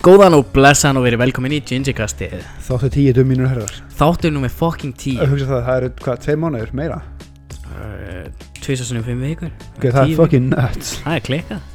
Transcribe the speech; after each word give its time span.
Góðan 0.00 0.32
og 0.32 0.46
blessan 0.54 0.96
og 0.96 1.04
verið 1.04 1.20
velkomin 1.20 1.52
í 1.52 1.58
Gingikastið 1.68 2.38
Þáttu 2.64 2.88
tíu 2.94 3.10
dum 3.12 3.26
mínur 3.28 3.50
herrar. 3.50 3.74
Þáttur 3.98 4.32
nú 4.32 4.40
með 4.40 4.54
fucking 4.56 4.94
Að 4.96 5.02
10 5.26 5.28
hugsa 5.34 5.48
það, 5.50 5.60
það 5.66 5.80
eru 5.80 5.90
hvað, 6.00 6.22
tveir 6.24 6.38
mánuður, 6.40 6.70
meira? 6.78 6.96
Uh, 7.68 8.46
Tvisasunum 8.64 9.04
fimm 9.04 9.20
vikur. 9.26 9.50
Ok, 9.74 9.84
það 9.84 9.98
er 10.00 10.08
Tíu 10.08 10.16
fucking 10.22 10.48
nuts. 10.54 10.94
Það 11.04 11.18
er 11.18 11.26
klikkað. 11.28 11.68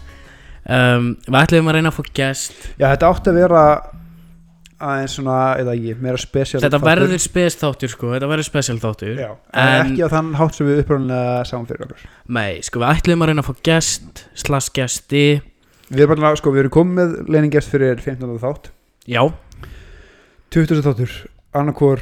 Um, 0.66 1.12
Við 1.30 1.40
ætlum 1.44 1.70
að 1.70 1.78
reyna 1.78 1.92
að 1.94 2.00
fá 2.00 2.10
gest 2.18 2.56
Já, 2.82 2.88
þetta 2.88 3.10
átti 3.14 3.30
að 3.30 3.38
vera 3.44 3.64
aðeins 4.86 5.14
svona, 5.20 5.40
eða 5.62 5.76
ekki, 5.78 5.94
meira 6.02 6.18
spesial 6.26 6.64
Þetta 6.66 6.80
verður 6.82 7.22
spes 7.22 7.62
þáttur 7.62 7.94
sko. 7.94 8.14
Þetta 8.18 8.30
verður 8.34 8.50
special 8.50 8.82
þáttur. 8.82 9.20
Já, 9.22 9.30
en 9.54 9.76
En- 9.76 9.92
ekki 9.94 10.02
á 10.02 10.10
þann 10.18 10.34
hátt 10.42 10.58
sem 10.58 10.66
við 10.74 10.82
uppröðunlega 10.82 11.44
sáum 11.46 11.70
fyrir 11.70 11.86
okkur. 11.86 12.08
Nei, 12.26 12.56
sko 12.66 12.82
við 12.82 12.90
ætlum 12.90 13.22
að 13.22 13.30
reyna 13.36 13.46
að 13.46 13.52
fá 13.54 13.68
gest 13.70 14.26
Slags 14.34 14.74
gesti 14.74 15.28
Við 15.92 16.02
erum 16.06 16.22
bara, 16.24 16.38
sko, 16.40 16.54
við 16.54 16.64
erum 16.66 16.74
komið 16.74 16.98
með 16.98 17.32
leiningest 17.36 17.70
fyrir 17.72 18.00
15. 18.02 18.38
þátt 18.42 18.72
Já 19.12 19.22
20. 20.56 20.82
þáttur, 20.86 21.12
annarkor 21.54 22.02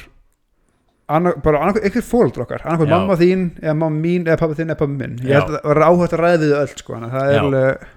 annar, 1.12 1.36
bara 1.44 1.64
annarkor, 1.64 1.84
eitthvað 1.84 2.08
fóröldur 2.08 2.46
okkar 2.46 2.64
annarkor 2.64 2.88
Já. 2.88 2.94
mamma 2.94 3.18
þín, 3.20 3.44
eða 3.60 3.76
mamma 3.80 4.04
mín 4.06 4.28
eða 4.28 4.40
pappa 4.40 4.58
þinn, 4.60 4.72
eða 4.72 4.80
pappa 4.84 4.94
minn 4.94 5.18
Ég 5.24 5.34
Já. 5.34 5.40
held 5.42 5.50
að 5.50 5.58
það 5.58 5.68
var 5.72 5.84
áhægt 5.90 6.16
að 6.16 6.24
þau 6.24 6.62
öll, 6.62 6.74
sko 6.80 6.96
þannig 6.96 7.10
að 7.10 7.18
það 7.18 7.32
er 7.34 7.36
Já. 7.36 7.44
alveg, 7.44 7.88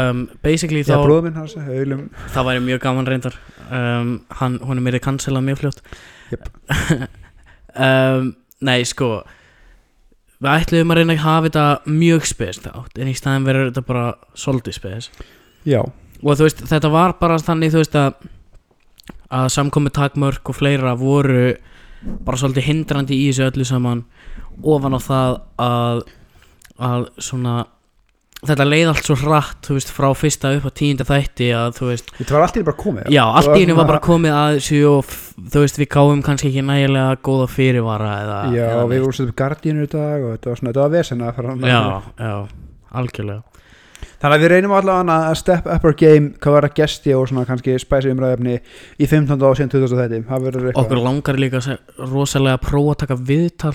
um, 0.00 0.22
Basically 0.44 0.82
já, 0.82 0.88
þá 0.90 1.06
bróður 1.06 1.26
minn 1.28 1.40
hans, 1.40 1.56
auðlum 1.56 2.02
Það 2.34 2.48
væri 2.50 2.64
mjög 2.66 2.82
gaman 2.84 3.10
reyndar 3.12 3.38
um, 3.70 4.12
Hann, 4.40 4.58
hún 4.68 4.82
er 4.82 4.86
mér 4.88 4.98
cancelað 5.06 5.46
mjög 5.48 5.62
fljótt 5.62 5.82
Jöp. 6.34 6.50
um, 7.88 8.34
Nei, 8.66 8.80
sko 8.88 9.10
Við 10.36 10.50
ætlum 10.52 10.92
að 10.92 10.98
reyna 11.00 11.14
að 11.16 11.22
hafa 11.24 11.46
þetta 11.48 11.92
mjög 11.96 12.26
spes 12.28 12.58
þátt 12.64 12.98
En 13.00 13.08
í 13.08 13.14
staðin 13.16 13.46
verður 13.48 13.70
þetta 13.70 13.84
bara 13.88 14.06
svolítið 14.36 14.76
spes. 14.76 15.10
Já, 15.64 15.80
Og 16.22 16.36
þú 16.36 16.46
veist, 16.48 16.60
þetta 16.68 16.90
var 16.92 17.14
bara 17.20 17.38
þannig 17.40 17.72
þú 17.74 17.82
veist 17.84 17.96
að 18.00 18.26
Að 19.36 19.48
samkomi 19.56 19.90
takmörk 19.90 20.52
og 20.52 20.58
fleira 20.58 20.92
voru 20.98 21.54
Bara 22.26 22.38
svolítið 22.38 22.68
hindrandi 22.68 23.16
í 23.16 23.30
þessu 23.30 23.48
öllu 23.48 23.66
saman 23.66 24.04
Ofan 24.62 24.96
á 24.96 25.00
það 25.00 25.38
að 25.66 26.04
Að 26.76 27.08
svona 27.24 27.56
Þetta 28.46 28.66
leið 28.66 28.90
allt 28.92 29.08
svo 29.08 29.16
hratt, 29.20 29.58
þú 29.66 29.76
veist, 29.76 29.90
frá 29.96 30.06
fyrsta 30.16 30.52
upp 30.56 30.68
á 30.68 30.70
tíunda 30.78 31.06
þætti 31.08 31.48
að, 31.56 31.72
þú 31.78 31.88
veist, 31.90 32.12
þetta 32.18 32.36
var 32.36 32.46
allt 32.46 32.56
í 32.56 32.60
einu 32.60 32.68
bara 32.68 32.80
komið 32.82 33.10
Já, 33.16 33.22
allt 33.40 33.50
í 33.56 33.64
einu 33.64 33.76
var 33.78 33.90
bara 33.90 34.02
komið 34.06 34.36
að 34.36 34.58
þessu 34.58 34.80
og 34.90 35.16
þú 35.54 35.64
veist, 35.64 35.80
við 35.80 35.90
gáum 35.96 36.22
kannski 36.26 36.52
ekki 36.52 36.64
nægilega 36.66 37.18
góða 37.26 37.48
fyrirvara 37.56 38.12
eða 38.22 38.38
Já, 38.54 38.64
eða 38.68 38.86
við 38.92 39.04
vorum 39.04 39.18
sett 39.18 39.32
upp 39.32 39.40
gardínu 39.42 39.86
í 39.86 39.90
dag 39.96 40.22
og 40.22 40.36
þetta 40.36 40.52
var 40.52 40.62
svona, 40.62 40.72
þetta 40.72 40.86
var 40.86 40.96
vesen 40.96 41.26
að 41.26 41.36
fara 41.40 41.58
Já, 41.66 41.82
já, 42.22 42.34
algjörlega 43.02 43.42
Þannig 44.16 44.32
að 44.38 44.42
við 44.42 44.50
reynum 44.52 44.72
allavega 44.72 45.16
að 45.28 45.34
step 45.36 45.66
up 45.68 45.84
our 45.84 45.96
game 45.96 46.30
hvað 46.40 46.54
var 46.54 46.66
að 46.68 46.78
gesti 46.78 47.12
og 47.16 47.26
svona 47.28 47.44
kannski 47.48 47.74
spæsi 47.80 48.12
umræðefni 48.14 48.54
í 48.56 49.08
15. 49.08 49.36
og 49.44 49.58
síðan 49.58 49.72
20. 49.74 49.98
þetta 50.00 50.72
Okkur 50.80 51.02
langar 51.04 51.40
líka 51.40 51.60
rosalega 52.00 52.56
að 52.56 52.64
prófa 52.64 52.94
að 52.94 53.00
taka 53.02 53.18
viðtal 53.28 53.74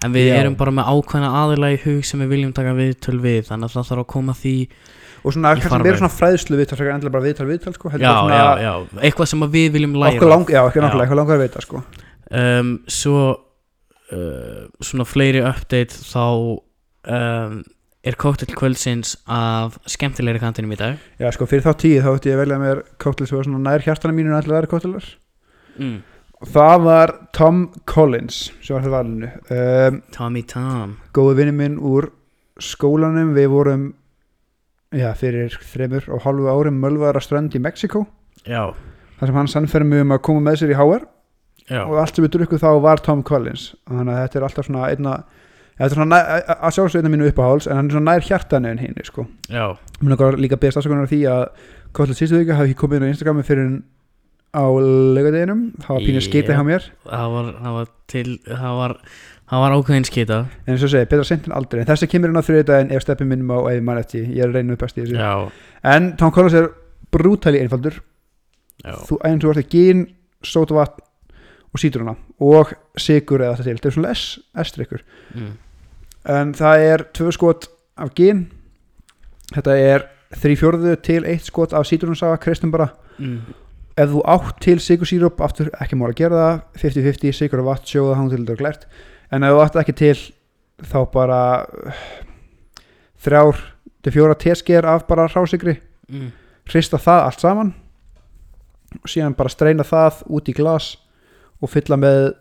En 0.00 0.14
við 0.14 0.30
Já. 0.30 0.38
erum 0.40 0.56
bara 0.56 0.72
með 0.72 0.88
ákveðna 0.94 1.30
aðila 1.42 1.72
í 1.74 1.80
hug 1.82 2.04
sem 2.08 2.22
við 2.24 2.32
viljum 2.34 2.54
taka 2.56 2.72
viðtöl 2.78 3.18
við 3.20 3.42
Þannig 3.50 3.68
að 3.68 3.74
það 3.74 3.88
þarf 3.90 4.04
að 4.04 4.10
koma 4.14 4.36
því 4.38 4.54
og 5.20 5.34
svona 5.34 5.52
kannski 5.52 5.70
farveg. 5.70 5.86
meira 5.86 6.00
svona 6.00 6.14
fræðslu 6.14 6.58
viðtal 6.60 6.78
frekar 6.78 6.94
endilega 6.94 7.14
bara 7.16 7.26
viðtal 7.26 7.48
viðtal 7.50 7.74
sko 7.76 7.90
heldur 7.92 8.06
Já, 8.06 8.14
svona, 8.16 8.38
já, 8.38 8.64
já, 8.64 9.02
eitthvað 9.04 9.30
sem 9.32 9.44
að 9.44 9.56
við 9.56 9.66
viljum 9.76 9.98
læra 10.00 10.16
okkur 10.16 10.32
lang, 10.32 10.52
já, 10.54 10.60
ekki 10.62 10.84
náttúrulega, 10.84 11.04
eitthvað 11.04 11.20
langar 11.20 11.36
að 11.36 11.44
veita 11.44 11.64
sko 11.64 11.82
um, 12.40 12.72
Svo 13.00 13.24
uh, 13.28 14.62
svona 14.88 15.06
fleiri 15.08 15.44
update 15.44 16.00
þá 16.00 16.24
um, 16.24 17.60
er 18.00 18.16
kóttel 18.20 18.48
kvöldsins 18.56 19.18
af 19.28 19.76
skemmtilegri 19.92 20.40
kantinum 20.40 20.72
í 20.72 20.80
dag 20.80 20.96
Já, 21.20 21.28
sko 21.36 21.48
fyrir 21.50 21.66
þá 21.66 21.74
tíð 21.84 21.98
þá 22.06 22.12
ætti 22.14 22.32
ég 22.32 22.38
að 22.38 22.44
velja 22.46 22.62
mér 22.62 22.84
kóttel 23.02 23.28
sem 23.28 23.36
var 23.36 23.48
svona 23.48 23.64
nær 23.66 23.84
hjartana 23.84 24.16
mínu 24.16 24.32
en 24.32 24.38
allir 24.40 24.56
aðra 24.56 24.72
kóttelar 24.72 25.10
mm. 25.76 25.98
Það 26.46 26.82
var 26.86 27.12
Tom 27.36 27.66
Collins 27.90 28.50
sem 28.64 28.76
var 28.76 28.84
það 28.86 28.94
valinu. 28.96 29.30
Um, 29.52 29.98
Tommy 30.14 30.42
Tom. 30.48 30.96
Góðu 31.16 31.34
vinni 31.40 31.52
minn 31.56 31.78
úr 31.78 32.08
skólanum. 32.60 33.34
Við 33.36 33.48
vorum 33.52 33.84
já, 34.96 35.10
fyrir 35.18 35.52
þremur 35.72 36.08
og 36.10 36.22
hálfu 36.24 36.48
árum 36.50 36.80
mölvaðara 36.82 37.20
strönd 37.22 37.54
í 37.54 37.60
Mexiko 37.62 38.06
Já, 38.48 38.72
þar 39.20 39.28
sem 39.30 39.36
hann 39.38 39.50
sannferði 39.52 39.86
mig 39.90 40.00
um 40.06 40.14
að 40.16 40.22
koma 40.26 40.40
með 40.48 40.56
sér 40.62 40.72
í 40.72 40.78
HR 40.80 41.04
já, 41.70 41.82
og 41.84 41.98
allt 42.00 42.16
sem 42.16 42.24
við 42.24 42.32
drukkuð 42.38 42.62
þá 42.64 42.70
var 42.82 43.02
Tom 43.04 43.22
Collins. 43.22 43.74
Þannig 43.86 44.14
að 44.16 44.22
þetta 44.24 44.40
er 44.40 44.46
alltaf 44.48 44.66
svona 44.66 44.88
einna 44.88 45.12
þetta 45.76 45.86
er 45.90 45.94
svona 45.98 46.08
nær, 46.10 46.32
að- 46.40 46.96
einna 46.98 47.12
mínu 47.14 47.28
uppáháls 47.30 47.68
en 47.70 47.76
hann 47.76 47.86
er 47.90 47.94
svona 47.94 48.14
nær 48.16 48.26
hjartanu 48.26 48.68
en 48.72 48.78
hinn 48.82 48.96
sko. 49.04 49.26
mér 50.00 50.10
langar 50.16 50.40
líka 50.40 50.56
að 50.56 50.64
beðast 50.64 50.80
afsökunar 50.80 51.06
á 51.06 51.12
því 51.12 51.20
að 51.28 51.44
Collins 51.92 52.18
sístu 52.18 52.38
vika 52.40 52.56
hafi 52.58 52.72
ekki 52.72 52.80
komið 52.80 52.96
inn 52.96 53.06
á 53.06 53.12
Instagrami 53.12 53.42
fyrir 53.46 53.82
á 54.50 54.64
laugadeginum 54.66 55.60
það 55.82 55.92
var 55.94 56.06
pínir 56.06 56.24
skita 56.26 56.56
hjá 56.56 56.64
mér. 56.66 56.86
Það 57.06 57.34
var, 57.34 57.50
það 57.62 57.76
var 57.78 57.90
til 58.10 58.28
það 58.48 58.76
var, 58.80 58.94
það 59.50 59.62
var 59.64 59.74
ákveðin 59.78 60.06
skita. 60.08 60.38
En 60.66 60.74
eins 60.74 60.84
og 60.86 60.92
segi, 60.94 61.08
betra 61.12 61.26
sent 61.28 61.46
en 61.50 61.54
aldrei. 61.58 61.80
En 61.84 61.90
þessi 61.92 62.08
kemur 62.10 62.32
inn 62.32 62.40
á 62.40 62.44
þriðdægin 62.48 62.94
ef 62.96 63.04
steppi 63.06 63.28
minnum 63.30 63.52
á 63.54 63.58
ef 63.70 63.82
mann 63.86 64.00
eftir, 64.02 64.26
ég 64.26 64.42
er 64.44 64.50
að 64.50 64.58
reyna 64.58 64.74
upp 64.74 64.82
best 64.84 64.98
í 64.98 65.04
þessu. 65.04 65.18
Já, 65.20 65.50
en 65.94 66.10
Tom 66.18 66.32
Collins 66.34 66.56
er 66.58 66.68
brútæli 67.14 67.62
einfaldur. 67.62 68.00
Já, 68.84 68.94
þú 69.06 69.18
eins 69.28 69.44
og 69.44 69.52
vart 69.52 69.62
að 69.64 69.74
gín, 69.74 70.04
sótavatn 70.42 71.06
og 71.70 71.78
sítruna 71.78 72.16
og 72.42 72.70
sigur 72.98 73.42
eða 73.44 73.58
þetta 73.60 73.66
til, 73.68 73.74
þetta 73.78 73.88
er 73.90 73.94
svona 73.94 74.14
S- 74.16 74.40
S-drykkur. 74.64 75.02
Mm. 75.36 75.50
en 76.34 76.50
það 76.58 76.82
er 76.90 77.02
tvö 77.16 77.30
skot 77.32 77.68
af 77.96 78.10
gin 78.18 78.40
þetta 79.54 79.76
er 79.78 80.02
þrý 80.40 80.56
fjórðu 80.60 80.96
til 81.02 81.20
eitt 81.24 81.46
skot 81.46 81.72
af 81.72 81.86
sítrunsaga 81.88 82.36
kristum 82.42 82.70
bara. 82.74 82.88
Mm. 83.18 83.38
Ef 84.00 84.10
þú 84.12 84.20
átt 84.34 84.60
til 84.64 84.78
sigursírup 84.82 85.40
aftur 85.44 85.70
ekki 85.82 85.98
mála 85.98 86.14
að 86.14 86.20
gera 86.22 86.40
það 86.40 86.82
50-50 86.84 87.36
sigur 87.40 87.62
og 87.62 87.68
vatn 87.70 87.90
sjóða 87.90 88.18
þetta 88.22 88.54
er 88.54 88.60
glært 88.62 88.86
en 89.30 89.46
ef 89.46 89.54
þú 89.56 89.62
átt 89.64 89.78
ekki 89.82 89.96
til 90.00 90.16
þá 90.90 90.98
bara 91.12 91.40
þrjár 93.24 93.58
til 94.04 94.12
fjóra 94.14 94.36
tesker 94.40 94.86
af 94.88 95.06
bara 95.08 95.28
rásigri 95.28 95.78
Mm. 96.10 96.32
hrista 96.66 96.98
það 96.98 97.20
allt 97.22 97.38
saman 97.40 97.68
og 98.98 99.04
síðan 99.06 99.36
bara 99.38 99.48
streyna 99.52 99.84
það 99.86 100.24
út 100.26 100.48
í 100.50 100.54
glas 100.58 100.96
og 101.62 101.70
fylla 101.70 101.94
með 102.02 102.32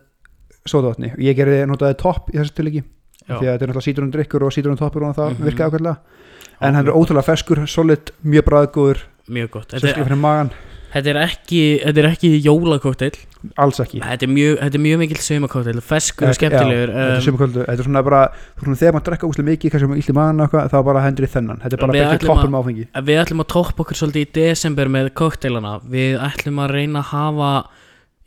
sótavatni 0.66 1.12
og 1.14 1.19
ég 1.22 1.38
gerði 1.38 1.59
notaði 1.69 1.98
topp 2.02 2.31
í 2.34 2.40
þessu 2.40 2.56
tilíki 2.58 2.81
því 3.28 3.36
að 3.36 3.44
þetta 3.44 3.53
er 3.53 3.69
náttúrulega 3.69 3.86
sítrunum 3.86 4.14
drikkur 4.16 4.46
og 4.48 4.56
sítrunum 4.56 4.80
toppur 4.81 5.06
og 5.06 5.14
það 5.19 5.36
Mhm. 5.36 5.46
virkaði 5.46 5.69
ákveðlega 5.69 5.98
en 6.66 6.75
hann 6.80 6.88
er 6.88 6.98
ótrúlega 6.98 7.28
feskur, 7.30 7.62
solid, 7.69 8.09
mjög 8.25 8.46
bræðgóður 8.50 9.03
mjög 9.30 9.50
gott. 9.52 9.69
Þetta 9.69 9.88
er, 10.02 10.50
þetta 10.94 11.11
er 11.13 11.19
ekki, 11.23 11.61
þetta 11.83 12.01
er 12.01 12.07
ekki 12.09 12.29
jólakóttel 12.44 13.11
alls 13.59 13.79
ekki. 13.79 14.01
Þetta 14.03 14.25
er 14.25 14.31
mjög, 14.33 14.55
þetta 14.59 14.77
er 14.79 14.83
mjög 14.83 15.00
mikill 15.00 15.22
saumakóttel 15.23 15.81
Feskur 15.85 16.27
og 16.27 16.33
Ekki- 16.33 16.39
skemmtilegur 16.41 16.91
já, 16.91 16.97
þetta, 17.00 17.19
er 17.19 17.31
um, 17.31 17.39
kvöldu, 17.39 17.63
þetta 17.63 17.75
er 17.77 17.88
svona 17.88 18.03
bara 18.07 18.22
veist, 18.33 18.81
þegar 18.81 18.95
maður 18.97 19.05
drekka 19.09 19.29
úslega 19.29 19.50
mikið, 19.50 19.73
kannski 19.73 19.89
maður 19.89 20.01
illt 20.01 20.11
í 20.11 20.16
magan 20.17 20.39
og 20.44 20.47
eitthvað, 20.47 20.69
þá 20.73 20.79
bara 20.89 21.03
hendur 21.05 21.27
í 21.27 21.31
þennan, 21.35 21.61
þetta 21.63 21.77
er 21.77 21.83
bara 21.85 22.03
ætlum 22.09 22.33
toppur 22.33 22.51
með 22.51 22.59
áfengi. 22.63 22.85
að 22.91 23.09
Við 23.09 23.22
ætlum 23.23 23.44
að 23.45 23.50
toppa 23.55 23.85
okkur 23.85 24.00
svolítið 24.01 24.25
í 24.25 24.29
desember 24.39 24.91
með 24.91 25.11
kóktelana 25.22 25.73
Við 25.89 26.19
ætlum 26.27 26.61
að 26.66 26.75
reyna 26.75 27.03
að 27.03 27.11
hafa 27.13 27.51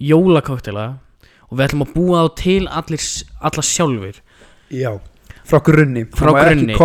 jólakóktela 0.02 0.86
og 1.50 1.58
við 1.58 1.64
ætlum 1.66 1.84
að 1.84 1.94
búa 1.98 2.24
þá 2.24 2.34
til 2.40 2.62
allir, 2.70 3.06
alla 3.44 3.66
sjálfur 3.68 4.20
já, 4.72 4.92
frá 5.44 5.60
grunni. 5.60 6.06
Frá 6.08 6.32
grunni. 6.32 6.76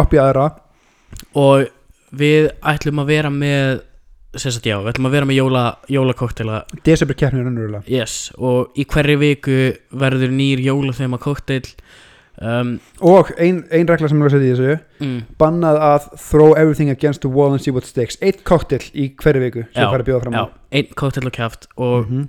og 1.34 1.70
við 2.18 2.50
ætlum 2.68 3.02
að 3.02 3.10
vera 3.14 3.32
með 3.32 3.82
sagt 4.44 4.66
já, 4.70 4.78
við 4.82 4.92
ætlum 4.94 5.08
að 5.10 5.16
vera 5.18 5.28
með 5.30 5.40
jóla, 5.40 5.64
jólakóktela 5.92 6.58
desember 6.86 7.18
keppnir 7.20 7.46
raunverulega 7.48 7.84
yes, 7.92 8.32
og 8.38 8.76
í 8.78 8.86
hverju 8.90 9.18
viku 9.22 9.58
verður 10.04 10.34
nýr 10.36 10.62
jólathema 10.66 11.20
kóktel 11.22 11.64
um, 12.42 12.76
og 13.02 13.32
ein, 13.42 13.64
ein 13.74 13.88
regla 13.90 14.10
sem 14.12 14.20
ég 14.22 14.28
að 14.30 14.36
setja 14.36 14.50
í 14.50 14.56
þessu 14.58 15.06
mm, 15.06 15.22
bannað 15.42 15.80
að 15.90 16.10
throw 16.28 16.52
everything 16.58 16.92
against 16.94 17.24
the 17.26 17.32
wall 17.32 17.56
and 17.56 17.64
see 17.64 17.74
what 17.74 17.88
sticks. 17.88 18.20
Eitt 18.22 18.44
koktel 18.48 18.82
í 18.94 19.10
hverju 19.18 19.44
viku 19.48 19.64
sem 19.72 19.82
Já, 19.84 19.90
fara 19.90 20.04
að 20.04 20.10
bjóða 20.12 20.26
fram 20.26 20.38
já, 20.38 20.44
á 20.44 20.48
einn 20.78 20.94
kóktel 21.00 21.26
og 21.30 21.36
kæft 21.38 21.68
og 21.78 22.06
Mhm. 22.12 22.28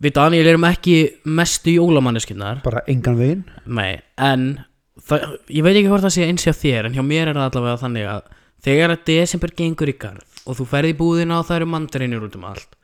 við 0.00 0.14
Daniel 0.16 0.46
erum 0.48 0.64
ekki 0.64 0.94
mestu 1.28 1.74
jólamanneskinnar 1.76 2.62
bara 2.64 2.80
engan 2.88 3.18
veginn. 3.18 3.42
Nei, 3.66 4.00
en 4.16 4.64
það, 4.96 5.26
ég 5.52 5.66
veit 5.66 5.76
ekki 5.76 5.90
hvort 5.92 6.06
það 6.06 6.14
sé 6.14 6.24
eins 6.24 6.46
hjá 6.46 6.54
þér 6.56 6.88
en 6.88 6.94
hjá 6.96 7.02
mér 7.04 7.28
er 7.28 7.36
það 7.36 7.48
allavega 7.50 7.80
þannig 7.82 8.06
að 8.08 8.22
þegar 8.64 8.94
að 8.94 9.04
desember 9.10 9.52
gengur 9.60 9.92
í 9.92 9.96
garð 10.00 10.29
og 10.50 10.58
þú 10.58 10.66
ferð 10.72 10.92
í 10.92 10.98
búðina 10.98 11.40
og 11.40 11.48
það 11.48 11.60
eru 11.60 11.70
mandarinir 11.70 12.26
út 12.26 12.36
um 12.38 12.46
allt. 12.50 12.76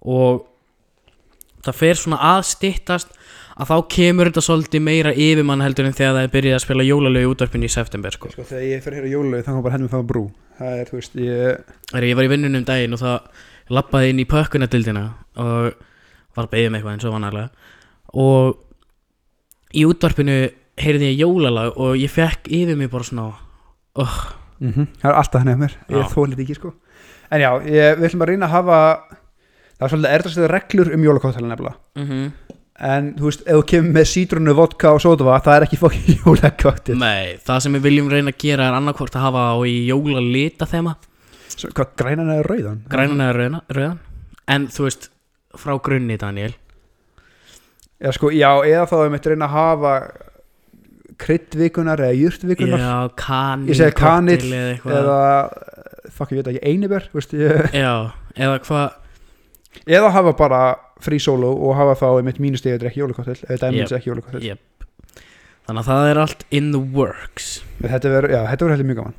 Og 0.00 0.44
það 1.66 1.78
fer 1.80 2.00
svona 2.00 2.20
að 2.30 2.44
styttast 2.52 3.16
að 3.60 3.68
þá 3.68 3.76
kemur 3.92 4.30
þetta 4.30 4.44
svolítið 4.46 4.84
meira 4.86 5.12
yfir 5.12 5.44
mann 5.46 5.64
heldur 5.64 5.88
en 5.88 5.96
þegar 5.96 6.16
það 6.16 6.26
er 6.26 6.32
byrjað 6.36 6.56
að 6.56 6.64
spila 6.64 6.86
jólalög 6.86 7.26
í 7.26 7.30
útvarpinu 7.34 7.68
í 7.68 7.72
september 7.72 8.16
sko. 8.16 8.30
sko, 8.32 8.46
þegar 8.48 8.64
ég 8.68 8.84
fer 8.84 8.96
hér 8.96 9.08
á 9.10 9.10
jólalögi 9.12 9.44
þá 9.44 9.50
kom 9.50 9.66
bara 9.66 9.74
henni 9.74 9.88
með 9.88 9.96
það 9.96 10.08
brú. 10.12 10.24
Það 10.60 10.78
er, 10.78 10.88
þú 10.88 10.98
veist, 11.00 11.20
ég 11.20 11.60
Þegar 11.90 12.06
ég 12.08 12.16
var 12.16 12.28
í 12.28 12.32
vinnunum 12.32 12.60
um 12.60 12.66
daginn 12.68 12.96
og 12.96 13.02
það 13.02 13.44
lappaði 13.76 14.14
inn 14.14 14.22
í 14.22 14.28
pökkunadildina 14.30 15.04
og 15.40 15.84
var 16.36 16.46
að 16.46 16.52
beðið 16.54 16.70
með 16.70 16.80
eitthvað 16.80 16.96
eins 16.96 17.06
og 17.08 17.14
vanalega. 17.16 17.68
Og 18.20 19.76
í 19.76 19.84
útvarpinu 19.88 20.38
heyrði 20.80 21.12
ég 21.12 21.24
jólalag 21.24 21.76
og 21.80 21.96
ég 22.00 22.12
fekk 22.12 22.48
yfir 22.48 22.78
mig 22.78 22.90
bara 22.92 23.06
svona 23.06 23.26
oh, 24.00 24.20
mm 24.60 24.86
það 25.00 25.10
er 25.10 25.18
alltaf 25.18 25.42
henni 25.42 25.56
að 25.56 25.62
mér, 25.64 25.76
ég 25.96 26.14
þólið 26.14 26.42
ekki 26.44 26.56
sko 26.58 26.72
en 27.30 27.44
já, 27.44 27.50
ég, 27.66 27.98
við 27.98 28.10
ætlum 28.10 28.24
að 28.26 28.32
reyna 28.32 28.48
að 28.48 28.54
hafa 28.58 28.78
það 29.10 29.84
er 29.86 29.92
svolítið 29.94 30.14
erðast 30.14 30.40
eða 30.40 30.52
reglur 30.54 30.94
um 30.94 31.04
jólakóttelin 31.08 31.52
nefnilega. 31.54 31.78
Mm 31.98 32.32
en 32.80 33.10
þú 33.12 33.26
veist, 33.28 33.42
ef 33.44 33.58
þú 33.58 33.64
kemur 33.68 33.92
með 33.92 34.06
sítrunu, 34.08 34.52
vodka 34.56 34.94
og 34.96 35.02
sódava, 35.04 35.36
það 35.44 35.56
er 35.58 35.66
ekki 35.66 35.78
fokkin 35.80 36.18
jólakóttel 36.22 36.96
Nei, 36.96 37.36
það 37.44 37.58
sem 37.64 37.76
við 37.76 37.82
viljum 37.84 38.08
reyna 38.08 38.32
að 38.32 38.38
gera 38.40 38.68
er 38.70 38.76
annarkvort 38.78 39.18
að 39.18 39.26
hafa 39.26 39.42
á 39.52 39.56
í 39.68 39.74
jóla 39.90 40.22
lita 40.24 40.68
þema 40.70 40.94
hvað, 41.60 41.92
grænan 42.00 42.32
eða 42.32 42.46
rauðan? 42.46 42.80
Grænan 42.88 43.22
eða 43.24 43.36
rauðan, 43.36 43.60
rauðan. 43.76 44.00
En 44.50 44.66
þú 44.72 44.86
veist, 44.86 45.10
frá 45.60 45.74
grunni 45.84 46.16
Daniel. 46.20 46.54
Já, 48.00 48.12
sko, 48.16 48.30
já, 48.32 48.48
eða 48.64 48.86
þá 48.88 48.96
við 49.02 49.12
mitt 49.12 49.28
reyna 49.28 49.48
að 49.48 49.56
hafa 49.58 49.94
kryddvikunar 51.20 52.00
eða 52.00 52.16
jurtvikunar 52.16 52.80
Já, 52.80 52.94
kanil 53.20 53.74
eða 53.76 53.90
eða, 54.88 55.18
fuck, 56.08 56.32
ég 56.32 56.40
veit 56.40 56.50
ekki, 56.54 56.64
veist, 57.14 57.34
ég, 57.36 57.70
Já, 57.76 57.92
eða 58.36 58.58
hvað 58.64 58.98
eða 59.86 60.10
hafa 60.16 60.32
bara 60.38 60.60
frí 61.00 61.20
solo 61.22 61.52
og 61.54 61.76
hafa 61.78 61.94
þá 62.00 62.08
einmitt 62.18 62.40
mínustegi 62.42 62.74
að 62.76 62.84
drekja 62.84 63.04
jólakóttel 63.04 63.38
eða 63.46 63.60
dæmins 63.66 63.90
Yep. 63.92 63.96
ekki 64.00 64.10
jólakóttel 64.12 64.44
yep. 64.48 64.66
Þannig 65.68 65.84
að 65.84 65.90
það 65.92 66.08
er 66.10 66.18
allt 66.18 66.40
in 66.56 66.70
the 66.74 66.80
works. 66.96 67.50
Þetta 67.78 68.10
verður, 68.10 68.32
heldur 68.74 68.88
mjög 68.88 68.96
gaman. 69.04 69.18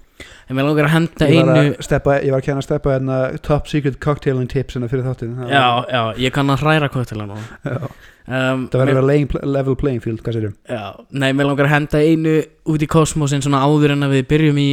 En 0.52 0.58
mér 0.58 0.66
langar 0.68 0.88
að 0.90 0.94
henda 0.98 1.28
ég 1.32 1.46
var, 1.48 1.56
einu 1.56 1.76
að 1.78 1.86
steppa, 1.86 2.16
ég 2.20 2.34
var 2.34 2.42
að 2.42 2.48
kenna 2.50 2.62
að 2.62 2.66
steppa 2.68 2.94
hérna 2.96 3.20
top 3.46 3.70
secret 3.72 4.00
cocktailin 4.04 4.50
tips 4.52 4.76
hérna 4.76 4.90
fyrir 4.92 5.06
þáttin 5.08 5.38
Já, 5.48 5.64
já, 5.88 6.02
ég 6.26 6.34
kann 6.36 6.52
að 6.52 6.66
hræra 6.66 6.90
kokteila 6.92 7.28
nú 7.30 7.38
um, 7.40 8.66
það 8.68 8.76
verður 8.76 9.00
að 9.00 9.08
laying, 9.08 9.36
level 9.48 9.78
playing 9.80 10.04
field, 10.04 10.22
hvað 10.26 10.38
sérum 10.38 10.56
Já, 10.68 10.84
nei, 11.24 11.30
mér 11.32 11.48
langar 11.50 11.70
að 11.70 11.74
henda 11.78 12.04
einu 12.04 12.36
út 12.74 12.84
í 12.84 12.90
kosmosin 12.92 13.46
svona 13.46 13.64
áður 13.64 13.96
en 13.96 14.10
að 14.10 14.18
við 14.18 14.28
byrjum 14.34 14.62
í 14.62 14.68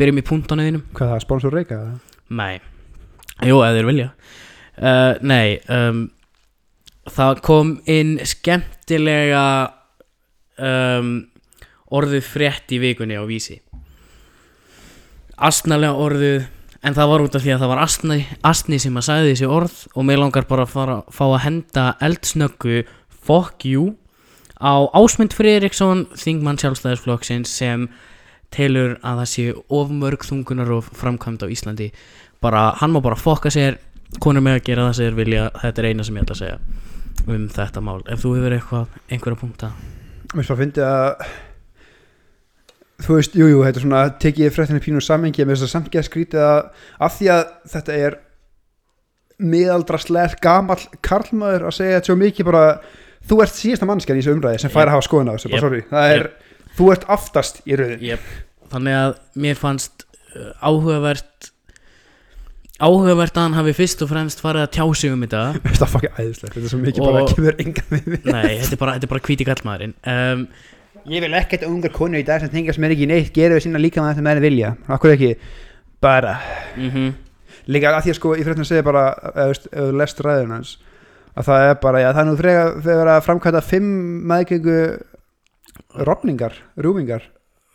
byrjum 0.00 0.20
í 0.22 0.24
punktunni 0.26 0.68
þínum. 0.68 0.86
Hvað 0.96 1.12
það, 1.14 1.22
sponsor 1.26 1.56
reyka 1.56 1.80
Nei, 2.32 2.60
jú, 3.44 3.58
ef 3.60 3.76
þeir 3.76 3.88
vilja. 3.90 4.08
Uh, 4.78 5.12
Nei, 5.20 5.58
um, 5.68 6.06
það 7.12 7.42
kom 7.44 7.74
inn 7.90 8.16
skemmtilega 8.24 9.44
um, 10.56 11.12
orðið 11.92 12.24
frétt 12.24 12.72
í 12.72 12.80
vikunni 12.82 13.20
á 13.20 13.24
vísi. 13.28 13.58
Astnalega 15.42 15.98
orðið 15.98 16.48
en 16.82 16.96
það 16.96 17.10
var 17.12 17.24
út 17.24 17.36
af 17.38 17.44
því 17.44 17.54
að 17.54 17.62
það 17.62 17.72
var 17.72 17.82
astni, 17.84 18.18
astni 18.46 18.78
sem 18.82 18.96
að 18.98 19.06
sagði 19.06 19.32
þessi 19.32 19.50
orð 19.50 19.74
og 19.92 20.06
mér 20.06 20.22
langar 20.22 20.46
bara 20.50 20.66
að 20.66 20.72
fara, 20.72 20.96
fá 21.14 21.24
að 21.28 21.42
henda 21.44 21.84
eldsnöggu 22.02 22.82
fuck 23.22 23.66
you 23.66 23.92
á 24.58 24.90
Ásmund 24.94 25.34
Friðriksson 25.36 26.06
þingmann 26.18 26.58
sjálfstæðisflokksins 26.62 27.52
sem 27.54 27.86
telur 28.54 28.96
að 29.00 29.22
það 29.22 29.30
sé 29.32 29.46
of 29.78 29.92
mörg 30.02 30.26
þungunar 30.28 30.72
og 30.76 30.90
framkvæmd 30.98 31.44
á 31.44 31.52
Íslandi. 31.52 31.88
Bara, 32.42 32.68
hann 32.80 32.92
má 32.94 33.00
bara 33.04 33.18
fokka 33.18 33.50
sér 33.54 33.78
konur 34.20 34.44
með 34.44 34.58
að 34.60 34.66
gera 34.68 34.88
það 34.90 35.00
þeir 35.02 35.18
vilja 35.20 35.44
þetta 35.62 35.82
er 35.82 35.88
eina 35.92 36.04
sem 36.06 36.16
ég 36.18 36.26
ætla 36.26 36.36
að 36.36 36.42
segja 36.42 37.32
um 37.36 37.48
þetta 37.54 37.80
mál. 37.84 38.00
Ef 38.10 38.22
þú 38.24 38.34
hefur 38.36 38.56
eitthvað, 38.58 38.98
einhverja 39.14 39.40
punkta? 39.40 39.72
Mér 40.32 40.46
svo 40.48 40.56
að 40.56 40.62
fyndi 40.64 40.84
að 40.86 41.26
þú 43.02 43.16
veist, 43.18 43.34
jújú, 43.38 43.52
jú, 43.56 43.62
þetta 43.66 43.80
er 43.80 43.84
svona 43.86 44.02
tekið 44.22 44.52
fréttinni 44.54 44.82
pínu 44.84 45.02
samengi 45.02 45.46
með 45.46 45.56
þess 45.56 45.66
að 45.68 45.72
samt 45.74 45.88
geða 45.92 46.06
skrítið 46.08 46.44
að 46.46 46.60
af 47.08 47.16
því 47.18 47.30
að 47.34 47.42
þetta 47.72 47.96
er 48.06 48.18
miðaldra 49.42 49.98
slær 49.98 50.36
gamall 50.42 50.82
karlmaður 51.02 51.66
að 51.70 51.76
segja 51.80 51.96
þetta 51.98 52.10
svo 52.12 52.18
mikið 52.20 52.46
bara 52.50 52.64
þú 53.26 53.38
ert 53.42 53.56
síðasta 53.58 53.88
mannskjan 53.90 54.18
í 54.18 54.22
þessu 54.22 54.36
umræði 54.36 54.62
sem 54.62 54.72
fær 54.72 54.86
að 54.86 54.94
hafa 54.96 55.06
skoðun 55.08 55.32
á 55.32 55.34
þessu, 55.34 55.50
bara 55.50 55.58
Yep. 55.58 55.66
sorry. 55.66 55.82
Það 55.90 56.14
er, 56.16 56.28
þú 56.78 56.90
ert 56.94 57.06
aftast 57.12 57.62
í 57.68 57.78
rauðin 57.78 58.04
yep. 58.04 58.28
þannig 58.72 58.98
að 58.98 59.16
mér 59.44 59.58
fannst 59.60 60.06
uh, 60.34 60.52
áhugavert 60.60 61.50
áhugavert 62.82 63.36
að 63.38 63.46
hann 63.46 63.58
hafi 63.60 63.74
fyrst 63.78 64.02
og 64.02 64.10
fremst 64.10 64.42
farið 64.42 64.64
að 64.66 64.70
tjá 64.74 64.84
sig 64.98 65.14
um 65.14 65.20
þetta. 65.22 65.42
Þetta 65.68 65.86
er 65.86 65.90
fokkið 65.92 66.16
æðislegt, 66.18 66.54
þetta 66.54 66.64
er 66.66 66.72
svo 66.72 66.80
mikið 66.82 67.02
Og- 67.02 67.10
bara 67.12 67.26
kemur 67.30 67.58
engan 67.62 67.90
við 67.92 68.14
nei, 68.26 68.54
þetta 68.62 68.74
er 68.74 68.80
bara, 68.80 68.94
þetta 68.96 69.06
er 69.08 69.12
bara 69.12 69.26
hvíti 69.28 69.46
gallmaðurinn. 69.46 69.92
Um, 70.12 70.46
ég 71.12 71.22
vil 71.22 71.36
ekkert 71.38 71.66
ungar 71.68 71.94
konur 71.94 72.18
í 72.18 72.26
dag 72.26 72.42
sem 72.42 72.50
tengast 72.50 72.82
mér 72.82 72.96
ekki 72.96 73.06
neitt 73.10 73.30
gera 73.36 73.54
við 73.58 73.68
sína 73.68 73.82
líka 73.82 74.02
með 74.02 74.16
þetta 74.16 74.26
með 74.26 74.42
vilja. 74.48 74.72
Akkur 74.96 75.14
ekki, 75.14 75.36
bara 76.02 76.40
mm 76.74 77.12
líka 77.70 77.92
að 77.92 78.06
því 78.06 78.12
að 78.12 78.18
sko, 78.18 78.32
ég 78.38 78.46
fyrir 78.46 78.62
að 78.62 78.68
segja 78.68 78.86
bara 78.86 79.04
ef 79.44 79.62
þú 79.68 79.86
lest 80.00 80.22
ræðun 80.24 80.54
hans 80.56 80.72
að 81.32 81.48
það 81.48 81.66
er 81.68 81.76
bara, 81.82 82.02
já, 82.02 82.08
það 82.10 82.22
er 82.22 82.28
nú 82.28 82.36
frega 82.40 82.64
þegar 82.84 83.10
að 83.12 83.24
framkvæmta 83.26 83.62
fimm 83.64 83.92
meðgengu 84.32 84.78
rofningar, 85.94 86.58
rúmingar 86.80 87.28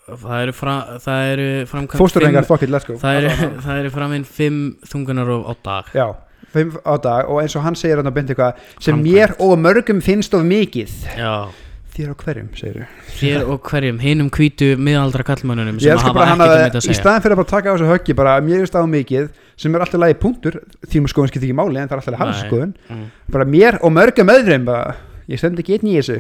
það 0.08 0.46
eru, 0.46 0.56
fra, 0.56 0.78
það 1.04 1.34
eru 1.34 1.50
framkvæmt 1.68 2.00
fósturrengar, 2.00 2.48
fuck 2.48 2.64
it, 2.64 2.72
let's 2.72 2.88
go. 2.88 2.96
Það 3.02 3.22
eru, 3.22 3.52
það 3.66 3.84
eru 3.84 3.94
framinn 3.94 4.26
fimm 4.38 4.64
þungunar 4.88 5.32
á 5.44 5.54
dag. 5.68 5.94
Já, 5.98 6.08
fimm 6.56 6.76
á 6.80 6.94
dag 7.04 7.32
og 7.32 7.42
eins 7.44 7.56
og 7.60 7.66
hann 7.68 7.78
segir 7.80 8.00
hann 8.00 8.10
að 8.10 8.20
bynda 8.20 8.36
eitthvað 8.36 8.68
sem 8.88 9.00
mér 9.04 9.36
og 9.44 9.56
mörgum 9.60 10.04
finnst 10.06 10.38
of 10.38 10.46
mikið. 10.48 10.94
Já, 11.20 11.50
þér 11.98 12.14
á 12.14 12.16
hverjum, 12.22 12.50
segir 12.56 12.86
þú 12.86 13.18
hér 13.18 13.52
og 13.52 13.68
hverjum 13.68 14.00
hinum 14.04 14.32
hvítu 14.34 14.72
miðaldra 14.80 15.26
kallmönnunum 15.28 15.80
ég 15.82 15.98
sem 15.98 16.04
hafa 16.06 16.24
ekkert 16.24 16.38
um 16.38 16.44
þetta 16.46 16.68
að 16.70 16.78
í 16.78 16.88
segja. 16.88 17.00
staðan 17.02 17.24
fyrir 17.24 17.36
að 17.36 17.42
bara 17.42 17.52
taka 17.52 17.68
á 17.68 17.74
þessu 17.74 17.90
höggi 17.90 18.16
bara 18.18 18.36
mér 18.46 18.62
finnst 18.62 18.78
á 18.78 18.84
mikið 18.92 19.30
sem 19.58 19.76
er 19.76 19.86
alltaf 19.86 20.04
lagi 20.04 20.18
punktur 20.22 20.60
því 20.86 21.02
maður 21.02 21.14
skoðun 21.16 21.32
skiptir 21.32 21.50
ekki 21.50 21.58
máli 21.58 21.82
en 21.82 21.90
það 21.90 21.98
er 21.98 22.04
alltaf 22.04 22.22
hans 22.22 22.44
skoðun. 22.46 22.76
Mm. 22.94 23.08
bara 23.34 23.50
mér 23.50 23.80
og 23.82 23.96
mörgum 23.98 24.34
öðrum 24.36 24.70
bara, 24.70 24.94
ég 25.26 25.42
stend 25.42 25.64
ekki 25.64 25.80
einn 25.80 25.90
í 25.90 25.98
þessu 25.98 26.20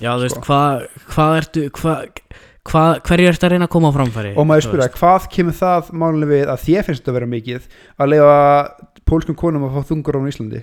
já, 0.00 0.10
þú 0.12 0.22
veist, 0.26 0.36
Sko. 0.36 0.44
hvað 0.48 0.86
hva 1.14 1.28
ertu 1.40 1.66
hvað 1.80 2.06
hva, 2.66 2.84
hverju 3.06 3.30
ertu 3.30 3.46
að 3.46 3.52
reyna 3.54 3.68
að 3.68 3.74
koma 3.76 3.90
á 3.92 3.96
framfæri? 3.96 4.36
Og 4.36 4.48
maður 4.48 4.68
spyrja, 4.68 4.92
hvað 4.96 5.28
kemur 5.34 5.56
það 5.56 5.90
mánuleg 5.92 6.32
við 6.32 6.48
að 6.54 6.64
þér 6.66 6.88
finnst 6.88 7.02
þetta 7.02 7.12
að 7.12 7.18
vera 7.20 7.34
mikið 7.34 7.68
að 7.96 8.14
leifa 8.14 8.40
pólskum 9.06 9.38
konum 9.38 9.68
að 9.68 9.76
fá 9.76 9.92
þungur 9.92 10.18
á 10.18 10.30
Íslandi? 10.32 10.62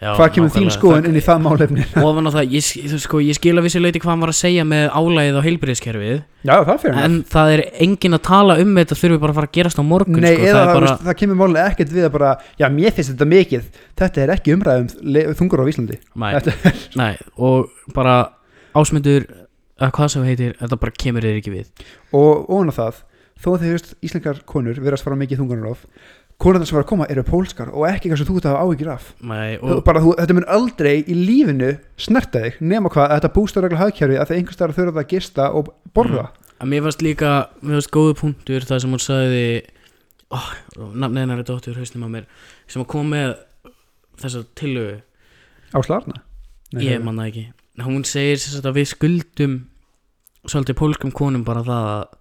Já, 0.00 0.14
hvað 0.16 0.30
kemur 0.32 0.52
þín 0.54 0.70
skoðun 0.72 1.06
inn 1.10 1.16
í 1.18 1.20
það 1.20 1.42
málefni? 1.44 1.82
Ofan 2.08 2.24
á 2.24 2.32
það, 2.32 2.54
ég, 2.56 2.94
sko, 3.02 3.18
ég 3.20 3.36
skil 3.36 3.52
að 3.52 3.66
vissi 3.66 3.82
leiti 3.82 4.00
hvað 4.00 4.22
var 4.22 4.32
að 4.32 4.38
segja 4.38 4.64
með 4.64 4.86
álægið 4.96 5.36
á 5.36 5.44
heilbriðskerfið 5.44 6.14
já, 6.48 6.54
það 6.64 6.86
en 7.02 7.18
það 7.28 7.52
er 7.52 7.62
engin 7.84 8.16
að 8.16 8.22
tala 8.30 8.56
um 8.62 8.72
þetta 8.80 8.96
þurfi 8.96 9.20
bara 9.20 9.34
að 9.34 9.40
fara 9.42 9.50
að 9.50 9.58
gerast 9.58 9.82
á 9.84 9.84
morgun 9.84 10.24
Nei, 10.24 10.30
sko. 10.32 10.46
eða 10.48 10.62
það 10.64 10.72
bara, 10.78 10.96
það 11.04 11.18
kemur 11.20 11.40
mánuleg 11.42 11.68
ekkert 11.74 11.92
við 11.98 12.08
að 12.08 12.14
bara 12.16 12.32
já, 12.56 12.66
mér 12.80 12.96
finnst 12.96 13.12
þetta 13.12 13.30
mikið, 13.34 13.68
þetta 14.00 14.24
er 14.24 14.34
ekki 14.38 14.56
umræðum 14.56 15.36
þungur 15.36 15.60
á 15.60 15.70
Íslandi. 15.74 16.00
Nei, 16.96 17.12
og 17.36 17.92
bara 17.92 18.16
ásmundur, 18.76 19.28
að 19.80 19.94
hvað 19.96 20.12
sem 20.14 20.26
heitir 20.28 20.56
þetta 20.60 20.80
bara 20.80 20.98
kemur 21.04 21.26
þér 21.26 21.40
ekki 21.40 21.54
við. 21.54 21.86
Og 22.16 22.50
ofan 22.50 22.72
á 22.72 22.74
það, 22.78 23.02
þó 23.40 23.50
að 23.52 23.60
þeir 23.64 23.76
veist 23.76 23.92
íslenskar 24.04 24.42
konur 24.48 24.80
verðast 24.80 25.06
fara 25.06 25.20
mikið 25.20 25.42
þungunarof 25.42 25.86
konurnar 26.40 26.68
sem 26.68 26.76
var 26.78 26.86
að 26.86 26.88
koma 26.88 27.08
eru 27.12 27.24
pólskar 27.26 27.70
og 27.74 27.84
ekki 27.90 28.10
sem 28.16 28.28
þú 28.28 28.38
að 28.40 28.46
hafa 28.48 28.62
áhyggjur 28.64 28.90
af. 28.94 29.08
Nei, 29.28 29.58
og 29.60 29.82
bara, 29.84 30.00
þú, 30.00 30.14
þetta 30.16 30.36
mun 30.38 30.46
aldrei 30.56 30.94
í 31.02 31.16
lífinu 31.16 31.74
snerta 32.00 32.40
þig 32.46 32.62
nema 32.64 32.92
hvað 32.92 33.06
að 33.06 33.18
þetta 33.18 33.32
bústarregla 33.36 33.80
hagkjæri 33.82 34.16
að 34.16 34.30
það 34.30 34.38
einhvers 34.38 34.58
staðar 34.58 34.76
þurfa 34.78 35.02
að 35.02 35.10
gista 35.10 35.50
og 35.58 35.70
borða. 35.96 36.24
Að 36.60 36.72
mér 36.72 36.86
fannst 36.86 37.04
líka 37.04 37.34
mér 37.60 37.76
fannst 37.76 37.92
góðu 37.92 38.16
punktur 38.22 38.66
það 38.68 38.82
sem 38.84 38.96
hún 38.96 39.04
sagði 39.04 39.44
oh, 40.32 40.50
nafnið 40.78 41.22
hennar 41.26 41.44
er 41.44 41.48
dóttur 41.50 41.80
hausnum 41.80 42.08
á 42.08 42.14
mér 42.16 42.28
sem 42.70 42.88
kom 42.88 43.12
með 43.12 43.36
þessa 44.24 44.44
tillögu. 44.56 45.00
Á 45.76 45.78
slarna 45.84 46.22
ég 46.80 47.04
man 47.04 47.20
það 47.20 47.32
ekki 47.34 47.48
hún 47.86 48.06
segir 48.08 48.40
að 48.60 48.78
við 48.78 48.88
skuldum 48.94 49.58
svolítið 50.48 50.78
pólskum 50.80 51.12
konum 51.14 51.44
bara 51.44 51.62
það 51.66 51.90
að, 51.90 52.16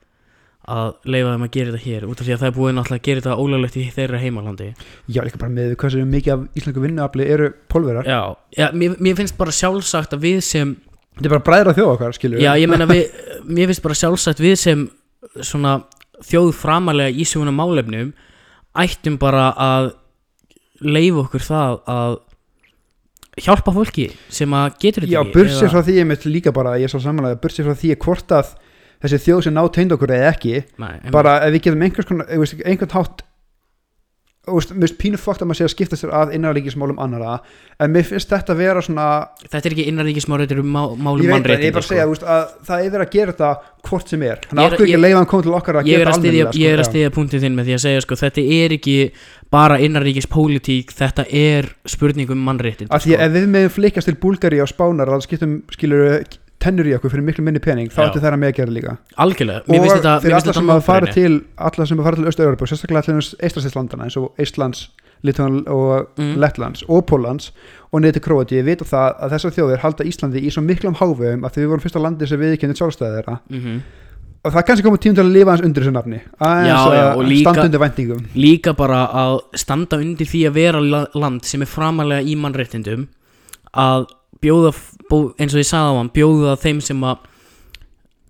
að 0.75 0.89
leifa 1.13 1.33
þeim 1.33 1.45
að 1.45 1.53
gera 1.55 1.73
þetta 1.73 1.85
hér 1.85 2.07
út 2.09 2.19
af 2.19 2.27
því 2.27 2.35
að 2.35 2.41
það 2.41 2.49
er 2.49 2.55
búið 2.57 2.75
náttúrulega 2.77 3.01
að 3.01 3.07
gera 3.07 3.23
þetta 3.23 3.37
ólöglegt 3.43 3.79
í 3.79 3.85
þeirra 3.95 4.21
heimalandi. 4.23 4.69
Já 5.07 5.21
líka 5.25 5.41
bara 5.41 5.55
með 5.55 5.75
hvað 5.79 5.95
sem 5.95 6.13
mikið 6.15 6.35
af 6.35 6.59
íslensku 6.59 6.83
vinnuafli 6.83 7.27
eru 7.35 7.49
pólverar 7.71 8.09
já, 8.09 8.19
já 8.57 8.67
mér, 8.75 8.97
mér 8.99 9.19
finnst 9.19 9.37
bara 9.39 9.55
sjálfsagt 9.55 10.17
að 10.17 10.25
við 10.27 10.41
sem 10.45 10.75
þetta 11.15 11.29
er 11.29 11.35
bara 11.35 11.47
bræðra 11.49 11.75
þjóð 11.77 11.93
okkar 11.93 12.17
skilur 12.17 12.43
já 12.43 12.51
ég 12.59 12.71
meina 12.71 12.89
við 12.93 13.05
mér 13.47 13.71
finnst 13.71 13.85
bara 13.85 13.99
sjálfsagt 14.01 14.43
við 14.43 14.57
sem 14.59 14.85
svona 15.39 15.79
þjóð 16.27 16.51
framalega 16.59 17.15
í 17.15 17.25
svona 17.27 17.53
málefnum 17.55 18.11
ættum 18.79 19.17
bara 19.19 19.49
að 19.55 19.93
leifa 20.79 21.23
okkur 21.25 21.43
það 21.43 21.79
að 21.91 22.17
hjálpa 23.45 23.73
fólki 23.75 24.09
sem 24.29 24.49
að 24.59 24.75
getur 24.83 25.07
já 25.09 25.19
þetta 25.23 25.35
bursið 25.37 25.63
eða- 25.63 25.71
frá 25.73 25.81
því 25.87 25.95
ég 25.99 26.07
mitt 26.11 26.25
líka 26.25 26.53
bara 26.55 26.77
ég 26.79 26.89
svo 26.91 26.99
samanlega 27.03 27.39
bursið 27.43 27.65
frá 27.69 27.75
því 27.79 27.95
hvort 28.05 28.35
að 28.39 28.53
þessi 29.03 29.21
þjóð 29.25 29.43
sem 29.47 29.53
ná 29.55 29.63
teind 29.71 29.91
okkur 29.95 30.11
eða 30.17 30.33
ekki 30.33 30.63
Nei, 30.77 30.93
bara 31.11 31.39
ef 31.47 31.53
við 31.55 31.61
getum 31.69 31.81
einhvers 31.87 32.07
konar 32.09 32.27
einhvern 32.29 32.95
hátt 32.97 33.25
finnst 34.49 34.95
pínu 34.97 35.17
fókt 35.19 35.43
að 35.43 35.49
maður 35.51 35.59
sé 35.59 35.65
að 35.67 35.71
skipta 35.75 35.97
sér 35.99 36.11
að 36.15 36.31
innanríkismálum 36.33 36.97
annara 37.03 37.35
en 37.83 37.91
mér 37.93 38.05
finnst 38.07 38.31
þetta 38.31 38.55
vera 38.57 38.81
svona 38.81 39.05
þetta 39.43 39.59
er 39.69 39.75
ekki 39.75 39.83
innanríkismál 39.91 40.39
þetta 40.41 40.55
eru 40.55 40.63
má, 40.65 40.79
málum 40.97 41.21
ég 41.21 41.29
veit 41.29 41.43
það, 41.45 41.59
ég 41.59 41.67
er 41.69 41.75
bara 41.75 41.83
að 41.83 41.85
sko. 41.85 41.93
segja 41.93 42.07
veist, 42.09 42.23
að 42.23 42.55
það 42.65 42.85
er 42.87 42.93
verið 42.95 43.05
að 43.05 43.11
gera 43.13 43.35
þetta 43.35 43.49
hvort 43.89 44.09
sem 44.09 44.23
er 44.25 44.39
Ég 44.39 44.47
þannig 44.49 44.63
að 44.63 44.73
okkur 44.73 44.85
ekki 44.87 44.95
ég- 44.95 45.03
að 45.03 45.17
hann 45.19 45.29
koma 45.33 45.45
til 45.45 45.53
okkar 45.59 45.75
að 45.83 45.85
ég 45.91 45.93
er 45.93 45.99
gera 46.01 46.09
að 46.09 46.17
almennilega, 46.17 46.55
ég 46.63 46.73
er 46.73 46.79
að 46.79 46.87
sko, 46.87 46.89
já. 46.89 46.89
stiðja 46.89 47.13
punktið 47.19 47.43
þinn 47.45 47.55
með 47.59 47.69
því 47.69 47.75
að 47.77 47.83
segja 47.85 48.01
sko, 48.07 48.15
þetta 48.23 48.41
er 48.57 48.75
ekki 48.79 48.97
bara 49.51 49.79
innanríkis 49.81 50.27
pólitík 50.29 50.91
þetta 50.93 51.25
er 51.33 51.71
spurning 51.89 52.29
um 52.29 52.43
mannréttindi 52.45 52.91
af 52.93 53.01
því 53.05 53.15
sko. 53.15 53.23
ef 53.25 53.31
við 53.33 53.47
meðum 53.55 53.73
flikast 53.73 54.09
til 54.11 54.15
Búlgari 54.21 54.61
á 54.61 54.67
Spánar 54.69 55.09
þá 55.09 55.25
skiptum 55.25 55.55
skilur 55.73 56.21
tennur 56.59 56.85
í 56.89 56.93
okkur 56.97 57.13
fyrir 57.13 57.23
miklu 57.25 57.43
minni 57.47 57.61
pening 57.63 57.89
þá 57.89 58.01
ætti 58.09 58.19
það 58.19 58.33
að 58.35 58.39
með 58.43 58.51
að 58.51 58.57
gera 58.59 58.75
líka 58.75 58.95
algjörlega, 59.15 59.61
mér 59.65 59.79
og 59.79 59.85
finnst 59.85 59.95
þetta, 59.97 60.15
fyrir 60.19 60.33
mér 60.35 60.41
finnst 60.41 60.49
alla 60.49 60.57
sem 60.59 60.73
að 60.75 60.81
fara 60.89 61.13
til 61.15 61.33
alla 61.69 61.85
sem 61.89 61.99
að 62.01 62.09
fara 62.09 62.19
til 62.19 62.31
Östu-Európa 62.31 62.65
og 62.67 62.71
sérstaklega 62.73 63.03
allir 63.05 63.29
Eistlandslandana 63.47 64.07
eins 64.09 64.17
og 64.19 64.33
Eistlands, 64.37 64.89
Litvan 65.23 65.61
og 65.67 66.07
Mm. 66.19 66.35
Lettlands 66.39 66.83
og 66.87 67.05
Póllands 67.07 67.49
og 67.91 68.03
til 68.03 68.21
Króati, 68.21 68.59
ég 68.59 68.67
veit 68.67 68.83
á 68.83 68.87
það 68.91 69.07
að 69.23 69.33
þessar 69.33 69.55
þjóðir 69.55 69.81
halda 69.83 70.03
Íslandi 70.03 70.43
í 70.43 70.51
svo 70.51 70.61
miklum 70.61 70.95
hávegum 70.99 71.43
að 71.47 71.55
því 71.55 71.63
við 71.63 71.71
vorum 71.71 71.83
fyrsta 71.83 71.99
landi 72.03 72.27
sem 72.27 72.39
við 72.39 72.53
ekki 72.55 72.67
sjálfstæði 72.75 73.15
þeirra 73.23 73.39
Mhm. 73.49 73.81
Og 74.43 74.53
það 74.53 74.65
kannski 74.67 74.85
komið 74.87 75.01
tím 75.03 75.15
til 75.17 75.23
að 75.25 75.31
lifa 75.35 75.51
hans 75.55 75.63
undir 75.67 75.83
þessu 75.83 75.93
nafni. 75.95 76.19
Að 76.39 77.23
líka- 77.27 77.41
standa 77.43 77.65
undir 77.67 77.81
væntingum. 77.83 78.21
líka 78.35 78.73
bara 78.77 78.99
að 79.23 79.39
standa 79.55 79.97
undir 79.99 80.27
því 80.27 80.43
að 80.47 80.53
vera 80.53 80.79
la- 80.81 81.07
land 81.13 81.43
sem 81.45 81.61
er 81.61 81.67
framalega 81.67 82.23
í 82.23 82.35
mannréttindum 82.39 83.07
að 83.73 84.07
bjóða 84.41 84.71
eins 85.39 85.53
og 85.53 85.59
ég 85.59 85.67
sagði 85.67 85.91
á 85.91 85.97
hann, 85.99 86.09
bjóða 86.15 86.55
þeim 86.61 86.81
sem 86.81 87.01
að 87.03 87.17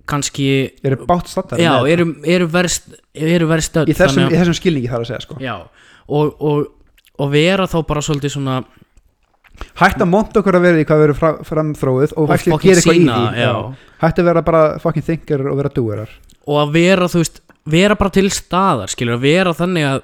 kannski 0.09 0.71
eru 0.83 1.05
bátt 1.05 1.27
staddar 1.29 1.59
já, 1.61 1.73
eru, 1.87 2.15
eru 2.25 2.47
verst 2.49 2.87
eru 3.13 3.45
verst 3.45 3.77
öll 3.77 3.85
í 3.85 3.93
þessum, 3.93 4.25
í 4.31 4.39
þessum 4.39 4.57
skilningi 4.57 4.89
þar 4.89 5.03
að 5.03 5.09
segja 5.11 5.21
sko. 5.21 5.37
já, 5.43 5.55
og, 6.09 6.41
og, 6.41 6.67
og 7.19 7.31
vera 7.31 7.67
þá 7.69 7.85
bara 7.85 8.01
svolítið 8.01 8.33
svona 8.33 8.63
hætt 9.81 10.01
að 10.03 10.09
monta 10.11 10.41
okkur 10.41 10.57
að 10.59 10.65
vera 10.67 10.81
í 10.81 10.87
hvað 10.87 11.01
við 11.01 11.07
erum 11.09 11.19
fra, 11.19 11.31
framþróið 11.47 12.15
og 12.15 12.33
actually 12.35 12.55
fucking 12.55 12.69
gera 12.69 12.81
eitthvað 12.81 12.97
í 12.97 13.03
sína, 13.03 13.19
því. 13.19 13.43
já. 13.43 13.93
hætt 14.03 14.21
að 14.21 14.29
vera 14.31 14.45
bara 14.49 14.63
fucking 14.83 15.07
thinker 15.09 15.45
og 15.51 15.59
vera 15.59 15.73
doerar. 15.75 16.15
Og 16.49 16.61
að 16.63 16.75
vera 16.77 17.09
þú 17.11 17.23
veist 17.23 17.41
vera 17.69 17.97
bara 17.99 18.13
til 18.15 18.29
staðar, 18.33 18.91
skilur, 18.91 19.19
að 19.19 19.25
vera 19.27 19.55
þannig 19.57 19.89
að 19.89 20.03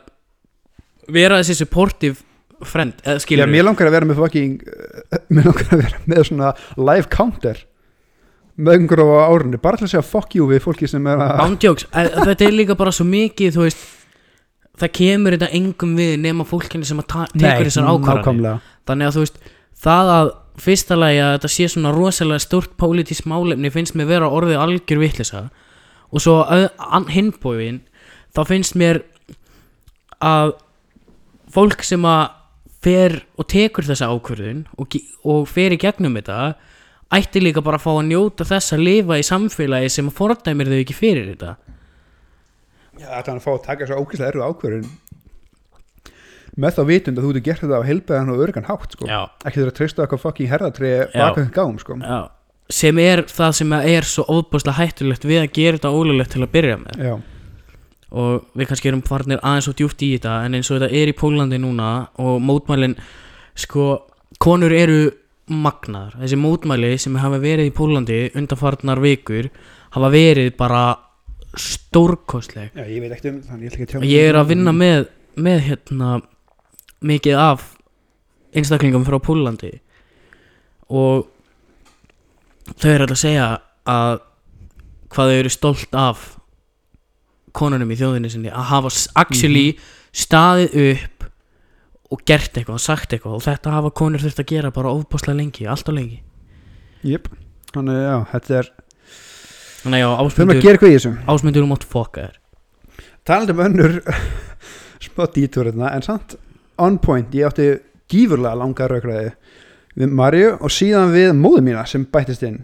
vera 1.16 1.40
þessi 1.42 1.60
supportive 1.62 2.22
friend, 2.66 3.00
eða 3.04 3.20
Já, 3.20 3.24
skilur 3.26 3.52
mér 3.52 3.68
langar 3.68 3.90
að 3.90 3.98
vera 3.98 4.10
með 4.10 4.20
fucking 4.22 4.60
mér 5.36 5.50
langar 5.50 5.72
að 5.72 5.82
vera 5.84 6.04
með 6.08 6.28
svona 6.30 6.52
live 6.80 7.10
counter 7.14 7.62
með 8.56 8.78
einhverju 8.80 9.18
á 9.20 9.28
árunni 9.28 9.60
bara 9.60 9.80
til 9.80 9.88
að 9.90 9.92
segja 9.92 10.06
fuck 10.08 10.36
you 10.38 10.48
við 10.48 10.64
fólki 10.64 10.88
sem 10.88 11.08
er 11.12 11.22
að 11.26 11.42
ándjóks, 11.44 11.88
þetta 11.92 12.46
er 12.48 12.56
líka 12.56 12.78
bara 12.80 12.94
svo 12.96 13.04
mikið 13.10 13.58
þú 13.58 13.66
veist, 13.66 13.82
það 14.79 14.91
kemur 15.00 15.36
þetta 15.36 15.51
engum 15.55 15.94
við 16.00 16.15
nema 16.24 16.46
fólkinu 16.48 16.88
sem 16.88 17.00
tekur 17.05 17.67
þessar 17.70 17.89
ákvarðanir. 17.91 18.63
þannig 18.88 19.10
að 19.10 19.15
þú 19.15 19.24
veist, 19.25 19.39
það 19.86 20.12
að 20.15 20.32
fyrsta 20.65 20.98
lagi 21.00 21.20
að 21.20 21.34
þetta 21.36 21.51
sé 21.51 21.67
svona 21.72 21.91
rosalega 21.96 22.44
stórt 22.44 22.75
pólitísk 22.79 23.27
málefni 23.27 23.72
finnst 23.74 23.96
mér 23.96 24.10
vera 24.13 24.32
orðið 24.32 24.62
algjör 24.63 25.01
vitlisa 25.03 25.41
og 26.12 26.24
svo 26.24 26.38
hinbóin 27.12 27.82
þá 28.36 28.41
finnst 28.48 28.77
mér 28.79 29.01
að 30.24 30.55
fólk 31.55 31.84
sem 31.84 32.03
að 32.08 32.24
fer 32.86 33.20
og 33.39 33.48
tekur 33.50 33.88
þessa 33.88 34.12
ákvörðun 34.13 34.65
og, 34.77 34.96
og 35.25 35.48
fer 35.50 35.74
í 35.74 35.82
gegnum 35.82 36.15
þetta 36.20 36.55
ætti 37.15 37.41
líka 37.41 37.63
bara 37.65 37.79
að 37.79 37.86
fá 37.86 37.91
að 37.96 38.08
njóta 38.12 38.48
þess 38.48 38.75
að 38.75 38.84
lifa 38.86 39.20
í 39.20 39.25
samfélagi 39.25 39.91
sem 39.94 40.10
að 40.10 40.17
fordæmir 40.20 40.70
þau 40.72 40.79
ekki 40.79 40.98
fyrir 40.98 41.32
þetta 41.34 41.55
Þetta 43.00 43.32
er 43.32 43.36
að 43.36 43.44
fá 43.44 43.52
að 43.54 43.64
taka 43.66 43.90
svo 43.90 44.00
ókvæslega 44.04 44.32
erfið 44.32 44.46
ákvörðun 44.50 44.94
með 46.56 46.78
þá 46.78 46.82
vitund 46.88 47.20
að 47.20 47.25
þú 47.25 47.32
getur 47.34 47.46
gert 47.46 47.64
þetta 47.66 47.80
á 47.84 47.88
heilbæðan 47.90 48.32
og 48.32 48.42
örgan 48.46 48.68
hátt 48.70 48.96
sko. 48.96 49.08
Ekki 49.44 49.60
þurfa 49.60 49.72
að 49.74 49.78
treysta 49.80 50.04
eitthvað 50.06 50.24
fucking 50.24 50.52
herðatri 50.52 50.92
Já. 50.96 51.20
baka 51.20 51.42
þeim 51.42 51.52
gáum 51.56 51.80
sko. 51.82 51.98
Sem 52.72 53.00
er 53.04 53.22
það 53.30 53.52
sem 53.60 53.75
er 53.78 54.08
svo 54.10 54.25
óbúslega 54.32 54.80
hættulegt 54.80 55.28
við 55.28 55.42
að 55.44 55.52
gera 55.58 55.78
þetta 55.78 55.92
ólulegt 55.94 56.34
til 56.34 56.46
að 56.46 56.54
byrja 56.56 56.80
með 56.82 57.04
Já. 57.04 57.14
og 58.16 58.48
við 58.56 58.72
kannski 58.72 58.90
erum 58.90 59.04
farnir 59.06 59.44
aðeins 59.44 59.70
og 59.70 59.78
djúpt 59.78 60.02
í 60.08 60.14
þetta 60.16 60.40
en 60.46 60.58
eins 60.58 60.72
og 60.72 60.80
þetta 60.80 60.96
er 60.96 61.12
í 61.12 61.18
Pólandi 61.20 61.60
núna 61.62 61.92
og 62.24 62.40
mótmælin 62.42 62.96
sko, 63.56 64.06
konur 64.40 64.74
eru 64.74 65.12
magnar 65.52 66.16
þessi 66.18 66.40
mótmæli 66.42 66.96
sem 66.98 67.20
hafa 67.22 67.38
verið 67.44 67.70
í 67.70 67.75
Pólandi 67.75 68.22
undanfarnar 68.34 69.04
vikur 69.04 69.52
hafa 69.94 70.10
verið 70.14 70.56
bara 70.58 70.86
stórkostleg 71.62 72.72
Já, 72.76 72.84
ég 72.90 73.02
veit 73.04 73.12
ekkert 73.16 73.30
um 73.32 73.42
þannig 73.48 73.66
ég 73.68 73.72
ætla 73.72 73.80
ekki 73.80 73.86
að 73.86 73.92
tjá 73.94 74.00
mig. 74.02 74.10
ég 74.12 74.30
er 74.30 74.40
að 74.40 74.50
vinna 74.52 74.74
með, 74.76 75.08
með 75.36 75.60
hérna 75.70 76.10
mikið 77.06 77.40
af 77.42 77.66
einstaklingum 78.56 79.06
frá 79.08 79.18
Pólandi 79.24 79.72
og 80.90 81.28
þau 82.80 82.90
eru 82.92 83.06
alltaf 83.06 83.18
að 83.18 83.22
segja 83.26 83.48
að 83.86 84.16
hvað 85.16 85.32
þau 85.32 85.40
eru 85.40 85.52
stolt 85.54 85.96
af 86.00 86.24
konunum 87.56 87.92
í 87.94 87.98
þjóðinni 88.00 88.32
sinni 88.34 88.52
að 88.52 88.70
hafa 88.72 88.90
s- 88.92 89.08
actually 89.16 89.78
staðið 90.16 90.74
upp 90.92 91.28
og 92.16 92.22
gert 92.28 92.58
eitthvað 92.58 92.78
og 92.80 92.84
sagt 92.84 93.14
eitthvað 93.16 93.38
og 93.38 93.44
þetta 93.46 93.72
hafa 93.76 93.92
konur 93.96 94.22
þurft 94.24 94.42
að 94.44 94.50
gera 94.52 94.72
bara 94.76 94.92
ofbáslega 94.94 95.38
lengi, 95.40 95.68
alltaf 95.68 95.96
lengi 95.96 96.20
Jep. 97.06 97.30
þannig 97.74 98.02
já, 98.02 98.16
þetta 98.34 98.58
er 98.60 98.70
þannig 99.86 100.01
já, 100.01 100.08
þurfum 100.10 100.25
að 100.25 100.32
ásmundur, 100.32 100.62
gera 100.63 100.77
eitthvað 100.77 100.92
í 100.92 100.96
þessu. 100.98 101.12
Ásmundur 101.30 101.65
um 101.65 101.74
átt 101.75 101.86
fokka 101.89 102.25
þér. 102.25 102.38
Talandi 103.25 103.54
um 103.54 103.62
önnur 103.65 103.98
smá 105.06 105.25
dítúr 105.36 105.70
hérna, 105.70 105.92
en 105.94 106.06
samt 106.06 106.38
on 106.82 106.98
point, 107.01 107.36
ég 107.38 107.48
átti 107.50 107.68
gífurlega 108.12 108.58
langa 108.60 108.88
raukræði 108.89 109.34
við 109.96 110.15
Marju 110.20 110.56
og 110.58 110.74
síðan 110.74 111.13
við 111.13 111.30
móðu 111.38 111.62
mína 111.65 111.86
sem 111.89 112.06
bættist 112.12 112.44
inn. 112.48 112.63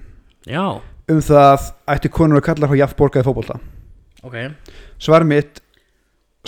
Já, 0.50 0.82
um 1.12 1.22
það 1.26 1.70
ætti 1.94 2.12
konur 2.14 2.42
að 2.42 2.48
kalla 2.50 2.72
hvað 2.72 2.82
jafn 2.82 3.00
borgaði 3.00 3.28
fótbolta. 3.30 3.60
Ok. 4.26 4.38
Svar 5.02 5.26
mitt 5.26 5.62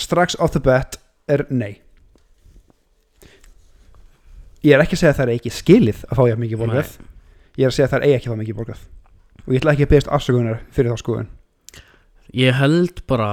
strax 0.00 0.38
off 0.42 0.54
the 0.54 0.62
bat 0.62 0.98
er 1.30 1.46
nei. 1.50 1.78
Ég 4.64 4.74
er 4.74 4.82
ekki 4.82 4.96
að 4.96 5.04
segja 5.04 5.14
að 5.14 5.20
það 5.20 5.28
er 5.28 5.38
ekki 5.38 5.54
skilið 5.54 6.04
að 6.08 6.18
fá 6.18 6.26
jafn 6.30 6.44
mikið 6.44 6.62
borgað. 6.64 6.92
Ég 7.54 7.66
er 7.66 7.70
að 7.70 7.78
segja 7.78 7.88
að 7.88 7.94
það 7.94 8.00
er 8.00 8.06
eigi 8.08 8.18
ekki 8.18 8.30
að 8.30 8.34
fá 8.34 8.42
mikið 8.42 8.60
borgað 8.60 8.84
og 9.46 9.52
ég 9.52 9.60
ætla 9.60 9.72
ekki 9.74 9.86
að 9.86 9.92
beðast 9.94 10.12
afsökunar 10.16 10.60
fyrir 10.72 10.92
þá 10.94 11.00
skoðun. 11.02 11.28
Ég 12.34 12.56
held 12.58 13.02
bara 13.06 13.28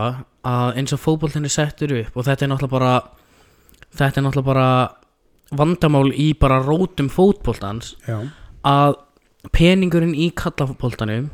að 0.45 0.77
eins 0.81 0.93
og 0.95 0.99
fótboltin 1.01 1.45
er 1.47 1.53
settur 1.53 1.93
upp 1.99 2.17
og 2.17 2.25
þetta 2.27 2.45
er 2.45 2.51
náttúrulega 2.51 2.71
bara 2.75 2.93
þetta 3.97 4.19
er 4.21 4.25
náttúrulega 4.25 4.49
bara 4.51 4.67
vandamál 5.51 6.11
í 6.15 6.31
bara 6.39 6.61
rótum 6.63 7.09
fótboltans 7.11 7.95
já, 8.07 8.17
að 8.65 8.95
peningurinn 9.51 10.13
í 10.15 10.29
kallafóltanum 10.37 11.29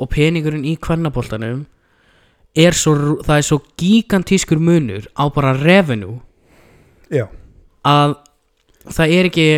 og 0.00 0.10
peningurinn 0.12 0.64
í 0.68 0.76
kvennaboltanum 0.80 1.64
er 2.56 2.72
svo, 2.76 3.18
það 3.26 3.36
er 3.40 3.44
svo 3.46 3.58
gigantískur 3.78 4.58
munur 4.62 5.06
á 5.18 5.24
bara 5.34 5.52
revenue 5.58 6.20
já. 7.12 7.26
að 7.84 8.16
það 8.90 9.16
er 9.20 9.30
ekki 9.32 9.48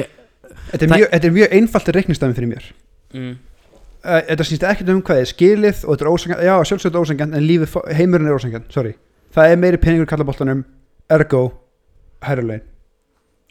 Þetta, 0.69 0.85
er 0.85 0.89
Það- 0.89 0.99
mjög, 0.99 1.11
þetta 1.13 1.27
er 1.29 1.33
mjög 1.33 1.53
einfalt 1.57 1.87
reiknistæmi 1.97 2.35
fyrir 2.37 2.49
mér. 2.51 2.65
Mm, 3.17 3.37
þetta 4.05 4.47
snýst 4.47 4.67
ekkert 4.69 4.95
um 4.95 5.05
hvað 5.05 5.23
er 5.23 5.31
skilið 5.33 5.85
og 5.85 5.95
þetta 5.95 6.07
er 6.07 6.11
ósangjant, 6.13 6.43
já 6.47 6.55
sjálfsögðu 6.71 7.05
ósangjant 7.05 7.37
en 7.39 7.47
lífið, 7.47 7.77
heimurinn 7.99 8.31
er 8.31 8.39
ósangjant, 8.39 8.73
sorry. 8.75 8.95
Það 9.35 9.53
er 9.53 9.63
meiri 9.63 9.81
peningur 9.83 10.09
kallaboltanum 10.11 10.65
ergo 11.13 11.43
hærulegin 12.25 12.67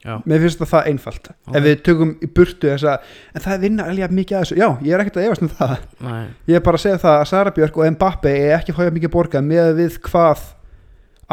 já, 0.07 0.17
mér 0.23 0.43
finnst 0.43 0.61
það 0.61 0.71
það 0.71 0.89
einfalt. 0.91 1.29
Ok. 1.33 1.55
ef 1.57 1.65
við 1.65 1.79
tökum 1.85 2.13
í 2.23 2.29
burtu 2.37 2.71
þessa 2.71 2.97
en 3.33 3.43
það 3.43 3.63
vinna 3.65 3.87
alveg 3.91 4.15
mikið 4.15 4.37
að 4.37 4.45
þessu. 4.45 4.57
Já, 4.61 4.67
ég 4.85 4.95
er 4.95 5.03
ekkert 5.03 5.19
að 5.19 5.27
efast 5.27 5.45
um 5.45 5.53
það. 5.59 5.75
Næ, 6.05 6.15
ég 6.51 6.59
er 6.59 6.65
bara 6.67 6.79
að 6.79 6.85
segja 6.85 7.01
það 7.03 7.19
að 7.19 7.29
Sara 7.31 7.53
Björk 7.57 7.79
og 7.79 7.91
Mbappe 7.97 8.33
er 8.33 8.55
ekki 8.57 8.73
að 8.73 8.77
fá 8.77 8.83
jafn 8.85 8.97
mikið 8.99 9.13
borgað 9.17 9.47
með 9.47 9.71
við 9.81 9.99
hvað 10.07 10.45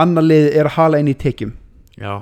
annar 0.05 0.27
lið 0.27 0.51
er 0.51 0.71
að 0.71 0.77
hala 0.79 1.01
inn 1.03 1.13
í 1.13 1.17
tekjum. 1.19 1.55
Já. 2.01 2.15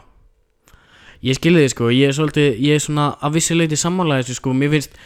Ég 1.23 1.39
skilði 1.39 1.65
þið 1.65 1.75
sko, 1.77 1.91
ég 1.95 2.11
er 2.11 2.17
svolítið 2.19 2.63
ég 2.67 2.77
er 2.77 2.83
svona 2.83 3.11
að 3.23 3.37
vissi 3.39 3.57
leiti 3.57 3.79
sammála 3.79 4.21
þessu 4.21 4.41
sko 4.41 4.55
mér 4.59 4.73
finnst 4.75 4.97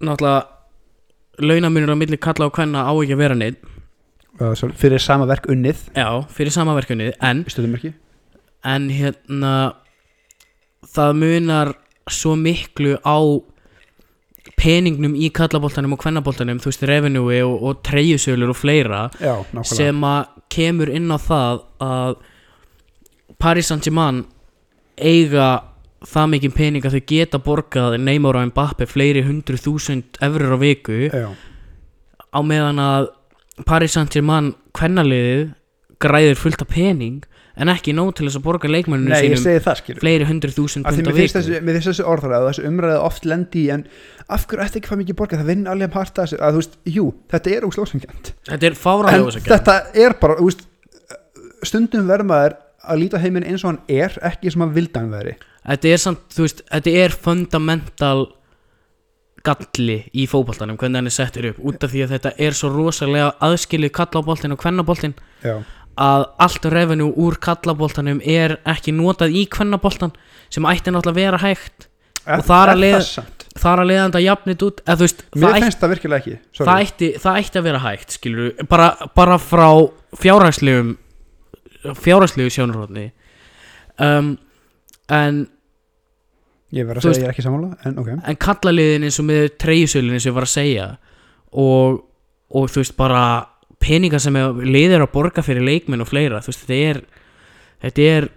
náttúrulega 0.00 0.48
launamunur 1.40 1.94
á 1.94 1.96
milli 1.96 2.18
kalla 2.20 2.48
og 2.48 2.56
kvenna 2.56 2.84
á 2.84 2.92
ekki 2.92 3.16
að 3.16 3.22
vera 3.22 3.38
neitt 3.38 3.60
fyrir 4.80 5.02
sama 5.02 5.26
verk 5.28 5.46
unnið. 5.52 5.82
Já, 5.92 6.24
fyrir 6.32 6.52
sama 6.54 6.74
verkefnið 6.78 7.12
en, 7.20 7.44
stöðum 7.50 7.76
ekki 7.76 7.92
en 8.64 8.88
hérna 8.92 9.54
það 10.88 11.16
munar 11.20 11.72
svo 12.10 12.34
miklu 12.40 12.96
á 13.04 13.18
peningnum 14.60 15.14
í 15.16 15.28
kallaboltanum 15.32 15.94
og 15.94 16.00
kvennaboltanum 16.02 16.60
þú 16.60 16.72
veist, 16.72 16.84
revenue 16.88 17.40
og, 17.44 17.56
og 17.62 17.82
treyjusölur 17.86 18.52
og 18.52 18.58
fleira 18.58 19.06
já, 19.20 19.34
sem 19.68 20.04
að 20.04 20.30
kemur 20.52 20.92
inn 20.92 21.12
á 21.12 21.18
það 21.20 21.64
að 21.84 22.14
Paris 23.40 23.70
Saint-Germain 23.70 24.24
eiga 24.96 25.50
það 26.08 26.28
mikið 26.34 26.52
pening 26.56 26.86
að 26.86 26.96
þau 26.96 27.06
geta 27.12 27.40
borgað 27.44 27.96
Neymar 28.00 28.38
og 28.40 28.50
Mbappe 28.50 28.88
fleiri 28.88 29.24
hundru 29.26 29.58
þúsund 29.60 30.20
eurur 30.24 30.56
á 30.56 30.58
viku 30.60 31.00
já, 31.10 31.28
á 31.28 32.40
meðan 32.40 32.80
að 32.80 33.10
Paris 33.68 33.96
Saint-Germain 33.96 34.54
kvennaliðið 34.76 35.50
græðir 36.00 36.40
fullt 36.40 36.64
af 36.64 36.70
pening 36.72 37.26
en 37.60 37.68
ekki 37.68 37.92
nóg 37.92 38.14
til 38.16 38.24
þess 38.28 38.38
að 38.38 38.44
borga 38.46 38.70
leikmenninu 38.70 39.18
sínum 39.18 39.60
það 39.60 40.00
fleiri 40.00 40.28
hundru 40.28 40.52
þúsund 40.54 40.86
pund 40.88 41.10
á 41.10 41.12
viku. 41.12 41.42
mér 41.60 41.76
finnst 41.76 41.90
þessu 41.90 42.06
orðræð 42.08 42.46
og 42.46 42.48
þessu 42.48 42.66
umræði 42.70 43.02
oft 43.10 43.28
lendi 43.28 43.66
en 43.74 43.84
af 44.30 44.46
hverju 44.48 44.64
ætti 44.64 44.80
ekki 44.80 44.88
að 44.88 44.94
fá 44.94 45.00
mikið 45.02 45.18
borgað? 45.18 45.42
Það 45.42 45.50
vinn 45.52 45.68
alveg 45.68 45.98
harta 45.98 46.24
þessu 46.24 46.40
að 46.40 46.56
þú 46.56 46.62
veist, 46.62 46.78
jú, 46.94 47.06
þetta 47.34 47.52
er 47.56 47.68
úslóðsengjant 47.68 48.32
þetta 48.48 48.70
er 48.70 48.78
ósakjart 49.26 49.52
þetta 49.52 49.76
er 50.06 50.16
bara, 50.22 50.38
þú 50.40 50.48
veist 50.48 50.66
stundum 51.68 52.08
verður 52.08 52.30
maður 52.30 52.58
að 52.88 52.98
líta 53.02 53.18
heiminn 53.22 53.44
eins 53.44 53.64
og 53.64 53.72
hann 53.74 53.80
er 53.88 54.14
ekki 54.30 54.50
sem 54.54 54.62
að 54.64 54.74
vilda 54.78 55.00
hann 55.02 55.10
veri 55.12 55.34
þetta 55.66 55.88
er 55.92 55.96
samt, 56.00 56.22
þú 56.32 56.46
veist, 56.46 56.62
þetta 56.72 56.94
er 57.04 57.10
fundamental 57.26 58.26
galli 59.44 59.98
í 60.20 60.26
fótboltanum 60.28 60.76
hvernig 60.80 61.00
hann 61.00 61.08
er 61.08 61.14
settur 61.14 61.46
upp 61.50 61.60
út 61.64 61.84
af 61.86 61.92
því 61.94 62.02
að 62.04 62.10
þetta 62.16 62.32
er 62.46 62.56
svo 62.56 62.70
rosalega 62.74 63.30
aðskilið 63.46 63.92
kallaboltin 63.96 64.52
og 64.52 64.60
kvennaboltin 64.60 65.14
já, 65.44 65.54
að 66.00 66.24
allt 66.44 66.66
revenue 66.72 67.12
úr 67.16 67.38
kallaboltanum 67.40 68.20
er 68.20 68.58
ekki 68.68 68.92
notað 68.96 69.36
í 69.40 69.46
kvennaboltan 69.52 70.12
sem 70.52 70.66
ætti 70.68 70.92
náttúrulega 70.92 71.14
að 71.14 71.20
vera 71.22 71.40
hægt. 71.44 71.86
Er- 72.26 72.42
þar 72.44 72.74
að 72.74 72.80
leið- 72.82 72.96
það 72.98 73.06
samt? 73.08 73.46
þar 73.60 73.80
að 73.82 73.88
leiðanda 73.90 74.20
jafnit 74.22 74.62
út 74.62 74.80
eða 74.84 74.96
þú 75.00 75.04
veist, 75.06 75.22
mér 75.40 75.54
finnst 75.64 75.80
það 75.80 75.90
virkilega 75.94 76.20
ekki 76.20 76.34
það, 76.60 76.74
ætti, 76.84 77.08
það 77.24 77.38
ætti 77.40 77.58
að 77.58 77.64
vera 77.66 77.78
hægt 77.86 78.10
skilur 78.18 78.66
bara, 78.68 78.90
bara 79.16 79.38
frá 79.40 79.68
fjárhagslegum 80.20 80.92
fjárhagslegu 82.00 82.50
sjónarhóðni 82.54 83.06
um, 84.04 84.34
en 85.10 85.40
ég 86.76 86.86
verð 86.86 87.00
að 87.00 87.06
segja 87.06 87.12
veist- 87.12 87.22
ég 87.22 87.28
er 87.28 87.34
ekki 87.34 87.44
sammála 87.46 87.70
en 87.88 87.98
ok, 88.02 88.10
en 88.30 88.40
kallaliðin 88.46 89.06
eins 89.08 89.18
og 89.22 89.28
með 89.30 89.46
treyjusölin 89.62 90.14
eins 90.16 90.26
og 90.26 90.32
ég 90.32 90.36
var 90.38 90.46
að 90.48 90.52
segja 90.56 90.88
og, 91.50 92.02
og 92.54 92.68
þú 92.70 92.82
veist 92.84 92.96
bara 93.00 93.22
peningar 93.80 94.20
sem 94.22 94.36
liðir 94.66 95.02
að 95.06 95.12
borga 95.14 95.42
fyrir 95.46 95.64
leikmenn 95.66 96.04
og 96.04 96.10
fleira 96.10 96.42
veist 96.44 96.66
þetta 96.66 96.80
er 96.92 97.00
þetta 97.86 98.08
er 98.16 98.28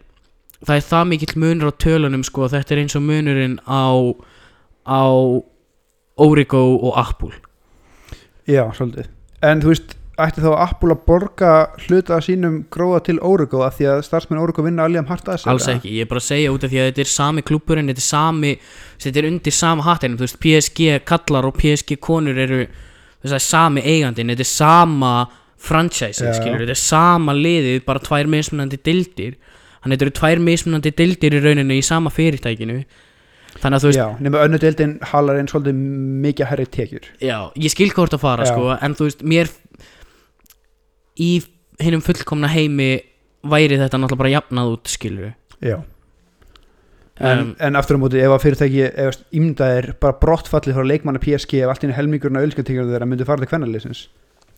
það 0.63 0.77
er 0.79 0.85
það 0.87 1.09
mikill 1.11 1.39
munur 1.43 1.73
á 1.75 1.79
tölunum 1.83 2.23
sko 2.23 2.47
þetta 2.53 2.73
er 2.77 2.83
eins 2.85 2.95
og 2.95 3.03
munurinn 3.05 3.57
á 3.67 3.91
á 4.87 5.03
Origo 6.23 6.59
og 6.77 6.93
Apple. 6.99 7.31
Já, 8.45 8.67
svolítið. 8.77 9.07
En 9.41 9.61
þú 9.63 9.71
veist, 9.71 9.95
ætti 10.21 10.43
þá 10.43 10.51
Apple 10.61 10.93
að 10.93 11.05
borga 11.07 11.51
hluta 11.87 12.19
sínum 12.21 12.59
gróða 12.73 12.99
til 13.07 13.15
Origo 13.25 13.63
af 13.65 13.79
því 13.79 13.87
að 13.89 14.01
starfsmenn 14.05 14.41
Origo 14.43 14.65
vinna 14.65 14.85
alveg 14.85 15.01
um 15.01 15.09
hart 15.09 15.25
að 15.25 15.39
þessu 15.39 15.49
alls 15.49 15.69
ekki, 15.71 15.93
ég 15.97 16.05
er 16.05 16.09
bara 16.11 16.21
að 16.21 16.27
segja 16.27 16.51
út 16.53 16.65
af 16.67 16.69
því 16.73 16.81
að 16.81 16.89
þetta 16.91 17.03
er 17.03 17.11
sami 17.13 17.43
klúburinn, 17.47 17.89
þetta 17.89 18.03
er 18.03 18.07
sami 18.07 18.51
þetta 19.01 19.21
er 19.21 19.29
undir 19.31 19.55
sama 19.57 19.87
hattinum, 19.87 20.19
þú 20.19 20.27
veist 20.27 20.39
PSG 20.43 20.89
kallar 21.09 21.47
og 21.49 21.57
PSG 21.57 21.97
konur 21.97 22.41
eru 22.45 22.59
þú 22.67 23.25
veist 23.25 23.31
það 23.31 23.39
er 23.39 23.47
sami 23.47 23.85
eigandinn, 23.89 24.33
þetta 24.35 24.45
er 24.45 24.51
sama 24.51 25.13
franchise, 25.63 26.19
Já. 26.19 26.35
skilur, 26.37 26.61
þetta 26.61 26.75
er 26.75 26.83
sama 26.83 27.33
liðið, 27.37 27.79
bara 27.87 28.03
tvær 28.03 28.29
mismunandi 28.29 28.77
dildir 28.83 29.39
þannig 29.81 29.97
þetta 29.97 30.05
eru 30.05 30.15
tvær 30.19 30.43
mismunandi 30.43 30.93
dildir 30.93 31.39
í 31.39 31.41
rauninu 31.41 31.79
í 31.79 31.85
sama 31.85 32.13
fyrirtækinu 32.13 32.83
þannig 33.61 33.77
að 33.77 33.83
þú 33.83 33.89
veist, 33.89 33.99
já, 33.99 34.07
nema 34.25 34.41
önnu 34.45 34.59
deildin 34.61 34.93
halar 35.11 35.39
einn 35.39 35.49
svolítið 35.49 35.81
mikið 36.23 36.49
herri 36.49 36.65
tekjur. 36.73 37.09
Já, 37.21 37.37
ég 37.59 37.73
skil 37.73 37.91
hvort 37.93 38.15
að 38.15 38.23
fara 38.23 38.47
sko, 38.49 38.71
en 38.73 38.95
þú 38.97 39.07
veist, 39.09 39.21
mér 39.29 39.51
í 41.19 41.43
hinnum 41.81 42.01
fullkomna 42.05 42.47
heimi 42.53 42.91
væri 43.43 43.77
þetta 43.77 43.97
náttúrulega 43.99 44.17
bara 44.23 44.33
jafnað 44.37 44.71
út, 44.77 44.87
skilur 44.87 45.33
já. 45.61 45.81
En, 47.21 47.39
Um, 47.39 47.55
en 47.61 47.75
aftur 47.77 47.95
á 47.95 48.01
móti 48.01 48.17
ef 48.17 48.31
að 48.33 48.41
fyrirtæki 48.41 48.79
ef 48.97 49.19
ímyndað 49.37 49.73
er 49.77 49.87
bara 50.01 50.15
brottfallið 50.17 50.73
frá 50.73 50.83
leikmanna 50.87 51.19
PSG 51.21 51.59
ef 51.61 51.69
allt 51.69 51.83
í 51.83 51.87
einu 51.87 51.93
helmingurinn 51.93 52.39
af 52.39 52.47
ölskatíkjum 52.47 52.89
þeirra 52.89 53.05
myndi 53.05 53.27
fara 53.27 53.37
til 53.43 53.49
kvennarliðsins 53.51 54.07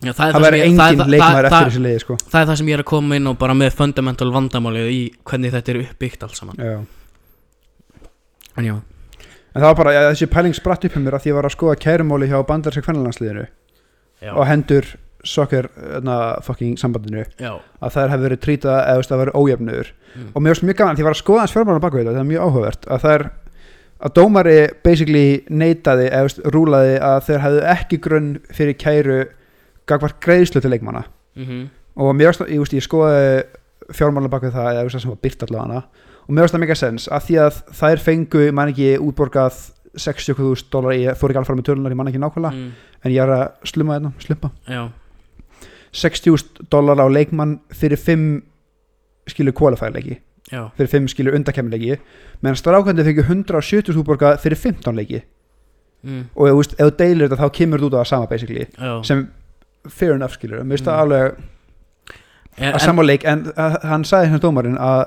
Já, 0.04 0.12
það, 0.12 0.16
er 0.16 0.16
það 0.16 0.32
sem 0.32 0.42
verður 0.46 0.56
ég- 0.56 0.64
engin 0.64 0.80
það- 0.80 1.66
þessi 1.66 1.82
liði 1.84 2.00
sko. 2.00 2.16
það 2.16 2.40
er 2.40 2.46
það 2.48 2.56
sem 2.56 2.66
ég 2.66 2.74
er 2.78 2.82
að 2.82 2.88
koma 2.88 3.16
inn 3.16 3.26
og 3.26 3.38
bara 3.38 3.52
með 3.54 3.72
fundamental 3.76 4.30
vandamálið 4.32 4.88
í 4.92 5.02
hvernig 5.24 5.52
þetta 5.52 5.68
er 5.74 5.80
uppbyggt 5.84 6.22
allt 6.24 6.36
saman. 6.36 6.56
Já. 6.56 6.80
en 8.56 8.64
já, 8.64 8.74
en 8.76 9.60
það 9.62 9.68
var 9.68 9.74
bara, 9.76 9.92
ja, 9.92 10.00
þessi 10.12 10.26
pæling 10.32 10.54
spratt 10.56 10.84
upp 10.88 10.96
um 10.96 11.04
mér 11.04 11.16
að 11.18 11.22
því 11.26 11.30
ég 11.32 11.36
var 11.36 11.44
að 11.50 11.56
skoða 11.56 11.76
kærumáli 11.84 12.28
hjá 12.32 12.40
bandarska 12.48 12.82
kvennarlandsliðinu 12.86 13.46
já, 14.22 14.32
og 14.32 14.46
hendur 14.48 14.84
soccer 15.28 15.68
na, 16.06 16.18
fucking 16.46 16.78
sambandinu 16.80 17.24
já, 17.38 17.52
að 17.80 17.96
þær 17.96 18.12
hefur 18.14 18.26
verið 18.28 18.42
trítað 18.44 18.78
eða 18.82 19.08
það 19.10 19.22
verið 19.24 19.40
ójöfnur 19.40 19.90
mm. 19.92 20.28
og 20.32 20.42
mér 20.42 20.54
varst 20.54 20.66
mjög 20.68 20.78
gaman 20.80 20.98
því 20.98 21.04
ég 21.04 21.08
var 21.08 21.16
að 21.16 21.22
skoða 21.22 21.44
hans 21.44 21.56
fjármála 21.56 21.82
baku 21.84 22.00
þetta 22.00 22.14
það 22.14 22.22
er 22.22 22.30
mjög 22.30 22.46
áhugavert 22.46 22.88
að 22.88 23.02
það 23.06 23.16
er 23.16 23.26
að 23.96 24.14
dómari 24.18 24.58
basically 24.84 25.26
neitaði 25.48 26.10
eða 26.12 26.52
rúlaði 26.52 26.98
að 27.00 27.18
þeir 27.30 27.42
hefðu 27.46 27.64
ekki 27.72 28.00
grunn 28.04 28.30
fyrir 28.54 28.78
kæru 28.80 29.18
gagvart 29.88 30.18
greiðslu 30.20 30.60
til 30.60 30.72
leikmanna. 30.74 31.06
Mm 31.38 31.68
og 31.96 32.12
mér 32.16 32.30
varst, 32.30 32.44
ég, 32.50 32.74
ég 32.76 32.84
skoði 32.84 33.46
fjármála 33.96 34.30
baku 34.30 34.50
það 34.52 34.68
eða 34.74 34.90
það 34.90 35.02
sem 35.04 35.12
var 35.12 35.22
byrt 35.24 35.46
allavega 35.46 35.80
og 36.26 36.34
mér 36.34 36.44
varst 36.44 36.56
það 36.56 36.62
mega 36.64 36.76
sens 36.78 37.08
að 37.08 37.26
því 37.28 37.38
að 37.44 37.58
þær 37.80 38.02
fengu, 38.02 38.44
man 38.56 38.72
ekki 38.72 38.92
útborgað 39.02 39.60
60.000 39.96 40.68
dólar, 40.72 40.96
ég 40.98 41.16
fór 41.16 41.32
ekki 41.32 41.40
alveg 41.40 41.48
fram 41.48 41.60
með 41.60 41.68
tölunar, 41.70 41.92
ég 41.94 41.96
man 41.96 42.10
ekki 42.10 42.18
nákvæmlega. 42.20 42.58
Mm, 42.58 42.96
en 43.00 43.12
ég 43.14 43.22
er 43.22 43.30
að 43.32 43.70
slumma 43.70 43.94
þetta, 43.96 44.10
slumpa. 44.26 44.50
Já, 44.68 44.82
60.000 45.92 46.66
dólar 46.72 47.00
á 47.02 47.06
leikmann 47.10 47.58
fyrir 47.74 47.98
5 47.98 48.42
skilu 49.30 49.52
qualify-leiki 49.52 50.18
já, 50.52 50.68
fyrir 50.76 50.90
5 50.92 51.08
skilu 51.14 51.32
undakemmileiki 51.34 51.98
meðan 52.42 52.58
strákandi 52.60 53.04
fengi 53.06 53.24
170 53.26 53.96
útborga 53.98 54.36
fyrir 54.38 54.56
15 54.58 54.94
leiki. 54.96 55.22
Mm, 56.06 56.28
og 56.36 56.48
ef 56.48 56.54
þú 56.54 56.76
þú 56.78 56.90
deilir 57.00 57.28
þetta 57.28 57.42
þá 57.42 57.52
kemur 57.56 57.80
þetta 57.80 57.88
út 57.88 57.98
á 57.98 58.00
það 58.02 58.08
sama 58.12 58.26
basically. 58.30 58.66
Já. 58.78 58.92
Sem 59.04 59.28
fair 59.88 60.14
enough 60.14 60.34
skilur 60.36 60.62
mér 60.62 60.76
finnst 60.76 60.86
það 60.86 60.96
Mm. 60.96 61.02
alveg 61.02 61.36
en, 62.58 62.72
að 62.72 62.80
sama 62.84 63.02
leik 63.04 63.24
en 63.28 63.46
að, 63.56 63.78
hann 63.84 64.04
sagði 64.04 64.28
hérna 64.30 64.42
dómarinn 64.42 64.78
að 64.80 65.02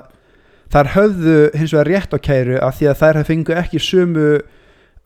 þær 0.70 0.90
höfðu 0.94 1.36
hins 1.58 1.72
vegar 1.74 1.88
rétt 1.90 2.12
á 2.14 2.18
kæru 2.22 2.58
að 2.62 2.74
því 2.78 2.88
að 2.90 3.00
þær 3.00 3.20
fengu 3.26 3.56
ekki 3.58 3.80
sömu 3.82 4.26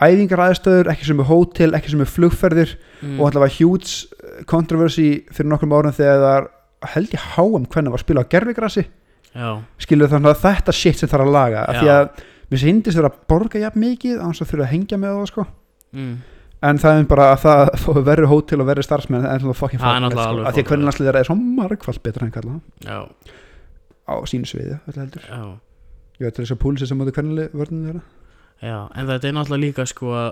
æfingar 0.05 0.43
aðstöður, 0.49 0.91
ekki 0.93 1.07
sömu 1.09 1.25
hótel 1.25 1.71
ekki 1.79 1.95
sömu 1.95 2.05
flugferðir 2.11 2.75
mm, 3.01 3.15
og 3.21 3.29
alltaf 3.29 3.45
var 3.47 3.55
huge 3.55 4.24
controversy 4.51 5.09
fyrir 5.33 5.51
nokkrum 5.53 5.75
árum 5.77 5.95
þegar 5.95 6.51
held 6.95 7.15
ég 7.15 7.27
háum 7.35 7.65
hvernig 7.71 7.95
var 7.95 8.01
að 8.01 8.05
spila 8.05 8.25
á 8.25 8.31
gerfigrassi 8.35 8.85
skilur 9.83 10.11
þannig 10.13 10.31
að 10.31 10.43
þetta 10.45 10.75
shit 10.77 11.01
sem 11.01 11.11
þarf 11.11 11.27
að 11.27 11.35
laga 11.35 11.65
af 11.67 11.81
því 11.81 11.91
að 11.95 12.23
mér 12.51 12.63
sýndist 12.63 12.99
þurfa 12.99 13.11
að 13.11 13.19
borga 13.33 13.63
jafn 13.65 13.83
mikið 13.83 14.21
á 14.23 14.27
þess 14.29 14.45
að 14.45 14.51
þurfa 14.53 14.65
að 14.67 14.73
hengja 14.75 14.99
með 15.01 15.17
það 15.17 15.29
sko. 15.33 15.47
Mm, 15.95 16.15
en 16.69 16.81
það 16.85 16.99
er 17.01 17.07
bara 17.11 17.29
að 17.33 17.41
það 17.45 17.63
fóðu 17.85 18.05
verri 18.07 18.31
hótel 18.31 18.61
og 18.63 18.69
verri 18.71 18.87
starfsmenn 18.87 19.27
en 19.27 19.45
það 19.45 19.61
fáránlegt, 19.63 20.05
náttúrulega 20.05 20.27
sko, 20.29 20.45
af 20.45 20.55
því 20.55 20.65
að 20.65 20.71
hvernig 20.71 20.89
landsliðar 20.91 21.19
er 21.21 21.29
svo 21.29 21.39
margfald 21.41 22.03
betra 22.05 22.29
en 22.29 22.35
kalla 22.35 22.59
á 24.05 24.15
sínu 24.29 24.47
sviði 24.49 24.79
ég 26.15 26.29
veit 26.29 26.37
þess 26.39 26.55
að 26.55 26.61
púlisi 26.63 26.87
sem 26.87 27.01
móti 27.01 27.15
hvernig 27.17 27.51
vörðinu 27.57 27.89
þeirra. 27.89 28.03
Já, 28.63 28.77
en 28.95 29.09
þetta 29.09 29.29
er 29.29 29.35
náttúrulega 29.35 29.65
líka 29.65 29.87
sko 29.91 30.13
að 30.15 30.29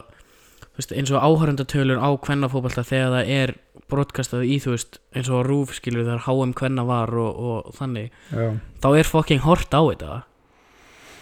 veist, 0.79 0.93
eins 0.97 1.13
og 1.13 1.23
áhörundatölur 1.23 2.01
á 2.01 2.09
kvennafótbolta 2.25 2.85
þegar 2.87 3.17
það 3.17 3.33
er 3.37 3.55
brotkastað 3.93 4.45
í 4.49 4.59
þú 4.63 4.75
veist 4.77 5.01
eins 5.15 5.31
og 5.33 5.45
rúf 5.49 5.75
skilur 5.77 6.07
þegar 6.07 6.25
HM 6.27 6.55
kvenna 6.59 6.87
var 6.89 7.13
og, 7.13 7.33
og 7.37 7.75
þannig 7.77 8.13
já. 8.33 8.47
þá 8.81 8.89
er 8.93 9.11
fucking 9.11 9.45
hort 9.45 9.75
á 9.77 9.81
þetta. 9.83 10.23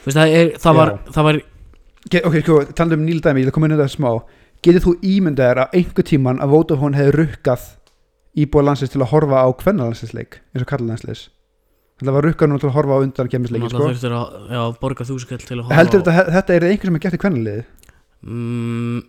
Þú 0.01 0.11
veist 0.11 0.21
það, 0.21 0.37
er, 0.41 0.53
það, 0.59 0.79
var, 0.83 0.95
það 1.11 1.29
var 1.31 1.41
Ge 2.11 2.23
ok, 2.25 2.39
sko, 2.41 2.55
talandi 2.73 2.97
um 2.97 3.03
Níl 3.05 3.19
Dæmi, 3.21 3.43
ég 3.43 3.51
vil 3.51 3.53
koma 3.53 3.69
inn 3.69 3.75
í 3.75 3.77
þetta 3.77 3.93
smá. 3.93 4.15
Getur 4.65 4.85
þú 4.87 4.93
ímyndað 5.05 5.51
þér 5.51 5.59
að 5.61 5.75
einhver 5.77 6.07
tíman 6.09 6.41
að 6.41 6.55
Vodafone 6.55 6.97
hefði 6.97 7.13
rukkað 7.19 7.67
íbúið 8.39 8.67
landsins 8.67 8.93
til 8.93 9.03
að 9.03 9.11
horfa 9.13 9.43
á 9.43 9.49
kvennalandsleik 9.61 10.41
eins 10.55 10.65
og 10.65 10.71
kallalandsleis 10.71 11.27
það 12.01 12.17
var 12.17 12.27
rukkað 12.29 12.51
nú 12.51 12.59
til 12.61 12.71
að 12.71 12.77
horfa 12.79 12.97
á 12.97 13.03
undan 13.05 13.31
kemmisleiki 13.33 13.71
sko. 13.71 13.89
að 13.91 14.53
já, 14.55 14.61
borga 14.81 15.07
þúskall 15.09 15.41
til 15.43 15.59
að 15.59 15.65
horfa 15.67 15.79
heldur 15.81 16.01
á- 16.01 16.07
þetta, 16.09 16.35
þetta 16.37 16.55
er 16.57 16.67
einhver 16.71 16.91
sem 16.91 16.97
er 16.97 17.05
gert 17.05 17.17
í 17.17 17.21
kvennaliði 17.25 17.65
mm, 18.25 19.01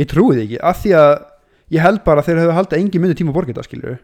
ég 0.00 0.10
trúi 0.10 0.36
því 0.36 0.44
ekki, 0.46 0.60
af 0.70 0.82
því 0.82 0.92
að 1.00 1.14
ég 1.76 1.82
held 1.86 2.04
bara 2.06 2.22
að 2.22 2.28
þeir 2.28 2.42
hefur 2.42 2.58
haldið 2.60 2.82
engin 2.82 3.02
myndi 3.04 3.18
tíma 3.18 3.32
að 3.32 3.38
borga 3.40 3.54
þetta 3.54 3.66
skilur 3.68 3.96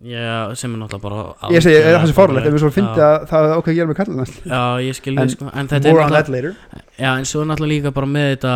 Já, 0.00 0.48
sem 0.56 0.72
er 0.72 0.80
náttúrulega 0.80 1.02
bara 1.04 1.52
ég 1.52 1.60
segi, 1.60 1.80
það 1.84 2.04
sem 2.08 2.16
fárlegt, 2.16 2.46
ef 2.48 2.54
við 2.54 2.62
svo 2.62 2.70
fyndi 2.72 3.02
að 3.04 3.16
það 3.28 3.46
er 3.46 3.58
okkur 3.58 3.72
að 3.72 3.76
gera 3.76 3.90
með 3.90 3.98
kallalandsleik 3.98 4.46
Já, 4.48 4.62
ég 4.80 4.96
skil 4.96 5.12
En 5.12 5.20
þið 5.20 5.34
sko. 5.34 5.48
En 5.52 5.68
þetta 5.68 5.90
er 5.90 5.98
náttúrulega 6.00 6.52
Já, 6.96 7.10
en 7.10 7.28
svo 7.28 7.42
er 7.42 7.50
náttúrulega 7.50 7.74
líka 7.74 7.92
bara 7.98 8.08
með 8.08 8.30
þetta 8.30 8.54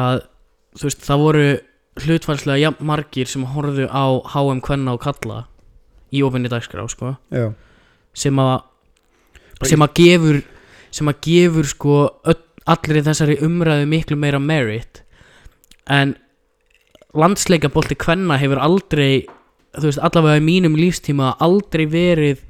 að 0.00 0.22
þú 0.74 0.88
veist, 0.88 1.04
það 1.04 1.24
voru 1.26 1.44
hlutfælslega 2.04 2.62
jafn 2.62 2.88
margir 2.88 3.30
sem 3.30 3.44
horfðu 3.52 3.90
á 3.92 4.04
HM 4.32 4.64
kvenna 4.64 4.96
og 4.96 5.04
kalla 5.04 5.42
í 6.14 6.24
ofinni 6.24 6.48
dagskrá, 6.48 6.86
sko. 6.88 7.12
Já, 7.28 7.50
sem 8.16 8.40
að 8.40 8.56
sem 9.68 9.84
að 9.84 9.94
gefur 10.00 10.40
sem 10.94 11.12
að 11.12 11.20
gefur 11.28 11.68
sko 11.68 12.00
öll, 12.24 12.40
allir 12.72 13.02
í 13.02 13.04
þessari 13.04 13.36
umræðu 13.44 13.86
miklu 13.90 14.16
meira 14.16 14.40
merit 14.40 15.03
en 15.90 16.14
landsleikabolti 17.14 17.96
kvenna 18.00 18.38
hefur 18.40 18.60
aldrei 18.62 19.24
þú 19.74 19.88
veist, 19.88 20.02
allavega 20.02 20.40
í 20.42 20.44
mínum 20.44 20.78
lífstíma 20.78 21.34
aldrei 21.42 21.84
verið 21.90 22.44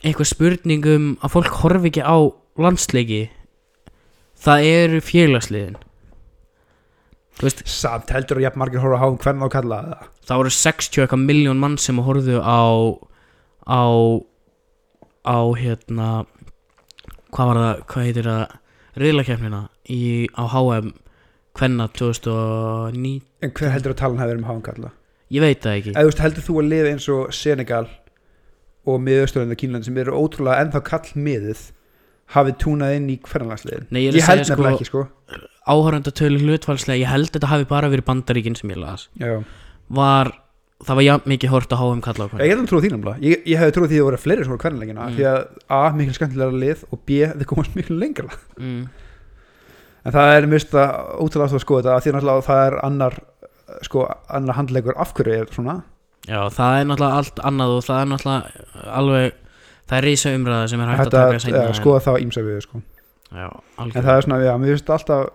eitthvað 0.00 0.30
spurning 0.32 0.88
um 0.88 1.10
að 1.20 1.34
fólk 1.36 1.60
horfi 1.60 1.92
ekki 1.92 2.04
á 2.04 2.16
landsleiki. 2.60 3.26
Það 4.40 4.66
eru 4.70 5.00
félagsliðin. 5.04 5.76
Samt 7.68 8.12
heldur 8.12 8.40
að 8.40 8.48
jafn 8.48 8.60
margir 8.60 8.82
horfa 8.82 9.00
á 9.00 9.02
háum 9.04 9.20
hvernig 9.20 9.48
á 9.48 9.54
kalla 9.54 9.82
það 9.84 10.08
það 10.30 10.40
voru 10.40 10.50
60 10.54 11.02
eitthvað 11.02 11.24
miljón 11.26 11.58
mann 11.58 11.76
sem 11.82 11.98
horfðu 12.06 12.38
á 12.38 12.62
á 13.66 13.82
á 15.26 15.38
hérna 15.58 16.08
hvað 17.34 17.48
var 17.50 17.58
það, 17.60 17.80
hvað 17.90 18.06
heitir 18.06 18.28
það 18.30 18.44
riðlakefnina 19.00 19.60
í, 19.90 20.28
á 20.30 20.42
HM 20.50 20.92
Kvenna 21.58 21.88
2009 21.98 23.20
en 23.42 23.52
hver 23.56 23.72
heldur 23.74 23.94
að 23.94 24.00
talan 24.02 24.20
hefur 24.20 24.32
verið 24.34 24.42
með 24.44 24.50
háum 24.52 24.62
kalla 24.68 24.90
ég 25.30 25.42
veit 25.44 25.60
það 25.64 25.76
ekki. 25.80 25.92
Eða 25.94 26.02
þú 26.04 26.10
veist, 26.10 26.22
heldur 26.24 26.44
þú 26.46 26.54
að 26.60 26.68
liða 26.72 26.90
eins 26.94 27.08
og 27.14 27.34
Senegal 27.36 27.86
og 28.90 29.00
miðausturlanda 29.04 29.56
Kínland 29.60 29.86
sem 29.86 29.98
eru 30.02 30.16
ótrúlega 30.18 30.64
ennþá 30.64 30.80
kall 30.88 31.12
miðið 31.26 31.64
hafið 32.34 32.56
túnað 32.62 32.94
inn 32.96 33.08
í 33.12 33.16
hverjanlagsliðin 33.26 33.88
Nei, 33.90 34.04
ég 34.04 34.10
er 34.10 34.14
að 34.14 34.20
ég 34.20 34.28
held 34.30 34.44
segja, 34.46 34.56
nefnilega 34.56 34.86
sko, 34.88 35.02
ekki 35.02 35.40
sko. 35.40 35.48
áhörundatölu 35.74 36.38
hlutfalslega, 36.44 37.00
ég 37.02 37.10
held 37.10 37.32
þetta 37.34 37.50
hafi 37.50 37.66
bara 37.70 37.90
verið 37.90 38.06
bandaríkin 38.06 38.56
sem 38.58 38.70
ég 38.70 38.78
las. 38.80 39.08
Já. 39.18 39.32
var, 39.90 40.30
það 40.86 40.98
var 41.00 41.06
jafn 41.06 41.30
mikið 41.34 41.50
hort 41.54 41.74
að 41.74 41.82
HM 41.82 42.02
kalla 42.06 42.26
á 42.30 42.34
ég 42.46 42.54
hef 42.54 42.64
trúið 42.70 42.86
því 42.86 42.90
náttúrulega 42.94 43.26
ég, 43.26 43.42
ég 43.50 43.58
hef 43.62 43.74
trúið 43.76 43.90
því 43.90 43.98
að 43.98 44.02
það 44.02 44.08
voru 44.10 44.22
fleiri 44.24 44.46
svona 44.48 44.62
hvernilegina 44.64 45.08
Mm. 45.10 45.16
því 45.18 45.26
að 45.30 45.40
A, 45.68 45.82
mikil 45.98 46.14
skemmtilega 46.18 46.60
lið 46.64 46.84
og 46.90 47.02
B, 47.06 47.20
þið 47.34 47.46
komast 47.50 47.74
mikil 47.78 47.98
lengra. 47.98 48.30
Mm. 48.58 48.82
En 50.04 50.14
það 50.16 50.34
er 50.36 50.48
að 50.50 51.00
ótrúlega 51.20 51.58
að 51.58 51.64
skoða 51.64 51.82
þetta 51.86 52.04
því 52.04 52.14
náttúrulega 52.16 52.46
það 52.48 52.62
er 52.66 52.78
annar 52.88 53.18
sko, 53.86 54.06
annar 54.28 54.58
handleikur 54.58 54.98
af 55.00 55.14
hverju 55.16 55.34
er 55.34 55.44
þetta 55.44 55.58
svona. 55.58 55.76
Já, 56.28 56.40
það 56.52 56.78
er 56.78 56.88
náttúrulega 56.90 57.20
allt 57.20 57.42
annað 57.50 57.74
og 57.76 57.84
það 57.86 58.00
er 58.00 58.08
náttúrulega 58.12 58.86
alveg 59.00 59.36
það 59.90 59.98
er 59.98 60.06
reysa 60.06 60.32
umræða 60.36 60.70
sem 60.70 60.80
er 60.80 60.90
hægt 60.92 61.04
Þetta, 61.04 61.20
að 61.20 61.34
taka 61.34 61.44
seinna 61.44 61.66
ja, 61.66 61.76
skoða 61.80 62.06
það 62.06 62.24
ímsa 62.24 62.46
við 62.46 62.64
sko. 62.66 62.82
Já, 63.30 63.46
en 63.78 63.92
það 63.94 64.16
er 64.16 64.26
svona, 64.26 64.40
já, 64.42 64.52
mér 64.58 64.74
finnst 64.74 64.90
alltaf 64.90 65.28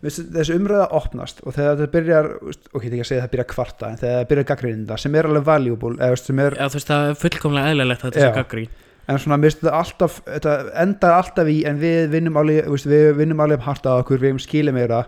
finnst 0.00 0.30
þessi 0.32 0.54
umræða 0.56 0.86
opnast 0.96 1.42
og 1.44 1.54
þegar 1.56 1.78
þetta 1.78 1.92
byrjar, 1.92 2.28
veist, 2.46 2.68
ok, 2.70 2.86
ekki 2.86 3.02
að 3.02 3.08
segja 3.08 3.20
að 3.20 3.24
það 3.26 3.32
byrjar 3.34 3.48
kvarta 3.50 3.90
en 3.90 4.00
þegar 4.00 4.16
það 4.16 4.28
byrjar 4.30 4.46
gaggrinda 4.50 4.98
sem 5.00 5.18
er 5.18 5.28
alveg 5.28 5.46
valuable 5.48 5.92
eða 5.98 6.14
veist, 6.14 6.30
sem 6.30 6.40
er, 6.44 6.56
Já, 6.56 6.68
þú 6.70 6.78
veist, 6.78 6.90
það 6.92 7.08
er 7.08 7.18
fullkomlega 7.24 7.72
eðlilegt 7.74 8.04
að 8.04 8.14
þetta 8.14 8.24
sé 8.24 8.38
gaggrí 8.38 8.64
en 9.08 9.18
svona 9.20 9.38
finnst 9.42 9.60
þetta 9.60 9.74
alltaf 9.80 10.18
þetta 10.26 10.54
endar 10.84 11.16
alltaf 11.18 11.50
í 11.52 11.58
en 11.68 11.78
við 11.82 12.08
vinnum 12.14 12.38
alveg, 12.40 12.68
veist, 12.72 12.88
við 12.88 13.10
vinnum 13.18 13.42
alveg 13.44 13.64
hart 13.66 13.86
að 13.90 14.02
okkur, 14.04 14.22
við 14.22 14.32
hefum 14.32 14.42
skilið 14.44 14.76
meira. 14.78 15.02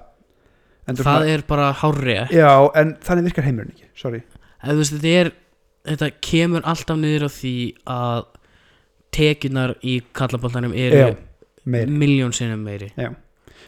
En 0.86 0.98
Það 1.00 1.28
er 1.32 1.42
bara 1.48 1.72
hárri 1.74 2.18
já, 2.30 2.50
en 2.78 2.94
þannig 3.02 3.24
virkar 3.30 3.46
heimurinn 3.48 3.72
ekki, 3.74 3.88
sorry. 3.98 4.20
Eða, 4.62 4.72
þú 4.72 4.78
veist, 4.82 4.96
þetta 4.96 5.14
er 5.20 5.32
þetta 5.86 6.10
kemur 6.28 6.66
alltaf 6.66 6.98
niður 7.00 7.26
á 7.26 7.30
því 7.30 7.54
að 7.96 8.20
tekjunar 9.16 9.74
í 9.86 9.96
kallaboltanum 10.16 10.74
eru 10.76 11.00
já, 11.00 11.10
miljón 11.66 12.34
sinnum 12.36 12.62
meiri. 12.66 12.90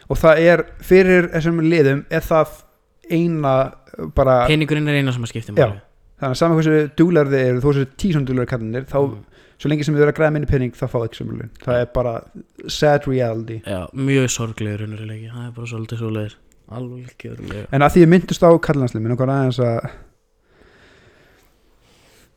Og 0.09 0.17
það 0.21 0.41
er, 0.45 0.63
fyrir 0.85 1.29
þessum 1.35 1.61
liðum 1.65 2.05
er 2.15 2.25
það 2.25 2.55
eina 3.11 3.55
bara, 4.17 4.43
peningurinn 4.49 4.89
er 4.91 5.01
eina 5.01 5.13
sem 5.15 5.25
að 5.25 5.33
skipta 5.33 5.55
Já. 5.57 5.69
þannig 6.21 6.35
að 6.35 6.39
saman 6.41 6.59
hversu 6.59 6.79
dúlar 6.99 7.31
þið 7.31 7.45
eru, 7.45 7.63
þó 7.65 7.69
þessu 7.71 7.89
tísund 8.01 8.31
dúlar 8.31 8.49
kallinir, 8.51 8.87
þá, 8.89 8.99
Mm. 8.99 9.25
Svo 9.59 9.71
lengi 9.73 9.87
sem 9.87 9.97
þið 9.97 10.07
eru 10.07 10.15
að 10.15 10.19
græða 10.19 10.35
minni 10.37 10.51
pening, 10.51 10.75
þá 10.79 10.87
fá 10.89 10.99
ekki 11.03 11.23
sömulun 11.23 11.55
það 11.63 11.81
er 11.83 11.89
bara 11.95 12.17
sad 12.71 13.09
reality. 13.11 13.61
Já, 13.67 13.81
mjög 13.93 14.29
sorglegur 14.35 14.87
unnurleiki 14.87 15.33
það 15.33 15.47
er 15.47 15.57
bara 15.57 15.73
svolítið 15.73 16.03
svo 16.03 16.13
leiðis 16.15 16.37
alveg 16.69 17.15
gjörlega 17.23 17.71
en 17.73 17.85
að 17.85 17.95
því 17.95 18.05
ég 18.05 18.13
myndust 18.13 18.45
á 18.45 18.51
kallanslið 18.69 19.05
minn 19.05 19.17
okkur 19.17 19.33
aðeins 19.33 19.61
að 19.65 19.79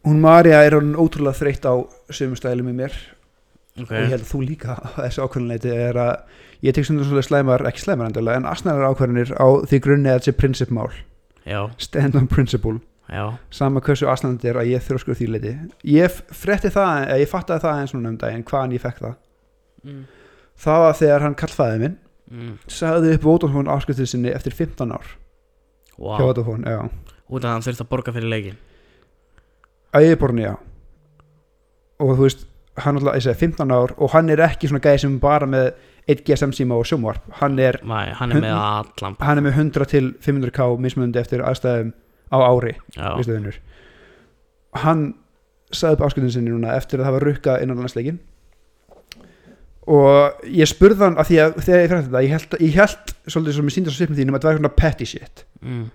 hún 0.07 0.21
Marja 0.21 0.61
er 0.65 0.75
hún 0.77 0.93
ótrúlega 0.97 1.37
þreytt 1.37 1.67
á 1.67 1.73
sömu 2.13 2.37
stælum 2.39 2.71
í 2.71 2.77
mér. 2.77 2.95
Og 3.79 3.85
ég 3.85 3.87
okay. 3.87 4.09
held 4.11 4.25
að 4.25 4.31
þú 4.31 4.39
líka 4.43 4.75
á 4.75 5.05
þessu 5.05 5.25
ákvörðunleiti 5.25 5.71
er 5.71 5.99
að 6.01 6.39
ég 6.65 6.75
tek 6.75 6.87
svona 6.87 7.23
slæmar, 7.23 7.63
ekki 7.69 7.85
slæmar 7.85 8.09
endilega 8.09 8.41
en 8.41 8.49
asnarar 8.49 8.91
ákvörðunir 8.91 9.31
á 9.39 9.47
því 9.69 9.79
grunni 9.85 10.11
að 10.11 10.17
þetta 10.17 10.27
sé 10.27 10.33
prinsipmál, 10.37 10.89
stand 11.79 12.17
on 12.19 12.27
principle 12.31 12.81
já, 13.11 13.25
sama 13.51 13.81
hversu 13.83 14.07
asnandi 14.11 14.49
er 14.49 14.59
að 14.61 14.71
ég 14.71 14.85
þrjóskur 14.85 15.17
því 15.19 15.27
leiti 15.35 15.53
ég 15.91 16.21
frétti 16.31 16.71
það, 16.73 17.11
ég 17.21 17.29
fattaði 17.29 17.65
það 17.65 17.81
eins 17.81 17.93
og 17.95 18.05
um 18.05 18.17
daginn, 18.17 18.45
hvaðan 18.47 18.75
ég 18.77 18.81
fekk 18.83 19.03
það. 19.03 19.15
Mm. 19.83 20.01
það 20.61 20.79
var 20.85 20.97
þegar 21.01 21.27
hann 21.27 21.35
kallfæði 21.43 21.83
minn 21.85 21.99
Mm. 22.31 22.51
sagði 22.71 23.09
upp 23.17 23.23
Vodafone 23.27 23.67
afskriftið 23.73 24.07
sinni 24.07 24.29
eftir 24.31 24.53
15 24.55 24.91
ár. 24.95 25.07
Wow. 25.97 26.13
hjá 26.15 26.23
Vodafone, 26.29 26.63
já. 26.63 26.85
Út 27.27 27.43
af 27.43 27.49
að 27.49 27.51
hann 27.57 27.65
þurfti 27.65 27.83
að 27.83 27.89
borga 27.91 28.13
fyrir 28.15 28.29
leikin 28.31 28.59
ægiborni, 29.91 30.45
já. 30.45 30.53
Og 31.99 32.13
þú 32.15 32.23
veist, 32.23 32.45
hann 32.79 32.97
alltaf, 32.97 33.17
ég 33.19 33.25
segi 33.25 33.39
15 33.41 33.73
ár 33.75 33.93
og 33.99 34.13
hann 34.15 34.29
er 34.31 34.41
ekki 34.47 34.69
svona 34.71 34.81
gæði 34.85 35.01
sem 35.03 35.17
er 35.17 35.23
bara 35.25 35.49
með 35.49 35.67
1 36.09 36.23
GSM 36.25 36.53
síma 36.55 36.77
og 36.79 36.87
sjómvarp 36.87 37.27
hann 37.41 37.59
er, 37.59 37.77
Mæ, 37.83 38.13
hann 38.17 38.31
er 38.31 38.47
allan 38.47 39.17
hann 39.19 39.41
er 39.41 39.45
með 39.45 39.57
100 39.59 39.89
til 39.91 40.13
500k 40.23 40.69
mismunandi 40.81 41.19
eftir 41.21 41.43
aðstæðum 41.45 41.91
á 42.31 42.37
ári 42.39 42.75
þennur 42.95 43.59
hann 44.81 45.07
sagði 45.71 45.97
upp 45.97 46.05
afskriftið 46.07 46.35
sinni 46.35 46.53
núna 46.53 46.75
eftir 46.79 46.99
að 46.99 47.09
það 47.09 47.17
var 47.17 47.27
rukka 47.27 47.57
innan 47.63 47.81
landsleikin 47.83 48.19
og 49.89 50.45
ég 50.45 50.69
spurði 50.69 51.07
hann 51.07 51.17
að 51.19 51.31
því 51.31 51.39
að 51.41 51.55
þegar 51.65 51.81
ég 51.81 51.89
frætti 51.91 52.07
þetta 52.07 52.21
ég 52.23 52.35
held, 52.35 52.55
ég 52.61 52.77
held 52.77 53.13
svolítið 53.25 53.57
sem 53.57 53.69
ég 53.69 53.75
síndi 53.75 53.93
á 53.93 53.95
svipnum 53.95 54.19
þínum 54.19 54.37
að 54.37 54.41
þetta 54.41 54.51
var 54.51 54.59
svona 54.59 54.73
petty 54.77 55.07
shit. 55.09 55.45
Mm. 55.61 55.85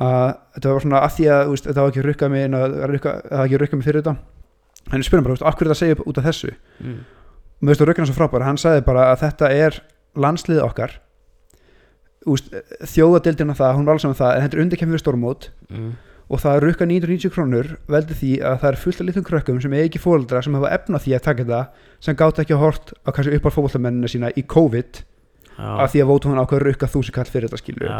að 0.00 0.28
þetta 0.56 0.74
var 0.74 0.84
svona 0.84 1.00
að 1.04 1.16
því 1.16 1.26
að 1.30 1.42
þú 1.42 1.54
veist, 1.54 1.66
þetta 1.68 1.82
var 1.82 1.90
ekki 1.90 2.04
rukkað 2.06 2.32
mig 2.34 2.46
það 2.54 2.76
var 2.80 2.94
ekki 3.44 3.60
rukkað 3.60 3.80
mig 3.80 3.88
fyrir 3.88 4.04
þetta. 4.04 4.14
Ég 4.90 5.06
spurði 5.06 5.20
hann 5.20 5.26
bara, 5.26 5.40
þú 5.40 5.48
akkur 5.50 5.66
er 5.66 5.70
þetta 5.70 5.76
að 5.76 5.82
segja 5.82 5.96
upp 5.98 6.06
út 6.06 6.20
af 6.20 6.28
þessu? 6.30 6.52
Mm. 6.80 7.00
og 7.60 7.66
mér 7.66 7.74
veist 7.74 7.82
að 7.84 7.90
rukkana 7.90 8.08
svo 8.08 8.16
frábæra, 8.16 8.46
hann 8.48 8.60
sagði 8.60 8.86
bara 8.86 9.08
að 9.10 9.24
þetta 9.26 9.50
er 9.52 9.80
landslið 10.16 10.62
okkar 10.64 10.96
Þjóðadildina 12.26 13.56
það, 13.56 13.74
hún 13.78 13.86
var 13.88 13.96
alls 13.96 14.04
saman 14.04 14.18
það 14.18 14.36
en 14.36 14.46
þetta 14.46 14.56
er 14.58 14.64
undirkemur 14.66 14.96
við 14.96 15.04
stórmót 15.04 15.50
Mm. 15.70 15.92
og 16.30 16.40
það 16.42 16.56
að 16.56 16.64
rukka 16.64 16.86
990 16.90 17.32
krónur 17.34 17.68
veldi 17.90 18.16
því 18.18 18.32
að 18.42 18.58
það 18.62 18.70
er 18.70 18.80
fullt 18.82 19.00
af 19.00 19.06
litum 19.06 19.24
krökkum 19.24 19.60
sem 19.62 19.72
er 19.72 19.86
ekki 19.86 20.02
fóreldra 20.02 20.42
sem 20.42 20.54
hafa 20.58 20.72
efna 20.76 20.98
því 20.98 21.14
að 21.16 21.24
taka 21.26 21.44
þetta 21.46 21.60
sem 22.00 22.18
gátt 22.18 22.42
ekki 22.42 22.56
að 22.56 22.64
hort 22.64 22.92
á 23.06 23.08
kannski 23.10 23.38
upp 23.38 23.48
á 23.48 23.54
fótboltamennina 23.54 24.10
sína 24.10 24.32
í 24.34 24.42
COVID 24.42 25.02
af 25.60 25.92
því 25.92 26.02
að 26.02 26.10
vótum 26.10 26.32
hann 26.32 26.42
ákveður 26.42 26.66
rukka 26.70 26.88
þúsi 26.90 27.14
kall 27.14 27.28
fyrir 27.28 27.48
þetta 27.48 27.60
skilur 27.60 27.94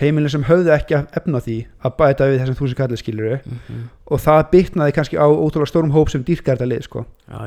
heimilin 0.00 0.32
sem 0.32 0.46
höfðu 0.46 0.72
ekki 0.74 0.98
efna 1.00 1.42
því 1.44 1.58
að 1.82 1.94
bæta 2.00 2.30
við 2.30 2.40
þessum 2.42 2.58
þúsi 2.60 2.78
kalli 2.78 3.00
skilur 3.00 3.38
mhm. 3.44 3.84
og 4.06 4.24
það 4.24 4.42
bitnaði 4.52 4.96
kannski 4.96 5.20
á 5.20 5.26
ótrúlega 5.26 5.72
stórum 5.72 5.94
hóp 5.96 6.12
sem 6.12 6.24
dýrkar 6.26 6.58
þetta 6.58 6.72
lið 6.72 6.88
sko. 6.88 7.06
Já, 7.26 7.38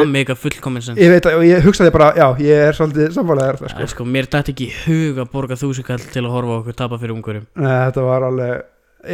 er 0.00 0.10
mega 0.14 0.34
fullkomin 0.38 0.82
sem 0.86 0.96
ég 1.00 1.12
veit 1.14 1.26
að 1.30 1.38
og 1.40 1.44
ég 1.48 1.64
hugsaði 1.66 1.92
bara, 1.94 2.10
já, 2.18 2.26
ég 2.44 2.64
er 2.68 2.78
svolítið 2.78 3.12
samfélagar 3.18 3.60
sko. 3.60 3.68
sko. 3.74 3.86
sko, 3.94 4.04
Mér 4.16 4.30
dætti 4.32 4.54
ekki 4.54 4.70
hug 4.84 5.20
að 5.24 5.30
borga 5.34 5.58
þúsukall 5.60 6.00
til 6.12 6.24
að 6.24 6.32
horfa 6.34 6.58
okkur 6.62 6.78
tapa 6.80 6.98
fyrir 7.02 7.16
ungurum 7.16 7.46
Nei, 7.56 7.76
þetta 7.88 8.06
var 8.08 8.28
alveg 8.30 8.64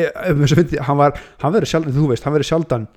ég, 0.04 0.16
um 0.30 0.46
að 0.46 0.56
fyndi, 0.62 0.80
hann 0.88 1.00
var, 1.02 1.20
hann 1.42 1.54
verður 1.59 1.72
sjaldan 1.74 1.96
þú 1.98 2.09
veist, 2.12 2.24
hann 2.26 2.37
verður 2.38 2.50
sjaldan 2.54 2.88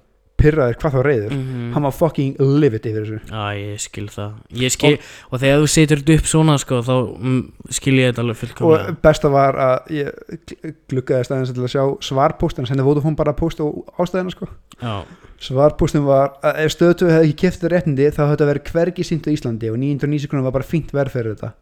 pyrraður 0.43 0.77
hvað 0.81 0.95
þá 0.95 1.01
reyður 1.05 1.33
mm 1.37 1.59
hann 1.73 1.85
var 1.87 1.93
fucking 1.95 2.35
livid 2.61 2.83
yfir 2.85 3.05
þessu 3.05 3.19
Já, 3.31 3.43
ég 3.57 3.79
skil 3.81 4.05
það 4.13 4.33
ég 4.61 4.73
skil, 4.73 4.91
Og 5.31 5.39
þegar 5.41 5.61
þú 5.63 5.69
setur 5.73 6.01
þetta 6.03 6.17
upp 6.19 6.27
svona 6.29 6.55
sko, 6.61 6.79
þá 6.85 6.93
mm, 7.17 7.39
skil 7.73 7.93
ég 7.97 8.11
þetta 8.11 8.21
alveg 8.25 8.39
fullkomlega 8.41 8.91
og 8.93 8.99
besta 9.07 9.31
var 9.33 9.57
að 9.63 9.93
ég 9.97 10.11
gl- 10.51 10.73
gluggaði 10.93 11.27
staðins 11.29 11.53
til 11.55 11.63
að 11.65 11.73
sjá 11.73 11.83
svarpóstin 12.09 12.69
sem 12.69 12.77
það 12.77 12.89
voru 12.91 13.05
hún 13.07 13.17
bara 13.17 13.33
að 13.33 13.39
pósta 13.41 13.65
á 13.65 13.69
ástæðina 14.03 14.35
sko. 14.35 14.49
Já, 14.83 14.93
svarpóstin 15.41 16.05
var 16.05 16.35
að 16.43 16.63
ef 16.63 16.73
stöðtöðu 16.75 17.15
hefði 17.15 17.29
ekki 17.29 17.41
keft 17.45 17.63
það 17.63 17.73
réttindi 17.73 18.09
þá 18.09 18.21
hefði 18.23 18.33
þetta 18.33 18.49
verið 18.51 18.71
hvergi 18.71 19.05
sínt 19.07 19.27
á 19.27 19.33
Íslandi 19.33 19.71
og 19.71 19.79
990 19.81 20.31
krónum 20.31 20.47
var 20.47 20.57
bara 20.57 20.67
fínt 20.67 20.93
verð 20.95 21.15
fyrir 21.15 21.35
þetta. 21.35 21.53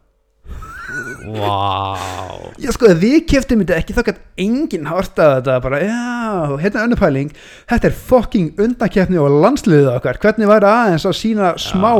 Vá. 1.22 2.36
Já 2.60 2.72
sko, 2.74 2.88
ef 2.90 2.98
við 3.00 3.20
keftum 3.30 3.62
þetta 3.62 3.78
ekki 3.78 3.94
þá 3.96 4.02
gætt 4.08 4.20
enginn 4.42 4.88
hártað 4.90 5.36
þetta 5.38 5.60
bara, 5.64 5.78
já, 5.86 6.56
hérna 6.60 6.82
er 6.82 6.88
önnur 6.88 7.00
pæling. 7.00 7.30
Þetta 7.70 7.88
er 7.88 7.96
fucking 8.10 8.60
undakeppni 8.60 9.20
og 9.22 9.38
landsliðið 9.44 9.92
okkar, 9.94 10.20
hvernig 10.22 10.50
væri 10.50 10.68
aðeins 10.68 11.06
að 11.08 11.18
sína 11.20 11.54
smá 11.62 11.94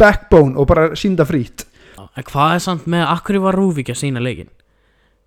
backbone 0.00 0.58
og 0.58 0.68
bara 0.70 0.90
sínda 0.98 1.26
frýtt 1.28 1.66
Já. 1.94 2.08
En 2.18 2.26
hvað 2.26 2.56
er 2.56 2.62
samt 2.64 2.88
með, 2.90 3.04
akkur 3.12 3.38
var 3.44 3.58
ekki 3.60 3.94
að 3.94 4.00
sína 4.00 4.22
leikin? 4.22 4.50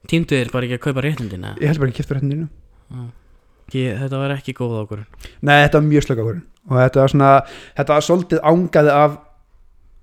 Tímdu 0.08 0.36
þér 0.36 0.52
bara 0.52 0.67
ekki 0.67 0.78
að 0.78 0.84
kaupa 0.84 1.04
réttindina? 1.04 1.56
ég 1.62 1.71
held 1.71 1.80
bara 1.80 1.91
ekki 1.91 2.02
keftur 2.02 2.19
réttindinu 2.19 2.47
Ég, 3.75 3.97
þetta 3.99 4.19
var 4.21 4.34
ekki 4.38 4.53
góð 4.56 4.77
ákvörðun. 4.84 5.08
Nei, 5.43 5.58
þetta 5.65 5.80
var 5.82 5.88
mjög 5.89 6.06
slöka 6.06 6.23
hverjum 6.27 6.45
og 6.67 6.75
þetta 6.82 6.99
var 7.01 7.12
svona, 7.13 7.32
þetta 7.77 7.95
var 7.95 8.06
svolítið 8.06 8.39
ángaði 8.51 8.93
af 8.95 9.17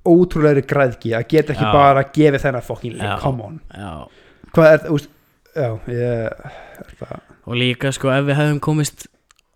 ótrúlegri 0.09 0.63
græðki 0.69 1.13
að 1.17 1.27
geta 1.33 1.55
ekki 1.55 1.65
Já. 1.65 1.73
bara 1.73 2.05
gefið 2.13 2.43
þennan 2.45 2.65
fucking 2.65 2.97
leik, 2.99 3.09
Já. 3.09 3.17
come 3.23 3.45
on. 3.49 3.59
Já. 3.73 3.93
Hvað 4.55 4.69
er 4.71 4.83
það, 4.83 4.95
úst, 4.97 5.11
já, 5.55 5.69
ég 5.89 6.05
er 6.05 6.95
það, 7.01 7.19
Og 7.45 7.59
líka 7.61 7.93
sko 7.93 8.09
ef 8.13 8.25
við 8.25 8.39
hefðum 8.39 8.61
komist 8.65 9.07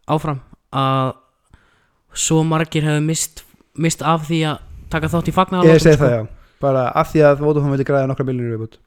áfram 0.08 0.40
að 0.76 1.14
svo 2.12 2.42
margir 2.48 2.84
hefðu 2.84 3.04
mist, 3.06 3.44
mist 3.80 4.04
af 4.04 4.26
því 4.28 4.42
að 4.50 4.66
taka 4.92 5.08
þátt 5.12 5.30
í 5.30 5.36
fagnar 5.36 5.68
ég 5.68 5.80
segi 5.84 6.00
það 6.00 6.14
já. 6.16 6.20
Bara 6.58 6.88
af 6.98 7.12
því 7.12 7.22
að 7.28 7.42
Vodafone 7.44 7.76
vildi 7.76 7.86
græða 7.88 8.08
nokkra 8.10 8.26
miljonir 8.28 8.56
viðbútt 8.56 8.78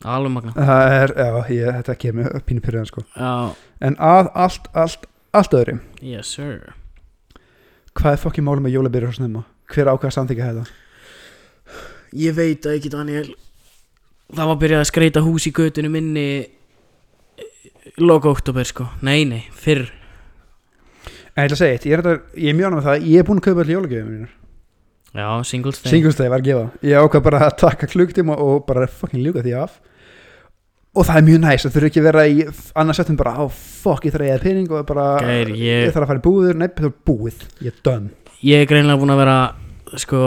Alveg 0.00 0.32
magna 0.32 0.52
það 0.56 0.94
er, 0.96 1.12
já, 1.12 1.32
ég, 1.52 1.74
þetta 1.80 1.96
kemur 2.00 2.36
upp 2.38 2.46
pínu 2.48 2.62
pyrrðan 2.64 2.88
sko. 2.88 3.02
Já, 3.12 3.32
en 3.84 3.96
að 4.00 4.30
allt, 4.32 4.70
allt, 4.72 5.04
allt 5.36 5.56
öðru. 5.58 5.74
Yes 6.00 6.30
sir. 6.38 6.70
Hvað 7.98 8.16
er 8.16 8.22
fokkin 8.22 8.46
málum 8.46 8.64
með 8.64 8.78
jólabyrður 8.78 9.12
svo 9.12 9.20
snemma 9.20 9.44
hver 9.70 9.90
ákvað 9.92 10.16
samþykja 10.16 10.48
þetta? 10.48 11.82
Ég 12.16 12.34
veit 12.34 12.66
að 12.66 12.78
ekki 12.78 12.92
Daniel. 12.94 13.28
Það 14.30 14.50
var 14.50 14.58
byrjað 14.62 14.82
að 14.82 14.90
skreita 14.90 15.22
hús 15.26 15.46
í 15.50 15.54
götunum 15.54 15.94
minni 15.94 16.26
Loka 18.00 18.30
oktober 18.30 18.66
sko. 18.68 18.86
Nei, 19.04 19.24
nei, 19.26 19.42
fyrr. 19.56 19.88
En 21.34 21.44
ég 21.44 21.48
ætla 21.48 21.56
að 21.56 21.60
segja 21.60 21.76
eitt, 21.76 21.86
ég 21.88 21.96
er, 21.96 22.02
þetta, 22.04 22.38
ég 22.40 22.52
er 22.52 22.56
mjög 22.58 22.68
ánægð 22.68 22.78
með 22.78 22.86
það. 22.88 23.06
Ég 23.10 23.20
er 23.20 23.26
búin 23.28 23.40
að 23.40 23.46
kaupa 23.46 23.64
allir 23.64 23.76
jólagjöfum 23.76 24.12
mínir 24.14 24.36
Já, 25.10 25.42
singles 25.42 25.80
day. 25.82 25.90
Singles 25.90 26.18
Day 26.18 26.30
var 26.30 26.38
að 26.38 26.46
gefa. 26.46 26.66
Ég 26.86 27.02
ákvað 27.02 27.24
bara 27.26 27.40
að 27.48 27.56
taka 27.64 27.88
klukktíma 27.90 28.36
og 28.38 28.60
bara 28.68 28.86
fucking 28.86 29.24
ljúka 29.24 29.42
því 29.42 29.54
af 29.58 29.80
og 30.90 31.06
það 31.06 31.18
er 31.20 31.26
mjög 31.28 31.40
næst 31.44 31.66
það 31.66 31.74
þurfi 31.76 31.88
ekki 31.90 32.00
að 32.02 32.06
vera 32.08 32.22
í 32.26 32.44
annars 32.82 32.98
settum 33.00 33.18
bara 33.20 33.34
á 33.38 33.44
fuck 33.46 34.06
ég 34.06 34.14
þarf 34.14 34.26
að 34.26 34.32
eða 34.34 34.44
pening 34.44 34.70
og 34.74 34.86
bara 34.88 35.06
Gæir, 35.22 35.50
ég 35.54 35.66
ég, 35.86 35.92
þarf 35.94 36.06
að 36.06 36.10
fara 36.10 36.22
í 36.22 36.24
búður, 36.24 36.58
nei 36.58 36.68
það 36.68 36.88
er 36.88 36.94
búið 37.10 37.44
ég 37.60 37.70
er 37.70 37.82
done. 37.86 38.10
Ég 38.40 38.64
er 38.64 38.70
greinlega 38.70 39.02
búin 39.02 39.12
að 39.14 39.20
vera 39.22 39.36
Sko, 40.00 40.22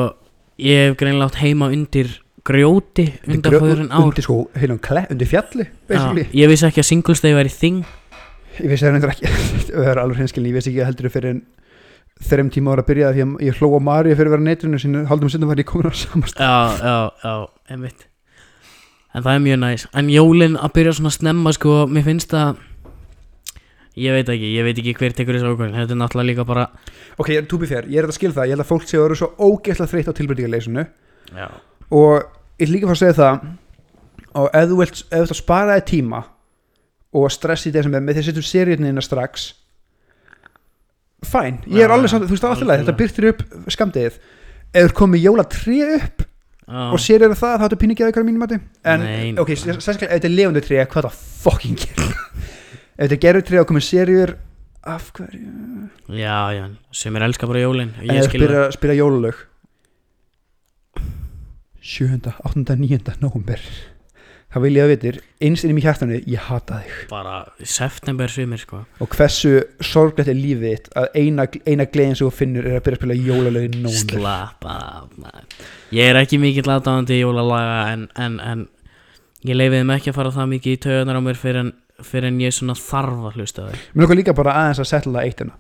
ég 0.60 0.86
hef 0.89 0.95
greinlega 0.99 1.32
átt 1.32 1.39
heima 1.39 1.69
undir 1.71 2.13
grjóti 2.43 3.06
undan 3.32 3.56
fóðurinn 3.56 3.91
ár. 3.91 4.04
undir 4.04 4.26
sko, 4.26 4.38
heilum 4.60 4.80
kle, 4.84 5.06
undir 5.12 5.30
fjalli 5.32 5.67
Já, 5.88 6.04
ég 6.36 6.52
vissi 6.52 6.67
ekki 6.67 6.84
að 6.84 6.89
singles 6.89 7.23
day 7.23 7.36
væri 7.36 7.52
þing. 7.52 7.84
Ég 8.60 8.71
vissi 8.73 8.84
það 8.86 8.97
reyndar 8.97 9.13
ekki 9.13 9.32
það 9.71 9.91
er 9.93 10.02
alveg 10.04 10.19
hreinskilin, 10.19 10.49
ég 10.52 10.58
vissi 10.60 10.73
ekki 10.73 10.84
að 10.84 10.89
heldur 10.91 11.13
fyrir 11.15 11.36
en 11.38 11.43
þreim 12.23 12.49
tíma 12.54 12.76
ára 12.76 12.84
að 12.84 12.89
byrja 12.91 13.13
því 13.15 13.23
að 13.26 13.45
ég 13.47 13.60
hló 13.62 13.71
á 13.76 13.80
Maríu 13.88 14.17
fyrir 14.19 14.30
að 14.32 14.36
vera 14.36 14.43
á 14.43 14.47
netinu 14.52 14.80
sinni, 14.84 15.06
haldum 15.10 15.32
sinnum 15.32 15.49
var 15.52 15.60
ég 15.63 15.67
komin 15.71 15.89
á 15.89 15.93
samast 15.97 16.39
Já, 16.39 16.56
já, 16.84 16.97
já, 17.23 17.34
einmitt 17.73 18.06
En 19.13 19.21
það 19.21 19.34
er 19.34 19.41
mjög 19.45 19.60
næs. 19.62 19.88
En 19.93 20.10
jólin 20.10 20.56
að 20.58 20.76
byrja 20.78 20.95
svona 20.97 21.13
snemma 21.13 21.54
sko 21.54 21.84
Mér 21.86 22.08
finnst 22.08 22.34
það 22.34 22.62
Ég 23.93 24.15
veit 24.15 24.30
ekki, 24.34 24.47
ég 24.56 24.65
veit 24.65 24.80
ekki 24.82 24.95
hver 24.97 25.13
tekur 25.13 25.38
þessu 25.38 25.52
ákvörðin 25.54 25.78
Þetta 25.84 25.93
er 25.93 25.99
náttúrulega 26.02 26.30
líka 26.32 26.45
bara 26.49 26.63
ok, 27.17 27.30
ég 27.30 27.43
er 27.43 27.58
be 27.60 27.67
fair, 27.69 27.89
ég 27.89 28.02
er 28.02 28.08
að 28.08 28.15
skilja 28.17 28.38
það. 28.38 28.47
Ég 28.49 28.56
held 28.56 28.63
að 28.63 28.69
fólk 28.71 28.88
séu 28.89 28.99
að 29.02 29.08
vera 29.08 29.19
svo 29.19 29.30
ógeðslega 29.38 29.91
þreytt 29.91 30.10
á 30.10 30.17
tilbreytingarleysinu. 30.17 30.86
Já, 31.34 31.47
og 31.93 32.23
ég 32.58 32.65
vil 32.65 32.73
líka 32.76 32.89
fara 32.89 32.97
að 32.97 33.04
segja 33.04 33.17
það 33.19 33.43
og 34.34 34.47
ef 34.58 34.69
þú 34.69 34.78
vilt, 34.80 35.02
ef 35.04 35.12
þú 35.13 35.23
vilt 35.23 35.36
að 35.36 35.41
spara 35.41 35.78
þér 35.78 35.88
tíma 35.91 36.21
og 37.13 37.34
stress 37.34 37.69
í 37.69 37.73
desember 37.73 38.02
með 38.02 38.17
því 38.17 38.23
að 38.23 38.28
setjum 38.30 38.47
seríunina 38.49 39.04
strax 39.06 39.47
fæn, 41.23 41.62
ég 41.69 41.86
er 41.86 41.93
alveg 41.93 42.12
samt, 42.12 42.26
þú 42.28 42.36
veist 42.36 42.43
það 42.43 42.56
er 42.56 42.63
alltaf 42.63 42.82
þetta 42.82 42.97
byrtir 42.99 43.30
upp 43.30 43.43
skamdegið 43.71 44.17
ef 44.73 44.89
þú 44.89 44.97
komið 44.97 45.28
jóla 45.28 45.45
tré 45.54 45.78
upp. 45.99 46.26
Og 46.67 46.99
sér 47.02 47.26
eru 47.28 47.36
það, 47.38 47.58
þá 47.60 47.65
ertu 47.67 47.80
pínu 47.82 47.97
að 47.99 48.12
ykkur 48.13 48.26
mínum 48.28 48.43
mati 48.45 48.60
en, 48.60 49.04
Nei. 49.04 49.34
ok, 49.39 49.54
sérstaklega 49.60 50.10
ef 50.12 50.19
þetta 50.21 50.30
er 50.30 50.36
lefandi 50.38 50.63
tré 50.63 50.82
hvað 50.86 51.08
það 51.10 51.21
fucking 51.43 51.80
gerir 51.84 52.12
ef 52.97 53.06
þetta 53.06 53.15
er 53.17 53.23
gerður 53.26 53.47
tré 53.49 53.62
og 53.62 53.69
komið 53.71 53.88
seríur 53.89 54.36
af 54.84 55.10
hverju 55.15 56.19
já, 56.19 56.38
já 56.56 56.65
Sem 56.91 57.15
er 57.15 57.26
elska 57.28 57.47
bara 57.47 57.63
jólin 57.63 57.93
en 57.99 58.08
Ég 58.10 58.23
ef 58.23 58.30
skil 58.30 58.43
spila, 58.45 58.63
spila 58.76 58.97
jólalög 58.99 59.41
7. 61.84 62.15
8. 62.47 62.76
9. 62.80 63.17
november 63.19 63.60
það 64.54 64.66
vil 64.66 64.74
ég 64.78 64.86
að 64.86 64.92
vitir 64.92 65.20
eins 65.44 65.63
inn 65.66 65.78
í 65.78 65.84
hjartanu, 65.84 66.20
ég 66.30 66.46
hata 66.48 66.80
þig. 66.84 66.98
Bara 67.10 67.38
september 67.68 68.32
svimir 68.32 68.62
sko. 68.62 68.84
Og 69.04 69.16
hversu 69.18 69.54
sorglegt 69.84 70.30
er 70.30 70.38
lífið 70.38 70.66
þitt 70.68 70.89
að 71.00 71.08
eina, 71.20 71.48
eina 71.66 71.88
gleðin 71.89 72.20
sem 72.20 72.28
þú 72.28 72.36
finnur 72.38 72.70
er 72.70 72.78
að 72.78 72.86
byrja 72.86 73.00
að 73.00 73.02
spila 73.02 73.18
jólalögin 73.18 73.80
november 73.84 74.22
Slappa 74.22 74.76
af, 74.78 75.16
maður. 75.18 75.66
Ég 75.98 76.12
er 76.12 76.22
ekki 76.22 76.39
mikill 76.42 76.70
aðdáðandi 76.70 77.18
jólalaga 77.20 77.80
en, 77.94 78.06
en, 78.26 78.38
en 78.52 78.63
ég 79.50 79.58
leifiði 79.58 79.82
þeim 79.82 79.96
ekki 79.98 80.13
að 80.13 80.20
fara 80.20 80.36
það 80.38 80.54
mikið 80.54 80.78
í 80.78 80.84
taugarnar 80.86 81.20
á 81.20 81.26
mér 81.26 81.42
fyrir 81.42 81.62
en, 81.63 81.74
fyrir 82.04 82.30
en 82.30 82.39
ég 82.44 82.56
svona 82.56 82.78
þarf 82.78 83.28
að 83.32 83.42
hlusta 83.42 83.68
þau. 83.68 83.82
Mér 83.94 84.06
langar 84.06 84.22
líka 84.22 84.38
bara 84.38 84.56
aðeins 84.62 84.84
að 84.86 84.89
setla 84.94 85.26
eitt 85.26 85.42
hérna. 85.42 85.58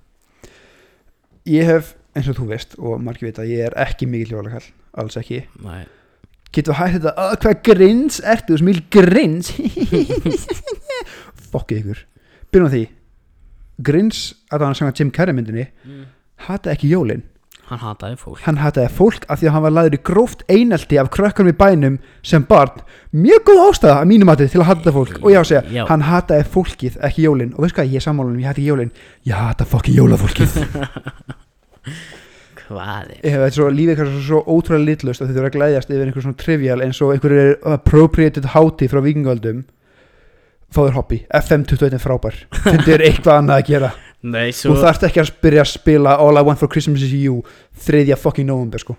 Ég 1.49 1.67
hef, 1.67 1.91
eins 2.15 2.29
og 2.31 2.37
þú 2.37 2.47
veist 2.53 2.77
og 2.79 3.01
margir 3.03 3.31
veit 3.31 3.41
að 3.41 3.51
ég 3.51 3.67
er 3.67 3.75
ekki 3.83 4.07
mikil 4.07 4.37
jólalögall 4.37 4.69
alls 5.01 5.17
ekki. 5.19 5.41
Nei, 5.65 5.83
getur 6.53 6.77
hægt 6.79 6.99
þetta, 6.99 7.13
að 7.17 7.35
hvað 7.43 7.59
grins 7.69 8.19
ertu, 8.33 8.57
smil 8.61 8.79
grins 8.93 9.51
fokkið 11.53 11.79
ykkur. 11.83 12.01
Byrjum 12.53 12.69
á 12.69 12.73
því. 12.73 12.83
Grins, 13.83 14.23
að 14.53 14.65
hann 14.67 14.75
sanga 14.77 14.93
Jim 14.97 15.11
Carrey 15.13 15.33
myndinni 15.35 15.67
hata 16.47 16.73
ekki 16.73 16.91
jólin. 16.91 17.23
Hann 17.63 17.79
hataði 17.79 18.17
fólk. 18.19 18.41
Hann 18.43 18.57
hataði 18.59 18.89
fólk 18.91 19.23
af 19.31 19.39
því 19.39 19.47
að 19.47 19.53
hann 19.55 19.63
var 19.63 19.73
laður 19.73 19.95
í 19.95 19.99
gróft 20.05 20.41
einelti 20.51 20.97
af 20.99 21.07
krökkum 21.13 21.47
í 21.47 21.53
bænum 21.57 21.95
sem 22.25 22.43
barn. 22.45 22.81
Mjög 23.15 23.45
góð 23.47 23.61
ástæða 23.69 24.01
að 24.01 24.09
mínum 24.11 24.27
mati 24.29 24.49
til 24.51 24.59
að 24.61 24.67
hata 24.67 24.93
fólk. 24.93 25.15
Og 25.23 25.31
ég 25.31 25.39
á 25.39 25.43
að 25.45 25.49
segja, 25.53 25.63
Já. 25.71 25.83
hann 25.89 26.03
hataði 26.05 26.43
fólkið 26.53 26.97
ekki 27.07 27.23
jólin. 27.23 27.53
Og 27.55 27.63
veist 27.63 27.77
hvað, 27.77 27.93
ég 27.95 28.01
er 28.01 28.05
sammálunum, 28.05 28.41
ég 28.43 28.51
hati 28.51 28.61
ekki 28.65 28.73
jólin. 28.73 28.91
Ég 29.29 29.39
hata 29.39 29.65
fokki 29.69 29.95
jólafólkið 29.95 30.59
Hvað 32.73 33.13
er? 33.13 33.21
Þetta 33.23 33.45
er 33.47 33.55
svo 33.55 33.69
lífið 33.73 33.93
eitthvað 33.93 34.17
svo, 34.27 34.41
ótrúlega 34.49 34.87
litlust 34.87 35.23
að 35.23 35.29
þið 35.29 35.37
þurfa 35.39 35.51
að 35.51 35.55
glæðjast 35.57 35.93
yfir 35.93 36.09
einhver 36.09 36.25
svona 36.25 36.39
trivial 36.41 36.79
eins 36.85 37.01
og 37.03 37.13
einhver 37.13 37.35
er 37.37 37.53
appropriated 37.75 38.49
hátíð 38.53 38.93
frá 38.93 39.01
vikingöldum 39.05 39.63
þá 40.73 40.79
er 40.87 40.97
hobby, 40.97 41.19
FM21 41.37 41.97
er 41.97 42.01
frábær. 42.01 42.41
Þetta 42.65 42.95
er 42.95 43.05
eitthvað 43.07 43.39
annað 43.39 43.61
að 43.61 43.69
gera. 43.69 43.93
Nei, 44.23 44.47
þú 44.55 44.71
svo 44.71 44.77
þarft 44.81 45.07
ekki 45.09 45.21
að 45.21 45.33
byrja 45.43 45.65
að 45.65 45.71
spila 45.73 46.15
All 46.23 46.39
I 46.39 46.45
Want 46.47 46.61
For 46.61 46.71
Christmas 46.71 47.03
Is 47.05 47.13
You 47.13 47.41
þriðja 47.85 48.17
fucking 48.17 48.49
november 48.49 48.81
sko. 48.81 48.95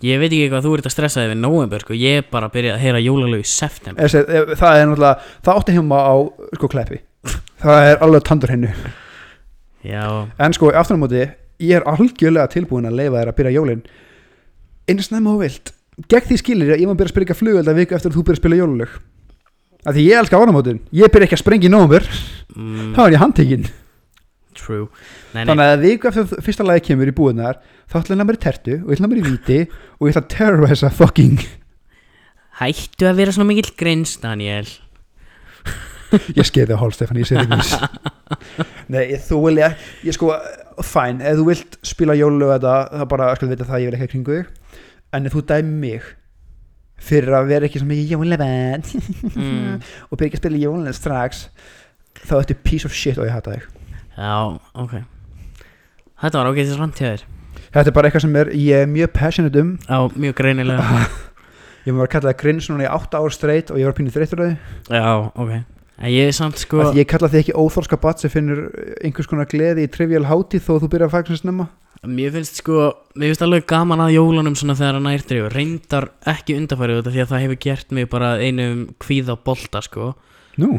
Ég 0.00 0.16
veit 0.16 0.30
ekki 0.30 0.48
hvað 0.48 0.64
þú 0.64 0.74
ert 0.78 0.86
að 0.88 0.94
stressa 0.94 1.26
yfir 1.26 1.36
november 1.36 1.82
sko. 1.84 1.92
Ég 1.98 2.22
er 2.22 2.28
bara 2.30 2.48
að 2.48 2.54
byrja 2.56 2.76
að 2.78 2.84
heyra 2.86 3.02
jólalög 3.04 3.42
í 3.42 3.48
september. 3.50 4.06
Eh, 4.06 4.54
það 4.56 4.78
er 4.78 4.88
náttúrulega, 4.88 5.28
það 5.44 5.60
átti 5.60 5.74
heima 5.76 6.00
á 6.00 6.14
sko 6.56 6.70
kleppi. 6.72 7.02
Það 7.60 7.86
er 7.90 7.98
alveg 8.00 8.22
tandur 8.24 8.48
hennu 8.54 8.70
Já, 9.84 10.04
en 10.40 10.54
sko 10.56 10.70
aftur 10.76 10.96
á 10.96 11.02
móti, 11.02 11.26
ég 11.60 11.76
er 11.78 11.86
algjörlega 11.88 12.48
tilbúin 12.54 12.88
að 12.88 12.98
leifa 13.00 13.20
þér 13.20 13.32
að 13.32 13.38
byrja 13.40 13.54
jólin. 13.58 13.84
Einu 14.90 15.06
snemma 15.06 15.34
og 15.34 15.44
vilt. 15.44 15.74
Gegn 16.10 16.28
því 16.30 16.40
skilir 16.40 16.74
ég 16.76 16.88
má 16.88 16.94
byrja 16.94 17.10
að 17.10 17.14
spila 17.14 17.28
ekki 17.28 17.38
flugölda 17.38 17.76
viku 17.76 17.96
eftir 17.96 18.10
að 18.10 18.16
þú 18.16 18.24
byrja 18.26 18.38
að 18.38 18.42
spila 18.42 18.60
jólalög. 18.60 18.96
Af 19.80 19.96
því 19.96 20.06
ég 20.06 20.20
elska 20.20 20.40
áramótin, 20.40 20.80
ég 20.92 21.12
byrja 21.12 21.28
ekki 21.28 21.38
að 21.38 21.42
sprengja 21.44 21.70
í 21.70 21.72
nómur 21.72 22.04
mm, 22.04 22.90
þá 22.96 23.00
er 23.06 23.14
ég 23.14 23.22
handtekinn. 23.22 23.70
True. 24.60 24.88
Nei, 25.32 25.44
nei, 25.44 25.52
þannig 25.52 25.70
að 25.70 25.84
viku 25.86 26.10
eftir 26.10 26.26
að 26.26 26.44
fyrsta 26.44 26.66
lagi 26.66 26.84
kemur 26.90 27.08
í 27.08 27.14
búðunar 27.16 27.60
þá 27.88 28.00
ætla 28.00 28.16
hann 28.16 28.24
að 28.24 28.28
mér 28.28 28.38
í 28.38 28.42
tertu 28.44 28.74
og 28.80 28.90
ég 28.90 28.98
ætla 28.98 29.06
að 29.06 29.12
mér 29.12 29.20
í 29.20 29.28
víti 29.28 29.58
og 29.70 30.08
ég 30.08 30.12
ætla 30.12 30.22
að 30.24 30.32
terrorisa 30.34 30.90
fucking 30.94 31.44
hættu 32.60 33.08
að 33.08 33.20
vera 33.22 33.34
svona 33.34 33.48
mikill 33.50 33.72
grins, 33.78 34.16
Daniel 34.20 34.68
ég 36.38 36.46
skeiði 36.48 36.76
á 36.76 36.82
hálf 36.82 36.96
Stefán, 36.96 37.20
ég 37.20 37.28
sé 37.28 37.38
þig 37.38 37.52
mis 37.54 37.74
nei, 38.92 39.04
ég, 39.12 39.22
þú 39.26 39.44
vil 39.46 39.60
ég, 39.60 39.86
ég 40.06 40.16
sko 40.16 40.32
fæn, 40.86 41.20
ef 41.24 41.38
þú 41.38 41.46
vilt 41.48 41.76
spila 41.86 42.16
jólalög 42.18 42.54
þetta, 42.56 42.74
það 42.94 43.10
bara 43.12 43.28
skal 43.36 43.50
vita 43.50 43.66
það 43.68 43.76
að 43.76 43.82
ég 43.82 43.90
vil 43.90 43.98
ekki 43.98 44.06
að 44.06 44.12
kringu 44.14 44.36
þig. 44.38 44.82
En 45.16 45.26
ef 45.26 45.34
þú 45.34 45.42
dæmi 45.50 45.76
mig 45.84 46.08
fyrir 47.00 47.36
að 47.36 47.48
vera 47.50 47.68
ekki 47.68 47.80
svo 47.80 47.88
mikið 47.88 48.14
jólavenn 48.14 48.84
mm, 49.32 49.76
og 50.10 50.20
byrja 50.20 50.28
ekki 50.28 50.38
að 50.38 50.42
spila 50.42 50.60
jólalög 50.60 50.96
strax 50.98 51.46
þá 52.20 52.34
ertu 52.42 52.58
piece 52.60 52.88
of 52.88 52.96
shit 52.96 53.18
og 53.18 53.26
ég 53.28 53.34
hata 53.34 53.56
þig. 53.56 53.66
Já, 54.20 54.36
ok. 54.84 54.94
Þetta 56.20 56.36
var 56.36 56.50
ágætið 56.50 56.76
framtíðar. 56.76 57.26
Þetta 57.70 57.88
er 57.88 57.96
bara 57.96 58.10
eitthvað 58.10 58.26
sem 58.26 58.38
er, 58.40 58.52
ég 58.58 58.84
er 58.84 58.88
mjög 58.90 59.12
passionate 59.16 59.64
um. 59.64 59.74
Já, 59.86 59.98
mjög 60.18 60.38
greinilega. 60.42 61.02
Ég 61.80 61.94
var 61.96 62.04
að 62.04 62.10
kalla 62.12 62.28
það 62.28 62.40
grins 62.42 62.66
núna 62.68 62.84
í 62.84 62.88
8 62.92 63.20
ár 63.24 63.32
straight 63.32 63.70
og 63.72 63.78
ég 63.80 63.88
var 63.88 63.94
pínir 63.96 64.12
þreyttur 64.12 64.42
á 64.42 64.44
því. 64.44 64.50
Já, 64.92 65.12
ok 65.32 65.79
En 66.00 66.08
ég 66.08 66.30
er 66.30 66.36
samt 66.36 66.56
sko 66.62 66.80
Að 66.86 66.96
ég 67.02 67.08
kalla 67.10 67.28
þig 67.28 67.42
ekki 67.42 67.58
óþorska 67.60 67.98
bat 68.00 68.22
sem 68.22 68.32
finnur 68.32 68.70
einhvers 69.04 69.28
konar 69.28 69.48
gleði 69.50 69.84
í 69.84 69.90
trivial 69.92 70.24
hátíð 70.30 70.64
þó 70.64 70.72
þú 70.80 70.88
byrjar 70.94 71.10
að 71.10 71.16
fagna 71.18 71.36
snemma. 71.40 71.68
Mér 72.08 72.32
finnst 72.32 72.62
sko, 72.62 72.86
mér 73.12 73.34
finnst 73.34 73.44
alveg 73.44 73.66
gaman 73.68 74.00
að 74.00 74.14
jólunum 74.14 74.56
svona 74.56 74.78
þegar 74.78 74.96
að 74.96 75.04
nærtriðu 75.04 75.50
Reyndar 75.52 76.06
ekki 76.32 76.56
undarfærið 76.56 77.02
þetta 77.02 77.12
því 77.12 77.22
að 77.26 77.30
það 77.34 77.44
hefur 77.44 77.60
gert 77.66 77.92
mig 77.92 78.08
bara 78.08 78.30
einum 78.40 78.82
kvíða 79.04 79.36
bolta 79.44 79.82
sko. 79.84 80.14
Nú, 80.60 80.78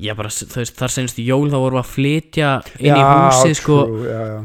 Ég 0.00 0.16
bara, 0.16 0.30
þú 0.32 0.56
veist, 0.56 0.78
þar 0.78 0.92
senst 0.94 1.18
jól 1.20 1.50
þá 1.52 1.58
vorum 1.58 1.76
við 1.76 1.82
að 1.82 1.90
flytja 1.92 2.50
inn 2.80 2.96
í 2.96 3.02
húsið 3.02 3.54
sko 3.58 3.74
true, 3.84 4.06
já, 4.08 4.20
já. 4.30 4.38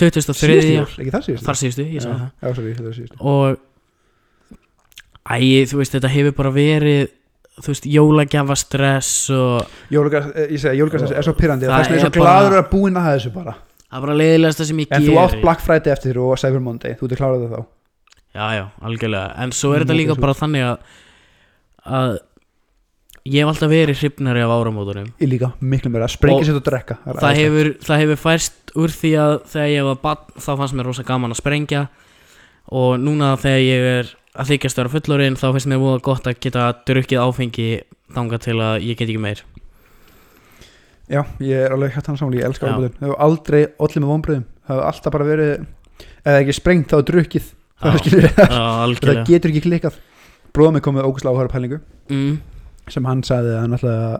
2003 0.00 0.56
Síðustu 0.56 0.72
jól, 0.72 1.40
Þar 1.44 1.58
síðustu, 1.60 1.84
Já, 1.92 2.00
og 3.20 3.58
æ, 5.26 5.36
þú 5.68 5.82
veist, 5.82 5.96
þetta 5.96 6.12
hefur 6.14 6.36
bara 6.38 6.52
verið 6.54 7.12
þú 7.62 7.72
veist, 7.72 7.86
jólagjafa 7.88 8.56
stress 8.60 9.12
og 9.32 9.62
eh, 9.62 9.96
jólugas 9.96 11.10
er 11.10 11.24
svo 11.24 11.32
pyrrandi 11.38 11.66
Það 11.70 11.90
er 11.96 12.02
svo 12.04 12.10
gladur 12.18 12.58
að 12.60 12.68
búin 12.72 12.98
að 13.00 13.08
þessu 13.14 13.32
bara. 13.36 13.54
Það 13.86 13.96
er 14.00 14.04
bara 14.06 14.16
leiðilegast 14.20 14.60
það 14.60 14.68
sem 14.70 14.82
ég 14.82 14.92
En 14.96 15.06
þú 15.06 15.18
átt 15.22 15.40
Black 15.42 15.60
Friday 15.64 15.92
eftir 15.94 16.18
og 16.20 16.36
Cyber 16.42 16.60
Monday 16.60 16.96
Þú 17.00 17.08
ert 17.08 17.18
klárað 17.20 17.44
það 17.46 17.56
þá. 17.56 17.66
Já, 18.36 18.46
já, 18.58 18.64
algjörlega, 18.84 19.28
en 19.40 19.52
svo 19.56 19.70
er 19.72 19.80
Mm, 19.80 19.86
þetta 19.86 19.96
líka 19.96 20.12
ok, 20.12 20.16
svo- 20.18 20.24
bara 20.26 20.34
þannig 20.42 20.64
að 20.66 20.78
að 21.86 22.16
ég 23.26 23.40
hef 23.42 23.48
alltaf 23.50 23.70
verið 23.72 24.00
hrifnari 24.02 24.42
af 24.44 24.52
áramótunum. 24.54 25.06
Ég 25.22 25.30
líka, 25.30 25.52
miklu 25.60 25.90
meira, 25.90 26.06
sprengja 26.10 26.42
Og 26.44 26.46
sér 26.50 26.58
og 26.60 26.64
drekka. 26.66 26.96
Það 27.06 27.16
æðislegt. 27.16 27.40
hefur, 27.40 27.70
það 27.88 28.02
hefur 28.02 28.20
færst 28.22 28.74
úr 28.76 28.92
því 28.94 29.12
að 29.22 29.32
þegar 29.54 29.70
ég 29.72 29.84
var 29.88 29.98
bann 30.02 30.36
þá 30.36 30.50
fannst 30.60 30.74
mér 30.78 30.84
rosa 30.90 31.02
gaman 31.08 31.32
að 31.34 31.40
sprengja. 31.40 31.88
Og 32.70 32.98
núna 33.00 33.32
þegar 33.38 33.62
ég 33.62 33.88
er 34.00 34.12
að 34.36 34.50
þykjast 34.52 34.80
vera 34.80 34.92
fullorinn 34.92 35.38
þá 35.38 35.46
finnst 35.54 35.70
mér 35.70 35.82
voða 35.82 36.02
gott 36.04 36.26
að 36.28 36.40
geta 36.44 36.66
drukkið 36.88 37.22
áfengi 37.22 37.68
þanga 38.16 38.40
til 38.42 38.56
að 38.60 38.86
ég 38.86 38.98
get 38.98 39.08
ekki 39.08 39.22
meir. 39.22 39.42
Já, 41.06 41.22
ég 41.38 41.66
er 41.66 41.74
alveg 41.74 41.94
hægt 41.94 42.08
hann 42.10 42.18
saman, 42.18 42.34
ég 42.34 42.46
elska 42.48 42.66
Já. 42.66 42.72
árbúðin 42.74 42.94
Það 42.96 43.06
hefur 43.06 43.20
aldrei 43.22 43.60
allir 43.78 44.02
með 44.02 44.10
vonbröðum 44.10 44.46
Það 44.66 44.72
hefur 44.72 44.86
alltaf 44.88 45.14
bara 45.14 45.26
verið 45.28 45.52
eða 46.26 46.40
ekki 46.40 46.56
sprengt 46.56 46.90
þá 46.90 46.96
er 46.98 47.06
drukkið. 47.10 47.50
Já. 47.76 47.90
það 48.98 49.20
getur 49.28 49.52
ekki 49.52 49.62
klikkað. 49.68 50.00
Bróðum 50.56 50.78
mig 50.78 50.84
komið 50.86 51.06
ógustlega 51.06 51.36
áhæra 51.36 51.52
pælingu 51.52 51.78
mm, 52.10 52.32
sem 52.90 53.06
hann 53.06 53.22
sagði 53.26 53.52
að 53.54 53.60
hann 53.62 53.76
að 53.76 54.16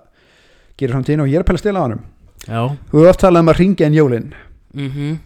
gera 0.77 0.95
framtíðin 0.95 1.25
og 1.25 1.31
ég 1.33 1.41
er 1.41 1.47
að 1.47 1.49
pæla 1.51 1.59
að 1.59 1.65
stela 1.65 1.83
á 1.83 1.85
hann 1.87 2.05
Já. 2.47 2.61
Þú 2.93 3.01
hefur 3.01 3.11
oft 3.11 3.25
talað 3.25 3.43
um 3.47 3.51
að 3.51 3.61
ringja 3.63 3.89
inn 3.91 3.99
jólin. 3.99 4.31
Mm 4.77 5.17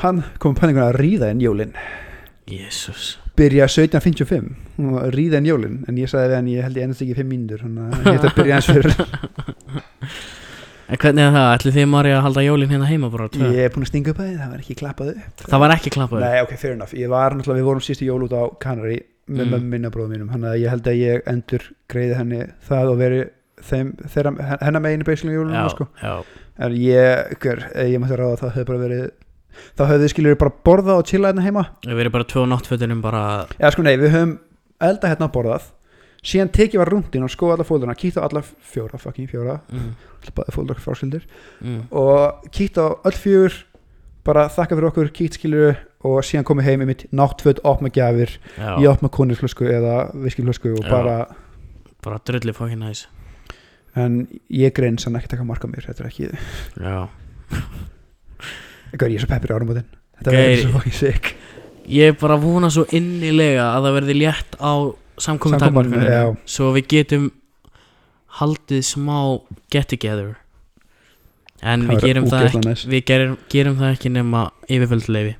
Hann 0.00 0.22
kom 0.40 0.54
með 0.54 0.60
pælinguna 0.62 0.86
að 0.88 0.96
ríða 0.96 1.30
inn 1.30 1.42
jólin. 1.44 1.74
Jésús 2.48 3.19
Byrja 3.40 3.66
17.55 3.72 4.50
og 4.90 5.06
ríða 5.14 5.40
inn 5.40 5.48
jólin 5.48 5.78
En 5.88 5.98
ég 6.00 6.10
sagði 6.12 6.28
við 6.28 6.36
hann, 6.38 6.50
ég 6.52 6.66
held 6.66 6.76
ég 6.80 6.86
ennast 6.88 7.04
ekki 7.06 7.16
5 7.18 7.30
mínútur 7.30 7.64
Þannig 7.64 7.82
að 7.88 8.10
ég 8.10 8.18
ætla 8.20 8.30
að 8.30 8.36
byrja 8.40 8.58
eins 8.58 8.68
fyrir 8.70 8.94
En 10.90 10.98
hvernig 10.98 11.22
er 11.22 11.34
það? 11.36 11.48
Ætli 11.54 11.72
þið 11.76 11.86
Marja 11.86 12.16
að 12.18 12.24
halda 12.26 12.42
jólin 12.42 12.72
hérna 12.74 12.88
heima 12.90 13.10
bara? 13.12 13.28
Ég 13.38 13.60
er 13.68 13.70
búin 13.74 13.86
að 13.86 13.90
stinga 13.92 14.10
upp 14.10 14.20
að 14.20 14.30
þið, 14.30 14.38
það 14.40 14.50
var 14.54 14.64
ekki 14.64 14.76
klappað 14.80 15.12
upp 15.14 15.44
Það 15.52 15.62
var 15.62 15.74
ekki 15.76 15.92
klappað 15.94 16.24
Nei, 16.24 16.40
ok, 16.42 16.54
fair 16.58 16.74
enough 16.74 16.94
Ég 16.98 17.12
var 17.12 17.36
náttúrulega, 17.36 17.60
við 17.60 17.68
vorum 17.70 17.84
sístu 17.86 18.08
jól 18.08 18.24
út 18.26 18.34
á 18.34 18.42
Kanari 18.62 18.98
með 19.30 19.44
Mm. 19.46 19.52
mm. 19.54 19.66
minna 19.70 19.90
bróðum 19.94 20.10
mínum 20.16 20.30
Þannig 20.32 20.50
að 20.50 20.56
ég 20.58 20.72
held 20.74 20.88
að 20.90 20.96
ég 20.98 21.28
endur 21.30 21.66
greiði 21.92 22.16
henni 22.18 22.40
það 22.66 22.88
og 22.90 22.96
veri 22.98 23.20
þeim, 23.62 23.92
þeirra, 24.10 24.32
hennar 24.64 24.82
meginu 24.82 25.06
basically 25.06 25.36
jólunum 25.36 25.68
sko. 25.70 25.86
En 26.60 26.74
ég, 26.76 27.36
hver, 27.42 27.62
ég 27.86 28.00
mætti 28.02 28.18
ráða 28.18 28.40
það 28.40 28.54
hefði 28.56 28.66
bara 28.72 28.80
verið 28.82 29.04
þá 29.78 29.82
hefði 29.86 30.04
þið 30.04 30.12
skiljur 30.14 30.38
bara 30.40 30.56
borða 30.68 30.96
og 31.00 31.10
chilla 31.10 31.32
hérna 31.32 31.44
heima. 31.46 31.66
Við 31.86 31.98
verðum 32.00 32.16
bara 32.18 32.30
tvö 32.32 32.46
náttfötunum 32.50 33.02
bara 33.04 33.24
eða 33.58 33.74
sko 33.74 33.84
nei, 33.86 33.94
við 34.00 34.14
höfum 34.14 34.38
elda 34.90 35.12
hérna 35.12 35.30
borðað. 35.32 35.68
Síðan 36.20 36.52
tekið 36.52 36.82
var 36.82 36.90
rúndin 36.92 37.24
og 37.24 37.32
skoða 37.32 37.56
alla 37.56 37.64
fóldurna 37.64 37.96
kíkt 37.96 38.18
á 38.20 38.26
alla 38.26 38.42
fjóra, 38.44 38.98
fucking 39.00 39.28
fjóra. 39.30 39.60
Mm, 39.72 39.94
bæði 40.36 40.52
fóldur 40.52 40.80
fráskildir 40.84 41.22
mm, 41.64 41.86
og 41.96 42.48
kíkt 42.52 42.76
á 42.76 42.92
öll 43.08 43.16
fjögur 43.16 43.56
bara 44.26 44.48
þakka 44.52 44.76
fyrir 44.76 44.88
okkur, 44.90 45.12
kíkt 45.16 45.38
skilur 45.38 45.78
og 46.06 46.20
síðan 46.24 46.46
komið 46.48 46.68
heim 46.68 46.84
í 46.84 46.88
mitt 46.90 47.06
náttföt 47.16 47.62
opna 47.68 47.90
gjafir, 47.92 48.36
Já, 48.56 48.74
ég 48.80 48.90
opna 48.90 49.10
konirflösku 49.12 49.68
eða 49.68 50.10
viskiflösku 50.16 50.74
og 50.76 50.84
Já. 50.84 50.90
bara 50.92 51.16
bara 52.04 52.20
drulli 52.24 52.54
fokkin 52.56 52.80
næs 52.84 53.06
en 53.98 54.22
ég 54.48 54.72
grein 54.76 54.98
sann 54.98 55.16
ekki 55.18 55.32
taka 55.32 55.44
marka 55.44 55.68
mér 55.68 55.88
þetta 55.88 56.04
er 56.04 56.12
ekki, 56.12 56.30
Já 56.80 57.08
Gaur, 58.96 59.10
ég 59.10 59.18
er 59.20 59.24
svo 59.24 59.30
peppir 59.30 59.52
í 59.52 59.56
áramótin. 59.56 59.88
Þetta 60.20 60.30
Gaur. 60.34 60.40
verður 60.40 60.62
svo 60.64 60.72
fucking 60.76 60.96
sick. 60.98 61.32
Ég 61.90 62.18
bara 62.20 62.38
vona 62.40 62.70
svo 62.70 62.84
innilega 62.94 63.68
að 63.74 63.86
það 63.88 63.96
verði 63.98 64.16
létt 64.20 64.56
á 64.60 64.72
samkomin 65.20 65.58
Samkomutakmarkinu, 65.60 66.06
já. 66.06 66.24
Svo 66.48 66.70
við 66.76 66.88
getum 66.94 67.28
haldið 68.40 68.82
smá 68.86 69.18
get 69.72 69.90
together. 69.90 70.36
En 71.60 71.84
Það 71.84 71.90
við 71.90 71.94
verður 71.94 72.08
gerum 72.08 72.26
það 72.30 72.40
ógeðslega 72.40 72.58
ekki 72.60 72.68
næs. 72.70 72.84
Við 72.88 73.06
gerum, 73.10 73.38
gerum 73.52 73.78
það 73.80 73.96
ekki 73.96 74.12
nema 74.16 74.44
yfirföld 74.70 75.08
leifi 75.12 75.36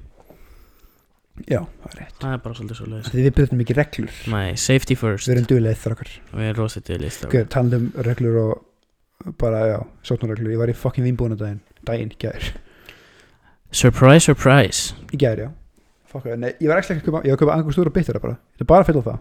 já, 1.48 1.60
það 1.62 1.92
er 1.92 2.00
rétt. 2.00 2.16
Það 2.20 2.32
er 2.34 2.40
bara 2.44 2.56
svolítið 2.58 2.78
svo 2.78 2.86
leiðis 2.90 3.12
því 3.12 3.22
við 3.24 3.34
byrjum 3.36 3.62
ekki 3.64 3.76
reglur. 3.78 4.16
Nei, 4.32 4.48
safety 4.60 4.96
first. 4.98 5.28
Við 5.28 5.36
erum 5.36 5.46
duðlega 5.52 5.80
þrokkar 5.84 6.10
Við 6.32 6.48
erum 6.48 6.58
rosið 6.58 6.86
til 6.88 6.98
list 7.04 7.24
Gaur, 7.32 7.46
talandi 7.54 7.78
um 7.80 7.86
reglur 8.08 8.40
og 8.42 9.32
bara, 9.40 9.62
já, 9.68 9.78
sótnarreglur 10.06 10.52
ég 10.54 10.60
var 10.60 10.72
í 10.72 10.76
fucking 10.76 11.06
vínbúinu 11.06 11.38
daginn, 11.40 11.60
daginn, 11.88 12.12
í 12.12 12.20
gær 12.20 12.50
Surprise, 13.70 14.24
surprise. 14.26 14.94
Í 15.14 15.18
gær, 15.20 15.38
já. 15.44 15.50
Fuck, 16.10 16.26
nei, 16.40 16.54
ég 16.58 16.66
var 16.70 16.80
ekki 16.82 16.96
að 16.96 17.04
köpa, 17.06 17.20
ég 17.22 17.30
var 17.30 17.36
að 17.36 17.42
köpa 17.44 17.54
angustúra 17.58 17.92
bittara 17.94 18.18
bara, 18.22 18.38
þetta 18.56 18.64
er 18.66 18.70
bara 18.72 18.82
að 18.82 18.88
fylla 18.90 19.02
það. 19.06 19.20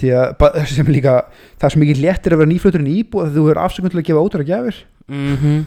Því 0.00 0.08
að, 0.18 0.32
ba- 0.40 0.64
sem 0.74 0.88
líka 0.90 1.12
það 1.60 1.68
er 1.68 1.74
svo 1.74 1.82
mikið 1.84 2.00
léttir 2.02 2.34
að 2.34 2.40
vera 2.42 2.50
nýfluturinn 2.50 2.88
í 2.90 2.96
íbúð 3.04 3.28
að 3.28 3.36
þú 3.38 3.44
verður 3.46 3.60
afsökun 3.62 3.92
til 3.94 4.00
að 4.00 4.08
gefa 4.08 4.24
ótara 4.26 4.48
gjafir. 4.48 4.80
Mm 5.08 5.60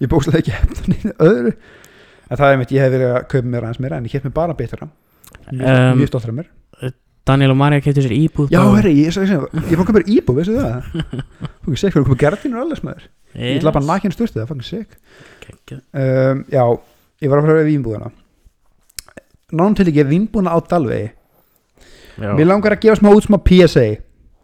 ég 0.00 0.08
bókstlega 0.08 0.40
ekki 0.40 0.54
hefna 0.56 0.94
neina 0.94 1.12
öðru. 1.26 1.52
En 2.30 2.38
það 2.40 2.54
er 2.54 2.58
mitt, 2.62 2.72
ég 2.72 2.80
hef 2.86 2.92
verið 2.94 3.10
að 3.18 3.26
kaupa 3.34 3.50
mér 3.52 3.66
aðeins 3.68 3.82
meira 3.84 3.98
en 4.00 4.06
ég 4.08 4.14
hef 4.16 4.24
mér 4.24 4.32
bara 4.40 4.56
bittara 4.56 4.88
mjög, 4.88 5.60
Um, 5.60 5.98
mjög 6.00 6.08
stoltur 6.08 6.32
af 6.32 6.36
mér. 6.40 6.48
Daniel 7.28 7.52
og 7.52 7.58
Marja 7.60 7.82
keftu 7.84 8.00
sér 8.06 8.14
íbúð 8.16 8.48
já, 8.54 8.62
herri, 8.78 8.94
ég, 8.96 9.12
ég, 9.12 9.28
ég, 9.28 9.42
ég 9.60 9.76
fór 9.76 9.82
að 9.82 9.88
köpa 9.90 9.98
mér 9.98 10.08
íbúð, 10.14 10.38
veistu 10.40 10.54
það? 10.56 10.86
Þú 11.66 11.74
veist, 11.74 11.84
fyrir 11.84 12.00
að 12.00 12.06
köpa 12.08 12.16
gardínur 12.22 12.56
og 12.56 12.64
allir 12.64 12.80
smæður 12.80 13.04
ég 13.44 13.58
ætla 13.60 13.72
bara 13.76 13.86
nakinn 13.90 14.14
styrstu, 14.14 14.40
það 14.40 14.46
er 14.46 14.48
fucking 14.48 14.66
sick. 14.70 14.96
Um, 15.92 16.40
já, 16.50 16.64
ég 17.20 17.30
var 17.30 17.40
að 17.40 17.48
fara 17.48 17.60
við 17.60 17.70
vínbúðina 17.74 18.10
nánum 19.50 19.76
til 19.78 19.88
ekki 19.90 20.06
vínbúðina 20.08 20.54
á 20.54 20.58
Dalvegi 20.70 21.08
Já. 22.20 22.30
mér 22.36 22.48
langar 22.48 22.76
að 22.76 22.84
gefa 22.84 23.00
smá 23.00 23.10
út 23.14 23.26
smá 23.28 23.38
PSA 23.40 23.88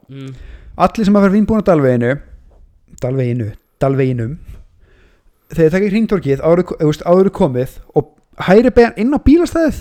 Mm. 0.07 0.35
allir 0.79 1.03
sem 1.03 1.17
að 1.19 1.25
fara 1.25 1.35
vínbúðina 1.35 1.65
á 1.67 1.69
Dalveginu 1.73 2.11
Dalveginu, 3.03 3.49
Dalveginum 3.83 4.37
þegar 5.51 5.73
það 5.73 5.79
ekki 5.81 5.91
hringtorkið 5.91 6.43
áður, 6.47 6.63
þú 6.79 6.91
veist, 6.91 7.03
áður 7.03 7.29
er 7.29 7.35
komið 7.35 7.75
og 7.99 8.13
hæri 8.47 8.71
beðan 8.71 9.01
inn 9.03 9.15
á 9.15 9.19
bílastæðið 9.27 9.81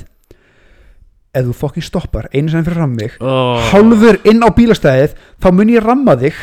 ef 1.36 1.46
þú 1.46 1.56
fokkin 1.60 1.86
stoppar 1.86 2.30
einu 2.34 2.50
sem 2.52 2.66
fyrir 2.66 2.80
fram 2.80 2.96
mig 2.98 3.16
oh. 3.20 3.60
hálfur 3.72 4.18
inn 4.26 4.42
á 4.42 4.50
bílastæðið 4.56 5.16
þá 5.44 5.48
mun 5.54 5.74
ég 5.74 5.86
ramma 5.86 6.16
þig 6.22 6.42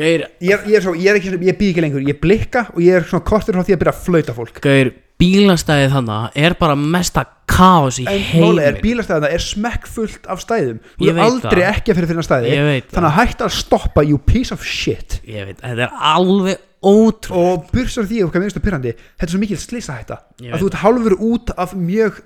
Gaur, 0.00 0.24
ég 0.40 0.64
ég 0.70 0.78
er, 0.78 0.84
svo, 0.84 0.94
ég 0.96 1.10
er 1.12 1.18
ekki, 1.20 1.34
ég 1.44 1.58
býð 1.60 1.70
ekki 1.74 1.84
lengur 1.84 2.06
ég 2.08 2.20
blikka 2.22 2.66
og 2.72 2.80
ég 2.84 2.96
er 2.96 3.06
svona 3.08 3.26
kortur 3.28 3.56
frá 3.58 3.66
því 3.66 3.76
að 3.76 3.82
byrja 3.82 3.94
að 3.96 4.04
flauta 4.06 4.36
fólk. 4.36 4.60
Gaur, 4.64 4.92
bílastæðið 5.20 5.92
þannig 5.96 6.38
er 6.46 6.56
bara 6.60 6.76
mesta 6.80 7.26
kaos 7.50 7.98
í 8.00 8.06
en 8.08 8.22
heimin 8.30 8.54
máli 8.54 8.64
er 8.64 8.78
bílastæðina 8.80 9.30
er 9.34 9.44
smekkfullt 9.44 10.30
af 10.32 10.40
stæðum. 10.40 10.78
Þú 10.96 11.04
Ég 11.04 11.12
er 11.12 11.18
veit 11.18 11.26
aldrei 11.26 11.60
það. 11.60 11.68
ekki 11.74 11.92
að 11.92 11.98
fyrir 12.00 12.10
finna 12.14 12.24
stæði 12.24 12.54
Ég 12.54 12.64
veit 12.70 12.94
þannig 12.94 13.10
að 13.10 13.18
hægt 13.18 13.44
að 13.44 13.52
stoppa 13.58 14.04
you 14.06 14.18
piece 14.30 14.54
of 14.56 14.64
shit. 14.64 15.20
Ég 15.28 15.50
veit, 15.50 15.60
þetta 15.60 15.86
er 15.90 15.98
alveg 16.14 16.64
ótrú 16.80 17.36
og 17.36 17.68
bursar 17.74 18.08
því 18.08 18.22
og 18.24 18.32
hvað 18.32 18.46
minnstu 18.46 18.62
pyrrandi 18.64 18.94
þetta 18.96 19.26
er 19.26 19.34
svo 19.34 19.42
mikil 19.42 19.60
slisa 19.60 19.98
Ég 20.40 20.54
að 20.54 20.62
þú 20.62 20.70
ert 20.70 20.80
hálfur 20.80 21.16
út 21.20 21.52
af 21.60 21.74
mjög 21.76 22.22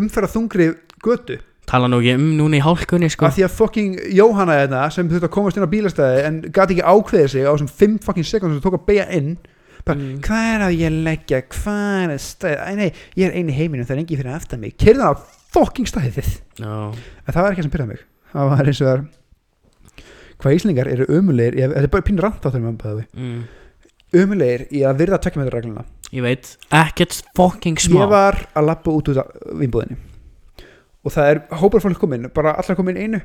umferða 0.00 0.32
þungri 0.32 0.70
götu 1.04 1.36
Tala 1.70 1.86
nú 1.86 2.00
ekki 2.00 2.16
um 2.18 2.24
núna 2.34 2.58
í 2.58 2.62
hálkunni 2.64 3.06
sko. 3.12 3.28
Af 3.28 3.36
því 3.36 3.44
að 3.46 3.52
fucking 3.54 3.92
Jóhanna 4.18 4.56
hérna 4.58 4.82
sem 4.90 5.06
þurfti 5.06 5.28
að 5.28 5.34
komast 5.36 5.58
inn 5.58 5.66
á 5.66 5.70
bílastæði 5.70 6.22
en 6.26 6.38
gati 6.50 6.74
ekki 6.74 6.82
ákveðið 6.82 7.28
sig 7.30 7.46
á 7.46 7.52
þessum 7.52 7.68
5 7.78 7.92
fucking 8.08 8.26
sekundum 8.26 8.56
sem 8.58 8.64
tók 8.64 8.78
að 8.80 8.88
beigja 8.88 9.04
inn. 9.14 9.36
Bara, 9.86 9.98
Mm. 10.00 10.18
hvað 10.20 10.48
er 10.54 10.64
að 10.66 10.74
ég 10.80 10.96
leggja, 11.06 11.38
hvað 11.54 12.10
er 12.10 12.18
stæði 12.18 12.58
Æ, 12.58 12.70
nei, 12.76 12.92
ég 13.16 13.28
er 13.28 13.36
eini 13.38 13.52
í 13.52 13.56
heiminum, 13.56 13.86
það 13.86 13.94
er 13.96 14.02
engi 14.02 14.18
fyrir 14.18 14.34
aftan 14.34 14.60
mig. 14.60 14.74
Kerði 14.76 15.00
það 15.00 15.14
á 15.14 15.22
fucking 15.54 15.86
stæðið 15.88 16.28
Já, 16.58 16.74
en 16.90 17.32
það 17.32 17.40
var 17.40 17.50
ekki 17.52 17.62
það 17.62 17.68
sem 17.68 17.72
pyrraði 17.76 17.92
mig. 17.94 18.02
Það 18.34 18.50
var 18.50 18.66
eins 18.66 18.82
og 18.82 18.90
það 18.90 19.06
hvað 20.40 20.58
íslingar 20.58 20.90
eru 20.90 21.06
ömulegir 21.08 21.58
ég, 21.60 21.70
þetta 21.70 21.86
er 21.86 21.94
bara 21.94 22.08
pínur 22.10 22.26
rand 22.26 22.44
á 22.44 22.50
þeim 22.50 22.68
mm. 23.14 23.40
ömulegir 24.20 24.66
í 24.74 24.84
að 24.84 25.00
virða 25.04 25.22
tekja 25.22 25.40
með 25.40 25.54
regluna. 25.54 25.86
Ég 26.10 26.26
veit, 26.26 26.56
ekkert 26.74 27.22
fucking 27.38 27.78
smá. 27.78 28.02
Ég 28.02 28.10
var 28.10 28.42
að 28.52 28.72
lappa 28.72 28.90
út 28.90 29.12
út 29.14 29.22
af 29.22 29.30
vinnbúðinni 29.54 30.09
og 31.04 31.14
það 31.14 31.30
er 31.30 31.40
hópar 31.62 31.84
fólk 31.84 32.00
komin 32.00 32.28
bara 32.34 32.56
allar 32.60 32.78
komin 32.78 32.98
einu. 33.00 33.22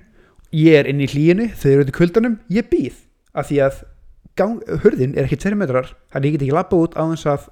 Ég 0.55 0.79
er 0.79 0.89
inn 0.89 1.01
í 1.03 1.09
hlýjunni, 1.09 1.49
þau 1.57 1.69
eru 1.71 1.85
út 1.85 1.91
í 1.91 1.95
kuldanum 1.95 2.37
ég 2.53 2.69
býð, 2.71 3.01
af 3.35 3.49
því 3.49 3.59
að 3.65 3.81
gang, 4.39 4.61
hurðin 4.83 5.15
er 5.17 5.25
ekki 5.25 5.41
2 5.41 5.57
metrar 5.59 5.89
þannig 6.13 6.29
ég 6.29 6.37
get 6.37 6.45
ekki 6.45 6.55
lappa 6.55 6.79
út 6.79 6.95
á 6.95 7.03
þess 7.03 7.31
að 7.31 7.49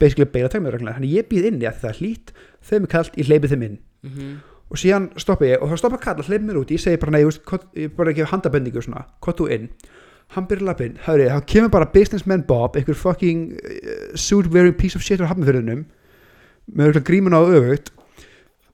basically 0.00 0.26
beila 0.30 0.50
tekmeðurregluna, 0.50 0.96
þannig 0.96 1.14
ég 1.14 1.28
býð 1.30 1.50
inni 1.52 1.68
að 1.68 1.84
það 1.84 1.92
er 1.92 2.00
hlýtt, 2.00 2.34
þau 2.64 2.74
er 2.78 2.90
kallt, 2.96 3.20
ég 3.20 3.30
hleypi 3.30 3.52
þeim 3.52 3.68
inn. 3.68 3.78
Mm 4.06 4.34
og 4.74 4.80
síðan 4.80 5.10
stoppa 5.20 5.46
ég 5.46 5.62
og 5.62 5.70
þá 5.70 5.80
stoppa 5.80 6.00
kall 6.02 6.22
að 6.22 6.30
hleypa 6.30 6.48
mér 6.48 6.60
út. 6.62 6.72
Ég 6.74 6.82
segi 6.82 7.00
bara 7.00 7.14
nei, 7.14 7.22
ég 7.22 7.92
bara 7.94 8.10
ekki 8.10 8.28
handabendingu 8.30 8.82
svona, 8.82 9.04
hvað 9.22 9.40
þú 9.40 9.48
inn. 9.54 9.68
Hann 10.34 10.48
byrja 10.50 10.66
lappinn, 10.66 10.96
hörri, 11.04 11.28
þá 11.30 11.44
kemur 11.46 11.70
bara 11.74 11.90
businessman 11.92 12.46
Bob, 12.48 12.78
einhver 12.78 12.96
fucking 12.96 13.52
uh, 13.54 14.16
suit 14.16 14.48
wearing 14.50 14.74
piece 14.74 14.96
of 14.96 15.04
shit 15.04 15.20
á 15.20 15.28
hafnafyrðunum 15.28 15.84
með 16.74 16.98
grímun 17.04 17.36
á 17.36 17.44
öfugt 17.44 17.92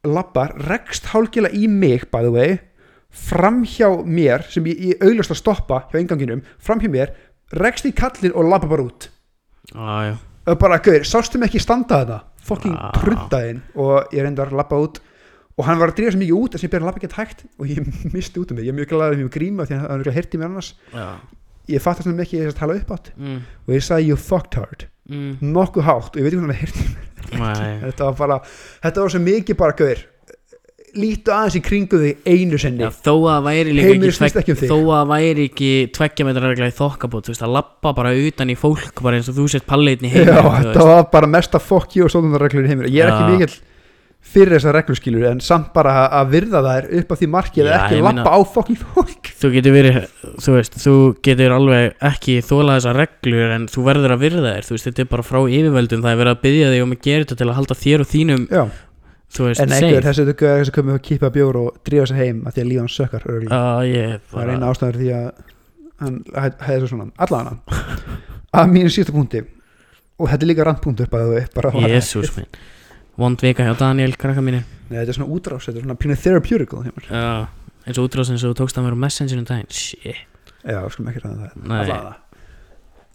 lappar, 0.06 0.54
rekst 0.68 1.10
hálkila 1.12 1.50
í 1.52 1.66
mig 1.68 2.06
by 2.12 2.22
the 2.24 2.32
way 2.32 2.58
fram 3.10 3.64
hjá 3.66 3.88
mér, 4.06 4.44
sem 4.48 4.64
ég, 4.70 4.78
ég 4.94 5.00
auglast 5.02 5.32
að 5.34 5.40
stoppa 5.40 5.80
hjá 5.90 5.98
enganginum, 6.00 6.44
fram 6.62 6.78
hjá 6.80 6.88
mér 6.92 7.10
rekst 7.58 7.88
í 7.88 7.92
kallin 7.96 8.32
og 8.38 8.46
lappa 8.46 8.68
bara 8.70 8.84
út. 8.86 9.08
Já, 9.74 9.96
já. 10.06 10.12
Og 10.50 10.58
bara, 10.62 10.78
gauður, 10.82 11.04
sástum 11.06 11.42
ekki 11.46 11.60
standa 11.62 11.98
þetta 12.04 12.20
fucking 12.46 12.76
Ah. 12.78 12.92
pruntaðinn 12.96 13.60
og 13.74 14.14
ég 14.14 14.22
reyndar 14.24 14.48
að 14.52 14.60
lappa 14.62 14.78
út. 14.78 15.00
Og 15.58 15.66
hann 15.66 15.78
var 15.82 15.90
að 15.90 15.98
drífa 15.98 16.14
svo 16.14 16.20
mikið 16.22 16.38
út 16.38 16.54
þess 16.54 16.62
að 16.62 16.68
ég 16.68 16.72
byrja 16.72 16.84
að 16.84 16.88
lappa 16.88 17.00
ekki 17.02 17.18
hægt. 17.18 17.42
Og 17.58 17.66
ég 17.66 17.90
misti 18.14 18.40
út 18.40 18.50
um 18.54 18.56
mig, 18.56 18.64
ég 18.64 18.72
er 18.72 18.78
mjög 18.78 18.88
glæður 18.94 19.16
að 19.18 19.24
ég 19.24 19.34
gríma 19.34 19.66
því 19.66 19.74
að 19.76 19.84
hann 19.90 20.06
er 20.06 20.16
hirti 20.16 20.38
mér 20.40 20.48
annars. 20.52 20.70
Já. 20.94 21.08
Ég 21.68 21.82
fattast 21.84 22.08
hann 22.08 22.22
ekki 22.24 22.40
að 22.46 22.56
tala 22.58 22.78
upp 22.78 22.90
átt 22.94 23.10
mm. 23.18 23.42
og 23.66 23.74
ég 23.74 23.84
sagði 23.84 24.08
you 24.12 24.16
fucktard 24.16 24.86
Mm. 25.10 25.40
nokkuð 25.42 25.82
hátt. 25.82 26.14
Og 26.14 26.20
ég 26.20 26.22
veit 26.22 26.34
ekki 26.36 26.40
hann 26.44 26.52
að 26.54 26.60
hirti 26.62 26.84
Nei 26.86 27.09
þetta 27.34 28.08
var 28.08 28.16
bara, 28.18 28.40
þetta 28.84 29.04
var 29.04 29.14
svo 29.14 29.22
mikið 29.26 29.60
bara 29.60 29.76
gauður 29.78 30.06
lítu 30.98 31.30
aðeins 31.30 31.54
í 31.54 31.62
kringu 31.62 31.98
þig 32.00 32.24
einu 32.26 32.58
sinni. 32.58 32.82
Já, 32.82 32.90
þó 33.04 33.12
að 33.30 33.44
væri 33.46 33.74
líka 33.76 33.90
Heimurinn 33.92 34.10
ekki, 34.10 34.18
tvek, 34.18 34.38
ekki 34.40 34.54
um 34.54 34.60
þó 34.72 34.94
að 34.96 35.10
væri 35.12 35.44
ekki 35.50 35.70
tveggja 35.94 36.26
metra 36.26 36.50
regla 36.50 36.70
í 36.70 36.74
þokkabót 36.74 37.28
þú 37.28 37.34
veist 37.34 37.44
að 37.46 37.54
lappa 37.54 37.92
bara 37.94 38.14
utan 38.18 38.50
í 38.50 38.56
fólk 38.58 39.02
bara 39.04 39.20
eins 39.20 39.30
og 39.30 39.36
þú 39.38 39.46
sett 39.54 39.68
palleitin 39.70 40.10
í 40.10 40.14
Já, 40.16 40.40
heim 40.40 40.66
þetta 40.66 40.86
var 40.88 41.06
bara 41.12 41.30
mesta 41.30 41.62
fokk 41.62 41.94
ég 42.00 42.08
og 42.08 42.14
stóðundarreglur 42.14 42.66
í 42.66 42.72
heimur 42.72 42.90
ég 42.90 43.06
er 43.06 43.12
ekki 43.12 43.22
Já. 43.22 43.30
mikill 43.36 43.56
fyrir 44.30 44.54
þessar 44.54 44.76
reglurskilur 44.76 45.24
en 45.30 45.40
samt 45.42 45.70
bara 45.74 46.04
að 46.20 46.34
virða 46.34 46.60
þær 46.64 46.88
upp 47.00 47.12
á 47.12 47.14
því 47.18 47.28
markið 47.32 47.62
Já, 47.62 47.70
eða 47.70 47.78
ekki 47.86 48.02
lappa 48.04 48.34
á 48.36 48.40
fokking 48.46 48.82
fólk. 48.94 49.30
Þú 49.40 49.50
getur 49.56 49.74
verið, 49.74 49.96
þú 50.44 50.54
veist, 50.54 50.76
þú 50.82 50.94
getur 51.26 51.54
alveg 51.56 52.04
ekki 52.10 52.36
þólað 52.46 52.76
þessar 52.78 53.00
reglur 53.00 53.54
en 53.56 53.66
þú 53.72 53.86
verður 53.88 54.14
að 54.14 54.22
virða 54.26 54.52
þér, 54.54 54.68
þú 54.68 54.76
veist, 54.76 54.88
þetta 54.90 55.04
er 55.04 55.10
bara 55.14 55.26
frá 55.26 55.40
yfirvöldum, 55.40 56.04
það 56.04 56.12
er 56.12 56.20
verið 56.22 56.34
að 56.36 56.42
byggja 56.46 56.70
þig 56.74 56.84
um 56.86 56.94
að 56.94 57.02
gera 57.08 57.24
þetta 57.26 57.40
til 57.40 57.48
að 57.48 57.58
halda 57.58 57.78
þér 57.80 58.04
og 58.04 58.10
þínum, 58.10 58.44
Já, 58.50 58.62
þú 59.30 59.46
veist, 59.48 59.64
en 59.64 59.76
einhver 59.78 60.08
þessi 60.10 60.26
þessi 60.44 60.74
komið 60.76 60.98
að 60.98 61.04
kýpa 61.08 61.32
bjór 61.34 61.60
og 61.64 61.70
drífa 61.88 62.10
sig 62.10 62.20
heim 62.20 62.42
að 62.44 62.58
því 62.58 62.64
að 62.64 62.70
lífa 62.70 62.84
hann 62.84 62.92
sökkar 62.94 63.26
örugglega. 63.26 63.60
Já, 63.60 63.94
ég 63.94 64.28
það 64.30 64.44
er 64.44 64.52
eina 64.54 64.70
ástæður 64.70 65.00
því 65.00 65.14
að 65.16 65.30
hann 66.00 66.20
hefði 66.36 66.80
svo 66.82 66.90
svona 66.94 67.08
allan 67.20 67.60
að 68.50 68.72
mínu 68.74 68.92
síðasta 68.92 69.14
punkti 69.14 69.42
og 70.20 70.28
þetta 70.28 70.44
er 70.44 70.50
líka 70.50 70.66
randpunktur 70.68 71.10
bara, 71.12 71.42
bara 71.54 71.72
minn 71.76 71.98
Vond 73.20 73.42
vika 73.44 73.66
hjá 73.66 73.74
Daniel, 73.76 74.14
krakka 74.16 74.40
mínir. 74.44 74.64
Nei, 74.88 74.96
þetta 75.02 75.12
er 75.12 75.16
svona 75.18 75.34
útrás, 75.36 75.66
þetta 75.68 75.80
er 75.80 75.84
svona 75.84 75.96
pínu 76.00 76.16
therapeutical 76.16 76.84
hjá 76.86 76.92
mér. 76.96 77.08
Já, 77.12 77.74
eins 77.84 78.00
og 78.00 78.06
útrásin 78.08 78.40
sem 78.40 78.48
þú 78.50 78.56
tókst 78.62 78.78
að 78.80 78.86
mér 78.86 78.96
á 78.96 79.02
messengerinn 79.04 79.46
daginn. 79.48 79.68
Shit, 79.70 80.26
Já, 80.64 80.78
skulum 80.92 81.10
ekki 81.12 81.22
ræða 81.24 81.36
það. 81.40 81.54
Nei. 81.68 81.78
Allavega. 81.84 82.14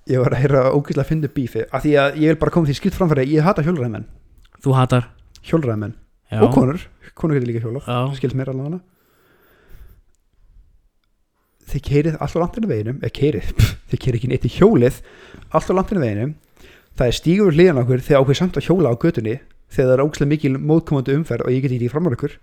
ég 0.09 0.21
var 0.21 0.33
að 0.35 0.41
heyra 0.43 0.61
ógæslega 0.77 1.01
að 1.03 1.09
finna 1.09 1.29
bífi 1.33 1.63
af 1.73 1.81
því 1.83 1.91
að 2.01 2.17
ég 2.21 2.31
vil 2.33 2.39
bara 2.41 2.53
koma 2.53 2.69
því 2.69 2.75
skipt 2.77 2.97
framfæri 2.97 3.25
ég 3.31 3.45
hata 3.45 3.63
hjólræðmenn, 3.65 4.05
Þú 4.61 4.73
hatar? 4.77 5.07
Hjólræðmenn 5.45 5.93
Já, 6.31 6.39
og 6.41 6.53
konur, 6.53 6.81
konur 7.17 7.37
getur 7.39 7.49
líka 7.49 7.61
hjólað 7.65 7.85
já, 7.89 7.97
skilst 8.17 8.37
mér 8.37 8.49
allavega. 8.53 8.79
Þið 11.65 11.83
keirið 11.89 12.17
alltaf 12.21 12.41
langt 12.41 12.57
inn 12.61 12.65
á 12.65 12.73
veginum 12.73 12.99
eða 13.01 13.13
keirið, 13.17 13.51
þið 13.89 14.01
keirið 14.05 14.19
ekki 14.19 14.29
neitt 14.31 14.45
í 14.45 14.53
hjólið 14.53 14.99
alltaf 15.49 15.73
langt 15.77 15.93
inn 15.93 16.01
á 16.01 16.05
veginum. 16.05 16.33
Það 16.95 17.09
er 17.11 17.17
stígur 17.17 17.49
við 17.49 17.57
hliðan 17.59 17.77
á 17.77 17.83
okkur 17.85 18.03
þegar 18.05 18.21
ákveð 18.25 18.39
samt 18.41 18.57
að 18.61 18.67
hjóla 18.69 18.93
á 18.93 19.01
götunni 19.01 19.35
þegar 19.71 19.89
það 19.89 19.95
er 19.95 20.03
ógæslega 20.05 20.31
mikil 20.31 20.53
mótkomandi 20.57 21.15
umferð 21.19 21.47
og 21.47 21.53
ég 21.53 21.65
get 21.65 21.75
ekki 21.75 21.89
í 21.89 21.91
fram 21.91 22.07
á 22.07 22.15
okkur 22.15 22.37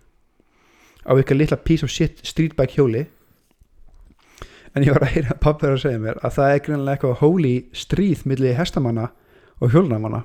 á 1.02 1.12
ykkur 1.18 1.38
litla 1.38 1.58
piece 1.58 1.86
of 1.86 1.90
shit 1.90 2.20
streetbike 2.26 2.76
hjóli. 2.76 3.06
En 4.72 4.84
ég 4.86 4.94
var 4.94 5.04
að 5.04 5.16
heyra 5.16 5.36
pappa 5.40 5.68
að 5.68 5.82
segja 5.82 6.00
mér 6.00 6.20
að 6.24 6.36
það 6.38 6.52
er 6.52 6.62
greinlega 6.66 6.94
eitthvað 6.96 7.18
holy 7.20 7.54
stríð 7.76 8.22
milli 8.30 8.54
hestamanna 8.56 9.10
og 9.60 9.74
hjólnamanna 9.74 10.22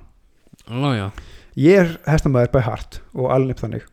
já. 0.96 1.08
Ég 1.58 1.80
er 1.82 1.94
hestamæður 2.06 2.52
by 2.54 2.64
heart 2.68 3.00
og 3.18 3.32
upp 3.34 3.62
þannig. 3.62 3.86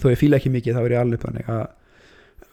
Þó 0.00 0.06
ég 0.10 0.20
fíla 0.20 0.38
ekki 0.40 0.52
mikið 0.54 0.78
þá 0.78 0.82
er 0.84 0.94
ég 0.94 1.14
upp 1.18 1.26
þannig 1.28 1.50
að, 1.54 1.66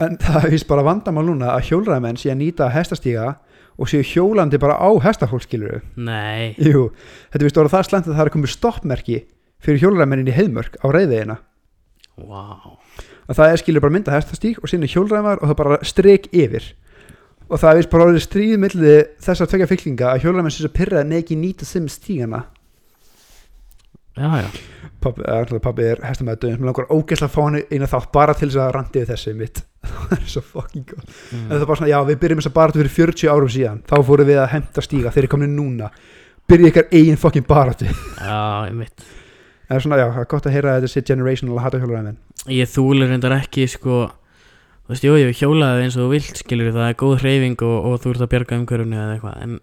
en 0.05 0.17
það 0.21 0.49
vist 0.51 0.67
bara 0.69 0.85
vandamál 0.85 1.25
núna 1.25 1.55
að 1.55 1.71
hjólræðamenn 1.71 2.19
sé 2.19 2.31
að 2.33 2.41
nýta 2.41 2.69
hestastíga 2.73 3.35
og 3.81 3.89
séu 3.89 4.03
hjólandi 4.05 4.59
bara 4.61 4.77
á 4.77 4.89
hestafólkskiluru 5.01 5.79
Nei, 5.95 6.53
Jú, 6.59 6.91
þetta 7.31 7.47
vist 7.47 7.57
orða 7.57 7.77
það 7.77 7.87
slæmt 7.87 8.09
að 8.09 8.17
það 8.17 8.25
er 8.25 8.33
komið 8.35 8.53
stoppmerki 8.53 9.21
fyrir 9.61 9.85
hjólræðamennin 9.85 10.31
í 10.31 10.35
heiðmörk 10.35 10.81
á 10.81 10.87
reyðveginna 10.89 11.39
vá. 12.27 12.77
Að 13.29 13.37
það 13.37 13.51
er 13.51 13.61
skilur 13.61 13.83
bara 13.85 13.95
mynda 13.95 14.15
hestastíg 14.15 14.61
og 14.61 14.71
sinni 14.71 14.89
hjólræðamar 14.91 15.41
og 15.41 15.51
það 15.51 15.59
bara 15.61 15.81
strik 15.87 16.27
yfir. 16.33 16.71
Og 17.51 17.59
það 17.59 17.71
er 17.71 17.79
vist 17.81 17.91
bara 17.91 18.07
orðið 18.07 18.25
stríð 18.25 18.57
milli 18.63 18.95
þessar 19.23 19.51
tvekja 19.51 19.69
fylkinga 19.69 20.09
að 20.11 20.25
hjólræðamenn 20.25 20.55
sem 20.55 20.75
pyrraði 20.75 21.09
negi 21.11 21.37
nýta 21.39 21.67
sem 21.67 21.87
stígana. 21.91 22.45
Já, 24.19 24.27
já, 24.43 24.47
Pabbi, 25.01 25.23
eða, 25.23 25.37
náttúrulega 25.39 25.63
pabbi 25.63 25.85
er 25.87 26.01
hestamæður 26.03 26.39
döðin 26.41 26.57
sem 26.57 26.65
langar 26.67 26.89
ógeðslega 26.91 27.29
að 27.29 27.31
fá 27.31 27.39
hann 27.45 27.55
eina 27.71 27.87
þátt 27.89 28.09
bara 28.11 28.33
til 28.35 28.49
þess 28.49 28.59
að 28.59 28.73
randi 28.75 28.99
við 28.99 29.13
þessi 29.13 29.31
mitt. 29.39 29.61
Það 29.87 30.11
er 30.17 30.25
svo 30.33 30.43
fucking 30.45 30.83
góð 30.89 31.05
mm. 31.07 31.39
en 31.39 31.47
það 31.47 31.63
er 31.63 31.69
bara 31.69 31.79
svona, 31.79 31.89
já 31.89 31.97
við 32.09 32.19
byrjum 32.21 32.41
þess 32.41 32.49
að 32.51 32.57
baratu 32.57 32.81
fyrir 32.81 32.93
40 32.97 33.31
árum 33.31 33.53
síðan. 33.55 33.79
Þá 33.87 33.95
fórum 34.09 34.29
við 34.29 34.41
að 34.43 34.51
henda 34.51 34.83
stíga. 34.85 35.13
Þeir 35.15 35.23
eru 35.23 35.31
komin 35.31 35.55
núna. 35.55 35.89
Byrjið 36.51 36.69
ykkar 36.69 36.91
eigin 36.91 37.17
fucking 37.23 37.47
baratu 37.47 37.87
já, 37.87 38.67
einmitt 38.67 39.07
það 39.71 39.77
er 39.77 39.85
svona, 39.85 39.99
já, 40.01 40.07
það 40.11 40.23
er 40.23 40.29
gott 40.33 40.47
að 40.47 40.55
heyra 40.57 40.71
að 40.71 40.81
þetta 40.81 40.91
sé 40.93 41.03
generational 41.07 41.57
að 41.57 41.65
hata 41.65 41.81
hjólaræðin 41.81 42.17
Ég 42.51 42.71
þúlir 42.71 43.11
reyndar 43.11 43.37
ekki, 43.37 43.67
sko 43.71 43.99
Þú 44.81 44.91
veist, 44.91 45.05
jú, 45.05 45.13
ég 45.21 45.37
hjólaði 45.39 45.85
eins 45.85 45.95
og 45.95 46.03
þú 46.03 46.09
vilt, 46.11 46.41
skilur 46.41 46.73
Það 46.75 46.89
er 46.89 46.97
góð 46.99 47.13
hreyfing 47.21 47.63
og, 47.67 47.77
og 47.87 48.01
þú 48.03 48.11
ert 48.11 48.25
að 48.25 48.31
bjarga 48.33 48.57
umhverfunu 48.59 48.99
eða 48.99 49.15
eitthvað 49.15 49.45
En 49.45 49.59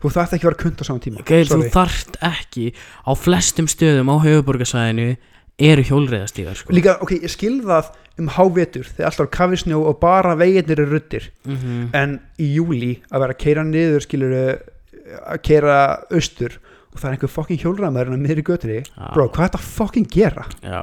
þú 0.00 0.12
þarft 0.14 0.36
ekki 0.36 0.46
að 0.46 0.50
vera 0.50 0.60
kund 0.62 0.80
á 0.80 0.84
saman 0.88 1.02
tíma. 1.04 1.24
Geir, 1.28 1.50
þú 1.50 1.68
þarft 1.74 2.16
ekki 2.24 2.66
Á 3.04 3.12
flestum 3.18 3.68
stöðum 3.68 4.12
á 4.12 4.16
höfuborgarsvæðinu 4.24 5.08
Eru 5.54 5.84
hjólreiðastíðar, 5.86 6.56
sko. 6.58 6.74
Líka, 6.74 6.96
ok, 7.04 7.12
ég 7.22 7.30
skil 7.30 7.60
það 7.62 7.92
um 8.18 8.30
hávetur 8.34 8.88
þegar 8.88 9.06
alltaf 9.10 9.26
er 9.28 9.32
kafisnjó 9.36 9.80
og 9.86 10.00
bara 10.00 10.32
veginnir 10.38 10.80
eru 10.82 10.96
ruddir. 10.96 11.28
Mm 11.46 11.92
en 11.94 12.16
í 12.42 12.48
júli 12.56 12.96
að 13.10 13.22
vera 13.22 13.36
að 13.36 13.42
keira 13.44 13.64
niður 13.68 14.02
skilur 14.02 14.34
að 14.34 15.38
keira 15.46 15.76
austur 16.10 16.56
og 16.94 17.00
það 17.00 17.08
er 17.08 17.16
einhver 17.16 17.32
fucking 17.34 17.60
hjólræðamæður 17.62 18.10
en 18.10 18.16
að 18.16 18.24
miðri 18.24 18.44
götri 18.46 18.76
Já. 18.84 19.06
bro, 19.14 19.26
hvað 19.28 19.44
er 19.44 19.48
þetta 19.48 19.60
að 19.60 19.70
fucking 19.78 20.08
gera? 20.14 20.44
Já 20.62 20.80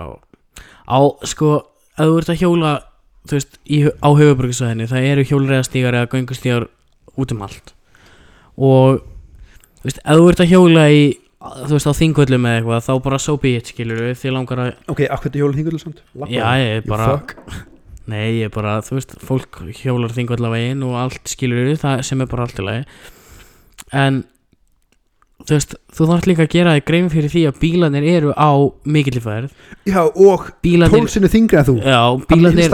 Á, 0.92 1.00
sko, 1.32 1.52
ef 1.96 2.04
þú 2.10 2.18
ert 2.20 2.34
að 2.34 2.42
hjóla 2.44 2.72
Þú 3.22 3.38
veist, 3.38 3.58
í, 3.70 3.78
á 3.86 4.10
höfuborgarsvæðinu 4.18 4.88
Það 4.90 5.08
eru 5.12 5.26
hjólreiðastígar 5.30 5.98
eða 6.00 6.10
göngustígar 6.12 6.68
út 7.22 7.34
um 7.36 7.44
allt 7.46 7.74
Og 8.58 9.02
Þú 9.82 9.88
veist, 9.88 10.02
ef 10.02 10.20
þú 10.20 10.30
ert 10.32 10.44
að 10.44 10.52
hjóla 10.52 10.86
í 10.92 11.04
Þú 11.42 11.74
veist, 11.76 11.90
á 11.90 12.00
þingvöllum 12.02 12.48
eða 12.50 12.60
eitthvað 12.60 12.88
Þá 12.90 12.94
bara 13.08 13.22
so 13.22 13.38
be 13.42 13.54
it, 13.60 13.72
skilur 13.72 14.02
við 14.04 14.16
Því 14.22 14.34
langar 14.36 14.64
að 14.66 14.72
ok, 14.92 15.04
akkur 15.08 15.30
þetta 15.30 15.42
hjólum 15.42 15.60
þingull 15.62 15.82
samt? 15.82 16.04
Labba. 16.14 16.34
Já, 16.34 16.46
ég 16.62 16.82
er 16.82 16.88
bara. 16.90 17.08
Nei, 18.12 18.42
ég 18.42 18.50
er 18.50 18.54
bara, 18.54 18.76
þú 18.84 18.98
veist, 18.98 19.16
fólk 19.24 19.62
hjólar 19.78 20.14
þingvallavegin 20.18 20.82
og 20.86 20.98
allt 21.00 21.30
skilur 21.30 21.70
við 21.70 21.80
það 21.86 22.02
sem 22.10 22.24
er 22.24 22.30
bara 22.30 22.48
allt 22.48 22.60
í 22.60 22.66
lagi 22.66 22.86
en 24.02 24.24
þú 25.48 25.58
veist, 25.58 25.76
þú 25.96 26.08
þarf 26.10 26.28
líka 26.30 26.46
að 26.46 26.54
gera 26.56 26.74
þig 26.78 26.86
grein 26.88 27.10
fyrir 27.12 27.32
því 27.34 27.44
að 27.50 27.60
bílarnir 27.62 28.08
eru 28.12 28.34
á 28.36 28.52
mikilli 28.86 29.22
færð 29.24 29.52
já, 29.90 30.02
og 30.06 30.48
tólsinu 30.92 31.32
þingri 31.32 31.62
en 31.62 31.68
þú. 31.70 31.76
Já, 31.82 32.02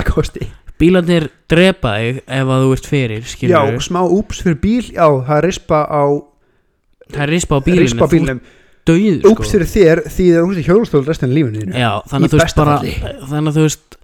kosti. 0.08 0.48
bílarnir 0.82 1.30
drepa 1.50 1.96
þig 1.98 2.22
ef 2.26 2.54
að 2.56 2.64
þú 2.66 2.72
ert 2.78 2.90
fyrir, 2.92 3.24
já, 3.24 3.32
skilur 3.34 3.72
við 3.72 3.86
smá 3.88 4.02
úps 4.06 4.44
fyrir 4.46 4.60
bíl 4.64 4.84
já, 4.92 5.06
það 5.08 5.36
er 5.38 5.48
rispa 5.50 5.82
á 5.88 6.04
það 7.08 7.22
er 7.26 7.34
rispa 7.34 7.58
á 7.58 7.62
bílinu, 7.68 8.40
úps 9.32 9.48
sko. 9.48 9.52
fyrir 9.54 9.72
þér 9.72 10.04
því 10.08 10.28
það 10.28 10.42
er 10.42 10.50
úrstu 10.50 10.66
hjólstól 10.68 11.06
restin 11.08 11.32
af 11.32 11.38
lífinu 11.38 11.72
já, 11.72 11.92
þannig 12.12 12.36
veist 12.38 12.60
bara 12.60 12.78
þannig 12.84 13.50
að 13.54 13.58
þú 13.58 13.66
veist, 13.68 13.98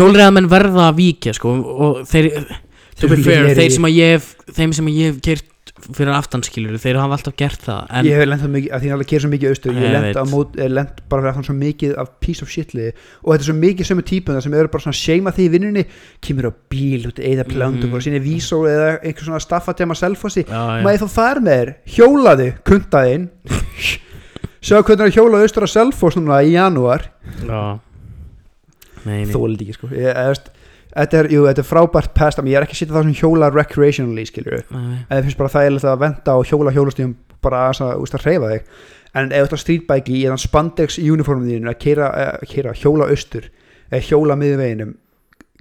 hjólreiðamenn 0.00 0.50
verða 0.50 0.88
að 0.88 0.98
víkja, 1.02 1.36
sko 1.36 1.54
og 1.60 2.02
þeir, 2.08 2.32
Þeir 3.00 3.22
fair, 3.24 3.46
þeir 3.56 3.72
sem 3.72 3.86
að 3.88 3.96
ég 3.96 4.10
hef 4.14 4.26
þeim 4.56 4.72
sem 4.76 4.88
að 4.90 4.98
ég 4.98 5.10
hef 5.10 5.20
gert 5.24 5.46
fyrir 5.96 6.12
aftanskilur 6.14 6.76
þeir 6.82 6.98
hafa 7.00 7.16
alltaf 7.16 7.34
gert 7.40 7.62
það 7.66 7.86
en 7.98 8.06
ég 8.08 8.18
hef 8.20 8.28
lent 8.28 8.42
það 8.44 8.52
mikið, 8.54 8.70
að 8.76 8.80
því 8.84 8.90
að 8.90 8.98
það 9.00 9.08
gerir 9.10 9.22
svo 9.24 9.30
mikið 9.34 9.50
austur 9.50 9.72
ég 9.72 9.80
hef 9.80 10.70
lent 10.76 11.00
bara 11.08 11.22
fyrir 11.22 11.30
aftan 11.32 11.46
svo 11.48 11.54
mikið 11.60 11.94
af 12.02 12.10
piece 12.20 12.42
of 12.44 12.50
shit 12.52 12.74
liði. 12.76 12.92
Og 13.24 13.32
þetta 13.32 13.40
er 13.42 13.48
svo 13.50 13.56
mikið 13.60 13.88
sömu 13.90 14.04
típuna 14.10 14.42
sem 14.44 14.54
eru 14.60 14.68
bara 14.72 14.84
svona 14.84 14.98
seima 15.00 15.32
því 15.36 15.46
í 15.48 15.52
vinnunni. 15.54 15.84
Kemur 16.20 16.50
á 16.50 16.52
bíl 16.70 17.06
út 17.10 17.18
eða 17.18 17.44
plöndum 17.48 17.88
Mhm. 17.90 17.94
og 17.96 18.02
síni 18.04 18.20
vísó 18.20 18.60
eða 18.68 19.00
einhver 19.02 19.24
svona 19.24 19.40
staffatjama 19.40 19.94
selfossi. 19.96 20.44
Maður 20.84 21.04
þú 21.04 21.10
fær 21.16 21.40
með 21.40 21.56
þér, 21.60 21.74
hjólaði 21.96 22.48
kundaðinn. 22.64 23.28
Sjá 24.60 24.82
hvernig 24.84 25.06
er 25.08 25.14
hjólað 25.16 25.42
austur 25.46 25.64
á 25.64 25.68
selfoss 25.72 26.16
núna 26.20 26.42
í 26.44 26.52
janúar. 26.52 27.06
Þólið 29.32 29.62
ekki 29.64 29.74
sko. 29.78 29.88
Ég, 29.96 30.10
eða, 30.12 30.26
veist, 30.28 30.50
þetta, 30.90 31.22
er, 31.22 31.28
jú, 31.34 31.44
þetta 31.48 31.62
er 31.64 31.68
frábært 31.68 32.14
past 32.16 32.40
ég 32.42 32.56
er 32.58 32.66
ekki 32.66 32.76
að 32.76 32.80
setja 32.82 32.96
það 32.96 33.08
sem 33.08 33.18
hjóla 33.20 33.50
recreationally 33.54 34.26
skilur 34.28 34.64
Nei, 34.70 35.02
en 35.02 35.12
það 35.12 35.26
finnst 35.26 35.40
bara 35.40 35.52
þægilegt 35.54 35.90
að 35.90 36.00
venda 36.04 36.36
og 36.38 36.48
hjóla 36.50 36.74
hjólastíðum 36.74 37.14
bara 37.40 37.62
að, 37.70 37.82
að 38.04 38.26
hreyfa 38.26 38.50
þig. 38.50 38.74
En 39.20 39.32
ef 39.34 39.48
þú 39.50 39.58
á 39.58 39.62
streetbike 39.64 40.12
í 40.14 40.24
þann 40.28 40.42
spandex 40.42 40.98
í 41.02 41.06
uniforminu 41.10 41.56
þínu 41.56 41.70
að 41.72 41.78
keira, 41.82 42.10
uh, 42.14 42.44
keira 42.50 42.74
hjóla 42.78 43.08
austur 43.10 43.48
eða 43.90 44.04
hjóla 44.06 44.36
miður 44.38 44.60
veginum 44.62 44.98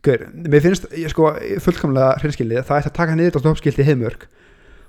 Gaur, 0.06 0.22
mér 0.32 0.64
finnst 0.64 0.86
ég 0.96 1.12
sko 1.12 1.34
fullkomlega 1.64 2.14
hreinskilið 2.22 2.62
það 2.68 2.78
ætti 2.78 2.92
að 2.92 2.96
taka 2.96 3.16
niður 3.18 3.40
á 3.40 3.44
stoppskilti 3.44 3.84
heimörk 3.88 4.30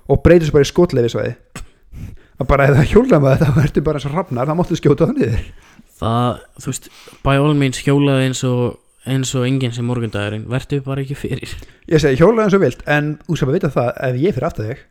og 0.07 0.21
breyta 0.23 0.47
svo 0.47 0.55
bara 0.55 0.67
í 0.67 0.69
skotleifisvæði 0.69 1.33
að 2.39 2.47
bara 2.47 2.67
ef 2.69 2.77
það 2.77 2.93
hjóla 2.93 3.19
maður 3.23 3.41
þá 3.43 3.59
ertu 3.65 3.83
bara 3.85 3.99
eins 3.99 4.07
og 4.07 4.15
rafnar 4.15 4.47
þá 4.47 4.53
máttu 4.55 4.77
skjóta 4.79 5.09
það 5.09 5.19
Það, 9.01 9.09
þú 9.09 9.17
eins 9.17 9.31
og 9.33 9.43
eins 9.45 9.51
enginn 9.51 9.73
sem 9.73 9.87
morgundagurinn 9.89 10.43
verður 10.51 10.81
bara 10.85 11.01
ekki 11.01 11.15
fyrir. 11.17 11.53
Ég 11.89 12.01
segi 12.03 12.19
hjóla 12.21 12.43
eins 12.45 12.53
og 12.53 12.61
vilt 12.61 12.83
en 12.85 13.15
úr 13.27 13.39
sem 13.39 13.49
að 13.49 13.55
vita 13.57 13.71
það 13.73 13.87
ef 14.07 14.19
ég 14.21 14.35
fyrir 14.35 14.47
aftur 14.47 14.67
þig 14.69 14.83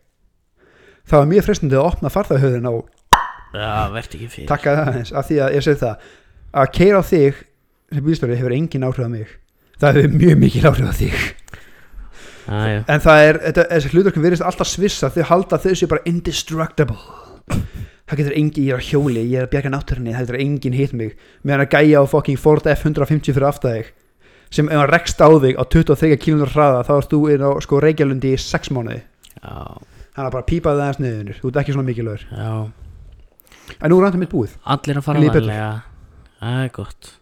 þá 1.10 1.14
er 1.20 1.28
mjög 1.30 1.46
frestandi 1.46 1.78
að 1.78 1.86
opna 1.90 2.10
farþæðahöðin 2.14 2.66
á 2.70 2.74
Já, 3.50 3.70
verður 3.94 4.16
ekki 4.18 4.28
fyrir. 4.30 4.48
takka 4.50 4.74
það 4.76 4.90
aðeins 4.90 5.12
af 5.14 5.28
því 5.28 5.38
að 5.44 5.54
ég 5.56 5.66
segi 5.66 5.80
það 5.80 6.08
að 6.60 6.72
keira 6.76 6.98
á 6.98 7.04
þig 7.06 7.38
sem 7.90 8.04
bílstjóri 8.06 8.38
hefur 8.38 8.54
engin 8.54 8.86
áhrif 8.86 9.06
á 9.06 9.10
mig. 9.10 9.32
Það 9.80 9.96
hefur 10.00 10.18
mjög 10.20 10.36
mikil 10.42 10.66
áhrif 10.70 10.90
á 10.90 10.94
þig. 10.94 11.16
Já, 12.50 12.82
en 12.90 13.02
það 13.04 13.24
er, 13.28 13.38
þetta, 13.46 13.64
þessi 13.70 13.90
hlutverkum 13.94 14.24
virðist 14.26 14.46
alltaf 14.46 14.70
svissa 14.70 15.10
þau 15.14 15.22
halda 15.30 15.58
að 15.58 15.66
þau 15.66 15.74
séu 15.78 15.90
bara 15.90 16.06
indestructible. 16.10 16.98
Það 18.10 18.20
getur 18.20 18.34
engin, 18.38 18.64
ég 18.66 18.74
er 18.74 18.82
á 18.82 18.88
hjóli 18.90 19.22
ég 19.22 19.38
er 19.38 19.46
að 19.46 19.52
bjarga 19.52 19.70
náttúrunni, 19.70 20.14
það 20.16 20.24
getur 20.26 20.40
engin 20.42 20.74
hitt 20.78 20.94
mig. 20.98 21.12
Meðan 21.46 21.62
að 21.66 21.74
gæja 21.76 22.02
á 22.02 22.04
fucking 22.10 22.40
Ford 22.42 22.66
F150 22.66 23.34
fyrir 23.36 23.46
aftæðig 23.50 23.92
sem 24.50 24.70
ef 24.70 24.80
hann 24.80 24.90
rekst 24.90 25.22
á 25.22 25.28
þig 25.30 25.58
á 25.58 25.64
23 25.64 26.18
km 26.20 26.42
hraða 26.50 26.82
þá 26.88 26.92
erst 26.96 27.14
þú 27.14 27.20
inn 27.34 27.46
á 27.46 27.50
sko 27.64 27.80
Reykjalundi 27.84 28.34
í 28.34 28.40
6 28.40 28.72
mánuði. 28.76 29.00
Já, 29.40 29.54
hann 30.16 30.26
er 30.26 30.34
bara 30.34 30.42
að 30.42 30.50
pípa 30.50 30.74
það 30.74 30.82
aðeins 30.86 31.00
niður 31.04 31.40
þú 31.40 31.52
ert 31.52 31.62
ekki 31.62 31.76
svona 31.76 31.88
mikilvægur. 31.88 32.26
Já. 32.34 32.52
En 33.78 33.92
nú 33.92 34.00
er 34.00 34.06
randum 34.06 34.24
mitt 34.24 34.34
búið. 34.34 34.58
Allir 34.66 34.98
að 34.98 35.06
fara 35.06 35.24
varlega. 35.24 35.70
Það 36.40 36.60
er 36.64 36.74
gott. 36.74 37.14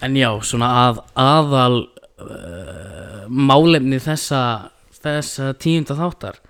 En 0.00 0.16
já, 0.16 0.30
svona 0.48 0.68
að 0.88 1.02
aðal 1.20 1.80
uh, 1.80 3.24
málefni 3.28 4.00
þessa 4.02 4.42
þessa 5.00 5.52
tíunda 5.56 5.96
þáttar. 5.96 6.40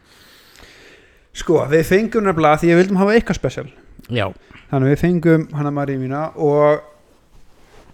Sko, 1.37 1.61
við 1.71 1.85
fengum 1.87 2.27
nefnilega 2.27 2.59
því 2.59 2.71
að 2.71 2.73
við 2.73 2.81
vildum 2.83 2.99
hafa 3.01 3.13
eitthvað 3.15 3.39
spesial 3.39 3.69
Já, 4.11 4.25
þannig 4.71 4.89
að 4.89 4.91
við 4.91 5.03
fengum 5.05 5.45
hana 5.55 5.71
Maríu 5.75 6.01
mína 6.01 6.23
og 6.35 6.81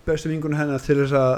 bestu 0.07 0.31
vingunum 0.31 0.57
hennar 0.57 0.81
til 0.81 0.97
þess 1.03 1.17
að 1.21 1.35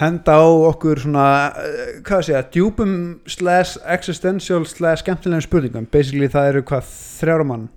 henda 0.00 0.38
á 0.40 0.44
okkur 0.72 1.02
svona 1.04 1.26
eh, 1.60 1.98
hvað 2.00 2.18
að 2.18 2.28
segja, 2.28 2.44
djúpum 2.54 2.94
slash 3.28 3.82
existential 3.84 4.64
slash 4.68 5.04
skemmtilegum 5.04 5.44
spurningum. 5.44 5.88
Basically 5.92 6.30
það 6.32 6.52
eru 6.52 6.64
hvað 6.70 6.94
þrjára 7.20 7.48
mann? 7.48 7.68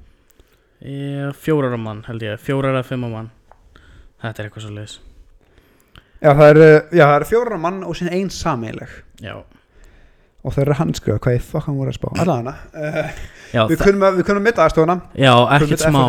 Ég, 0.85 1.33
fjórar 1.41 1.75
mann 1.81 2.05
held 2.07 2.23
ég. 2.23 2.39
Fjórar 2.41 2.77
að 2.79 2.87
fimm 2.93 3.09
mann. 3.09 3.33
Þetta 4.21 4.41
er 4.41 4.47
eitthvað 4.49 4.67
svo 4.67 4.77
leis 4.77 4.99
já 6.25 6.31
það 6.33 6.47
eru, 6.53 6.69
eru 7.05 7.27
fjóra 7.29 7.59
mann 7.61 7.83
og 7.85 7.97
sín 7.97 8.09
einn 8.13 8.31
sameileg 8.33 8.91
Já, 9.23 9.37
og 10.43 10.55
það 10.55 10.63
eru 10.65 10.77
handskrifa 10.79 11.21
hvað 11.23 11.37
ég 11.37 11.45
fokk 11.45 11.69
hann 11.69 11.77
voru 11.79 11.93
að 11.93 11.97
spá. 11.97 12.09
Allavega 12.19 12.55
uh, 12.75 13.21
Já, 13.53 13.61
við 13.71 13.83
kunum 13.83 14.07
að, 14.07 14.17
við 14.19 14.27
kunum 14.27 14.41
að 14.41 14.47
mitta 14.49 14.65
aðstofuna 14.65 14.97
já 15.15 15.31
ekkert 15.57 15.85
smá. 15.85 16.01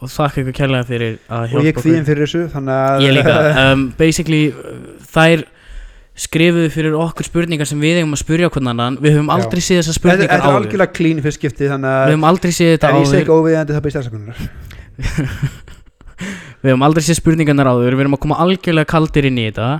Og 0.00 0.10
þakka 0.10 0.42
ykkur 0.42 0.56
kærlega 0.56 0.86
fyrir 0.88 1.16
að 1.28 1.42
og 1.44 1.50
hjálpa 1.54 1.66
ég 1.68 1.78
kvíðin 1.78 2.06
fyrir 2.08 2.24
þessu 2.26 2.42
þannig 2.54 2.76
að 2.76 3.04
Ég 3.04 3.16
líka, 3.16 3.34
um, 3.64 3.82
basically 3.98 4.42
þær 5.12 5.44
skrifuðu 6.20 6.70
fyrir 6.74 6.96
okkur 7.00 7.28
spurningar 7.28 7.68
sem 7.68 7.80
við 7.80 8.00
eigum 8.00 8.16
að 8.16 8.22
spurja 8.22 8.48
okkur 8.50 8.64
annan. 8.66 8.98
Við 9.00 9.14
höfum 9.16 9.30
aldrei 9.32 9.62
séð 9.64 9.80
þessar 9.80 9.94
þetta 9.94 10.00
spurningar 10.00 10.26
þetta 10.26 10.36
er 10.36 10.44
áður. 10.44 10.58
algjörlega 10.60 10.96
clean 10.98 11.22
fyrst 11.24 11.40
skipti 11.40 11.70
þannig 11.70 11.88
við 11.88 12.00
að 12.04 12.12
höfum 12.12 12.26
aldrei 12.30 12.52
séð 12.52 12.72
þetta 12.74 12.90
ef 12.90 12.98
ég 12.98 13.06
áður. 13.06 13.20
ekki 13.20 13.36
óviðandi 13.38 13.76
það 13.76 13.84
byrst 13.86 14.00
afsakunar 14.00 14.36
við 16.60 16.72
höfum 16.74 16.86
aldrei 16.90 17.06
séð 17.06 17.20
spurningarnar 17.22 17.70
áður. 17.72 17.96
Við 17.96 18.04
erum 18.04 18.16
að 18.18 18.22
koma 18.26 18.40
algjörlega 18.44 18.90
kaldir 18.90 19.30
inn 19.30 19.40
í 19.40 19.46
þetta. 19.48 19.70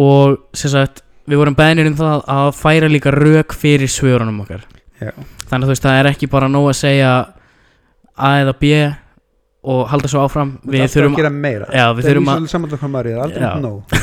Og 0.00 0.38
sem 0.56 0.72
sagt 0.72 1.02
við 1.28 1.42
vorum 1.42 1.58
beðnir 1.58 1.90
um 1.90 1.98
það 1.98 2.24
að 2.32 2.50
færa 2.56 2.88
líka 2.88 3.12
rök 3.12 3.52
fyrir 3.56 3.90
svörunum 3.92 4.40
okkar. 4.46 4.64
Já. 5.00 5.14
þannig 5.48 5.64
að 5.64 5.68
þú 5.68 5.72
veist 5.72 5.84
það 5.86 5.98
er 5.98 6.08
ekki 6.10 6.28
bara 6.28 6.48
nóg 6.52 6.66
að 6.68 6.76
segja 6.76 7.10
A 8.20 8.30
eða 8.42 8.52
B 8.60 8.72
og 9.62 9.88
halda 9.92 10.08
svo 10.08 10.22
áfram. 10.24 10.54
Við 10.64 10.86
þurfum 10.94 11.14
að 11.16 11.20
gera 11.20 11.30
meira. 11.34 11.66
Já, 11.74 11.86
við 11.96 12.04
þurfum 12.08 12.28
að- 12.32 12.36
er 12.40 12.44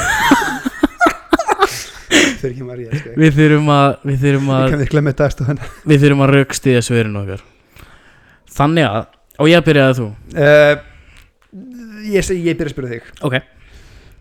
við 3.17 3.31
þurfum 3.39 3.69
að 3.73 3.89
við 4.07 4.17
þurfum 4.23 4.49
að 4.53 4.61
við 5.89 5.97
þurfum 6.03 6.23
að 6.27 6.31
raukstiðja 6.35 6.81
svörin 6.85 7.19
okkar. 7.21 7.41
Þannig 8.57 8.85
að 8.87 9.03
og 9.37 9.45
ég 9.51 9.65
byrjaði 9.65 9.93
þú? 9.97 10.07
Uh, 10.33 10.75
ég, 12.07 12.21
ég 12.37 12.57
byrja 12.57 12.69
að 12.69 12.75
spyrja 12.75 12.91
þig. 12.93 13.03
Ok. 13.27 13.35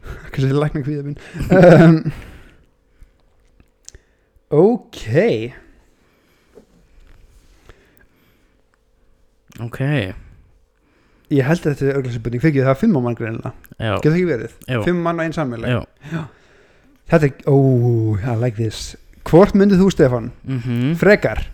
Kannski 0.06 0.50
þið 0.50 0.60
lækna 0.62 0.80
kvíða 0.86 1.02
minn 1.06 1.18
um, 1.50 1.96
ok. 4.54 5.02
Ok 9.66 9.78
ég 11.34 11.46
held 11.46 11.64
að 11.64 11.72
þetta 11.72 11.86
er 11.86 11.98
örglega 11.98 12.18
spurning. 12.18 12.42
Fyrir 12.42 12.66
það 12.66 12.72
er 12.72 12.80
fimm 12.80 12.96
á 12.96 13.00
mann 13.02 13.18
greinilega 13.18 13.52
já. 13.76 13.92
Getur 13.96 14.12
það 14.12 14.18
ekki 14.18 14.30
verið? 14.30 14.56
Já. 14.66 14.78
Fimm 14.86 15.02
mann 15.04 15.20
og 15.20 15.26
einn 15.26 15.36
sammeleg 15.36 15.74
já. 16.12 16.22
Þetta 17.10 17.28
er 17.28 17.50
oh 17.50 18.18
I 18.22 18.36
like 18.40 18.58
this. 18.58 18.94
Hvort 19.26 19.56
myndið 19.58 19.82
þú 19.82 19.90
Stefan 19.94 20.30
mhm. 20.46 20.94
frekar 21.00 21.44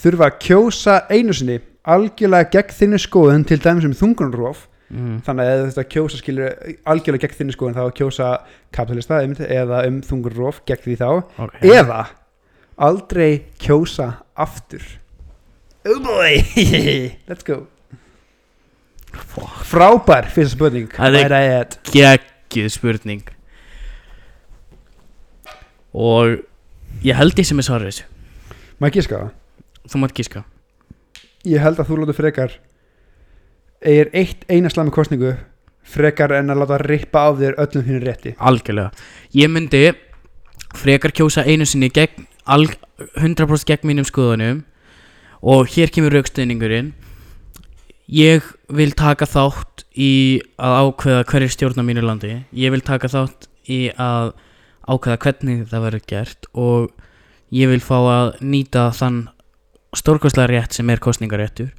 þurfa 0.00 0.30
að 0.30 0.38
kjósa 0.44 0.98
einu 1.10 1.36
sinni 1.36 1.58
algjörlega 1.90 2.50
gegn 2.52 2.76
þinni 2.76 3.00
skoðun 3.00 3.46
til 3.48 3.60
dæmis 3.62 3.88
um 3.88 3.96
þungunarrof? 3.96 4.66
Mhm. 4.90 5.18
Þannig 5.26 5.50
að 5.50 5.66
þetta 5.70 5.88
kjósa 5.94 6.20
skilur 6.20 6.54
algjörlega 6.92 7.26
gegn 7.26 7.38
þinni 7.40 7.56
skoðun 7.56 7.76
þá 7.78 7.82
að 7.86 7.96
kjósa 8.00 8.30
kapitalista 8.74 9.20
eða 9.48 9.84
um 9.88 10.00
þungunarrof 10.04 10.62
gegn 10.68 10.86
því 10.86 10.96
þá. 11.00 11.10
Ok. 11.46 11.60
Eða 11.72 12.00
aldrei 12.80 13.30
kjósa 13.60 14.12
aftur. 14.36 14.84
Oh 15.88 16.00
boy! 16.04 16.40
Let's 17.28 17.44
go. 17.44 17.66
Frábær 19.70 20.30
fyrsta 20.30 20.54
spurning. 20.56 20.88
Það 20.94 21.18
er- 21.24 21.76
geggjuð 21.90 22.70
spurning. 22.70 23.22
Og 25.94 26.38
ég 27.02 27.14
held 27.18 27.34
ég 27.38 27.46
sem 27.46 27.58
er 27.58 27.66
svarið 27.66 27.90
þessu. 27.90 28.08
Má 28.80 28.88
ég 28.88 28.92
giska 29.00 29.18
það? 29.18 29.30
Þú 29.90 29.98
mátt 30.00 30.14
gíska 30.14 30.44
ég 31.48 31.62
held 31.62 31.80
að 31.80 31.88
þú 31.88 32.00
láta 32.02 32.16
frekar 32.16 32.56
eigir 33.80 34.10
eitt 34.12 34.44
eina 34.52 34.68
slami 34.72 34.92
kostningu 34.92 35.32
frekar 35.90 36.34
en 36.36 36.52
að 36.52 36.60
láta 36.62 36.78
rippa 36.82 37.22
á 37.24 37.30
þér 37.32 37.56
öllum 37.64 37.86
þínu 37.86 38.00
rétti. 38.04 38.34
Algjörlega. 38.36 38.90
Ég 39.32 39.48
myndi 39.50 39.84
frekar 40.76 41.14
kjósa 41.16 41.46
einu 41.48 41.64
sinni 41.66 41.88
gegn 41.90 42.26
al, 42.44 42.66
100% 43.16 43.64
gegn 43.66 43.88
mínum 43.88 44.04
skoðunum. 44.06 44.64
Og 45.40 45.70
hér 45.72 45.88
kemur 45.88 46.12
raukstuðningurinn 46.12 46.92
ég 48.12 48.44
vil 48.76 48.92
taka 48.96 49.26
þátt 49.28 49.84
í 49.98 50.12
að 50.60 50.76
ákveða 50.84 51.26
hverju 51.30 51.52
stjórna 51.54 51.84
mínu 51.86 52.04
landi. 52.04 52.32
Ég 52.54 52.72
vil 52.74 52.82
taka 52.86 53.10
þátt 53.10 53.48
í 53.70 53.88
að 53.94 54.32
ákveða 54.90 55.20
hvernig 55.24 55.66
það 55.70 55.86
verður 55.86 56.06
gert 56.10 56.50
og 56.54 56.90
ég 57.54 57.70
vil 57.70 57.82
fá 57.82 57.98
að 57.98 58.32
nýta 58.42 58.88
þann 58.94 59.24
stórkostlega 59.96 60.50
rétt 60.52 60.76
sem 60.76 60.90
er 60.90 61.02
kostningaréttur 61.02 61.72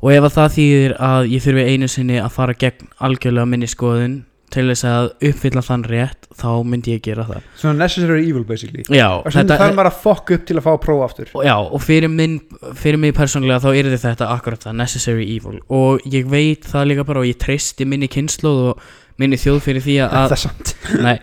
og 0.00 0.12
ef 0.14 0.24
að 0.24 0.36
það 0.36 0.54
þýðir 0.56 0.94
að 1.04 1.26
ég 1.28 1.44
þurfi 1.44 1.64
einu 1.68 1.88
sinni 1.92 2.20
að 2.20 2.34
fara 2.36 2.56
gegn 2.56 2.88
algjörlega 3.04 3.50
minni 3.50 3.68
skoðun 3.68 4.16
til 4.54 4.66
þess 4.70 4.86
að 4.88 5.10
uppfylla 5.30 5.62
þann 5.66 5.84
rétt 5.90 6.28
þá 6.40 6.48
myndi 6.66 6.94
ég 6.94 7.04
gera 7.04 7.26
það. 7.28 7.44
Svona 7.60 7.84
necessary 7.84 8.24
evil 8.28 8.46
basically. 8.48 8.84
Já, 8.88 9.08
og 9.18 9.28
sem 9.34 9.48
þarf 9.48 9.76
maður 9.76 9.90
að 9.90 10.00
fokk 10.04 10.34
upp 10.36 10.46
til 10.48 10.56
að 10.58 10.66
fá 10.66 10.70
að 10.72 10.80
prófa 10.86 11.08
aftur. 11.10 11.30
Og 11.36 11.46
já, 11.46 11.54
og 11.60 11.84
fyrir, 11.84 12.12
minn, 12.12 12.38
fyrir 12.78 13.00
mig 13.02 13.14
persónlega 13.16 13.62
þá 13.64 13.70
er 13.72 13.90
þetta 13.94 14.30
akkurat 14.34 14.66
það 14.66 14.78
necessary 14.80 15.28
evil. 15.36 15.60
Og 15.68 16.04
ég 16.10 16.28
veit 16.30 16.66
það 16.68 16.90
líka 16.92 17.06
bara 17.08 17.22
og 17.22 17.30
ég 17.30 17.38
treysti 17.40 17.88
minni 17.88 18.10
kynnslóð 18.10 18.62
og 18.70 18.84
minni 19.20 19.38
þjóð 19.40 19.60
fyrir 19.64 19.84
því 19.84 19.96
að, 20.04 20.14
það 20.16 20.36
er 20.36 20.42
samt 20.44 20.72
nei, 21.06 21.16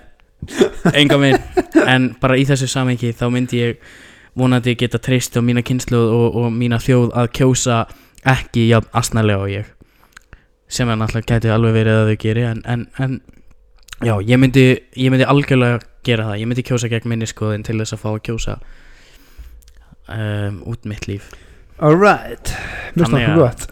enga 0.94 1.22
minn 1.22 1.88
en 1.88 2.12
bara 2.22 2.38
í 2.38 2.46
þessu 2.48 2.70
samengi 2.72 3.14
þá 3.18 3.26
myndi 3.34 3.64
ég 3.64 3.88
vonandi 4.38 4.76
geta 4.78 5.02
treysti 5.02 5.42
á 5.42 5.46
mína 5.46 5.64
kynnslóð 5.66 6.14
og, 6.14 6.38
og 6.38 6.54
mína 6.54 6.80
þjóð 6.84 7.10
að 7.18 7.32
kjósa 7.40 7.80
ekki 8.28 8.68
jafn 8.70 8.94
asnalega 8.98 9.48
og 9.48 9.54
ég 9.56 9.74
sem 10.68 10.90
er 10.90 11.00
náttúrulega 11.00 11.38
gæti 11.38 11.52
alveg 11.54 11.76
verið 11.78 11.98
að 12.02 12.10
þau 12.10 12.18
geri 12.24 12.44
en, 12.48 12.62
en, 12.68 12.86
en 13.00 13.20
já, 14.04 14.14
ég 14.20 14.40
myndi, 14.42 14.66
ég 15.00 15.14
myndi 15.14 15.28
algjörlega 15.28 15.80
gera 16.08 16.30
það. 16.30 16.42
Ég 16.42 16.50
myndi 16.50 16.66
kjósa 16.68 16.92
gegn 16.92 17.12
minni 17.12 17.28
skoðin 17.30 17.66
til 17.68 17.78
þess 17.80 17.96
að 17.96 18.04
fá 18.04 18.08
að 18.12 18.22
kjósa 18.28 18.56
um, 20.14 20.62
út 20.72 20.88
mitt 20.90 21.08
líf. 21.10 21.32
Alright, 21.78 22.54
mjög 22.96 23.12
snakku 23.12 23.34
að- 23.34 23.44
gott. 23.44 23.68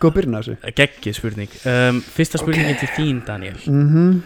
Góð 0.00 0.14
byrjun 0.16 0.36
á 0.36 0.40
þessu? 0.40 0.72
Geggið 0.78 1.16
spurning. 1.18 1.56
Um, 1.68 1.98
Fyrsta 2.00 2.38
spurningin 2.40 2.78
til 2.80 2.88
þín 2.96 3.18
Daniel 3.26 3.58
mhm. 3.68 4.22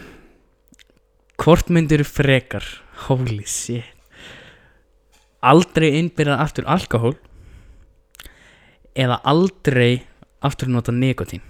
Hvort 1.42 1.72
myndir 1.74 2.04
frekar? 2.06 2.64
Holy 3.08 3.42
shit. 3.50 3.82
Aldrei 5.42 5.90
innbyrða 5.98 6.38
aftur 6.44 6.70
alkohól 6.70 7.16
Eða 8.94 9.18
aldrei 9.26 10.06
aftur 10.46 10.70
nota 10.70 10.94
nikotín 10.94 11.42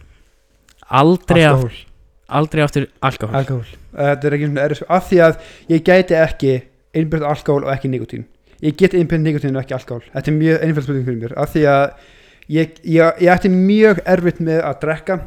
Aldrei, 0.88 1.42
af, 1.42 1.56
alkohól. 1.56 1.82
aldrei 2.26 2.62
aftur 2.62 2.88
alkohól. 3.00 3.34
Alkohól. 3.34 3.66
Þetta 3.96 4.28
er 4.28 4.38
ekki 4.38 4.48
svona 4.50 4.64
erfis 4.68 4.86
af 4.88 5.10
því 5.10 5.20
að 5.24 5.36
ég 5.72 5.84
gæti 5.86 6.18
ekki 6.20 6.56
innbyrð 6.96 7.28
alkohól 7.32 7.66
og 7.66 7.74
ekki 7.74 7.90
nikotín 7.92 8.26
ég 8.64 8.76
get 8.76 8.94
innbyrð 8.96 9.24
nikotín 9.24 9.56
og 9.56 9.64
ekki 9.64 9.76
alkohól. 9.76 10.04
Þetta 10.12 10.30
er 10.32 10.36
mjög 10.36 10.62
einfæld 10.64 10.86
spurning 10.86 11.06
fyrir 11.06 11.18
mér. 11.22 11.34
Af 11.36 11.52
því 11.52 11.64
að 11.70 11.82
ég, 12.56 12.76
ég, 12.84 13.18
ég 13.24 13.32
ætti 13.32 13.50
mjög 13.52 14.02
erfitt 14.06 14.40
með 14.44 14.62
að 14.68 14.78
drekka 14.84 15.18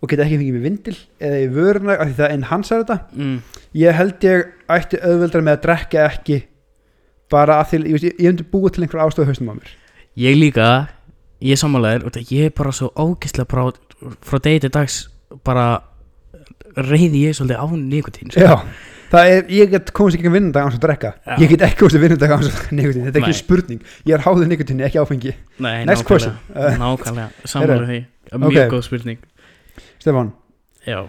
og 0.00 0.12
get 0.12 0.22
ekki 0.24 0.38
fengið 0.40 0.54
mér 0.56 0.64
vindil 0.64 0.96
eða 1.20 1.40
í 1.40 1.48
vöruna 1.56 1.96
af 1.96 2.06
því 2.06 2.16
það 2.20 2.36
enhansar 2.36 2.84
þetta. 2.84 2.98
Mm, 3.16 3.36
ég 3.82 3.98
held 4.00 4.28
ég 4.28 4.46
ætti 4.76 5.02
auðveldar 5.02 5.44
með 5.46 5.58
að 5.58 5.66
drekka 5.66 6.06
ekki 6.06 6.40
bara 7.30 7.60
af 7.60 7.70
því 7.70 7.82
ég, 7.84 8.08
ég, 8.08 8.30
myndi 8.30 8.48
búið 8.48 8.76
til 8.76 8.86
einhver 8.86 9.04
ástöðu 9.04 9.28
hausnum 9.30 9.52
á 9.52 9.54
mér. 9.60 9.76
Ég 10.18 10.40
líka 10.40 10.70
Ég 11.40 11.56
er 11.56 11.60
sammálaðir 11.60 12.02
og 12.04 12.12
það 12.12 12.32
ég 12.36 12.50
er 12.50 12.50
bara 12.52 12.70
svo 12.76 12.90
ógislega 13.00 13.48
frá, 13.48 13.70
frá 14.24 14.38
degi 14.44 14.60
til 14.66 14.72
dags 14.74 15.00
bara 15.46 15.66
reyði 16.76 17.26
ég 17.26 17.36
svolítið 17.36 17.60
á 17.60 17.66
nikotín 17.76 18.30
sko. 18.32 18.40
já 18.40 18.56
Það 19.10 19.26
er, 19.34 19.40
ég 19.50 19.70
get 19.72 19.88
komast 19.90 20.14
ekki 20.14 20.28
að 20.30 20.34
vinnudag 20.36 20.62
án 20.62 20.70
svo 20.70 20.78
að 20.78 20.84
drekka 20.84 21.08
Já. 21.26 21.32
Ég 21.42 21.48
get 21.50 21.62
ekki 21.66 21.78
komast 21.80 21.96
að 21.98 22.02
vinnudag 22.04 22.30
án 22.30 22.44
svo 22.46 22.52
að 22.54 22.68
nikotín 22.78 23.06
Þetta 23.08 23.18
er 23.18 23.24
ekki 23.24 23.32
Nei. 23.34 23.38
spurning, 23.40 23.80
ég 24.06 24.14
er 24.14 24.22
háður 24.22 24.46
nikotín, 24.52 24.82
ekki 24.86 25.00
áfengi 25.02 25.32
Nei, 25.66 25.84
Next 25.88 26.06
question. 26.06 26.36
nákvæmlega, 26.54 26.78
nákvæmlega 26.78 27.48
Sammála 27.50 27.88
því, 27.88 27.98
mjög 28.38 28.60
ok. 28.60 28.70
góð 28.76 28.84
spurning 28.86 29.18
Stefán, 29.98 30.30
Já 30.86 31.00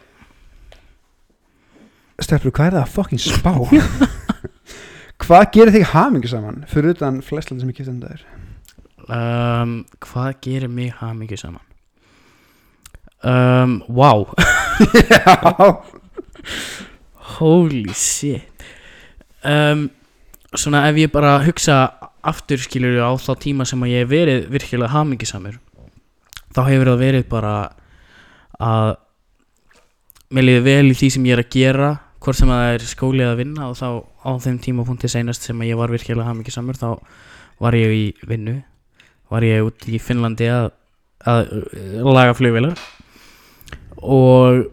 Stefán, 2.21 2.51
hvað 2.57 2.67
er 2.71 2.75
það 2.79 2.81
að 2.81 2.93
fucking 2.95 3.21
spá? 3.21 3.53
hvað 5.25 5.45
gerir 5.53 5.73
þig 5.77 5.87
hamingi 5.93 6.29
saman 6.31 6.63
fyrir 6.73 6.95
utan 6.95 7.21
flestaldi 7.25 7.61
sem 7.63 7.69
ég 7.69 7.77
kipta 7.77 7.93
um 7.93 8.01
það 8.01 8.15
er? 8.17 8.25
um, 9.13 9.75
Hvað 10.09 10.31
gerir 10.45 10.73
mig 10.73 10.95
hamingju 10.97 11.37
saman? 11.37 11.61
Um, 13.23 13.83
wow. 13.87 14.27
Holy 17.37 17.93
shit. 17.93 18.47
Um, 19.43 19.89
Svona 20.51 20.83
ef 20.89 20.97
ég 20.99 21.11
bara 21.13 21.37
hugsa 21.45 21.75
aftur 22.27 22.59
skilur 22.59 22.99
á 23.01 23.09
þá 23.15 23.33
tíma 23.39 23.65
sem 23.65 23.81
að 23.81 23.93
ég 23.93 24.03
hef 24.03 24.09
verið 24.11 24.49
virkilega 24.51 24.91
hamingjusamur 24.93 25.55
þá 26.51 26.61
hefur 26.67 26.91
það 26.91 27.01
verið 27.01 27.27
bara 27.31 27.53
að 28.61 28.89
mér 30.35 30.47
liði 30.47 30.63
vel 30.65 30.91
í 30.91 30.97
því 30.99 31.09
sem 31.15 31.29
ég 31.29 31.37
er 31.37 31.43
að 31.45 31.55
gera 31.55 31.91
hvort 32.21 32.37
sem 32.37 32.51
að 32.51 32.61
það 32.61 32.73
er 32.73 32.85
skóli 32.91 33.25
eða 33.25 33.39
vinna 33.39 33.69
og 33.71 33.79
þá 33.79 33.87
á 34.27 34.31
þeim 34.43 34.59
tímapunkti 34.61 35.09
seinast 35.09 35.47
sem 35.47 35.63
að 35.63 35.71
ég 35.71 35.79
var 35.79 35.93
virkilega 35.93 36.27
hamingjusamur 36.29 36.77
þá 36.77 36.89
var 37.63 37.77
ég 37.79 37.95
í 37.95 38.05
vinnu 38.27 38.59
var 39.31 39.47
ég 39.47 39.65
út 39.65 39.87
í 39.87 39.97
Finnlandi 40.03 40.51
að, 40.51 40.69
að 41.25 41.55
uh, 41.57 42.11
laga 42.11 42.35
flugvélar 42.37 42.75
og 44.01 44.67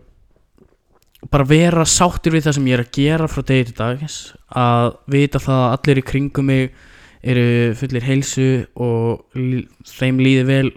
bara 1.29 1.47
vera 1.49 1.85
sáttur 1.89 2.37
við 2.37 2.47
það 2.47 2.57
sem 2.57 2.68
ég 2.70 2.79
er 2.79 2.85
að 2.85 2.93
gera 2.95 3.31
frá 3.31 3.43
degi 3.45 3.68
til 3.68 3.79
dags 3.79 4.18
að 4.49 4.93
vita 5.11 5.41
það 5.43 5.62
að 5.64 5.72
allir 5.76 6.01
í 6.01 6.07
kringum 6.09 6.49
mig 6.49 6.68
eru 7.29 7.74
fullir 7.79 8.07
heilsu 8.07 8.51
og 8.79 9.24
þeim 9.91 10.20
líði 10.22 10.45
vel 10.49 10.68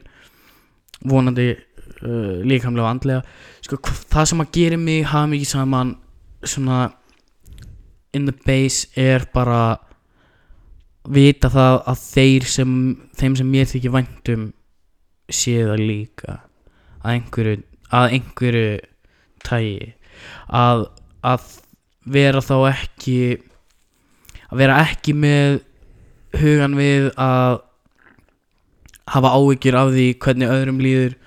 vonandi 1.08 1.52
uh, 1.54 2.42
líkamlega 2.46 2.86
og 2.86 2.90
andlega. 2.90 3.22
Sko, 3.62 3.78
það 4.12 4.28
sem 4.32 4.44
að 4.44 4.52
gera 4.58 4.82
mig 4.82 5.06
hafa 5.10 5.30
mikið 5.32 5.52
saman 5.54 5.96
svona 6.42 6.82
in 8.18 8.28
the 8.28 8.36
base 8.46 8.90
er 8.98 9.28
bara 9.34 9.78
vita 11.08 11.50
það 11.50 11.78
að 11.90 12.02
þeir 12.02 12.48
sem 12.50 12.74
þeim 13.18 13.38
sem 13.40 13.52
mér 13.54 13.70
þykir 13.70 13.96
væntum 13.96 14.48
sé 15.32 15.62
það 15.64 15.86
líka. 15.86 16.40
Að 17.02 17.16
einhverju 17.16 17.62
að 17.92 18.16
einhverju 18.18 18.80
tægi 19.46 19.94
að, 20.48 20.86
að 21.26 21.48
vera 22.12 22.42
þá 22.44 22.56
ekki 22.72 23.18
að 24.52 24.64
vera 24.64 24.80
ekki 24.86 25.16
með 25.18 25.62
hugan 26.42 26.78
við 26.80 27.10
að 27.20 27.62
hafa 29.12 29.34
áhyggjur 29.36 29.78
af 29.80 29.92
því 29.96 30.06
hvernig 30.24 30.54
öðrum 30.54 30.84
líður 30.84 31.18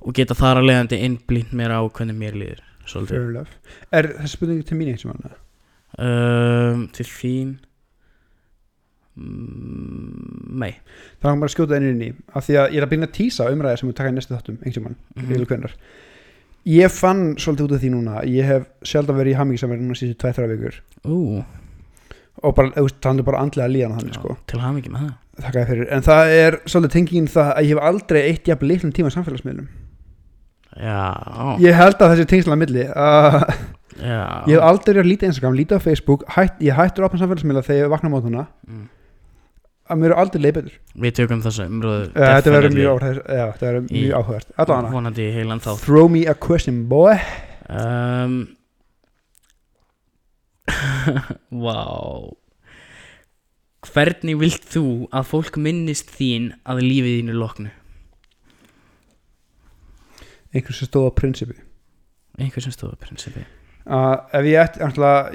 og 0.00 0.16
geta 0.16 0.36
þar 0.36 0.60
að 0.60 0.68
leiðandi 0.70 1.00
innblínt 1.06 1.54
mér 1.56 1.76
á 1.76 1.80
hvernig 1.84 2.16
mér 2.16 2.36
líður. 2.36 2.62
Svolítið. 2.88 3.56
Er 3.94 4.08
þessi 4.18 4.36
spurningi 4.36 4.66
til 4.66 4.78
mín 4.78 4.92
eins 4.92 5.04
og 5.06 5.12
manna 5.12 5.36
um, 6.00 6.86
til 6.96 7.06
þín? 7.06 7.50
Mm, 9.20 10.56
nei. 10.62 10.72
Þá 11.20 11.26
er 11.28 11.40
bara 11.42 11.48
að 11.50 11.54
skjóta 11.54 11.78
einu 11.78 11.92
inn 11.92 12.04
í 12.06 12.10
af 12.32 12.46
því 12.46 12.56
að 12.62 12.74
ég 12.74 12.80
er 12.80 12.86
að 12.86 12.92
byrja 12.94 13.08
að 13.08 13.16
tísa 13.18 13.48
umræði 13.52 13.80
sem 13.80 13.90
við 13.90 13.98
taka 14.00 14.12
í 14.12 14.16
næstu 14.16 14.36
þáttum 14.36 14.60
einhvern 14.64 14.86
mann, 14.86 14.98
mm 15.16 15.28
-hmm. 15.28 15.76
Ég 16.68 16.92
fann 16.92 17.34
svolítið 17.40 17.66
út 17.66 17.74
af 17.76 17.82
því 17.82 17.90
núna 17.94 18.20
ég 18.28 18.48
hef 18.48 18.68
sjaldan 18.86 19.18
verið 19.18 19.34
í 19.34 19.38
hamingisamverð 19.40 19.84
núna 19.84 19.98
síðan 19.98 20.20
2-3 20.20 20.48
vikur. 20.52 20.78
Ú, 21.08 21.40
og 22.40 22.54
bara, 22.56 22.72
þú 22.76 22.86
veist, 22.86 23.00
það 23.04 23.22
er 23.22 23.28
bara 23.28 23.42
andlega 23.44 23.72
líðan 23.72 23.98
þannig 23.98 24.18
sko, 24.18 24.36
til 24.50 24.60
mikið 24.60 24.94
með 24.94 25.04
það. 25.06 25.16
Þakka 25.40 25.60
þér 25.60 25.70
fyrir. 25.70 25.90
En 25.96 26.04
það 26.04 26.32
er 26.36 26.56
svolítið 26.68 26.94
tengingin 26.96 27.28
það 27.32 27.50
að 27.54 27.66
ég 27.66 27.70
hef 27.72 27.90
aldrei 27.90 28.20
eitt 28.26 28.48
jafn 28.50 28.68
litlum 28.68 28.94
tíma 28.96 29.10
í 29.10 29.14
samfélagsmiðlum. 29.14 29.68
Já, 30.80 31.00
ég 31.64 31.76
held 31.76 31.98
að 31.98 32.12
þessi 32.14 32.26
tengsla 32.30 32.54
að 32.54 32.60
milli 32.62 32.86
að 33.10 33.36
já. 33.98 34.20
ég 34.46 34.54
hef 34.54 34.64
aldrei 34.68 34.92
verið 34.92 35.02
að 35.02 35.10
lítið 35.10 35.30
Instagram, 35.30 35.58
lítið 35.58 35.80
á 35.80 35.86
Facebook 35.86 36.24
hætt, 36.36 36.60
ég 36.62 36.76
hættur 36.76 37.04
að 37.04 37.10
opna 37.10 37.22
samfélagsmiðla 37.24 37.64
þegar 37.66 37.82
ég 37.82 37.94
vakna 37.94 38.12
á 38.12 38.14
mótuna 38.14 38.44
mm. 38.68 38.84
Að 39.90 40.00
mér 40.02 40.14
er 40.14 40.22
aldrei 40.22 40.42
leið 40.44 40.56
betur. 40.58 40.76
Við 41.04 41.16
tökum 41.18 41.42
þessa 41.44 41.66
umröðu 41.70 42.04
Eh, 42.10 42.32
þetta 42.36 42.54
verður 42.54 42.76
mjög 42.76 42.88
mjög 43.88 44.14
áhugavert. 44.20 44.54
Allavega 44.56 45.76
throw 45.84 46.08
me 46.10 46.24
a 46.26 46.34
question 46.34 46.84
boy. 46.90 47.16
Um, 47.70 48.38
Vá. 51.64 51.80
Hvernig 53.90 54.38
vilt 54.38 54.66
þú 54.70 54.86
að 55.10 55.28
fólk 55.30 55.56
minnist 55.58 56.10
þín 56.14 56.52
að 56.68 56.82
lífið 56.86 57.14
þínu 57.20 57.38
loknu? 57.40 57.70
einhvers 60.54 60.80
sem 60.82 60.88
stóð 60.88 61.10
á 61.10 61.12
prinsipi. 61.14 61.56
Einhver 62.40 62.64
sem 62.64 62.74
stóða 62.74 62.98
prinsipi. 63.00 63.44
Að 63.90 64.36
ef 64.38 64.48
ég 64.50 64.60
ætti, 64.64 64.82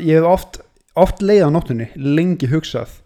ég 0.06 0.20
hef 0.20 0.30
oft 0.30 0.62
oft 0.95 1.24
leið 1.24 1.47
á 1.47 1.49
nóttunni, 1.51 1.89
lengi 1.95 2.47
hugsað 2.51 2.99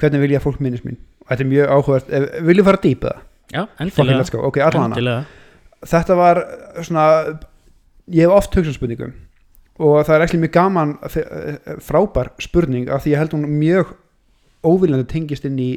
hvernig 0.00 0.22
vil 0.24 0.32
ég 0.34 0.40
að 0.40 0.46
fólk 0.48 0.60
minnist 0.64 0.86
mín? 0.86 0.98
Og 1.24 1.32
þetta 1.32 1.44
er 1.44 1.50
mjög 1.50 1.72
áhugavert, 1.76 2.10
ef, 2.16 2.28
vil 2.48 2.58
ég 2.60 2.66
fara 2.66 2.80
dýpa 2.84 3.12
Já, 3.50 3.64
fucking 3.66 3.86
endilega. 3.86 4.18
let's 4.20 4.32
go, 4.34 4.42
ok, 4.46 4.60
allan 4.64 4.92
Endilega. 4.94 5.24
Þetta 5.90 6.16
var 6.18 6.40
svona 6.86 7.04
ég 8.10 8.26
hef 8.26 8.34
oft 8.36 8.56
hugsað 8.58 8.76
spurningum. 8.76 9.12
Og 9.80 10.02
það 10.04 10.16
er 10.16 10.24
ekki 10.26 10.40
mjög 10.42 10.52
gaman 10.56 10.96
eh, 11.08 11.76
frábær 11.84 12.32
spurning 12.42 12.90
af 12.92 13.04
því 13.04 13.14
ég 13.14 13.22
held 13.22 13.36
hún 13.36 13.46
mjög 13.60 13.94
óviljandi 14.66 15.08
tengist 15.08 15.46
inn 15.48 15.56
í 15.60 15.70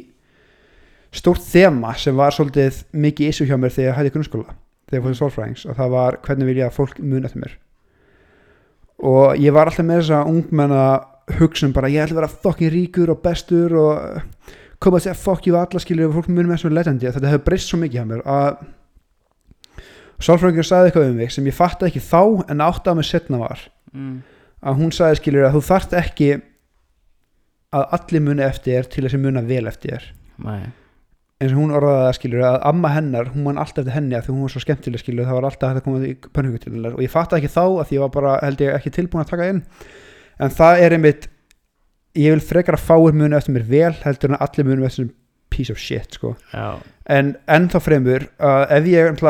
stórt 1.14 1.40
þema 1.46 1.94
sem 1.96 2.16
var 2.18 2.34
svolítið 2.34 2.82
mikið 2.92 3.30
issu 3.30 3.46
hjá 3.48 3.56
mér 3.56 3.72
þegar 3.72 3.90
ég 3.92 3.98
hætti 4.00 4.12
grunnskóla 4.16 4.56
þegar 4.90 4.98
ég 4.98 5.04
fóði 5.06 5.18
sálfræðings 5.20 5.62
og 5.70 5.78
það 5.78 5.94
var 5.94 6.18
hvernig 6.26 6.50
vil 6.50 6.58
ég 6.58 6.68
að 6.68 6.76
fólk 6.76 6.98
muni 7.00 7.24
eftir 7.24 7.40
mér. 7.44 7.54
Og 9.04 9.40
ég 9.40 9.54
var 9.54 9.70
alltaf 9.70 9.86
með 9.86 10.02
þessa 10.02 10.20
ungmenna 10.28 10.84
hugsun 11.38 11.72
bara 11.76 11.90
ég 11.92 12.04
ætla 12.04 12.18
að 12.18 12.22
vera 12.22 12.42
fokkin 12.44 12.72
ríkur 12.74 13.12
og 13.14 13.20
bestur 13.24 13.74
og 13.80 14.54
koma 14.82 15.00
að 15.00 15.06
segja 15.06 15.18
fokk 15.18 15.48
ég 15.48 15.56
var 15.56 15.68
alla 15.68 15.82
skilur 15.82 16.10
og 16.10 16.18
fólk 16.18 16.30
muni 16.30 16.48
með 16.48 16.58
þessu 16.58 16.72
legendi 16.74 17.12
þetta 17.12 17.30
hefur 17.32 17.46
breyst 17.46 17.70
svo 17.70 17.80
mikið 17.80 18.00
hjá 18.00 18.08
mér 18.10 18.24
að 18.28 18.64
sálfræðingur 20.22 20.66
sagði 20.66 20.90
eitthvað 20.90 21.10
um 21.10 21.18
mig 21.18 21.32
sem 21.34 21.48
ég 21.48 21.56
fatta 21.56 21.88
ekki 21.88 22.02
þá 22.04 22.20
en 22.52 22.62
átt 22.64 22.88
að 22.88 23.00
mig 23.00 23.08
setna 23.08 23.40
var. 23.42 23.66
Mm. 23.94 24.22
að 24.64 24.78
hún 24.80 24.94
sagði 24.96 25.18
skilur 25.20 25.44
að 25.46 25.52
þú 25.54 25.60
þarft 25.68 25.92
ekki 25.98 26.28
að 27.74 27.84
allir 27.94 28.22
muni 28.24 28.42
eftir 28.42 28.72
þér 28.78 28.88
til 28.90 29.04
þess 29.04 29.16
að 29.18 29.26
muna 29.26 29.42
vel 29.44 29.66
eftir 29.70 29.92
þér. 29.92 30.06
Nei. 30.46 30.62
Eins 31.42 31.52
og 31.52 31.58
hún 31.58 31.74
orðaði 31.76 32.06
það 32.06 32.16
skilur 32.18 32.46
að 32.48 32.56
amma 32.70 32.90
hennar 32.94 33.30
hún 33.34 33.44
man 33.44 33.60
alltaf 33.60 33.82
eftir 33.82 33.96
henni 33.98 34.16
að 34.16 34.26
því 34.26 34.34
hún 34.34 34.46
var 34.46 34.54
svo 34.54 34.62
skemmtileg 34.64 35.02
skilur 35.02 35.28
það 35.28 35.38
var 35.38 35.48
alltaf 35.50 35.74
að 35.74 35.84
koma 35.84 36.00
í 36.06 36.14
pönningu 36.24 36.62
til 36.62 36.72
hennar 36.72 36.96
og 36.96 37.04
ég 37.04 37.12
fatta 37.12 37.38
ekki 37.38 37.52
þá 37.52 37.62
að 37.66 37.84
því 37.90 37.98
ég 37.98 38.04
var 38.04 38.14
bara 38.14 38.34
held 38.40 38.64
ég 38.64 38.78
ekki 38.78 38.94
tilbúin 38.94 39.24
að 39.24 39.32
taka 39.34 39.50
inn 39.52 39.60
en 40.40 40.50
það 40.50 40.80
er 40.86 40.96
einmitt 40.96 41.28
ég 42.18 42.30
vil 42.34 42.40
frekar 42.44 42.76
að 42.78 42.84
fáir 42.88 43.14
muni 43.18 43.36
eftir 43.36 43.54
mér 43.56 43.66
vel 43.68 43.92
heldur 44.04 44.30
en 44.30 44.36
að 44.38 44.44
allir 44.48 44.68
muni 44.68 44.84
eftir 44.86 45.04
þessum 45.04 45.12
piece 45.54 45.70
of 45.70 45.78
shit 45.78 46.14
sko. 46.18 46.34
Já. 46.52 46.78
En 47.06 47.36
ennþá 47.50 47.80
fremur 47.82 48.24
að 48.42 48.72
ef 48.78 48.86
ég 48.90 49.22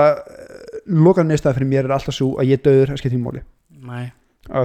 loka 0.87 1.25
neistað 1.25 1.57
fyrir 1.59 1.69
mér 1.71 1.85
er 1.89 1.95
alltaf 1.97 2.15
svo 2.17 2.35
að 2.41 2.51
ég 2.55 2.63
döður 2.65 2.93
að 2.95 3.01
skipta 3.01 3.17
í 3.19 3.23
móli 3.25 3.43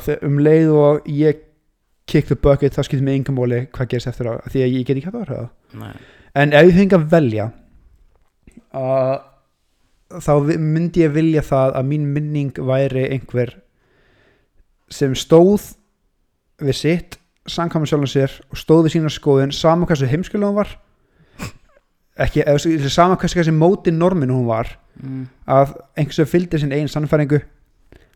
þe- 0.04 0.20
um 0.28 0.38
leið 0.44 0.72
og 0.76 1.08
ég 1.08 1.42
kick 2.10 2.28
the 2.28 2.36
bucket 2.36 2.74
þá 2.76 2.84
skiptir 2.84 3.04
mig 3.06 3.20
enga 3.20 3.32
móli 3.36 3.60
hvað 3.72 3.88
gerist 3.94 4.08
eftir 4.12 4.28
á 4.32 4.34
því 4.50 4.64
að 4.66 4.74
ég 4.76 4.86
get 4.88 4.98
ekki 4.98 5.06
hægt 5.12 5.20
að 5.22 5.32
það. 5.34 5.50
Nei. 5.80 5.94
En 6.36 6.54
ef 6.54 6.68
ég 6.70 6.76
fengi 6.80 6.96
að 7.00 7.10
velja 7.16 7.50
þá 10.20 10.32
myndi 10.60 11.04
ég 11.06 11.12
vilja 11.14 11.42
það 11.46 11.76
að 11.80 11.90
mín 11.92 12.08
minning 12.16 12.52
væri 12.66 13.08
einhver 13.14 13.56
sem 14.90 15.14
stóð 15.18 15.76
við 16.60 16.78
sitt 16.78 17.20
samkvæmum 17.50 17.90
sjálfum 17.90 18.12
sér 18.12 18.36
og 18.52 18.60
stóð 18.60 18.88
við 18.88 18.96
sína 18.98 19.12
skoðun 19.14 19.54
sama 19.56 19.88
hversu 19.90 20.10
heimskulega 20.10 20.52
hún 20.52 20.60
var. 20.60 20.76
Ekki, 22.20 22.44
eða 22.44 22.92
sama 22.92 23.18
hversu 23.20 23.40
hversu 23.40 23.56
móti 23.56 23.94
norminu 23.96 24.36
hún 24.38 24.50
var. 24.50 24.76
Mm. 25.00 25.30
að 25.48 25.78
einhver 25.96 26.16
sem 26.18 26.28
fylgdi 26.28 26.60
sin 26.60 26.74
einn 26.76 26.90
sannfæringu 26.92 27.38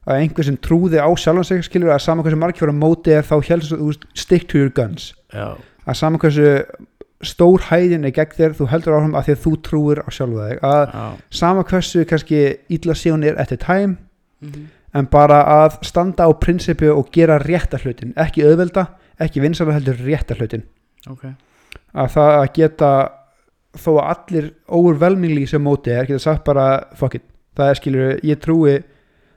að 0.04 0.18
einhver 0.20 0.44
sem 0.44 0.58
trúði 0.60 1.00
á 1.00 1.08
sjálfan 1.16 1.48
sig 1.48 1.62
skilur 1.64 1.94
að 1.94 2.02
sama 2.04 2.26
hversu 2.26 2.40
margir 2.42 2.66
voru 2.66 2.76
á 2.76 2.82
móti 2.82 3.14
er 3.16 3.24
þá 3.24 3.38
helst 3.48 3.72
þú 3.72 3.94
stick 4.20 4.50
to 4.52 4.60
your 4.60 4.74
guns. 4.76 5.14
Já. 5.32 5.56
Að 5.88 5.96
sama 5.96 6.20
hversu 6.20 6.50
stór 7.24 7.64
hæðin 7.70 8.04
er 8.04 8.12
gegn 8.12 8.36
þér 8.36 8.58
þú 8.58 8.68
heldur 8.68 8.98
áfram 8.98 9.16
að 9.16 9.30
því 9.30 9.36
að 9.38 9.44
þú 9.46 9.54
trúir 9.64 10.04
á 10.04 10.10
sjálfa 10.12 10.50
þig. 10.50 10.64
Að 10.68 10.84
Já. 10.84 11.06
sama 11.40 11.64
hversu 11.72 12.06
kannski 12.12 12.42
sé 13.00 13.16
hún 13.16 13.24
er 13.24 13.40
at 13.40 13.56
a 13.56 13.58
time 13.58 13.98
mm 14.44 14.68
en 14.94 15.10
bara 15.10 15.42
að 15.50 15.80
standa 15.88 16.28
á 16.30 16.32
prinsipi 16.38 16.90
og 16.92 17.10
gera 17.14 17.40
rétta 17.42 17.80
hlutin. 17.82 18.14
Ekki 18.20 18.46
auðvelda, 18.46 18.88
ekki 19.22 19.42
vinsala 19.44 19.76
heldur 19.78 20.00
rétta 20.06 20.38
hlutin. 20.38 20.66
Ok. 21.10 21.28
Að 21.94 22.10
það 22.16 22.38
að 22.38 22.48
geta 22.58 22.92
þó 23.74 23.92
að 23.98 24.10
allir 24.14 24.50
overwhelmingly 24.70 25.46
sem 25.50 25.64
móti 25.64 25.94
er 25.94 26.08
geta 26.10 26.22
sagt 26.22 26.46
bara 26.46 26.68
fuck 26.98 27.18
it. 27.18 27.26
Það 27.58 27.70
er 27.70 27.80
skilur, 27.80 28.14
ég 28.26 28.42
trúi 28.42 28.76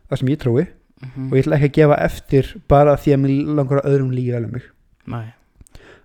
það 0.08 0.20
sem 0.20 0.32
ég 0.32 0.40
trúi 0.40 0.64
mm 0.64 1.26
og 1.30 1.34
ég 1.36 1.44
ætla 1.44 1.56
ekki 1.58 1.68
að 1.68 1.76
gefa 1.76 1.96
eftir 2.06 2.46
bara 2.68 2.96
því 2.96 3.12
að 3.12 3.20
mér 3.20 3.32
langar 3.58 3.80
að 3.82 3.90
öðrum 3.90 4.14
líka 4.16 4.36
vel 4.36 4.46
um 4.46 4.54
mig. 4.56 4.62
Nei. 5.12 5.26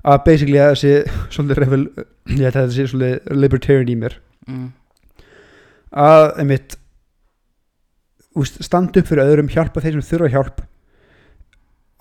Að 0.03 0.23
basically 0.25 0.59
að 0.59 0.73
þessi 0.73 0.93
svolítið 1.35 1.57
svolítið 2.91 3.39
libertarian 3.39 3.91
í 3.91 3.95
mér. 3.95 4.17
Mm. 4.47 4.67
að 5.91 6.25
einmitt 6.41 6.77
standa 8.63 9.01
upp 9.01 9.09
fyrir 9.09 9.25
öðrum 9.25 9.49
hjálpa 9.51 9.84
þeir 9.84 9.99
sem 9.99 10.07
þurfa 10.11 10.32
hjálp. 10.36 10.61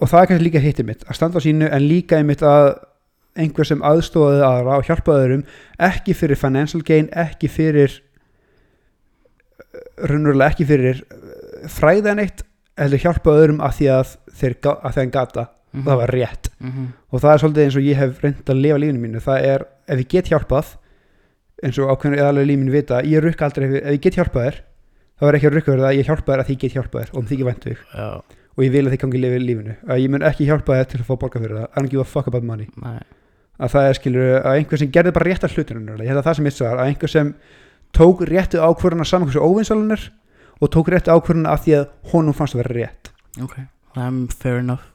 Og 0.00 0.08
það 0.08 0.22
er 0.22 0.30
kannski 0.30 0.46
líka 0.46 0.62
hittir 0.64 0.86
mitt 0.88 1.02
að 1.06 1.18
standa 1.18 1.42
á 1.42 1.44
sínu 1.44 1.68
en 1.68 1.88
líka 1.88 2.20
einmitt 2.20 2.44
að 2.46 2.78
einhver 3.40 3.68
sem 3.68 3.82
aðstofaði 3.86 4.44
aðra 4.46 4.78
og 4.80 4.86
hjálpaði 4.88 5.24
öðrum 5.24 5.42
ekki 5.86 6.14
fyrir 6.18 6.38
financial 6.40 6.80
gain 6.86 7.10
ekki 7.14 7.50
fyrir 7.52 8.00
raunverulega 10.00 10.54
ekki 10.54 10.66
fyrir 10.66 11.02
eh, 11.04 11.68
fræðan 11.70 12.22
eitt 12.24 12.44
heldur 12.80 13.04
hjálpaði 13.04 13.44
öðrum 13.44 13.62
að 13.62 13.76
því 13.78 13.90
að 13.94 14.14
þeir 14.40 14.56
að 14.72 15.00
gata 15.14 15.46
og 15.70 15.84
það 15.86 16.00
var 16.00 16.14
rétt. 16.16 16.50
Mm 16.58 16.88
og 17.10 17.20
það 17.20 17.32
er 17.32 17.40
svolítið 17.42 17.64
eins 17.64 17.76
og 17.76 17.86
ég 17.86 17.98
hef 17.98 18.22
reynd 18.22 18.50
að 18.50 18.60
lifa 18.62 18.78
lífinu 18.78 19.00
mínu. 19.02 19.20
Það 19.20 19.44
er 19.44 19.64
ef 19.86 19.98
ég 19.98 20.08
get 20.08 20.28
hjálpað 20.30 20.76
eins 21.62 21.78
og 21.78 21.90
ákveðinu 21.90 22.20
eðalega 22.20 22.46
lífinu 22.46 22.72
vita 22.72 23.02
ég 23.04 23.22
rukka 23.22 23.44
aldrei, 23.44 23.66
ef 23.68 23.74
ef 23.84 23.94
ég 23.96 24.00
get 24.00 24.18
hjálpað 24.18 24.46
þér 24.46 24.60
þá 25.20 25.24
er 25.28 25.38
ekki 25.38 25.48
að 25.50 25.56
rukka 25.56 25.72
þér 25.72 25.82
það, 25.84 25.96
ég 25.98 26.10
hjálpa 26.10 26.32
þér 26.32 26.42
að 26.42 26.48
því 26.48 26.56
ég 26.56 26.60
get 26.64 26.76
hjálpað 26.76 27.02
þér 27.04 27.12
og 27.12 27.20
um 27.20 27.28
því 27.28 27.38
ég 27.40 27.48
væntu 27.50 27.70
þig. 27.70 27.82
Já. 27.94 28.08
Og 28.56 28.64
ég 28.64 28.72
vil 28.74 28.82
að 28.86 28.94
þið 28.94 29.02
gangi 29.04 29.20
lifa 29.20 29.40
lífinu. 29.44 29.74
Að 29.86 30.00
ég 30.00 30.12
mun 30.12 30.26
ekki 30.26 30.46
hjálpa 30.48 30.78
þér 30.80 30.88
til 30.90 31.00
að 31.00 31.08
fá 31.08 31.14
borga 31.20 31.42
fyrir 31.42 31.58
það. 31.60 31.66
I 31.70 31.80
don't 31.80 31.92
give 31.92 32.02
a 32.02 32.08
fuck 32.08 32.30
about 32.30 32.46
money. 32.46 32.68
Nei. 32.80 33.00
Að 33.60 33.74
það 33.74 33.88
er 33.88 33.98
skilur 33.98 34.30
að 34.40 34.56
einhver 34.56 34.80
sem 34.80 34.92
gerði 34.92 35.12
bara 35.16 35.28
rétta 35.28 35.50
hlutinu 35.52 35.96
ég 36.00 36.08
held 36.08 36.20
að 36.22 36.26
það 36.30 36.38
sem 36.38 36.46
mitt 36.48 36.56
svar 36.56 36.80
að 36.80 36.90
einhver 36.90 37.12
sem 37.12 37.34
tók 37.96 38.24
réttu 38.24 38.62
ákvörðuna 38.62 39.04
saman 39.04 39.28
hversu 39.28 39.44
óvinsalun 39.44 39.92
er 39.92 40.06
og 40.60 40.72
tók 40.72 40.88
réttu 40.92 41.12
ákvörðuna 41.12 41.52
af 41.52 41.66
því 41.66 41.76
að 41.76 41.86
honum 42.14 42.36
fannst 42.36 42.56
að 42.56 42.64
vera 42.64 42.76
rétt. 42.78 43.12
Ok. 43.40 43.60
Það 43.94 44.08
er 44.08 44.34
fair 44.40 44.62
enough. 44.64 44.88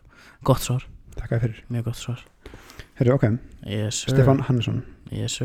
Gott 0.45 0.65
svar. 0.65 0.85
Takk 1.15 1.37
fyrir. 1.37 1.63
Mjög 1.69 1.91
gott 1.91 2.01
svar. 2.01 2.25
Herri, 2.95 3.11
ok, 3.11 3.25
Yes 3.65 4.03
sir. 4.03 4.13
Stefán 4.13 4.45
Hannesson. 4.49 4.83
Yes 5.11 5.41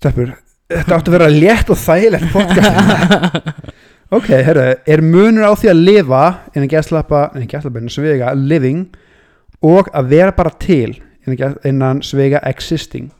Steppur, 0.00 0.30
þetta 0.72 0.96
átti 0.96 1.10
að 1.10 1.16
vera 1.18 1.26
létt 1.34 1.70
og 1.72 1.80
þægilegt 1.80 2.30
podcast. 2.32 3.48
Ok, 4.10 4.26
herru, 4.42 4.62
er 4.90 5.00
munur 5.06 5.44
á 5.46 5.54
því 5.54 5.68
að 5.70 5.80
lifa 5.86 6.20
innan 6.56 6.70
gæslappa, 6.72 7.18
innan 7.36 7.46
gæslappa 7.46 7.78
innan 7.78 7.92
svega 7.94 8.32
living 8.34 8.80
og 9.62 9.86
að 9.94 10.08
vera 10.10 10.32
bara 10.34 10.50
til 10.58 10.96
gæs- 11.28 11.60
innan 11.68 12.00
svega 12.02 12.40
existing? 12.48 13.12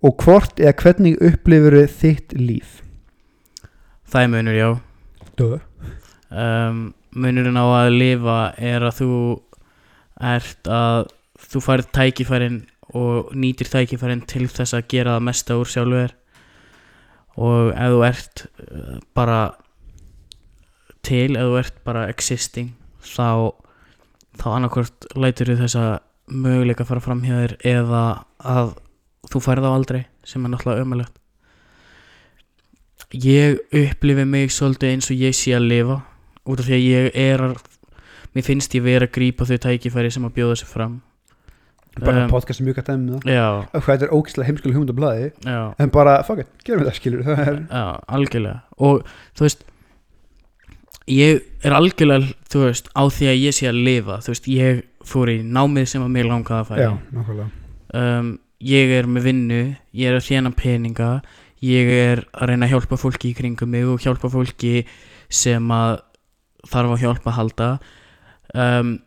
Og 0.00 0.14
hvort 0.24 0.56
eða 0.62 0.72
hvernig 0.80 1.18
upplifur 1.20 1.76
þitt 1.92 2.32
líf? 2.40 2.78
Það 4.08 4.22
er 4.24 4.32
munur, 4.32 4.56
já. 4.56 4.70
Döð 5.36 5.58
um, 6.30 6.80
Munurinn 7.20 7.60
á 7.60 7.66
að 7.82 7.90
lifa 7.98 8.38
er 8.56 8.86
að 8.88 8.96
þú 9.02 9.10
ert 10.30 10.72
að 10.72 11.10
þú 11.50 11.62
færð 11.68 11.90
tækifærin 12.00 12.62
og 12.96 13.34
nýtir 13.36 13.68
tækifærin 13.68 14.24
til 14.24 14.48
þess 14.48 14.72
að 14.78 14.88
gera 14.94 15.18
það 15.18 15.28
mesta 15.28 15.60
úr 15.60 15.68
sjálfu 15.68 16.00
þér 16.00 16.16
og 17.40 17.72
ef 17.72 17.94
þú 17.94 18.04
ert 18.06 18.44
uh, 18.68 18.98
bara 19.16 19.40
til, 21.06 21.36
ef 21.36 21.48
þú 21.48 21.58
ert 21.62 21.80
bara 21.86 22.08
existing 22.12 22.74
þá 23.00 23.56
þá 24.40 24.46
annarkvort 24.54 25.08
lætur 25.16 25.52
þú 25.52 25.58
þessa 25.64 25.86
möguleika 26.30 26.86
fara 26.86 27.02
fram 27.02 27.24
hjá 27.24 27.34
þér 27.34 27.56
eða 27.66 28.04
að 28.38 28.76
þú 29.30 29.42
færð 29.44 29.66
á 29.66 29.70
aldrei 29.72 30.02
sem 30.26 30.44
er 30.44 30.52
náttúrulega 30.52 30.84
ömulegt 30.84 31.16
ég 33.10 33.58
upplifi 33.74 34.24
mig 34.24 34.52
svolítið 34.54 34.94
eins 34.94 35.10
og 35.10 35.18
ég 35.18 35.34
sé 35.34 35.56
að 35.56 35.68
lifa 35.72 35.96
út 36.46 36.60
af 36.60 36.66
því 36.68 36.76
að 36.76 36.86
ég 36.86 37.16
er 37.18 37.44
að 37.48 37.56
mér 38.36 38.46
finnst 38.46 38.74
ég 38.76 38.84
vera 38.84 39.08
að 39.08 39.14
grípa 39.16 39.46
þau 39.48 39.58
tækifæri 39.66 40.12
sem 40.14 40.26
að 40.28 40.36
bjóða 40.36 40.60
sig 40.60 40.70
fram 40.70 41.00
bara 42.04 42.24
Um, 42.24 42.30
podcast 42.32 42.60
sem 42.60 42.66
mjög 42.68 42.76
gætt 42.80 42.90
dæmi 42.90 43.10
um 43.10 43.20
það. 43.20 43.32
Já, 43.34 43.48
hvað 43.72 43.90
þetta 43.90 44.06
er 44.08 44.14
ógæslega 44.16 44.48
heimskulega 44.48 44.76
hugmynd 44.78 44.92
á 44.92 44.96
blaði 45.00 45.26
já, 45.46 45.58
en 45.78 45.90
bara, 45.94 46.14
fuck 46.26 46.42
it, 46.44 46.50
gerum 46.66 46.82
við 46.82 46.90
það 46.90 46.98
skilur 47.00 47.24
það 47.26 47.42
er, 47.46 47.58
já, 47.70 47.84
algjörlega. 48.18 48.60
Og 48.78 49.02
þú 49.38 49.46
veist 49.46 49.64
ég 51.10 51.40
er 51.66 51.74
algjörlega 51.76 52.30
þú 52.52 52.64
veist, 52.66 52.90
á 52.94 53.02
því 53.10 53.30
að 53.32 53.40
ég 53.40 53.56
sé 53.56 53.68
að 53.70 53.80
lifa 53.88 54.18
þú 54.24 54.34
veist, 54.34 54.50
ég 54.52 54.82
fór 55.10 55.32
í 55.32 55.38
námið 55.42 55.88
sem 55.90 56.04
að 56.04 56.12
mér 56.16 56.28
langaði 56.30 56.60
að 56.60 56.68
fara 56.70 56.86
já, 56.86 56.90
nákvæmlega. 57.16 57.48
Um, 58.00 58.34
ég 58.70 58.92
er 58.98 59.08
með 59.10 59.26
vinnu 59.30 59.60
ég 59.96 60.10
er 60.10 60.18
að 60.18 60.26
þjána 60.28 60.52
peninga 60.56 61.10
ég 61.64 61.88
er 61.92 62.24
að 62.32 62.52
reyna 62.52 62.68
að 62.68 62.74
hjálpa 62.76 62.98
fólki 63.00 63.32
í 63.32 63.36
kringum 63.36 63.72
mig 63.72 63.88
og 63.88 64.00
hjálpa 64.04 64.30
fólki 64.32 64.84
sem 65.28 65.72
að 65.74 65.98
þarf 66.70 66.94
að 66.94 67.02
hjálpa 67.04 67.30
að 67.30 67.36
halda. 67.38 67.68
Um, 68.52 68.98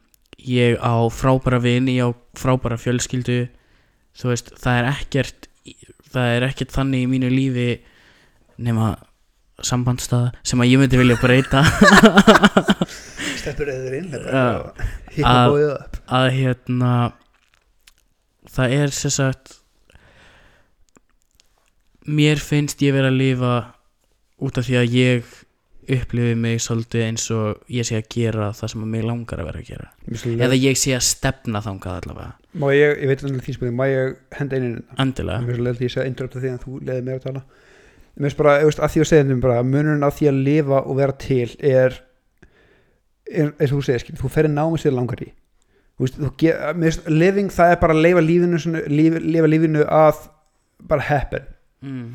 ég 0.49 0.77
á 0.81 0.93
frábæra 1.13 1.59
vin 1.63 1.87
ég 1.91 2.03
á 2.03 2.09
frábæra 2.39 2.77
fjölskyldu 2.81 3.39
þú 4.17 4.29
veist, 4.31 4.51
það 4.59 4.79
er 4.81 4.89
ekkert 4.91 5.47
það 6.13 6.35
er 6.37 6.45
ekkert 6.49 6.73
þannig 6.75 7.05
í 7.05 7.09
mínu 7.09 7.29
lífi 7.33 7.67
nema 8.61 8.91
sambandstaða 9.63 10.31
sem 10.45 10.61
að 10.61 10.69
ég 10.73 10.79
myndi 10.81 10.97
vilja 10.99 11.15
breyta. 11.21 11.61
Steppur 13.39 13.69
eður 13.71 13.95
inn 13.97 14.13
Að- 14.13 15.49
bóðið 15.53 15.71
upp. 15.75 15.97
að 16.19 16.27
hérna 16.37 16.91
það 18.53 18.75
er 18.81 18.93
sem 18.97 19.13
sagt 19.13 19.55
mér 22.05 22.41
finnst 22.43 22.81
ég 22.83 22.93
vera 22.97 23.09
að 23.11 23.19
lifa 23.21 23.53
út 24.43 24.57
af 24.59 24.67
því 24.67 24.77
að 24.81 24.95
ég 24.97 25.33
upplifi 25.91 26.35
mig 26.39 26.61
svolítið 26.63 27.03
eins 27.07 27.25
og 27.33 27.59
ég 27.71 27.87
sé 27.87 27.97
að 27.99 28.07
gera 28.13 28.51
það 28.55 28.71
sem 28.73 28.85
að 28.85 28.93
mig 28.93 29.03
langar 29.07 29.41
að 29.41 29.49
vera 29.49 29.61
að 29.61 29.69
gera. 29.71 29.89
Mér 30.05 30.21
finnst 30.21 30.45
eða 30.47 30.59
ég 30.59 30.79
sé 30.79 30.95
að 30.97 31.03
stefna 31.07 31.61
þangað 31.65 31.99
allavega. 31.99 32.31
Má 32.61 32.65
ég, 32.75 32.95
ég 33.01 33.11
veit 33.11 33.23
alveg 33.23 33.45
því 33.45 33.55
spurning, 33.57 33.77
má 33.79 33.85
ég 33.89 34.17
henda 34.37 34.57
einin 34.57 34.79
endilega. 35.01 35.43
Mér 35.43 35.53
finnst 35.53 35.63
alveg 35.63 35.79
því 35.81 35.89
að 35.89 35.95
segja 35.95 36.09
interrupta 36.11 36.41
því 36.43 36.51
að 36.53 36.65
þú 36.65 36.79
leiði 36.81 37.05
mér 37.07 37.19
að 37.19 37.27
tala. 37.27 37.45
Mér 38.13 38.27
finnst 38.27 38.41
bara, 38.41 38.57
veist, 38.67 38.83
að 38.83 38.93
því 38.93 39.03
að 39.03 39.09
segja 39.11 39.29
þeim 39.29 39.45
bara 39.45 39.61
munurinn 39.67 40.05
á 40.05 40.09
því 40.13 40.29
að 40.29 40.41
lifa 40.49 40.81
og 40.83 40.99
vera 40.99 41.17
til 41.23 41.47
er, 41.57 41.97
eins 43.33 43.71
og 43.71 43.79
þú 43.79 43.85
segir, 43.87 44.03
skil, 44.03 44.19
þú 44.21 44.31
ferir 44.35 44.53
námið 44.53 44.83
sér 44.83 44.97
langar 44.97 45.23
í. 45.25 45.31
Þú 45.93 46.05
veist, 46.05 46.21
þú 46.21 46.53
mér 46.77 46.91
finnst 46.91 47.09
living 47.09 47.53
það 47.53 47.73
er 47.73 47.81
bara 47.81 47.97
að 47.97 48.05
lifa 48.05 48.23
lífinu, 48.27 48.61
svona, 48.61 48.85
líf, 48.89 49.17
lifa 49.23 49.49
lífinu 49.49 49.87
að 49.89 50.23
bara 50.89 51.07
happen. 51.09 51.49
Mm. 51.83 52.13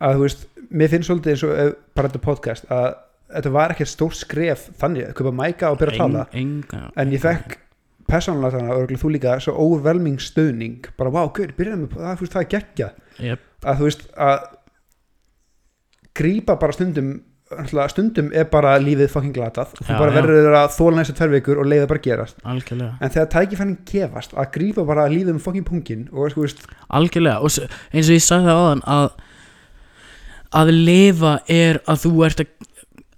að 0.00 0.16
þú 0.16 0.24
veist, 0.24 0.44
mér 0.70 0.88
finnst 0.92 1.10
svolítið 1.10 1.34
eins 1.34 1.42
og 1.44 1.50
eh, 1.60 1.72
bara 1.96 2.08
þetta 2.08 2.24
podcast 2.24 2.70
að 2.72 2.86
þetta 3.30 3.54
var 3.54 3.74
ekki 3.74 3.88
stór 3.88 4.14
skref 4.16 4.68
þannig. 4.80 5.10
Að 5.10 5.18
köpa 5.20 5.34
mæka 5.40 5.72
og 5.72 5.80
byrja 5.80 5.96
að 5.96 6.04
tala. 6.04 6.28
Enga 6.40 6.84
en 7.00 7.14
ég 7.14 7.24
fekk 7.24 7.58
persónulega 8.10 8.58
þannig 8.58 8.76
örugglega 8.76 9.02
þú 9.04 9.12
líka 9.14 9.38
svo 9.44 9.56
overwhelming 9.64 10.22
stöðning 10.22 10.90
bara 10.98 11.12
wow, 11.14 11.30
gauð, 11.34 11.54
byrjaðum 11.58 11.84
með 11.86 11.96
það, 11.96 12.22
það 12.32 12.40
er 12.42 12.48
geggja 12.54 12.88
yep. 13.22 13.44
að 13.62 13.80
þú 13.80 13.86
veist 13.86 14.06
að 14.28 14.38
grípa 16.20 16.56
bara 16.60 16.76
stundum 16.76 17.18
stundum 17.90 18.28
er 18.30 18.44
bara 18.46 18.76
lífið 18.78 19.08
fucking 19.10 19.34
glatað. 19.34 19.72
Og 19.74 19.86
þú 19.88 19.90
Já, 19.90 19.98
bara 19.98 20.12
verður 20.14 20.54
að 20.54 20.68
þóla 20.76 21.00
næstu 21.00 21.14
tvær 21.18 21.32
vikur 21.32 21.58
og 21.58 21.66
leiða 21.66 21.88
bara 21.90 21.98
að 21.98 22.04
gerast. 22.04 22.36
Algjörlega. 22.46 22.92
En 23.00 23.10
þegar 23.10 23.30
tækifærin 23.32 23.72
gefast 23.90 24.36
að 24.38 24.52
grípa 24.54 24.84
bara 24.86 25.08
lífið 25.10 25.32
um 25.34 25.40
fucking 25.42 25.66
pungin 25.66 26.04
og 26.12 26.30
þú 26.30 26.44
veist, 26.44 26.62
algjörlega. 26.86 27.40
Og 27.42 27.50
eins 27.90 28.06
og 28.06 28.14
ég 28.14 28.22
sagði 28.22 28.52
það 28.52 28.60
áðan 28.62 28.84
að 28.94 29.08
að 30.60 30.72
lifa 30.74 31.34
er 31.50 31.80
að 31.90 32.04
þú 32.04 32.12
ert 32.26 32.44
að 32.44 32.69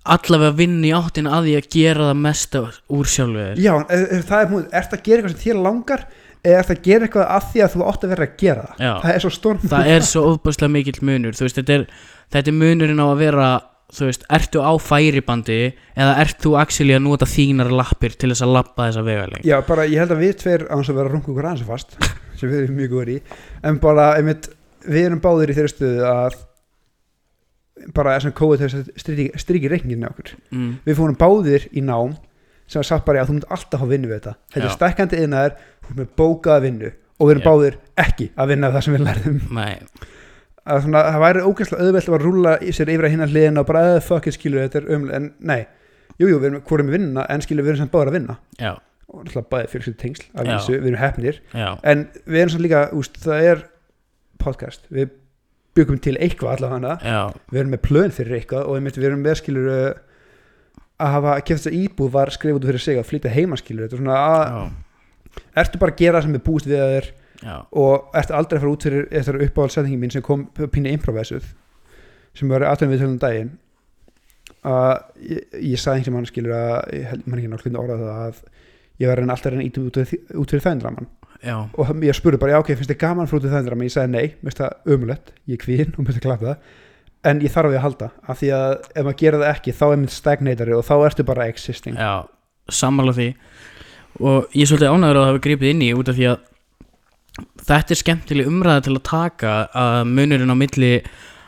allavega 0.02 0.56
vinna 0.58 0.88
í 0.88 0.92
áttina 0.96 1.36
að 1.36 1.48
því 1.48 1.54
að 1.58 1.70
gera 1.76 2.08
það 2.10 2.20
mesta 2.26 2.62
úr 2.92 3.10
sjálfu 3.12 3.38
þér? 3.38 3.62
Já, 3.62 3.74
ef, 3.86 4.04
ef 4.18 4.28
það 4.28 4.44
er 4.44 4.52
múið, 4.52 4.68
ert 4.80 4.94
að 4.96 5.02
gera 5.06 5.22
eitthvað 5.22 5.34
sem 5.34 5.42
þér 5.44 5.60
langar 5.66 6.06
eða 6.42 6.62
ert 6.62 6.72
að 6.74 6.80
gera 6.86 7.06
eitthvað 7.06 7.28
að 7.36 7.50
því 7.52 7.62
að 7.62 7.74
þú 7.74 7.84
átt 7.90 8.06
að 8.06 8.14
vera 8.14 8.26
að 8.26 8.38
gera 8.42 8.64
það? 8.68 8.80
Já. 8.82 8.92
það 9.04 9.12
er 9.12 9.24
svo 9.24 9.32
stór 9.36 9.60
það 9.62 9.90
er 9.92 10.08
svo 10.08 10.24
ofbúslega 10.32 10.74
mikill 10.74 11.04
munur. 11.06 11.36
Veist, 11.38 11.60
þetta 11.60 11.76
er, 11.76 11.84
þetta 12.34 12.50
er 12.50 12.58
munurinn 12.58 13.02
á 13.02 13.06
að 13.06 13.22
vera 13.22 13.50
þú 13.92 14.08
veist, 14.08 14.24
ertu 14.32 14.62
á 14.64 14.72
færibandi 14.80 15.58
eða 15.92 16.12
ert 16.22 16.38
þú 16.42 16.54
actually 16.60 16.96
að 16.96 17.04
nota 17.04 17.28
þínar 17.28 17.72
lappir 17.76 18.16
til 18.16 18.30
þess 18.32 18.44
að 18.46 18.54
lappa 18.56 18.86
þessa 18.88 19.04
vegaling 19.04 19.44
Já, 19.44 19.58
bara 19.68 19.84
ég 19.84 20.00
held 20.00 20.14
að 20.14 20.22
við 20.24 20.32
tveir 20.40 20.64
á 20.72 20.74
hans 20.74 20.88
að 20.88 21.00
vera 21.00 21.12
rungu 21.12 21.34
ykkur 21.34 21.48
aðeins 21.50 21.68
fast 21.68 21.98
sem 22.40 22.48
við 22.48 22.62
erum 22.62 22.78
mjög 22.80 22.94
góður 22.94 23.12
í 23.12 23.18
en 23.68 23.80
bara, 23.82 24.06
einmitt, 24.16 24.48
við 24.86 25.10
erum 25.10 25.20
báðir 25.24 25.52
í 25.52 25.58
þeirri 25.58 25.74
stöðu 25.74 26.06
að 26.08 26.38
bara 27.94 28.16
þessum 28.18 28.34
kóið 28.38 28.64
þess 28.64 28.78
að 28.80 29.40
striki 29.42 29.70
reikningin 29.70 30.02
með 30.02 30.12
okkur. 30.12 30.34
Mm, 30.52 30.70
við 30.86 30.98
fórum 30.98 31.18
báðir 31.20 31.68
í 31.72 31.82
nám 31.84 32.16
sem 32.70 32.80
var 32.80 32.88
sagt 32.88 33.06
bara 33.06 33.22
að 33.22 33.30
þú 33.30 33.36
munt 33.36 33.50
alltaf 33.52 33.82
hafa 33.82 33.90
vinnu 33.90 34.08
við 34.08 34.18
þetta. 34.20 34.34
Þetta 34.54 34.64
er 34.64 34.70
Já. 34.70 34.76
stækkandi 34.76 35.22
innar, 35.26 35.56
þú 35.86 35.96
með 35.98 36.12
bókaða 36.20 36.64
vinnu 36.66 36.92
og 36.92 37.28
við 37.28 37.34
erum 37.34 37.42
Já. 37.42 37.48
báðir 37.50 37.78
ekki 38.04 38.28
að 38.36 38.52
vinna 38.52 38.72
það 38.72 38.86
sem 38.86 38.96
við 38.96 39.04
lærðum. 39.08 39.40
Að 40.62 40.84
svona, 40.84 41.02
það 41.10 41.22
væri 41.24 41.42
ógæslega 41.42 41.86
auðvelt 41.88 42.08
að 42.12 42.22
rúla 42.22 42.54
í 42.62 42.72
sér 42.76 42.92
yfir 42.92 43.08
að 43.08 43.14
hinna 43.16 43.26
hliðina 43.26 43.62
og 43.64 43.66
bara 43.66 43.82
eða 43.90 44.02
fuck 44.06 44.28
it 44.30 44.36
skilur 44.36 44.62
þetta 44.62 44.78
er 44.78 44.84
umlega 44.94 45.18
en 45.18 45.24
nei, 45.42 45.64
jú 46.22 46.28
jú, 46.30 46.36
við 46.38 46.48
erum 46.52 46.62
hvorum 46.68 46.86
með 46.86 46.96
vinnuna 47.00 47.24
en 47.34 47.42
skilur 47.42 47.66
við 47.66 47.72
erum 47.74 47.80
samt 47.82 47.94
báðir 47.94 48.12
að 48.12 48.16
vinna. 48.20 48.36
Já, 48.62 48.70
og 49.10 49.24
náttúrulega 49.24 49.50
bæði 49.56 49.72
fyrir 49.72 49.96
tengsl 50.04 50.28
af 50.38 50.46
vísu, 50.46 50.76
við 50.76 50.86
erum 50.92 51.00
hefnir 51.02 51.40
já. 51.50 51.66
En 51.82 52.04
við 52.22 52.44
erum 52.44 52.54
samt 52.54 52.64
líka, 52.68 52.84
úst, 52.94 53.18
það 53.24 53.48
er 53.50 53.64
podcast, 54.42 54.86
við 54.94 55.10
byggum 55.74 55.98
til 56.04 56.16
eitthvað 56.20 56.56
allavega, 56.56 56.94
við 57.52 57.60
erum 57.62 57.70
með 57.76 57.82
plön 57.86 58.12
fyrir 58.12 58.38
eitthvað 58.40 58.66
og 58.68 58.76
við 59.00 59.08
erum 59.08 59.22
með 59.24 59.38
skilur 59.40 59.68
að 59.72 61.12
hafa 61.16 61.34
að 61.72 61.78
íbúð 61.80 62.10
var 62.14 62.30
skrifa 62.30 62.58
út 62.60 62.66
fyrir 62.68 62.82
sig 62.84 62.98
að 63.00 63.08
flytja 63.08 63.32
heima 63.34 63.56
skilur 63.58 63.86
þetta 63.88 63.96
er 63.96 64.02
svona 64.02 64.18
að, 64.22 64.44
ertu 65.62 65.78
bara 65.80 65.94
að 65.94 65.98
gera 66.02 66.18
það 66.20 66.26
sem 66.28 66.34
er 66.38 66.44
búist 66.46 66.68
við 66.68 66.82
að 66.84 66.92
þér 66.96 67.08
og 67.72 68.12
ertu 68.20 68.36
aldrei 68.38 68.56
að 68.58 68.62
fara 68.62 68.72
út 68.76 68.84
fyrir 68.86 69.08
þessar 69.10 69.40
uppáhaldsendingin 69.48 70.02
mín 70.04 70.12
sem 70.14 70.22
kom 70.22 70.44
pínu 70.54 70.92
improvæsuð 70.92 71.48
sem 72.38 72.48
var 72.52 72.62
aðtöðum 72.68 72.92
við 72.94 73.00
tölum 73.02 73.16
daginn. 73.20 73.48
Að 74.62 74.92
ég, 75.26 75.40
ég 75.72 75.80
sagði 75.82 75.98
einhverjum 76.04 76.14
mann 76.20 76.28
skilur 76.30 76.54
að 76.54 76.76
ég 76.94 77.08
held 77.10 77.24
mann 77.26 77.40
ekki 77.42 77.50
náttúrulega 77.50 77.82
orða 77.82 77.96
það 77.98 78.20
að 78.28 78.38
ég 79.02 79.10
reyna 79.18 79.34
alltaf 79.34 79.52
reyna 79.52 79.66
ítum 79.66 79.88
út, 79.90 79.98
fyrir- 79.98 80.38
þændraman 80.68 81.08
já, 81.42 81.56
og 81.74 82.04
ég 82.06 82.18
spurði 82.18 82.40
bara, 82.42 82.56
já 82.56 82.62
ok, 82.62 82.72
finnst 82.78 82.92
þið 82.92 83.00
gaman 83.02 83.30
frá 83.30 83.38
út 83.38 83.48
í 83.48 83.52
þændraman 83.52 83.88
ég 83.88 83.94
sagði 83.96 84.12
nei, 84.14 84.28
mér 84.40 84.52
finnst 84.52 84.62
það 84.62 84.94
ömulegt 84.96 85.34
ég 85.46 85.58
er 85.58 85.64
kvíðin 85.64 85.92
og 85.94 86.02
mér 86.02 86.12
finnst 86.12 86.20
það 86.20 86.28
klappa 86.28 86.50
það. 86.52 86.78
En 87.22 87.42
ég 87.44 87.52
þarf 87.54 87.70
því 87.70 87.78
að 87.78 87.84
halda, 87.86 88.06
af 88.26 88.38
því 88.40 88.48
að 88.56 88.72
ef 88.82 89.04
maður 89.06 89.18
gera 89.20 89.42
það 89.42 89.50
ekki 89.52 89.74
þá 89.78 89.84
er 89.88 89.98
mynd 90.00 90.12
stagnatari 90.12 90.72
og 90.74 90.86
þá 90.88 90.94
ertu 91.06 91.26
bara 91.26 91.50
existing. 91.52 91.98
Já 91.98 92.14
sammála 92.70 93.14
því. 93.16 93.28
Og 94.22 94.48
ég 94.54 94.64
er 94.64 94.70
svolítið 94.70 94.92
ánægur 94.92 95.18
að 95.18 95.22
það 95.22 95.30
hafa 95.30 95.44
gripið 95.46 95.72
inn 95.72 95.84
í 95.84 95.92
út 95.96 96.10
af 96.10 96.18
því 96.18 96.26
að 96.30 96.48
þetta 97.68 97.94
er 97.94 98.00
skemmtileg 98.00 98.50
umræða 98.50 98.84
til 98.86 98.96
að 98.96 99.06
taka 99.08 99.54
að 99.82 100.00
munurinn 100.10 100.52
á 100.52 100.56
milli 100.58 100.92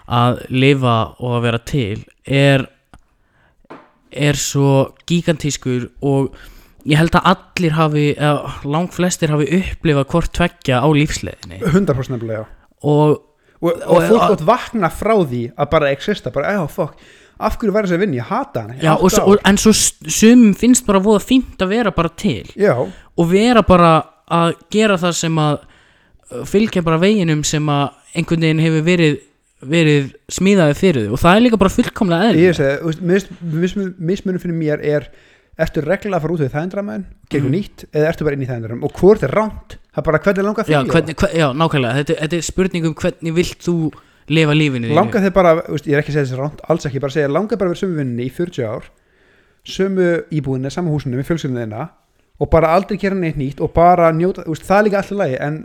að 0.05 0.41
lifa 0.53 0.97
og 1.19 1.37
að 1.39 1.45
vera 1.45 1.61
til 1.69 1.99
er 2.25 2.67
er 4.15 4.39
svo 4.39 4.95
gigantískur 5.11 5.89
og 6.07 6.37
ég 6.85 6.99
held 7.01 7.15
að 7.17 7.29
allir 7.35 7.77
hafi 7.79 8.07
eða 8.15 8.55
lang 8.77 8.91
flestir 8.93 9.33
hafi 9.33 9.47
upplifað 9.61 10.09
hvort 10.13 10.33
tveggja 10.37 10.81
á 10.85 10.89
lífsleðinni 10.93 11.61
100% 11.65 12.15
nefnilega 12.17 12.47
og 12.85 13.21
og, 13.65 13.71
og, 13.87 13.97
Og- 13.97 14.09
fólk 14.11 14.25
átt 14.35 14.43
vakna 14.45 14.91
frá 14.93 15.15
því 15.25 15.45
að 15.57 15.69
bara 15.73 15.93
exista, 15.95 16.31
bara, 16.35 16.51
já, 16.53 16.65
fuck 16.69 16.99
af 17.41 17.55
hverju 17.59 17.73
væri 17.75 17.89
þess 17.89 17.97
að 17.97 18.03
vinna, 18.05 18.19
ég 18.21 18.29
hata 18.29 18.61
hann 18.67 18.75
Já, 18.83 18.93
og, 18.95 19.09
svo- 19.11 19.39
en 19.49 19.57
svo 19.59 19.73
sumum 19.75 20.53
finnst 20.55 20.85
bara 20.87 21.01
voða 21.03 21.23
fínt 21.25 21.63
að 21.65 21.73
vera 21.73 21.91
bara 21.97 22.11
til. 22.15 22.45
Já, 22.61 22.75
og 22.77 23.31
vera 23.31 23.63
bara 23.67 23.95
að 24.31 24.53
gera 24.71 24.99
það 25.01 25.17
sem 25.19 25.41
að 25.43 25.57
uh, 25.65 26.45
fylgja 26.47 26.83
bara 26.85 27.01
veginum 27.03 27.41
sem 27.45 27.67
að 27.73 27.89
einhvern 28.15 28.45
veginn 28.47 28.63
hefur 28.67 28.85
verið 28.87 29.17
verið 29.65 30.11
smíðaði 30.29 30.77
fyrir 30.77 31.07
þau. 31.09 31.13
Og 31.17 31.23
það 31.25 31.37
er 31.39 31.43
líka 31.47 31.59
bara 31.65 31.73
fullkomlega 31.73 32.29
eðl 32.29 32.43
ég 32.45 32.63
veist, 32.85 33.31
mis- 33.49 33.77
mismunum 33.99 34.43
fyrir 34.45 34.59
mér 34.61 34.85
er 34.85 35.09
ertu 35.59 35.83
reglulega 35.85 36.19
að 36.19 36.25
fara 36.25 36.35
út 36.35 36.41
við 36.45 36.53
gera 37.31 37.45
Mhm. 37.45 37.53
eitthvað 37.53 37.53
nýtt, 37.55 37.85
eða 37.95 38.09
ertu 38.11 38.25
bara 38.25 38.35
inn 38.37 38.43
í 38.43 38.49
þægindram 38.49 38.83
og 38.85 38.93
hvort 38.99 39.23
er 39.23 39.31
ránt, 39.31 39.77
það 39.95 39.99
er 40.03 40.07
bara 40.09 40.19
hvernig 40.19 40.45
langar 40.45 40.65
já, 40.67 40.81
þig 40.83 40.91
hvernig, 40.91 41.15
hver, 41.21 41.31
já, 41.39 41.47
nákvæmlega, 41.55 41.95
þetta, 42.01 42.17
þetta 42.25 42.37
er 42.37 42.41
spurning 42.49 42.87
um 42.87 42.95
hvernig 42.95 43.35
vilt 43.35 43.59
þú 43.63 43.77
lifa 44.29 44.53
lífinu 44.57 44.95
langar 44.95 45.21
þið 45.23 45.33
bara, 45.37 45.55
veist, 45.69 45.87
ég 45.87 45.95
er 45.95 46.03
ekki 46.03 46.11
að 46.11 46.17
segja 46.19 46.27
þessi 46.27 46.41
ránt 46.41 46.61
alls 46.69 46.87
ekki, 46.89 47.01
bara 47.01 47.11
að 47.13 47.19
segja, 47.19 47.29
langar 47.31 47.59
bara 47.61 47.71
að 47.71 47.75
vera 47.75 47.83
sömu 47.85 47.97
vinninni 48.01 48.27
í 48.27 48.33
40 48.33 48.65
ár 48.67 48.85
sömu 49.65 50.09
íbúinni, 50.33 50.71
sama 50.73 50.91
húsinu 50.93 51.17
með 51.19 51.29
fjölskyldina 51.31 51.89
og 52.41 52.51
bara 52.51 52.73
aldrei 52.75 52.99
gera 52.99 53.15
neitt 53.17 53.37
nýtt 53.39 53.61
og 53.63 53.73
bara 53.77 54.11
njóta, 54.13 54.45
veist, 54.49 54.67
það 54.67 54.79
er 54.81 54.87
líka 54.89 55.01
alltaf 55.01 55.19
lagi 55.21 55.39
en 55.41 55.61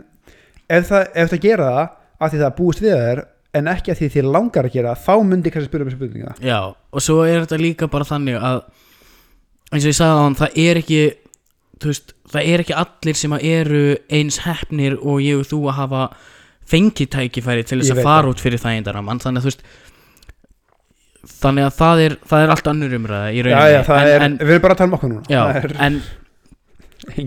ef 0.70 0.88
það, 0.88 1.06
ef 1.14 1.30
það 1.34 1.40
gera 1.44 1.66
það 1.70 1.88
af 2.20 2.30
því 2.32 2.40
það 2.44 2.54
búist 2.60 2.80
við 2.84 2.94
þér 3.00 3.22
en 3.58 3.66
ekki 3.72 3.90
að 3.90 3.98
því 4.00 4.08
þið 4.14 4.28
langar 4.36 4.68
að 4.68 4.72
gera 4.76 4.94
þá 4.94 5.12
myndi 5.26 5.50
kannski 5.50 5.68
spyrja 5.72 5.84
um 5.84 5.90
þessu 5.90 5.98
spurninga 5.98 6.34
Já, 6.46 6.60
og 6.94 7.02
svo 7.02 7.24
er 7.26 7.40
þetta 7.42 7.58
líka 7.60 7.88
bara 7.90 8.06
þannig 8.06 8.38
að 8.38 8.60
eins 9.70 9.84
og 9.86 9.90
ég 9.92 9.98
sagði 9.98 10.16
á 10.18 10.24
hann, 10.24 10.38
það 10.40 10.58
er 10.64 10.80
ekki 10.82 11.00
veist, 11.84 12.14
það 12.32 12.48
er 12.54 12.64
ekki 12.64 12.76
allir 12.82 13.18
sem 13.20 13.36
eru 13.40 13.84
eins 14.12 14.40
heppnir 14.44 14.98
og 15.00 15.22
ég 15.24 15.40
og 15.40 15.46
þú 15.50 15.60
að 15.70 15.78
hafa 15.80 16.02
fengið 16.70 17.08
tækifæri 17.16 17.64
til 17.66 17.80
þess 17.80 17.94
að 17.96 18.02
fara 18.04 18.24
það. 18.26 18.32
út 18.34 18.42
fyrir 18.44 18.62
þægindaramann 18.62 19.22
þannig 19.22 19.40
að 19.40 19.46
þú 19.46 19.52
veist 19.52 19.64
þannig 21.40 21.66
að 21.66 21.74
það 21.76 22.02
er, 22.04 22.16
það 22.30 22.44
er 22.44 22.52
allt 22.54 22.70
annur 22.70 22.96
umræða 22.96 23.30
í 23.32 23.40
Já, 23.40 23.44
rauninni. 23.46 23.74
Já, 23.74 23.82
það 23.86 24.00
en, 24.00 24.10
er, 24.10 24.24
en, 24.26 24.36
við 24.40 24.54
erum 24.54 24.64
bara 24.64 24.76
að 24.76 24.80
tala 24.80 24.90
um 24.90 24.96
okkur 24.98 25.12
núna. 25.12 25.24
Já, 25.30 25.42
Það 25.50 25.82
en 25.86 26.00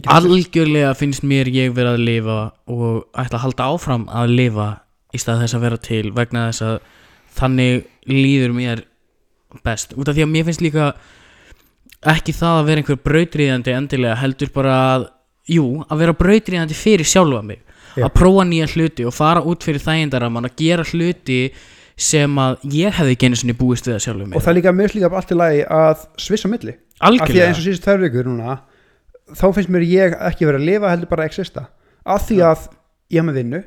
algjörlega 0.13 0.93
finnst 0.97 1.25
mér 1.25 1.49
ég 1.49 1.73
vera 1.73 1.95
að 1.95 2.03
lifa 2.05 2.37
og 2.69 3.03
ætla 3.17 3.39
að 3.39 3.43
halda 3.47 3.67
áfram 3.73 4.05
að 4.13 4.33
lifa 4.37 4.67
í 5.13 5.21
stað 5.21 5.43
þess 5.43 5.57
að 5.57 5.63
vera 5.67 5.79
til 5.89 6.03
vegna 6.13 6.47
þess 6.49 6.65
að 6.67 6.75
þannig 7.37 7.83
líður 8.09 8.55
mér 8.57 8.83
best. 9.65 9.93
Út 9.97 10.09
af 10.09 10.17
því 10.17 10.25
að 10.25 10.33
mér 10.33 10.47
finnst 10.49 10.63
líka 10.65 10.91
ekki 12.11 12.33
það 12.35 12.57
að 12.59 12.65
vera 12.69 12.81
einhver 12.83 12.99
brautriðandi 13.07 13.75
endilega 13.75 14.15
heldur 14.21 14.51
bara 14.55 14.79
að 14.93 15.05
jú, 15.53 15.67
að 15.87 16.03
vera 16.03 16.17
brautriðandi 16.17 16.77
fyrir 16.77 17.07
sjálfa 17.07 17.43
mig. 17.45 17.61
Já. 17.93 18.07
að 18.07 18.13
prófa 18.17 18.43
nýja 18.49 18.67
hluti 18.73 19.05
og 19.05 19.13
fara 19.13 19.41
út 19.45 19.65
fyrir 19.65 19.81
þægindaramann 19.83 20.47
að 20.47 20.55
gera 20.63 20.85
hluti 20.87 21.39
sem 21.93 22.39
að 22.41 22.63
ég 22.73 22.95
hefði 22.97 23.17
einu 23.21 23.37
sinni 23.37 23.53
búist 23.57 23.85
við 23.85 23.99
að 23.99 24.05
sjálfa 24.07 24.25
mig 24.25 24.37
og 24.39 24.41
það 24.41 24.51
er 24.51 24.57
líka 24.57 24.73
mjög 24.73 24.95
líka 24.97 25.09
allt 25.19 25.33
í 25.33 25.37
lagi 25.37 25.59
að 25.77 26.07
svissa 26.23 26.49
milli. 26.49 26.73
Af 26.73 26.79
því 26.79 27.03
að 27.03 27.09
algjörlega. 27.11 27.51
eins 27.51 27.59
og 27.59 27.67
síðust 27.67 27.85
tvær 27.85 28.01
vikur 28.01 28.29
núna 28.31 28.55
þá 29.37 29.45
finnst 29.53 29.71
mér 29.75 29.85
ég 29.85 30.17
ekki 30.31 30.49
vera 30.49 30.61
að 30.61 30.67
lifa 30.71 30.89
heldur 30.89 31.11
bara 31.13 31.27
að 31.27 31.29
exista. 31.29 31.67
Af 32.01 32.25
því 32.25 32.39
að 32.49 32.65
ég 33.13 33.21
hef 33.21 33.27
með 33.29 33.39
vinnu 33.43 33.61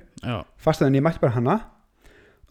fastaðin 0.66 0.98
ég 0.98 1.06
mætti 1.06 1.22
bara 1.22 1.36
hana. 1.36 1.56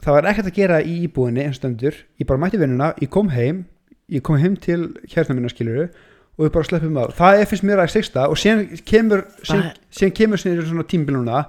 Það 0.05 0.15
var 0.15 0.29
ekkert 0.31 0.51
að 0.51 0.59
gera 0.61 0.79
í 0.79 0.95
íbúinni 1.09 1.43
eins 1.43 1.57
og 1.57 1.59
stendur. 1.59 1.99
Ég 2.21 2.29
bara 2.29 2.39
mætti 2.39 2.61
vinnuna, 2.61 2.93
ég 3.03 3.11
kom 3.11 3.33
heim 3.36 3.65
ég 4.12 4.22
kom 4.26 4.38
heim 4.41 4.56
til 4.62 4.91
hérna 5.10 5.36
minna 5.38 5.49
skiluru 5.49 5.88
og 6.36 6.41
við 6.45 6.51
bara 6.51 6.68
sleppum 6.68 6.97
að 6.99 7.14
það 7.18 7.39
er 7.41 7.47
fyrst 7.49 7.64
mér 7.66 7.80
að 7.82 7.88
exista 7.89 8.26
og 8.30 8.38
síðan 8.38 8.66
kemur 8.86 9.24
síðan, 9.41 9.64
Það- 9.70 9.80
síðan 9.99 10.16
kemur 10.20 10.41
svona 10.43 10.84
tímbiluna 10.91 11.45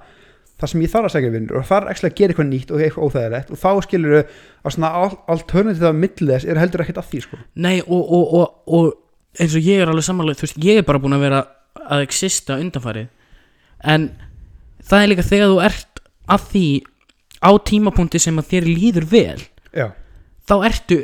það 0.57 0.71
sem 0.71 0.81
ég 0.81 0.89
þarf 0.93 1.05
að 1.09 1.13
segja 1.17 1.31
vinnur 1.35 1.57
og 1.59 1.65
það 1.69 1.89
ekki 1.91 2.07
að 2.07 2.15
gera 2.17 2.33
eitthvað 2.33 2.47
nýtt 2.49 2.71
og 2.73 2.81
eitthvað 2.81 3.09
óþægilegt 3.11 3.51
og 3.53 3.59
þá 3.61 3.69
skiluru 3.85 4.21
að 4.23 4.73
svona 4.73 4.89
al- 5.03 5.19
alternative 5.35 5.89
af 5.91 5.99
milli 5.99 6.31
þess 6.33 6.47
er 6.49 6.57
heldur 6.63 6.81
ekkert 6.85 7.01
að 7.03 7.09
því 7.11 7.21
sko. 7.27 7.37
Nei 7.55 7.75
og, 7.83 8.01
og, 8.17 8.33
og, 8.33 8.47
og 8.65 9.43
eins 9.43 9.53
og 9.59 9.61
ég 9.69 9.83
er 9.83 9.91
alveg 9.91 10.07
samanlega, 10.07 10.39
þú 10.39 10.47
veist, 10.47 10.57
ég 10.65 10.79
er 10.81 10.87
bara 10.87 10.99
búin 11.03 11.13
að 11.13 11.25
vera 11.27 11.43
að 11.93 12.01
exista 12.07 12.55
undanfarið. 12.57 13.11
En 13.85 14.07
það 14.81 15.03
er 15.03 15.11
líka 15.11 15.27
þegar 15.27 15.51
þú 15.53 15.59
ert 15.67 16.01
að 16.33 16.47
því 16.55 16.65
á 17.45 17.49
tímapunkti 17.69 18.19
sem 18.23 18.39
að 18.41 18.49
þér 18.55 18.65
líður 18.71 19.05
vel 19.11 19.41
já, 19.77 19.91
þá 20.49 20.55
ertu 20.71 20.97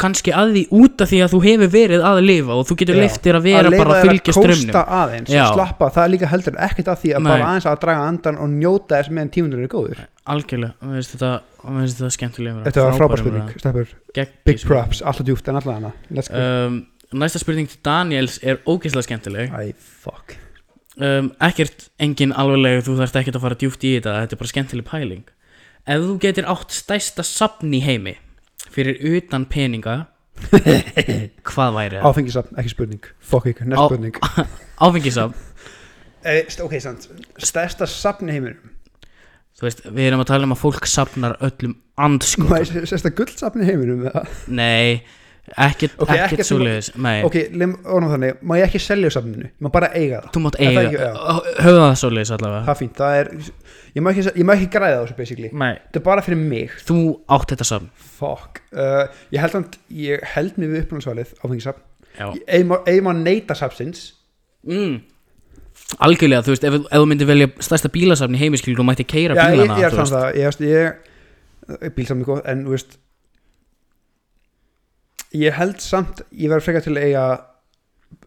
kannski 0.00 0.32
að 0.36 0.54
því 0.54 0.62
út 0.80 1.02
af 1.04 1.10
því 1.10 1.18
að 1.24 1.34
þú 1.34 1.40
hefur 1.44 1.72
verið 1.74 2.04
að 2.10 2.20
lifa 2.24 2.56
og 2.56 2.68
þú 2.68 2.76
getur 2.82 2.98
Já. 2.98 3.00
leiftir 3.04 3.38
að 3.38 3.48
vera 3.48 3.72
leyfa 3.72 3.82
bara 3.84 3.96
að 3.98 4.08
fylgja 4.08 4.34
strömmnum 4.36 4.70
kósta 4.70 4.84
aðeins, 5.00 5.32
Já. 5.34 5.44
slappa, 5.52 5.90
það 5.96 6.06
er 6.06 6.12
líka 6.14 6.30
heldur 6.30 6.56
ekkert 6.68 6.90
að 6.92 7.02
því 7.02 7.12
að 7.14 7.24
Nei. 7.24 7.30
bara 7.30 7.50
aðeins 7.50 7.68
að 7.70 7.82
draga 7.84 8.06
andan 8.10 8.40
og 8.40 8.54
njóta 8.54 8.96
þess 8.96 9.14
meðan 9.16 9.32
tímundur 9.36 9.62
eru 9.62 9.72
góður 9.74 10.04
algjörlega, 10.30 10.76
og 10.80 10.94
veist 10.96 11.14
þetta, 11.14 11.32
og 11.64 11.78
veist 11.80 11.98
þetta 11.98 12.12
skemmtilega 12.16 12.64
Þetta 12.68 12.86
var 12.86 12.98
frábær 12.98 13.22
spurning, 13.22 13.50
Stefur, 13.60 13.94
big 14.46 14.62
props, 14.66 15.02
alltaf 15.02 15.26
djúpt 15.26 15.50
en 15.50 15.58
alltaf 15.58 15.76
hana. 15.76 15.92
Let's 16.12 16.30
go. 16.30 16.40
Um, 16.40 16.80
Næsta 17.10 17.40
spurning 17.42 17.66
til 17.66 17.80
Daniels 17.82 18.38
er 18.46 18.60
ógeðslega 18.70 19.08
skemmtileg. 19.08 19.50
Æ, 19.50 19.72
fuck. 20.04 20.36
Um, 21.00 21.32
ekkert 21.42 21.88
engin 22.02 22.34
alveglega 22.38 22.84
þú 22.86 22.98
þarft 23.00 23.18
ekkert 23.18 23.38
að 23.40 23.46
fara 23.46 23.58
djúpt 23.58 23.86
í 23.88 23.94
þetta 23.96 24.16
þetta 24.20 24.36
er 24.36 24.42
bara 24.42 24.52
skemmtileg 24.52 24.86
pæling. 24.86 25.24
Ef 25.90 26.04
þú 26.04 26.16
getur 26.22 26.50
átt 26.52 26.76
stærsta 26.76 27.24
sapn 27.26 27.74
í 27.74 27.80
heimi 27.82 28.14
fyrir 28.70 28.98
utan 29.16 29.44
peninga 29.50 29.98
hvað 31.50 31.74
væri 31.76 31.98
það? 31.98 32.06
Áfengisafn, 32.10 32.56
ekki 32.60 32.72
spurning. 32.72 33.08
Fuck 33.32 33.48
ykkur, 33.50 33.68
næst 33.70 33.80
Á- 33.82 33.88
spurning. 33.90 34.20
Áfengisafn? 34.86 35.34
Eh, 36.24 36.42
Ok, 36.64 36.74
sant, 36.84 37.06
stærsta 37.40 37.86
safn 37.88 38.28
í 38.28 38.34
heiminum? 38.36 38.72
Þú 39.60 39.66
veist, 39.66 39.80
við 39.92 40.06
erum 40.08 40.22
að 40.22 40.28
tala 40.30 40.46
um 40.48 40.54
að 40.54 40.60
fólk 40.62 40.86
sapnar 40.88 41.34
öllum 41.44 41.74
andskot. 42.00 42.48
Má 42.48 42.60
ég 42.62 42.86
Stærsta 42.88 43.10
guldsafn 43.16 43.60
í 43.64 43.68
heiminum 43.68 44.06
eða? 44.08 44.22
nei, 44.48 45.02
ekkert, 45.56 45.96
Ok, 46.00 46.12
ekkert 46.14 46.46
svoleiðis 46.46 46.90
Ok, 47.26 47.36
orðum 47.84 48.12
þannig, 48.14 48.40
má 48.46 48.54
ég 48.60 48.66
ekki 48.68 48.80
selja 48.82 49.10
safninu? 49.14 49.48
Ég 49.50 49.66
má 49.66 49.70
bara 49.74 49.90
eiga 49.94 50.22
það. 50.22 50.30
Þú 50.36 50.42
mátt 50.44 50.58
Er 50.60 50.80
eiga 50.80 51.10
höfða 51.58 51.82
það. 51.84 51.98
svoleiðis 52.02 52.32
allavega. 52.36 52.62
Það 52.68 52.72
er 52.74 52.80
fínt, 52.80 52.96
það 53.00 53.18
er 53.20 53.32
Ég 53.90 54.04
má 54.06 54.10
ekki, 54.12 54.26
ég 54.30 54.46
má 54.46 54.54
ekki 54.54 54.70
græða 54.70 55.02
þessu 55.02 55.18
basically. 55.18 55.50
Nei, 55.50 55.72
Þetta 55.88 56.00
er 56.00 56.06
bara 56.06 56.22
fyrir 56.22 56.40
mig. 56.40 56.74
Þú 56.86 56.98
átt 57.36 57.54
þetta 57.54 57.66
sapn 57.66 57.90
Fuck. 58.20 58.62
Uh, 58.70 59.06
Ég 59.34 59.42
held 59.42 59.56
samt, 59.56 59.78
ég 59.90 60.26
held 60.36 60.60
mig 60.60 60.70
við 60.70 60.84
uppnáðsvalið 60.84 61.34
áfengisafn. 61.40 61.86
Ég 62.20 62.66
má, 62.66 62.76
ég 62.90 63.06
neyta 63.22 63.56
safnsins 63.58 64.10
mm. 64.66 64.96
algjörlega, 66.04 66.44
þú 66.46 66.54
veist, 66.54 66.66
ef, 66.66 66.78
ef 66.82 67.02
þú 67.02 67.06
myndir 67.08 67.28
velja 67.28 67.50
stærsta 67.62 67.90
bílasafn 67.92 68.36
í 68.36 68.40
heimiskil 68.42 68.74
þú 68.78 68.86
mætti 68.88 69.06
keira 69.08 69.36
Já, 69.38 69.44
ég, 69.46 69.54
bílana 69.56 69.78
ég 69.78 69.86
er 69.86 69.94
þú 69.94 70.06
þannig 70.10 70.40
Ég, 70.40 70.50
veist, 70.50 70.64
ég 70.66 71.94
bílsamni 71.96 72.26
góð, 72.26 72.42
en 72.50 72.66
þú 72.66 72.74
veist 72.74 72.98
Ég 75.36 75.54
held 75.54 75.78
samt 75.84 76.24
Ég 76.34 76.50
verður 76.50 76.66
frekar 76.66 76.82
til 76.86 76.96
að 76.96 77.04
eiga 77.06 77.24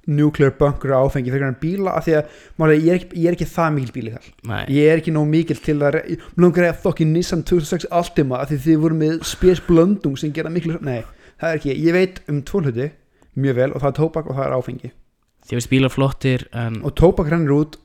nuclear 0.07 0.51
bunker 0.59 0.91
áfengi 0.97 1.31
frekar 1.31 1.47
en 1.53 1.57
bíla 1.61 1.93
af 1.95 2.05
því 2.07 2.13
að 2.17 2.31
málega, 2.59 2.79
ég, 2.83 2.89
er 2.91 2.97
ekki, 2.99 3.19
ég 3.23 3.29
er 3.29 3.35
ekki 3.37 3.47
það 3.47 3.69
mikil 3.77 3.93
bíli 3.95 4.11
þar. 4.13 4.25
Nei. 4.49 4.63
ég 4.75 4.89
er 4.91 4.99
ekki 4.99 5.13
nóg 5.15 5.29
mikil 5.31 5.59
til 5.63 5.75
að 5.79 5.93
re- 5.95 6.03
mér 6.17 6.43
langar 6.43 6.67
að 6.67 6.81
þokki 6.83 7.07
Nissan 7.07 7.43
2006 7.47 7.87
Altima 7.99 8.41
af 8.43 8.51
því 8.51 8.57
þið 8.65 8.81
voru 8.83 8.97
með 8.99 9.13
spes 9.29 9.61
blöndung 9.63 10.17
sem 10.19 10.33
gera 10.35 10.51
miklu 10.51 10.75
nei, 10.83 11.05
það 11.39 11.47
er 11.53 11.61
ekki, 11.61 11.77
ég 11.87 11.95
veit 11.95 12.19
um 12.31 12.41
tvo 12.43 12.63
hluti 12.65 12.89
mjög 13.39 13.57
vel 13.61 13.69
og 13.71 13.79
það 13.79 13.89
er 13.93 13.97
tóbak 14.01 14.27
og 14.27 14.37
það 14.37 14.45
er 14.49 14.57
áfengi. 14.59 14.91
Þið 15.47 15.59
veist 15.59 15.71
bílar 15.71 15.91
flottir 15.95 16.45
en 16.51 16.81
og 16.83 16.95
tóbak 16.99 17.31
rennur 17.31 17.55
út, 17.61 17.79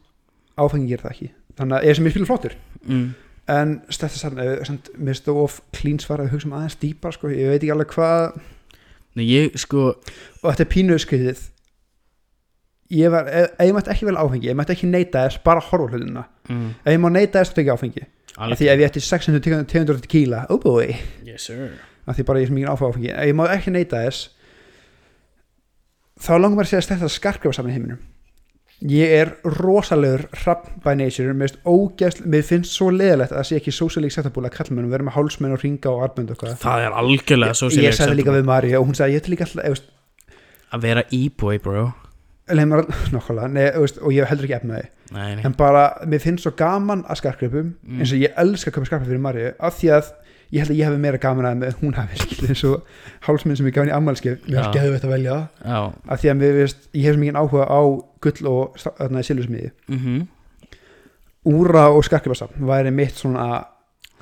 áfengi 0.59 0.91
gerir 0.91 1.07
það 1.07 1.15
ekki. 1.15 1.31
Þannig 1.59 1.79
að 1.79 1.89
ég 1.89 1.99
sem 1.99 2.07
ég 2.11 2.15
spila 2.17 2.31
flottur 2.33 2.59
mm, 2.83 3.09
en 3.55 3.79
stærsta 3.95 4.21
sann, 4.27 4.43
samt, 4.67 4.91
mér 4.99 5.19
stóð 5.19 5.41
of 5.47 5.63
clean 5.75 6.03
svar 6.03 6.23
að 6.23 6.35
hugsa 6.35 6.51
um 6.51 6.59
aðeins 6.59 6.79
dýpar 6.83 7.15
sko, 7.15 7.31
ég 7.31 7.51
veit 7.55 7.63
ekki 7.63 7.73
alveg 7.75 7.95
hvað 7.95 8.41
Nei, 9.19 9.27
ég 9.27 9.57
sko 9.59 9.89
og 9.93 10.47
þetta 10.47 10.65
er 10.65 10.71
pínuðu 10.75 11.03
skriðið 11.05 11.43
ég 12.99 13.13
var, 13.13 13.29
ef, 13.29 13.51
ef 13.59 13.69
ég 13.69 13.77
mætti 13.77 13.93
ekki 13.93 14.09
vel 14.09 14.17
áfengi 14.21 14.49
ég 14.49 14.57
mætti 14.57 14.77
ekki 14.77 14.89
neita 14.89 15.27
þess, 15.27 15.43
bara 15.45 15.65
horfa 15.65 15.91
á 15.91 15.93
hlutina. 15.93 16.25
Mm, 16.49 16.71
ef 16.85 16.95
ég 16.95 17.03
má 17.03 17.11
neita 17.13 17.43
þess, 17.43 17.53
þá 17.53 17.59
tek 17.59 17.69
ég 17.69 17.75
áfengi. 17.75 18.07
Af 18.39 18.55
því 18.55 18.71
ef 18.71 18.81
ég 18.81 18.89
ætti 18.89 19.03
600 19.03 19.67
200 19.69 20.03
tequila, 20.07 20.45
oh 20.53 20.61
boy. 20.63 20.95
Yes 21.27 21.49
sir. 21.51 21.75
Af 22.09 22.17
því 22.17 22.25
bara 22.29 22.41
ég 22.41 22.47
er 22.47 22.53
sem 22.53 22.57
mikið 22.57 22.73
áfæða 22.73 22.93
áfengi. 22.95 23.11
Ef 23.13 23.29
ég 23.29 23.37
má 23.37 23.45
ekki 23.53 23.75
neita 23.75 24.05
þess 24.07 24.29
þá 26.19 26.33
langar 26.39 26.59
mér 26.59 26.67
að 26.67 26.73
segja 26.73 26.85
að 26.85 26.93
þetta 26.95 27.11
skarkrefa 27.15 27.59
saman 27.59 27.73
í 27.73 27.77
heiminum 27.77 28.01
ég 28.87 29.11
er 29.21 29.31
rosalegur 29.59 30.27
hrapp 30.45 30.69
by 30.85 30.95
nature. 30.95 31.33
Mér, 31.35 31.49
finnst 31.51 31.65
ógeðsl, 31.67 32.27
mér 32.31 32.45
finnst 32.47 32.75
svo 32.77 32.91
leðilegt 32.95 33.33
að 33.33 33.41
það 33.41 33.49
sé 33.51 33.57
ekki 33.59 33.73
socially 33.75 34.07
acceptable 34.11 34.47
að 34.47 34.55
kalla 34.59 34.77
mér 34.79 34.91
vera 34.93 35.07
með 35.09 35.17
hálsmenn 35.17 35.55
og 35.57 35.63
ringa 35.65 35.91
og 35.91 36.05
arbönd 36.07 36.31
og 36.35 36.39
hvað 36.43 36.59
Það 36.63 36.85
er 36.87 36.99
algjörlega 37.03 37.57
svo 37.59 37.71
ég 37.75 37.97
sagði 37.97 38.21
líka 38.21 38.35
við 38.37 38.45
Mari 38.47 38.75
og 38.79 38.87
hún 38.87 38.95
sagði 38.99 39.17
ég 39.19 39.25
ætla 39.25 39.35
líka 39.35 39.49
alltaf 39.49 39.83
Að 40.69 40.83
vera 40.85 41.03
e-boy 41.11 41.59
bro. 41.65 41.87
Að- 42.49 42.87
nákvæmlega, 43.13 43.49
nei, 43.53 43.67
veist, 43.77 43.99
og 44.01 44.13
ég 44.13 44.29
heldur 44.29 44.47
ekki 44.49 44.57
efnaði 44.61 44.87
Nei, 45.13 45.35
nei. 45.37 45.43
En 45.45 45.53
bara, 45.57 45.83
mér 46.07 46.21
finnst 46.21 46.45
svo 46.47 46.53
gaman 46.57 47.03
að 47.09 47.19
skarkrepum 47.23 47.75
Mm. 47.83 47.99
eins 48.01 48.13
og 48.13 48.19
ég 48.23 48.33
elska 48.37 48.71
að 48.71 48.75
köpa 48.77 48.87
skarkrep 48.87 49.09
fyrir 49.09 49.21
Mari 49.21 49.47
af 49.59 49.75
því 49.81 49.91
að 49.99 50.13
ég 50.55 50.63
held 50.63 50.73
að 50.73 50.79
ég 50.79 50.89
hefði 50.89 51.03
meira 51.03 51.21
gaman 51.23 51.49
að 51.49 51.61
með 51.63 51.79
hún 51.83 51.97
hafi 51.99 52.23
skilur 52.23 52.55
eins 52.55 52.65
og 52.69 53.05
hálsminn 53.27 53.59
sem 53.59 53.69
ég 53.69 53.77
gaf 53.77 53.85
henni 53.85 53.97
ammælskef 53.97 54.47
mér 54.47 54.63
finnst 54.63 54.79
geðveitt 54.79 55.07
að 55.07 55.15
velja. 55.17 55.37
Það 55.63 55.93
af 56.09 56.23
því 56.23 56.33
að 56.33 56.41
mér 56.41 56.59
veist, 56.63 56.89
ég 56.95 57.05
hef 57.09 57.17
svo 57.17 57.23
mikið 57.25 57.41
áhuga 57.43 57.69
á 57.69 57.81
gull 58.25 58.51
og 58.53 58.83
silfusmiði 59.29 59.73
mm 59.89 60.27
úra 61.49 61.89
og 61.95 62.05
skarkrepasafn 62.05 62.67
væri 62.67 62.91
mitt 62.95 63.19
svona 63.19 63.49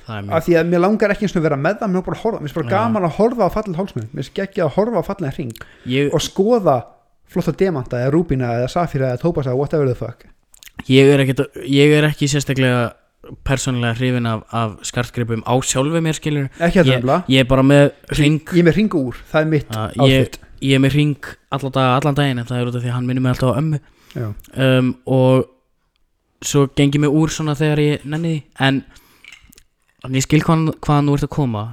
af 0.07 0.45
því 0.45 0.55
að 0.61 0.69
mér 0.71 0.83
langar 0.83 1.11
ekki 1.11 1.27
eins 1.27 1.35
og 1.35 1.43
vera 1.43 1.57
með 1.59 1.81
það 1.81 1.91
mér 1.95 2.05
finnst 2.45 2.59
bara 2.59 2.71
gaman 2.71 3.07
að 3.07 3.17
horfa 3.17 3.49
á 3.49 3.55
fallið 3.57 3.79
hálsmið, 3.81 4.05
mér 4.13 4.23
finnst 4.23 4.43
ekki 4.45 4.63
að 4.63 4.71
horfa 4.77 5.03
á 5.03 5.07
fallið 5.09 5.33
hring 5.35 5.65
ég, 5.91 6.13
og 6.15 6.23
skoða 6.23 6.77
flotta 7.27 7.51
demanta 7.59 7.99
eða 7.99 8.13
rúbína 8.15 8.53
eða 8.61 8.69
safíra 8.71 9.11
eða 9.11 9.23
tópasa 9.25 9.55
ég, 10.87 11.09
er 11.11 11.25
ekkit, 11.25 11.43
ég 11.67 11.97
er 11.97 12.07
ekki 12.07 12.29
sérstaklega 12.31 12.93
persónulega 13.47 13.97
hrifin 13.99 14.29
af, 14.29 14.43
af 14.51 14.77
skartgripum 14.87 15.43
á 15.43 15.53
sjálfu 15.65 16.01
mér 16.03 16.17
skilur 16.17 16.49
ekki 16.57 16.81
að 16.81 16.91
ég, 16.91 16.91
drömbla, 16.91 17.21
ég 17.31 17.45
er 17.45 17.49
bara 17.49 17.65
með 17.65 17.89
ring 18.19 18.53
ég 18.53 18.61
er 18.61 18.67
með 18.69 18.79
hring 18.79 18.97
úr 18.99 19.19
það 19.31 19.41
er 19.41 19.51
mitt 19.53 19.75
uh, 19.75 20.07
ég, 20.07 20.39
ég 20.61 20.77
er 20.77 20.83
með 20.83 20.97
ring 20.97 21.29
allan, 21.53 21.73
dag, 21.73 21.91
allan 21.97 22.17
daginn 22.17 22.41
en 22.41 22.47
það 22.47 22.59
er 22.61 22.71
út 22.71 22.77
af 22.77 22.83
því 22.83 22.91
að 22.91 22.97
hann 22.97 23.07
minnir 23.09 23.23
mig 23.23 23.33
alltaf 23.33 23.53
á 23.53 23.59
ömmu. 23.61 23.79
Um, 24.17 24.93
og 25.05 26.45
svo 26.45 26.67
gengi 26.77 27.01
mig 27.01 27.13
úr 27.13 27.33
svona 27.33 27.57
þegar 27.57 27.83
ég 27.83 28.07
nenni 28.07 28.33
því. 28.33 28.39
En, 28.67 28.81
en 30.05 30.17
ég 30.17 30.25
skil 30.25 30.43
hvaðan 30.45 30.73
hvað 30.83 31.03
nú 31.05 31.17
ert 31.17 31.27
að 31.27 31.35
koma 31.37 31.63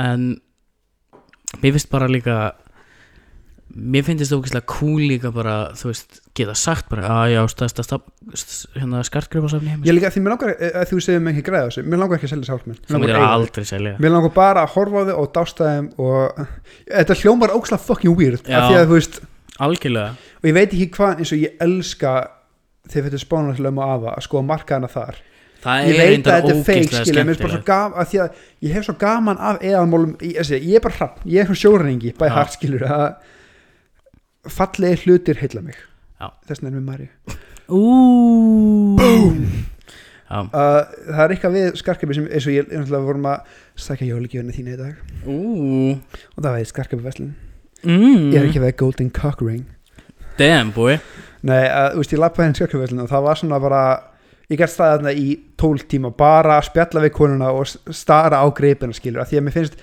en 0.00 0.28
mér 1.60 1.74
finnst 1.76 1.92
bara 1.92 2.10
líka 2.10 2.38
mér 3.74 4.04
finnst 4.06 4.22
þetta 4.22 4.36
ógeðslega 4.38 4.66
cool 4.70 5.02
líka 5.10 5.30
bara 5.34 5.54
þú 5.74 5.88
veist, 5.90 6.20
geta 6.38 6.54
sagt 6.58 6.86
bara 6.92 7.08
að 7.10 7.32
já, 7.34 7.40
stæðsta 7.50 7.84
staf, 7.86 8.04
st- 8.38 8.68
hérna 8.78 9.00
skartgripasafni 9.08 9.72
heimis 9.72 9.88
ég 9.90 9.96
líka 9.96 10.12
því 10.14 10.22
mér 10.22 10.34
langar 10.36 10.52
eh, 10.54 10.70
að 10.78 10.92
þú 10.92 11.00
segir 11.02 11.24
mig 11.24 11.34
ekki 11.34 11.46
græða 11.48 11.70
þessu 11.72 11.84
mér 11.90 12.02
langar 12.04 12.20
ekki 12.20 12.28
að 12.28 12.32
selja 12.34 12.44
þessu 12.46 12.54
hálsmið 12.54 12.80
þú 12.86 13.00
myndir 13.02 13.18
aldrei 13.26 13.66
selja. 13.72 13.94
Mér 14.04 14.14
langar 14.14 14.34
bara 14.38 14.62
að 14.66 14.72
horfa 14.76 15.02
á 15.02 15.04
þau 15.10 15.18
og 15.24 15.28
dásta 15.34 15.68
þeim 15.72 15.90
og 16.06 16.40
þetta 16.86 17.18
hljómar 17.24 17.54
ókslega 17.58 17.86
fucking 17.88 18.16
weird 18.20 18.46
Já. 18.46 18.58
af 18.60 18.70
því 18.70 18.78
að 18.78 18.86
þú 18.92 18.98
veist 19.00 19.20
algjörlega. 19.68 20.14
og 20.38 20.48
ég 20.50 20.56
veit 20.60 20.70
ekki 20.78 20.88
hvað 20.94 21.20
eins 21.24 21.34
og 21.34 21.42
ég 21.44 21.60
elska 21.66 22.14
þegar 22.90 23.06
þetta 23.10 23.18
er 23.20 23.24
spánarslöfum 23.26 23.78
og 23.82 23.92
afa 23.98 24.14
að 24.18 24.24
skoða 24.28 24.46
markaðana 24.54 24.90
þar. 24.92 25.20
Það 25.64 25.86
ég 25.88 25.96
veit 25.96 26.26
að 26.28 26.34
þetta 26.34 26.50
er 26.52 26.58
ógeðslega 26.58 27.04
skilja, 27.08 27.22
mér 27.24 27.34
er 27.38 27.40
bara 27.40 27.54
svo 27.54 27.62
gaman 27.64 27.94
að 28.02 28.08
því 28.10 28.18
að 28.20 28.42
ég 28.66 28.74
hef 28.76 28.84
svo 28.84 28.94
gaman 29.00 29.38
af 29.40 29.62
eðalmálum 29.64 30.10
ég, 30.20 30.50
ég, 30.52 30.74
er 30.76 30.82
bara 30.84 30.98
hrapp, 30.98 31.22
ég 31.24 31.40
er 31.40 31.48
svo 31.48 31.56
sjóræningi 31.62 32.12
bæði 32.18 32.28
Já. 32.28 32.34
hart 32.36 32.52
skilur 32.58 32.84
að 32.84 33.06
fallegi 34.52 35.04
hlutir 35.04 35.40
heilla 35.40 35.62
mig. 35.64 35.78
Já. 36.20 36.30
þess 36.48 36.62
vegna 36.62 36.70
er 36.70 36.76
mér 36.78 36.86
Mari 36.88 37.08
uh, 40.30 40.82
það 41.10 41.22
er 41.24 41.34
eitthvað 41.34 41.56
við 41.56 41.66
skarkabi 41.80 42.16
sem 42.16 42.28
eins 42.28 42.46
og 42.48 42.54
ég 42.54 42.72
er 42.72 42.86
vorum 42.94 43.28
að 43.30 43.58
stakka 43.80 44.08
jólugjöfuna 44.08 44.54
þína 44.54 44.74
í 44.74 44.78
dag. 44.80 44.94
Úúú 45.26 45.94
og 45.96 46.40
það 46.40 46.56
veit 46.58 46.70
skarkabi 46.70 47.04
veslun 47.04 47.34
mm. 47.82 48.32
ég 48.32 48.40
er 48.40 48.48
ekki 48.48 48.62
veið 48.64 48.76
golden 48.80 49.12
cock 49.14 49.44
ring. 49.44 49.66
Damn 50.38 50.72
boy. 50.74 50.98
Nei, 51.44 51.64
að, 51.68 51.94
þú 51.94 52.02
veist, 52.02 52.14
ég 52.14 52.22
lappaði 52.22 52.46
henni 52.48 52.60
skarkabi 52.60 53.02
og 53.04 53.12
það 53.12 53.26
var 53.28 53.40
svona 53.40 53.60
bara 53.62 53.82
ég 54.50 54.60
gætt 54.60 54.74
staðið 54.74 54.94
þarna 54.94 55.12
í 55.18 55.28
tól 55.60 55.76
tíma 55.88 56.10
bara 56.14 56.58
að 56.58 56.68
spjalla 56.70 57.04
við 57.04 57.14
konuna 57.16 57.52
og 57.56 57.68
stara 57.96 58.40
á 58.44 58.46
greipina 58.54 58.96
skilur, 58.96 59.22
af 59.24 59.30
því 59.30 59.40
að 59.40 59.46
mér 59.46 59.56
finnst 59.58 59.78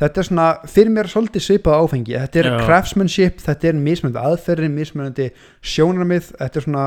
þetta 0.00 0.18
er 0.22 0.26
svona, 0.26 0.44
fyrir 0.72 0.90
mér 0.94 1.06
svolítið 1.12 1.42
svipað 1.44 1.82
áfengi 1.84 2.14
þetta 2.16 2.38
er 2.40 2.46
Já. 2.48 2.54
craftsmanship, 2.66 3.42
þetta 3.44 3.68
er 3.68 3.76
mismunandi 3.78 4.22
aðferðin, 4.22 4.72
mismunandi 4.78 5.26
sjónarmið 5.62 6.30
þetta 6.40 6.58
er 6.60 6.64
svona, 6.66 6.86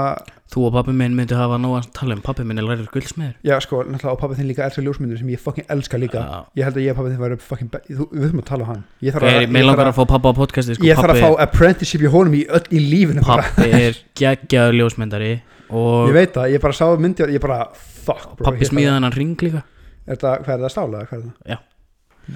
Þú 0.56 0.62
og 0.68 0.74
pappi 0.76 0.94
minn 0.94 1.16
myndi 1.18 1.34
hafa 1.34 1.58
nóg 1.58 1.72
að 1.80 1.86
tala 1.98 2.14
um 2.16 2.20
Pappi 2.22 2.44
minn 2.46 2.60
er 2.62 2.66
lærið 2.68 2.90
guldsmiður 2.94 3.32
já 3.48 3.56
sko 3.66 3.80
náttúrulega 3.84 4.12
og 4.14 4.20
pappi 4.22 4.36
þinn 4.38 4.50
líka 4.52 4.66
elskar 4.68 4.86
ljósmyndir 4.86 5.18
sem 5.18 5.32
ég 5.34 5.42
fucking 5.42 5.66
elska 5.74 5.98
líka 5.98 6.22
Já. 6.22 6.36
ég 6.60 6.68
held 6.68 6.78
að 6.78 6.84
ég 6.86 6.92
og 6.94 7.00
pappi 7.00 7.14
þinn 7.16 7.24
væri 7.24 7.38
fucking 7.42 7.72
be- 7.74 7.82
þú, 7.90 8.06
við 8.12 8.26
þurfum 8.28 8.44
að 8.44 8.48
tala 8.52 8.62
um 8.68 8.70
hann 8.70 8.84
ég 9.08 9.16
þarf 9.16 9.26
að, 9.26 9.40
mér 9.56 9.64
ég 9.64 9.68
langar 9.70 9.90
þarf 9.90 9.96
að 9.96 9.98
fá 9.98 10.12
pappa 10.14 10.30
á 10.30 10.34
podcasti 10.38 10.76
sko, 10.78 10.86
ég 10.86 11.00
þarf 11.02 11.16
að 11.16 11.22
Pabbi- 11.24 11.26
fá 11.40 11.44
apprenticeship 11.48 12.06
í 12.06 12.12
honum 12.14 12.38
í 12.38 12.44
öll 12.46 12.68
í 12.70 12.84
lífinu 12.94 13.26
bara. 13.26 13.48
Pappi 13.56 13.82
er 13.90 13.98
geggjaður 14.22 14.78
ljósmyndari 14.84 15.32
og 15.74 16.12
ég 16.12 16.16
veit 16.20 16.38
það, 16.38 16.52
ég 16.54 16.62
bara 16.68 16.78
sá 16.78 16.86
myndi 17.08 17.30
ég 17.34 17.42
bara, 17.42 17.60
fuck 17.74 18.36
bro, 18.38 18.46
pappi 18.52 18.62
ég 18.62 18.70
þarf 18.70 18.74
smíðaði 18.76 19.02
hann 19.02 19.18
ring 19.18 19.36
líka 19.50 19.64
að- 19.66 20.14
er 20.14 20.22
það, 20.22 20.38
hvað 20.46 20.54
er 20.60 20.64
það 20.68 20.76
stála, 20.78 21.02
eða 21.02 21.10
hvað 21.10 21.18
er 21.18 21.26
það 21.26 21.56
Já. 21.56 21.60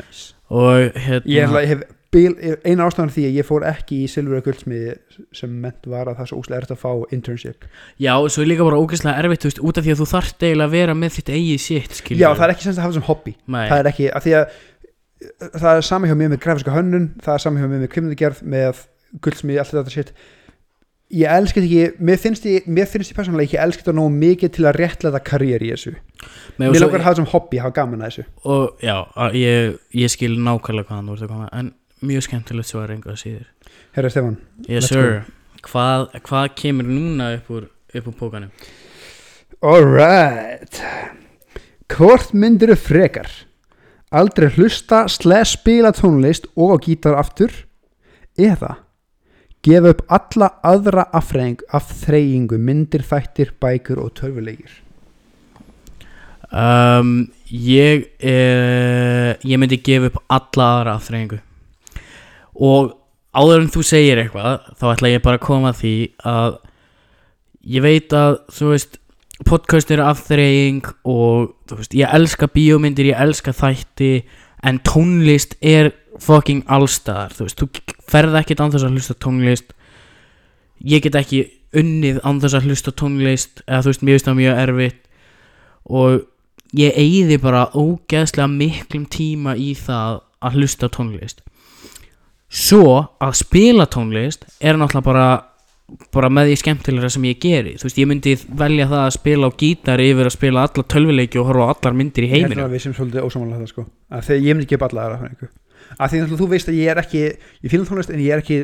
nice. 0.01 0.27
Og 0.49 0.99
hérna 0.99 1.29
ég, 1.29 1.49
hef, 1.49 1.69
hef 1.69 1.83
bil, 2.13 2.33
eina 2.65 2.87
ástæðan 2.87 3.11
því 3.13 3.25
að 3.27 3.37
ég 3.37 3.47
fór 3.47 3.65
ekki 3.69 3.99
í 4.03 4.07
Silfur 4.09 4.39
og 4.39 4.47
Guldsmiði 4.47 4.95
sem 5.35 5.51
ment 5.61 5.85
var 5.89 6.09
að 6.09 6.17
það 6.17 6.25
er 6.25 6.31
svo 6.31 6.39
úslega 6.41 6.61
erft 6.63 6.73
að 6.73 6.81
fá 6.81 7.13
internship. 7.15 7.67
Já, 8.01 8.13
svo 8.33 8.43
er 8.43 8.49
líka 8.49 8.65
bara 8.65 8.79
ógeðslega 8.81 9.21
erfitt 9.23 9.45
veist, 9.45 9.61
út 9.61 9.79
af 9.79 9.85
því 9.85 9.93
að 9.93 10.01
þú 10.01 10.09
þarft 10.13 10.45
eiginlega 10.47 10.69
að 10.69 10.75
vera 10.77 10.97
með 10.97 11.15
þitt 11.19 11.31
eigið 11.35 11.63
shit 11.65 11.99
skilur 11.99 12.23
já 12.23 12.29
það 12.31 12.45
er 12.47 12.55
ekki 12.55 12.65
sem 12.65 12.75
að 12.75 12.83
hafa 12.85 12.97
sem 12.97 13.07
hobby. 13.09 13.35
Nei, 13.45 13.61
það 13.69 13.83
er 13.83 13.91
ekki, 13.91 14.09
að 14.09 14.25
því 14.25 14.35
að 14.39 14.57
það 15.59 15.71
er 15.75 15.87
sami 15.89 16.09
hjá 16.09 16.17
mér 16.17 16.33
með 16.33 16.43
grafiska 16.45 16.73
hönnun 16.73 17.07
það 17.21 17.35
er 17.35 17.45
sami 17.45 17.61
hjá 17.61 17.67
mér 17.67 17.83
með 17.83 17.93
kvimndagerð 17.93 18.43
með 18.55 18.83
Guldsmiði, 19.25 19.61
allt 19.61 19.73
þetta 19.75 19.93
shit 19.93 20.13
ég 21.09 21.25
elska 21.33 21.59
þetta 21.61 21.69
ekki, 21.69 22.03
mér 22.05 22.19
finnst 22.21 22.45
ég 22.45 22.67
mér 22.69 22.87
finnst 22.89 23.09
ég 23.11 23.17
persónulega 23.17 23.47
ekki 23.49 23.59
elska 23.63 23.81
þetta 23.83 23.95
nógu 23.97 24.11
mikið 24.19 24.51
til 24.55 24.65
að 24.69 24.77
réttlega 24.77 25.21
karriér 25.25 25.63
í 25.65 25.71
þessu. 25.73 25.93
Nei, 26.59 26.67
og 26.67 26.73
mér 26.73 26.79
svo- 26.79 26.85
langar 26.87 26.99
að 27.01 27.07
hafa 27.07 27.15
sem 27.21 27.25
hobby, 27.33 27.57
hafa 27.63 27.73
gaman 27.79 28.01
að 28.05 28.11
þessu. 28.11 28.25
Og 28.45 28.83
já, 28.85 28.95
að 29.15 29.37
ég, 29.39 29.77
ég 30.03 30.13
skil 30.13 30.35
nákvæmlega 30.37 30.87
hvaðan 30.91 31.09
þú 31.09 31.15
ert 31.17 31.25
að 31.25 31.33
koma 31.33 31.49
en 31.59 31.73
mjög 32.05 32.27
skemmtilegt 32.27 32.69
svo 32.69 32.83
er 32.83 32.93
einhvað 32.95 33.17
síður. 33.23 33.47
Herra 33.97 34.09
Stefán, 34.13 34.37
Yes 34.67 34.85
Let's 34.85 34.93
sir, 34.93 35.23
hvað, 35.65 36.05
hvað 36.29 36.49
kemur 36.55 36.85
núna 36.87 37.33
upp 37.39 37.49
úr, 37.57 37.69
upp 37.95 38.07
úr 38.13 38.17
pókanum? 38.21 38.51
alright 39.61 40.79
hvort 41.89 42.29
myndir 42.37 42.71
þau 42.71 42.79
frekar? 42.85 43.29
Aldrei 44.15 44.47
hlusta 44.55 45.03
slash 45.11 45.57
spila 45.57 45.91
tónlist 45.93 46.47
og 46.55 46.71
á 46.73 46.77
gítar 46.85 47.17
aftur? 47.19 47.51
Eða 48.39 48.77
gefa 49.65 49.93
upp 49.93 50.05
alla 50.07 50.53
aðra 50.63 51.09
afþreying, 51.15 51.63
afþreyingu 51.75 52.59
myndir, 52.61 53.03
þættir, 53.05 53.55
bækur 53.59 53.99
og 54.03 54.13
törfuleikir 54.19 54.77
Um, 56.49 57.27
ég 57.53 58.07
eh, 58.17 59.37
ég 59.45 59.59
myndi 59.61 59.77
gefa 59.85 60.09
upp 60.09 60.23
alla 60.33 60.69
aðra 60.79 60.95
afþreyingu. 60.97 61.37
Og 62.57 62.95
áður 63.37 63.61
en 63.61 63.69
þú 63.69 63.83
segir 63.85 64.21
eitthvað 64.23 64.63
þá 64.79 64.85
ætla 64.95 65.11
ég 65.13 65.21
bara 65.25 65.37
að 65.37 65.45
koma 65.45 65.69
að 65.69 65.83
því 65.83 65.93
að 66.31 66.57
ég 67.75 67.85
veit 67.85 68.17
að 68.17 68.39
þú 68.55 68.71
veist 68.73 68.97
podcast 69.45 69.93
eru 69.93 70.07
afþreying 70.09 70.89
og 71.05 71.53
veist 71.75 71.93
ég 71.93 72.17
elska 72.17 72.49
bíómyndir, 72.49 73.11
ég 73.13 73.21
elska 73.21 73.53
þætti 73.53 74.13
en 74.65 74.81
tónlist 74.81 75.53
er 75.61 75.93
fucking 76.23 76.65
allstaðar 76.71 77.35
þú 77.35 77.47
veist, 77.47 77.61
þú 77.61 77.95
ferð 78.09 78.39
ekkert 78.41 78.63
án 78.63 78.73
þess 78.73 78.87
að 78.87 78.97
hlusta 78.97 79.15
tónlist. 79.25 79.73
Ég 80.87 81.03
get 81.03 81.17
ekki 81.19 81.43
unnið 81.79 82.21
án 82.25 82.41
þess 82.41 82.57
að 82.57 82.69
hlusta 82.69 82.93
tónlist 82.95 83.61
eða 83.67 83.83
þú 83.85 83.93
veist, 83.93 84.05
mér 84.05 84.17
veist 84.17 84.29
það 84.29 84.39
mjög 84.39 84.63
erfitt. 84.63 85.03
Og 85.89 86.17
ég 86.79 86.97
eigði 87.01 87.37
bara 87.41 87.67
ógeðslega 87.73 88.49
miklum 88.51 89.05
tíma 89.09 89.55
í 89.57 89.73
það 89.77 90.23
að 90.39 90.59
hlusta 90.59 90.89
tónlist. 90.93 91.43
Svo 92.49 92.97
að 93.21 93.37
spila 93.43 93.85
tónlist 93.89 94.47
er 94.59 94.79
náttúrulega 94.79 95.05
bara 95.05 95.29
bara 96.13 96.29
með 96.29 96.51
því 96.51 96.57
skemmtilegra 96.61 97.09
sem 97.13 97.23
ég 97.29 97.39
geri. 97.41 97.71
Þú 97.79 97.87
veist, 97.87 97.99
ég 98.01 98.09
myndi 98.09 98.33
velja 98.59 98.85
það 98.89 99.03
að 99.05 99.15
spila 99.15 99.49
á 99.49 99.51
gítar 99.61 100.03
yfir 100.03 100.29
að 100.29 100.35
spila 100.35 100.65
alla 100.67 100.85
tölvuleiki 100.93 101.41
og 101.41 101.49
horfa 101.49 101.65
á 101.65 101.71
allar 101.73 101.97
myndir 101.97 102.27
í 102.27 102.29
ég 102.29 102.45
held 102.45 102.61
að 102.61 102.75
við 102.75 102.83
sem 102.85 102.95
svolítið 102.97 103.25
ósamanlega 103.25 103.63
það 103.63 103.71
sko. 103.73 103.85
Að 104.13 104.27
þegar 104.27 104.45
ég 104.45 104.57
myndi 104.57 104.69
gefa 104.69 104.89
alla 104.89 105.07
aðra 105.07 105.49
að 105.97 106.11
því 106.13 106.21
að 106.25 106.35
þú 106.41 106.47
veist 106.53 106.69
að 106.71 106.77
ég 106.79 106.91
er 106.93 107.01
ekki 107.01 107.23
ég 107.25 107.71
fíla 107.73 107.87
tónlist 107.89 108.13
en 108.13 108.21
ég 108.23 108.35
er 108.35 108.43
ekki 108.43 108.59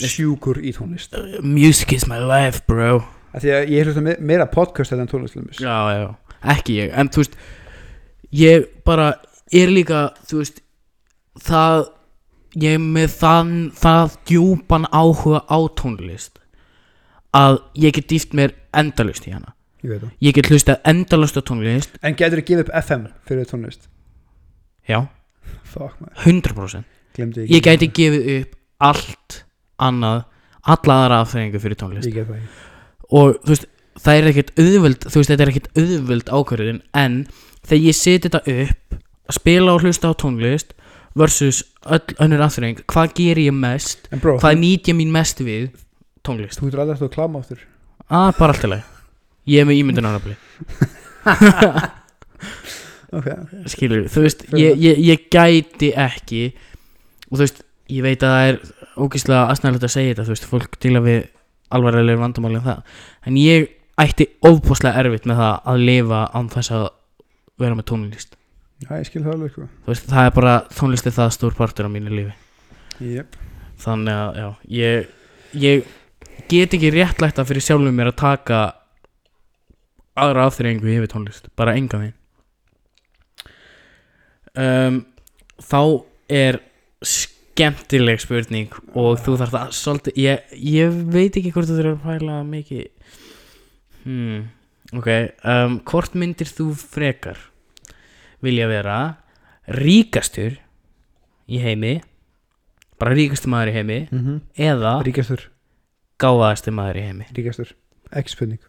sjúkur 0.00 0.60
í 0.64 0.72
tónlist. 0.74 1.14
Music 1.44 1.92
is 1.92 2.06
my 2.08 2.18
life 2.24 2.62
bro. 2.66 3.02
Að 3.34 3.44
því 3.44 3.52
að 3.54 3.70
ég 3.76 3.86
hlusta 3.86 4.02
me- 4.02 4.16
meira 4.18 4.46
podcast 4.50 4.92
en 4.92 5.06
tónlist 5.06 5.36
já, 5.60 5.76
já, 5.94 6.08
ekki 6.42 6.80
ég. 6.80 6.92
En 6.98 7.08
þú 7.08 7.22
veist, 7.22 7.36
ég 8.32 8.66
bara 8.84 9.12
er 9.52 9.68
líka, 9.70 10.10
þú 10.26 10.40
veist 10.42 10.60
það 11.46 11.88
ég 12.58 12.74
er 12.74 12.82
með 12.82 13.12
þann, 13.20 13.54
það 13.78 14.16
djúpan 14.26 14.88
áhuga 14.90 15.44
á 15.46 15.58
tónlist 15.78 16.40
að 17.36 17.60
ég 17.78 17.94
get 17.94 18.08
dýft 18.10 18.34
mér 18.34 18.54
endalust 18.74 19.26
í 19.28 19.30
hana. 19.34 19.54
Ég 19.82 20.02
ég 20.20 20.34
get 20.34 20.50
hlustað 20.50 20.80
endalust 20.84 21.38
á 21.38 21.42
tónlist. 21.46 21.94
En 22.02 22.14
getur 22.18 22.40
þú 22.42 22.46
gefið 22.48 22.64
upp 22.66 22.74
FM 22.84 23.06
fyrir 23.28 23.46
tónlist? 23.48 23.86
Já, 24.88 25.06
fuck 25.70 26.00
maður, 26.02 26.24
100% 26.26 26.98
glemdi 27.16 27.46
ég 27.50 27.64
gæti 27.64 27.90
gefið 27.96 28.30
upp 28.38 28.56
allt 28.90 29.42
annað 29.80 30.24
alla 30.70 30.96
aðra 31.04 31.20
afþreyingu 31.24 31.60
fyrir 31.62 31.78
tónlist. 31.80 32.16
Og 33.10 33.38
þú 33.40 33.52
veist, 33.54 33.68
það 34.00 34.18
er 34.18 34.28
ekkert 34.30 34.50
auðvöld 34.60 35.06
þú 35.06 35.20
veist, 35.20 35.30
þetta 35.32 35.44
er 35.44 35.52
ekkert 35.52 35.70
auðvöld 35.80 36.32
ákvörðin 36.36 36.82
en 37.00 37.16
þegar 37.64 37.86
ég 37.86 37.98
seti 37.98 38.28
þetta 38.28 38.42
upp 38.56 38.98
að 39.30 39.38
spila 39.38 39.74
og 39.74 39.84
hlusta 39.84 40.12
á 40.12 40.14
tónlist 40.20 40.74
versus 41.18 41.62
öll 41.90 42.16
önnur 42.22 42.44
afþreying 42.46 42.84
hvað 42.90 43.14
ger 43.18 43.40
ég 43.42 43.56
mest, 43.56 44.06
bro, 44.20 44.36
hvað 44.42 44.60
nýt 44.60 44.92
ég 44.92 44.98
mín 44.98 45.12
mest 45.14 45.42
við 45.42 45.70
tónlist, 46.26 46.60
þú 46.60 46.68
getur 46.68 46.84
aldrei 46.84 46.96
að 46.96 47.02
stóða 47.02 47.16
kláma 47.16 47.42
áttur 47.42 47.64
að 48.10 48.32
bara 48.38 48.54
allt 48.54 48.66
í 48.66 48.72
lagi. 48.74 48.86
Ég 49.50 49.62
er 49.62 49.68
með 49.70 49.80
ímyndunarafli 49.80 50.36
ok, 53.16 53.28
skilur, 53.72 54.06
þú 54.12 54.24
veist, 54.26 54.46
ég, 54.58 54.78
ég, 54.80 55.00
ég 55.10 55.26
gæti 55.32 55.92
ekki 55.98 56.42
og 57.28 57.36
þú 57.36 57.42
veist, 57.44 57.62
ég 57.90 58.06
veit 58.06 58.24
að 58.26 58.34
það 58.34 58.48
er 58.50 58.60
ógeðslega 59.00 59.44
aðsnæðilegt 59.52 59.86
að 59.88 59.94
segja 59.94 60.12
þetta, 60.12 60.26
þú 60.28 60.34
veist, 60.34 60.48
fólk 60.50 60.80
díla 60.82 61.04
við 61.04 61.20
alvarlega 61.70 62.18
vandamáli 62.20 62.58
en 62.58 62.66
það. 62.66 62.98
En 63.26 63.38
ég 63.40 63.70
ætti 64.00 64.26
ofbúslega 64.46 65.02
erfitt 65.02 65.28
með 65.28 65.42
það 65.42 65.70
að 65.72 65.86
lifa 65.88 66.20
án 66.34 66.50
þess 66.50 66.74
að 66.74 66.86
vera 67.60 67.78
með 67.78 67.88
tónlist. 67.92 68.36
Já, 68.80 68.94
ég 68.96 69.06
skil 69.06 69.22
það 69.22 69.34
alveg 69.36 69.54
sko. 69.54 69.66
Þú 69.84 69.92
veist, 69.92 70.06
það 70.08 70.28
er 70.28 70.36
bara 70.38 70.54
tónlisti 70.72 71.12
það 71.14 71.34
stór 71.36 71.56
partur 71.58 71.86
á 71.86 71.90
mínu 71.92 72.14
lífi. 72.14 72.36
Yep. 73.00 73.36
þannig 73.80 74.12
að, 74.12 74.36
já, 74.36 74.48
ég 74.76 75.06
ég 75.56 75.86
get 76.50 76.74
ekki 76.76 76.92
réttlætt 76.92 77.38
að 77.40 77.50
fyrir 77.50 77.64
sjálfum 77.64 77.96
mér 77.96 78.12
að 78.12 78.18
taka 78.20 78.60
aðra 80.20 80.48
afþreyingu 80.50 80.90
yfir 80.92 81.10
tónlist 81.10 81.48
bara 81.56 81.76
enga 81.78 82.00
veginn 82.00 82.16
um, 84.58 85.02
þá 85.60 85.82
er 86.30 86.60
skemmtileg 87.04 88.22
spurning 88.22 88.72
og 88.94 89.20
þú 89.24 89.36
þarf 89.40 89.54
það 89.54 89.74
svolítið 89.76 90.20
ég, 90.22 90.54
ég 90.56 91.00
veit 91.12 91.36
ekki 91.36 91.52
hvort 91.54 91.68
þú 91.68 91.78
þurfir 91.78 91.92
að 91.92 92.04
pæla 92.06 92.40
mikið. 92.48 92.86
Hmm, 94.04 94.44
ok 94.96 95.08
um, 95.44 95.80
hvort 95.84 96.14
myndir 96.16 96.48
þú 96.48 96.70
frekar 96.78 97.40
vilja 98.40 98.68
vera 98.70 99.00
ríkastur 99.68 100.56
í 101.50 101.60
heimi 101.60 101.98
bara 103.00 103.16
ríkastur 103.16 103.52
maður 103.52 103.72
í 103.72 103.76
heimi 103.78 103.98
mm 104.10 104.20
-hmm. 104.20 104.40
eða 104.56 104.94
Ríkastur, 105.04 105.48
gáðastur 106.20 106.76
maður 106.76 106.96
í 106.96 107.04
heimi? 107.08 107.26
Ríkastur, 107.32 107.74
ekki 108.12 108.30
spurning. 108.34 108.60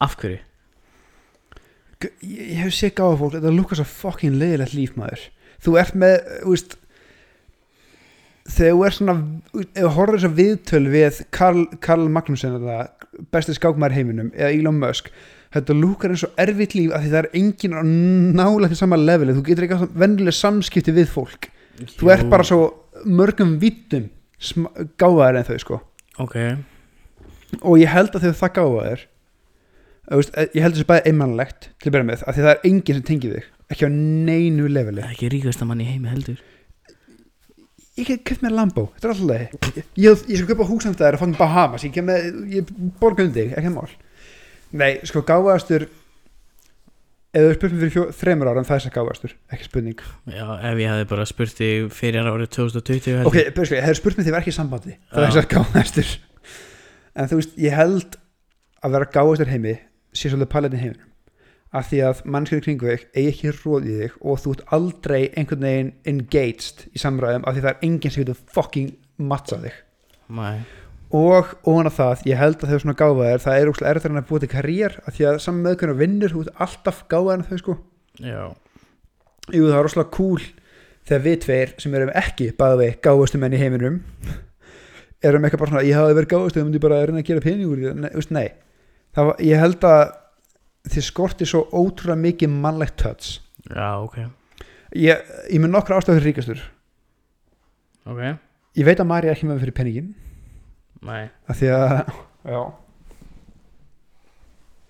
Af 0.00 0.16
hverju? 0.16 0.38
Ég, 2.00 2.54
hef 2.62 2.74
séð 2.74 2.94
gáða 3.00 3.18
fólk, 3.20 3.34
þetta 3.36 3.54
lúkar 3.54 3.80
svo 3.80 3.88
fucking 3.88 4.38
leiðilegt 4.40 4.76
líf 4.76 4.94
maður. 4.96 5.26
Þú 5.60 5.74
ert 5.80 5.98
með, 6.00 6.14
veist 6.46 6.78
Þegar 8.50 8.72
þú 8.72 8.86
ert 8.86 8.96
svona 8.96 9.14
þú 9.76 9.90
horfður 9.94 10.24
að 10.26 10.38
viðtöl 10.38 10.86
við 10.90 11.18
Karl, 11.34 11.66
Karl 11.84 12.06
Magnússon 12.10 12.56
Besti 13.30 13.54
skákmaður 13.54 13.92
í 13.92 13.98
heiminum 13.98 14.32
Eða 14.32 14.48
Elon 14.56 14.80
Musk 14.80 15.10
Þetta 15.50 15.74
lúkar 15.76 16.14
eins 16.14 16.24
og 16.26 16.40
erfitt 16.40 16.76
líf 16.78 16.94
af 16.94 17.04
Því 17.04 17.12
það 17.12 17.20
er 17.20 17.28
engin 17.40 17.74
á 17.74 17.82
nálega 17.82 18.70
til 18.70 18.78
sama 18.78 18.98
leveli. 19.00 19.34
Þú 19.34 19.44
getur 19.48 19.66
ekki 19.66 19.78
átt 19.80 19.96
vennileg 19.98 20.36
samskipti 20.38 20.94
við 20.94 21.08
fólk. 21.10 21.48
Þú 21.98 22.10
ert 22.14 22.28
bara 22.30 22.46
svo 22.46 22.60
mörgum 23.02 23.56
vittum 23.58 24.06
gáðaðir 25.00 25.40
en 25.40 25.48
þau 25.48 25.58
sko. 25.64 25.80
Ok, 26.22 26.36
og 27.64 27.80
ég 27.80 27.90
held 27.90 28.14
að 28.14 28.28
þegar 28.28 28.38
það 28.38 28.52
gáða 28.60 28.84
þér 28.86 29.02
þú 29.02 29.09
veist, 30.18 30.34
eh, 30.34 30.50
ég 30.56 30.64
held 30.64 30.74
þessu 30.74 30.88
bæði 30.90 31.10
einmannlegt 31.10 31.70
til 31.78 31.90
að 31.90 31.94
byrja 31.94 32.08
með, 32.08 32.22
af 32.26 32.34
því 32.34 32.46
það 32.46 32.52
er 32.54 32.64
enginn 32.70 32.98
sem 32.98 33.06
tengir 33.06 33.34
þig 33.36 33.48
ekki 33.70 33.86
á 33.86 33.90
neinu 33.90 34.66
leveli. 34.70 35.04
Ekki 35.06 35.30
ríkastur 35.30 35.68
mann 35.68 35.82
í 35.82 35.86
heimi 35.88 36.10
heldur. 36.10 36.40
Ég 37.98 38.08
get 38.08 38.24
keft 38.26 38.42
með 38.44 38.56
Lambo, 38.56 38.86
þetta 38.96 39.06
er 39.06 39.12
alltaf 39.12 39.28
leið 39.28 39.80
ég, 40.00 40.20
ég, 40.30 40.36
skal 40.38 40.48
köpa 40.48 40.66
húsandæðar 40.68 41.18
og 41.18 41.20
fann 41.20 41.34
Bahamas 41.36 41.82
ég, 41.84 41.92
kem 41.92 42.06
með, 42.08 42.28
ég 42.48 42.70
borga 43.00 43.26
undir, 43.26 43.50
þig, 43.50 43.56
ekki 43.60 43.72
mál. 43.74 43.90
Nei, 44.80 44.92
sko 45.06 45.20
gáðastur 45.26 45.84
ef 47.30 47.44
þú 47.44 47.50
spurt 47.58 47.74
mér 47.74 47.82
fyrir 47.82 47.92
fjó, 47.94 48.04
þremur 48.22 48.50
ára 48.50 48.62
það 48.62 48.76
er 48.76 48.80
þess 48.80 48.88
að 48.88 48.96
gáðastur, 48.96 49.34
ekki 49.52 49.68
spurning. 49.68 50.06
Já, 50.32 50.46
ef 50.70 50.80
ég 50.80 50.94
hefði 50.94 51.10
bara 51.12 51.28
spurt 51.28 51.60
þig 51.60 51.92
fyrir 51.98 52.30
árið 52.30 52.50
2020 52.56 53.20
heldur. 53.20 53.28
ok, 53.28 53.52
byrja, 53.58 53.76
ég 53.76 53.86
hef 53.90 54.00
spurt 54.00 54.18
mér 54.18 54.30
því 54.30 54.40
í 54.40 54.56
sambandi 54.56 54.96
það 55.10 55.26
er 55.26 55.28
þess 55.28 55.42
að 55.42 55.50
gáðastur 55.52 56.16
en 57.14 57.30
þú 57.30 57.42
veist, 57.42 57.54
ég 57.60 57.76
held 57.76 58.18
að 58.80 58.96
vera 58.96 59.12
gáðastur 59.18 59.52
heimi 59.52 59.76
sé 60.12 60.30
svolítið 60.30 60.52
paletin 60.52 60.82
heiminum. 60.82 61.06
Af 61.70 61.86
því 61.86 62.00
að 62.02 62.24
mannskjöðu 62.26 62.64
kringu 62.64 62.88
þig 62.90 63.02
eigi 63.14 63.28
ekki 63.30 63.52
róð 63.60 63.84
í 63.86 63.92
þig 64.00 64.14
og 64.26 64.40
þú 64.42 64.54
ert 64.56 64.64
aldrei 64.74 65.20
einhvern 65.38 65.66
veginn 65.66 65.92
engaged 66.10 66.86
í 66.90 66.98
samræðum 66.98 67.46
af 67.46 67.54
því 67.54 67.62
það 67.62 67.70
er 67.70 67.84
enginn 67.86 68.14
sem 68.14 68.24
getur 68.24 68.40
fucking 68.56 68.90
mattsað 69.30 69.68
þig. 69.68 69.76
Nei. 70.30 70.58
og 71.10 71.48
ofan 71.66 71.90
á 71.90 71.92
það, 71.94 72.20
ég 72.30 72.38
held 72.38 72.60
að 72.62 72.70
þau 72.70 72.80
svona 72.84 72.98
gáfaðir 73.00 73.42
það 73.42 73.56
er 73.58 73.70
úrslega 73.70 73.90
erður 73.90 74.12
en 74.12 74.20
að 74.20 74.28
búa 74.28 74.40
til 74.42 74.50
karriér 74.52 74.92
af 75.02 75.14
því 75.16 75.24
að 75.26 75.38
saman 75.42 75.64
með 75.64 75.76
hvernig 75.80 75.98
vinnur, 75.98 76.30
þú 76.30 76.40
ert 76.44 76.60
alltaf 76.66 76.98
gáfaðir 77.10 77.40
en 77.40 77.46
þau 77.48 77.58
sko, 77.58 77.74
já, 78.22 78.42
jú 79.50 79.62
það 79.64 79.78
er 79.80 79.84
rosalega 79.88 80.14
cool 80.14 80.42
þegar 81.10 81.24
við 81.24 81.36
tveir 81.44 81.68
sem 81.82 81.96
erum 81.98 82.12
ekki 82.20 82.46
bæða 82.60 82.76
vei 82.78 82.90
gáfastu 83.02 83.42
menn 83.42 83.56
í 83.56 83.62
heiminum 83.62 83.96
erum 85.26 85.42
eitthvað 85.44 85.62
bara 85.64 85.72
svona, 85.74 85.86
ég 85.88 85.98
hafi 85.98 86.14
verið 86.20 86.30
gáfastu 86.30 86.62
að 89.14 89.18
að 89.18 89.18
gera 89.18 89.18
peningur 89.18 89.18
í 89.18 89.18
það." 89.18 89.18
nei, 89.18 89.18
þú 89.18 89.18
veist, 89.18 89.18
nei. 89.18 89.18
Það 89.18 89.26
var, 89.26 89.40
ég 89.42 89.58
held 89.58 89.86
að 89.90 90.02
þið 90.90 91.04
skorti 91.06 91.46
svo 91.48 91.64
ótrúlega 91.74 92.20
mikið 92.20 92.48
mannlegt 92.48 92.96
touch. 92.96 93.40
Já, 93.70 93.98
ok. 94.00 94.18
Ég, 94.96 95.32
ég 95.50 95.60
með 95.60 95.72
nokkra 95.74 95.98
ástæður 95.98 96.22
ríkastur. 96.24 96.62
Ok, 98.10 98.20
ég 98.78 98.86
veit 98.86 99.00
að 99.00 99.08
Mari 99.10 99.28
er 99.28 99.36
ekki 99.36 99.46
með 99.46 99.60
fyrir 99.60 99.76
peningin 99.76 100.14
nei, 101.04 101.28
af 101.46 101.58
því 101.60 101.68
að 101.74 101.90
já. 102.48 102.60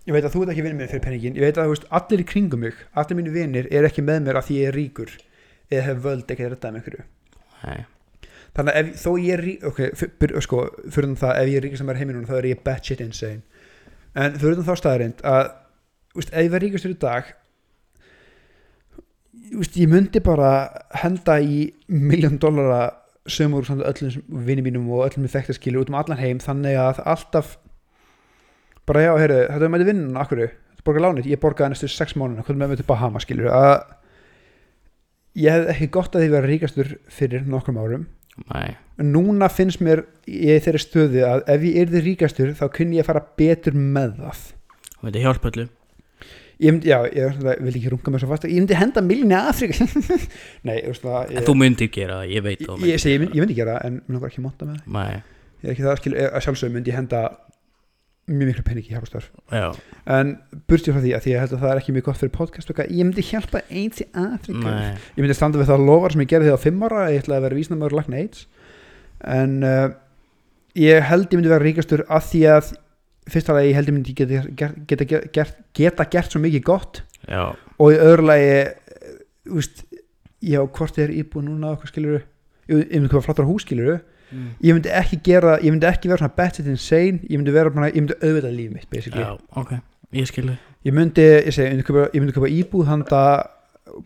Ég 0.07 0.15
veit 0.15 0.25
að 0.25 0.33
þú 0.35 0.43
ert 0.45 0.53
ekki 0.55 0.63
vinnir 0.65 0.79
mér 0.79 0.91
fyrir 0.93 1.05
peningin 1.05 1.37
ég 1.37 1.43
veit 1.45 1.59
að 1.59 1.67
þú 1.67 1.75
veist, 1.75 1.89
allir 1.91 2.23
í 2.23 2.27
kringum 2.31 2.63
mig 2.65 2.79
allir 2.95 3.19
mínu 3.19 3.35
vinnir 3.35 3.69
er 3.71 3.89
ekki 3.89 4.05
með 4.07 4.23
mér 4.29 4.39
af 4.41 4.47
því 4.47 4.61
ég 4.61 4.71
er 4.71 4.79
ríkur 4.79 5.17
eða 5.71 5.83
hef 5.89 6.05
völd 6.07 6.31
ekki 6.31 6.47
að 6.47 6.53
redda 6.55 6.71
með 6.71 6.81
einhverju. 6.81 7.05
Nei. 7.61 7.81
Þannig 8.57 8.73
að 8.73 8.81
ef, 8.81 8.95
þó 9.03 9.11
ég 9.19 9.35
er 9.35 9.45
rík 9.45 9.67
ok, 9.71 9.83
fyr, 9.99 10.37
sko, 10.47 10.63
fyrir 10.91 11.17
það 11.21 11.43
ef 11.43 11.51
ég 11.51 11.59
er 11.59 11.67
ríkast 11.67 11.85
að 11.85 11.91
maður 11.91 12.03
heiminum 12.05 12.27
þá 12.31 12.35
er 12.39 12.49
ég 12.51 12.65
batshit 12.67 13.05
insane 13.05 13.43
en 14.15 14.39
fyrir 14.41 14.65
þá 14.67 14.75
staðarind 14.79 15.23
að 15.27 15.53
veist, 16.17 16.33
ef 16.33 16.47
ég 16.47 16.53
var 16.55 16.65
ríkastur 16.65 16.95
í 16.95 16.99
dag 17.01 17.29
veist, 19.55 19.77
ég 19.79 19.91
myndi 19.91 20.23
bara 20.25 20.53
henda 21.03 21.39
í 21.43 21.69
miljón 21.89 22.41
dollara 22.43 22.89
sömur 23.31 23.67
samt 23.69 23.85
öllum 23.87 24.45
vinni 24.47 24.65
mínum 24.67 24.89
og 24.91 25.07
öllum 25.07 25.27
með 25.27 25.37
þekktaskilur 25.37 25.85
út 25.85 25.93
um 25.93 25.99
allan 26.01 26.21
heim 26.21 26.41
þannig 26.43 26.79
að 26.81 27.03
alltaf 27.05 27.57
bara 28.89 29.07
já, 29.07 29.13
heyrðu, 29.21 29.41
þetta 29.53 29.67
er 29.67 29.71
mæti 29.71 29.87
vinnun 29.87 30.19
akkur, 30.19 30.41
þetta 30.73 30.87
borgar 30.87 31.05
lánið, 31.05 31.29
ég 31.31 31.43
borgaði 31.43 31.75
næstu 31.75 31.91
sex 31.93 32.17
mánuðina, 32.19 32.43
hvernig 32.47 32.63
með 32.65 32.73
mig 32.73 32.81
til 32.81 32.87
Bahama 32.89 33.23
skilur 33.23 33.53
að 33.55 33.77
ég 35.39 35.55
hef 35.55 35.69
ekki 35.77 35.91
gott 35.95 36.17
að 36.17 36.25
því 36.25 36.33
vera 36.33 36.51
ríkastur 36.51 36.91
fyrir 37.13 37.47
nokkrum 37.47 37.79
árum 37.79 38.09
nei, 38.49 38.77
núna 39.05 39.49
finnst 39.53 39.83
mér 39.85 40.05
ég 40.27 40.61
í 40.61 40.63
þeirri 40.65 40.81
stöðu 40.83 41.27
að 41.27 41.45
ef 41.55 41.67
ég 41.69 41.85
yrði 41.85 42.03
ríkastur 42.07 42.55
þá 42.59 42.65
kunni 42.77 43.01
ég 43.01 43.09
fara 43.09 43.23
betur 43.39 43.77
með 43.77 44.17
það. 44.23 44.47
Það 44.95 45.07
myndi 45.07 45.25
hjálpa 45.27 45.53
öllu. 45.53 45.67
Ég 46.61 46.75
myndi, 46.75 46.91
já, 46.93 46.99
ég 47.17 47.39
vil 47.41 47.73
ekki 47.73 47.91
runga 47.95 48.13
mér 48.13 48.21
svo 48.21 48.29
fast. 48.29 48.45
Ég 48.45 48.61
myndi 48.61 48.77
henda 48.77 49.01
millinni 49.05 49.37
að 49.37 49.53
Afrika 49.55 49.87
nei, 50.69 50.75
ég, 50.77 50.97
svona, 50.99 51.23
en 51.25 51.39
ég, 51.39 51.47
þú 51.47 51.55
myndir 51.57 51.93
gera 51.95 52.19
það, 52.21 52.33
ég 52.35 52.45
veit 52.45 52.65
það. 52.67 52.83
Ég, 52.85 52.91
ég, 52.91 53.07
ég, 53.15 53.23
myndi, 53.23 53.41
myndi 53.45 53.57
gera 53.57 53.77
það 53.79 53.87
en 53.89 54.01
mér 54.01 54.17
langar 54.19 54.33
ekki 54.33 54.43
að 54.43 54.47
monta 54.49 54.69
með 54.69 54.83
það. 54.83 54.99
Nei, 54.99 55.39
ég 55.63 55.71
er 55.71 55.73
ekki 55.73 55.87
það 55.87 56.27
að 56.27 56.45
sjálfsögum 56.45 56.77
myndi 56.77 56.93
ég 56.93 57.01
henda 57.01 57.23
mjög 58.31 58.51
miklu 58.51 58.65
peningi 58.67 58.91
í 58.91 58.95
hjálpastar 58.95 59.27
já, 59.51 59.67
en 60.17 60.33
burtið 60.71 60.95
frá 60.95 61.03
því 61.03 61.15
að 61.17 61.25
því 61.25 61.33
ég 61.33 61.43
held 61.43 61.55
að 61.57 61.65
það 61.65 61.73
er 61.73 61.81
ekki 61.81 61.95
mjög 61.97 62.07
gott 62.07 62.21
fyrir 62.21 62.33
podcast 62.35 62.71
okkar, 62.73 62.91
ég 62.91 63.07
myndi 63.09 63.25
hjálpa 63.27 63.63
eins 63.69 64.03
í 64.03 64.07
Afrika 64.15 64.75
nei. 64.77 64.95
Ég 65.17 65.25
myndi 65.25 65.37
standa 65.37 65.61
við 65.61 65.73
það 65.73 65.87
lofar 65.89 66.15
sem 66.15 66.23
ég 66.25 66.31
gerði 66.31 66.51
því 66.51 66.55
á 66.55 66.65
fimm 66.65 66.85
ára 66.87 67.09
ég 67.11 67.25
ætlaði 67.25 67.41
að 67.41 67.47
vera 67.47 67.59
vísnamöður 67.59 67.97
lagna 67.99 68.21
AIDS. 68.21 68.45
En 69.37 69.57
uh, 69.67 69.89
ég 70.79 71.09
held 71.11 71.27
ég 71.29 71.41
myndi 71.41 71.53
vera 71.53 71.67
ríkastur 71.67 72.05
að 72.09 72.27
því 72.31 72.43
að 72.55 72.73
fyrst 73.31 73.51
alveg 73.53 73.69
ég 73.69 73.79
held 73.79 73.91
ég 73.91 73.97
myndi 73.97 74.17
geta, 74.17 74.43
geta, 74.63 74.85
geta, 74.91 75.09
geta, 75.35 75.65
geta 75.77 76.09
gert 76.15 76.35
svo 76.35 76.43
mikið 76.43 76.67
gott. 76.67 77.03
Já, 77.29 77.43
og 77.53 77.93
í 77.93 77.99
öðru 78.01 78.29
lagi 78.31 78.53
eh, 78.55 78.71
þú 79.47 79.59
veist, 79.59 79.83
já 80.41 80.61
hvort 80.65 81.03
er 81.03 81.13
íbúið 81.13 81.51
núna 81.51 81.75
og 81.77 81.85
ég 82.71 82.97
myndi 82.97 83.11
hvað 83.13 83.27
flottar 83.27 83.49
hús 83.49 83.67
skilur 83.67 84.01
mm. 84.31 84.49
ég 84.67 84.75
myndi 84.75 84.91
ekki 85.03 85.21
gera, 85.27 85.59
ég 85.61 85.71
myndi 85.75 85.87
ekki 85.91 86.09
vera 86.09 86.23
svona 86.23 86.35
betted 86.37 86.67
insane, 86.71 87.21
ég 87.29 87.37
myndi 87.37 87.55
vera 87.55 87.71
ég 87.91 88.01
myndi 88.01 88.19
auðvitað 88.21 88.57
líf 88.57 88.75
mitt 88.75 88.91
basically, 88.91 89.23
já, 89.23 89.39
ok, 89.61 89.79
ég 90.17 90.29
skilði 90.31 90.59
ég 90.87 90.97
myndi 90.97 91.25
ég 91.25 91.53
segi, 91.55 91.81
ég 91.81 92.21
myndi 92.21 92.35
köpa, 92.35 92.49
íbúð 92.49 92.89
handa 92.89 93.23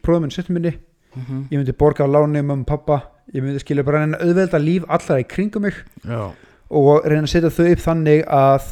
bróðum 0.05 0.26
minn, 0.26 0.34
sýttum 0.34 0.59
minni. 0.59 0.74
Mm 1.14 1.22
-hmm. 1.22 1.42
ég 1.51 1.59
myndi 1.59 1.72
borga 1.72 2.05
á 2.05 2.09
láni 2.10 2.40
um 2.40 2.64
pappa 2.64 3.10
ég 3.32 3.42
myndi 3.42 3.59
skilja 3.59 3.84
bara 3.84 3.98
reyna 3.98 4.18
að 4.18 4.28
auðvelda 4.28 4.59
líf 4.59 4.84
allar 4.88 5.20
í 5.20 5.26
kringum 5.28 5.62
mig. 5.62 5.74
Já, 6.05 6.32
og 6.70 7.05
reyna 7.05 7.22
að 7.22 7.30
setja 7.30 7.51
þau 7.51 7.70
upp 7.72 7.78
þannig 7.78 8.24
að 8.26 8.62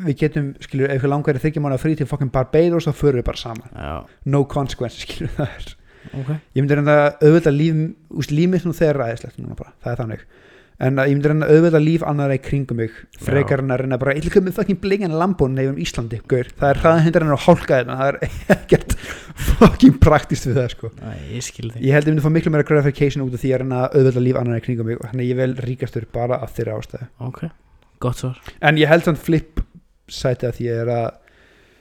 við 0.00 0.16
getum 0.16 0.54
skilju 0.60 0.86
ef 0.88 1.02
við 1.02 1.08
langar 1.10 1.36
í 1.36 1.38
þykja 1.38 1.60
mánu 1.60 1.78
frí 1.78 1.96
til 1.96 2.06
fucking 2.06 2.32
Barbados 2.32 2.86
þá 2.86 2.92
förum 2.92 3.20
við 3.20 3.24
bara 3.24 3.36
saman. 3.36 3.68
Já, 3.74 4.06
no 4.24 4.44
consequences 4.44 5.00
skilju 5.00 5.28
það 5.36 5.48
er 5.56 5.76
ok. 6.12 6.30
Ég 6.56 6.62
myndi 6.64 6.78
reyna 6.78 6.94
að 7.06 7.26
auðvelda 7.26 7.52
líf 7.56 7.80
úst, 8.22 8.34
líf 8.34 8.52
mitt 8.52 8.68
nú 8.68 8.72
þegar 8.76 9.02
ræðislegt 9.04 9.40
núna 9.42 9.58
bara 9.58 9.74
það 9.84 9.92
er 9.92 10.00
þannig. 10.04 10.24
En 10.80 10.96
að 10.96 11.10
ég 11.10 11.16
myndi 11.18 11.28
reyna 11.28 11.44
að 11.46 11.58
auðvelda 11.58 11.80
líf 11.84 12.04
annara 12.08 12.36
í 12.38 12.40
kringum 12.40 12.78
mig 12.80 12.94
frekar 13.20 13.60
en 13.60 13.74
að 13.74 13.82
reyna 13.82 13.98
bara 14.00 14.14
ég 14.16 14.24
vil 14.24 14.42
með 14.46 14.56
fucking 14.56 14.78
blingan 14.80 15.16
lambón 15.20 15.52
nefnum 15.58 15.80
Íslandi 15.84 16.22
gaur. 16.30 16.48
það 16.56 16.70
er 16.72 16.80
hraðahindar 16.80 17.26
en 17.26 17.34
að 17.34 17.44
hálka 17.44 17.80
þetta 17.82 17.98
það 18.00 18.08
er 18.08 18.18
ekkert 18.56 18.94
fucking 19.60 19.98
praktist 20.00 20.48
við 20.48 20.56
það 20.56 20.70
sko. 20.72 20.92
Æ, 21.04 21.12
ég 21.36 21.50
ég 21.84 21.92
held 21.92 22.06
að 22.06 22.08
ég 22.08 22.14
myndi 22.14 22.24
fá 22.24 22.32
miklu 22.32 22.54
meira 22.54 22.68
gratification 22.70 23.26
út 23.26 23.36
af 23.36 23.44
því 23.44 23.52
að 23.52 23.60
reyna 23.66 23.82
að 23.84 23.98
auðvelda 24.00 24.24
líf 24.24 24.40
annar 24.40 24.62
í 24.62 24.64
kringum 24.64 24.88
mig 24.88 25.02
þannig 25.04 25.28
ég 25.34 25.40
vel 25.42 25.52
ríkastur 25.68 26.08
bara 26.16 26.40
af 26.40 26.56
þeirra 26.56 26.78
ástæðu. 26.80 27.10
Ok, 27.28 27.42
gott 28.00 28.22
svar. 28.24 28.40
En 28.64 28.80
ég 28.80 28.88
held 28.88 29.04
samt 29.04 29.20
flip 29.20 29.60
sæti 30.10 30.48
að 30.48 30.56
því 30.62 30.72
er 30.80 30.94
að 30.96 31.10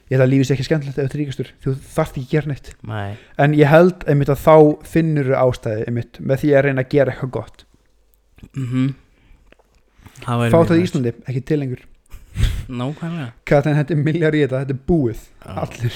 ég 0.09 0.15
held 0.17 0.25
að 0.25 0.31
lífið 0.33 0.47
sé 0.49 0.55
ekki 0.55 0.67
skemmtilegt 0.67 0.97
ef 0.97 1.05
þetta 1.05 1.17
er 1.17 1.21
ríkastur. 1.23 1.51
Þú 1.63 1.75
þarft 1.95 2.17
ekki 2.17 2.25
að 2.25 2.33
gera 2.33 2.51
neitt. 2.53 2.71
Nei, 2.89 3.11
en 3.45 3.55
ég 3.57 3.69
held 3.69 4.07
einmitt 4.09 4.31
að 4.33 4.41
þá 4.45 4.55
finnur 4.95 5.29
ástæði 5.37 5.85
einmitt 5.89 6.19
með 6.19 6.43
því 6.43 6.55
að 6.55 6.65
reyna 6.67 6.85
að 6.85 6.91
gera 6.95 7.13
eitthvað 7.13 7.35
gott. 7.37 7.63
Það 10.19 10.41
væri 10.43 10.51
fá 10.51 10.57
mjög 10.57 10.69
það 10.69 10.75
í 10.75 10.81
næs. 10.81 10.89
Íslandi, 10.89 11.15
ekki 11.29 11.45
til 11.47 11.59
lengur. 11.61 11.85
Nákvæmlega. 12.69 13.31
Katin 13.49 13.77
hendi 13.77 13.95
miljard 13.97 14.37
í 14.37 14.43
þetta, 14.43 14.59
þetta 14.61 14.75
er 14.75 14.81
búið. 14.89 15.21
Já. 15.41 15.53
allir, 15.63 15.95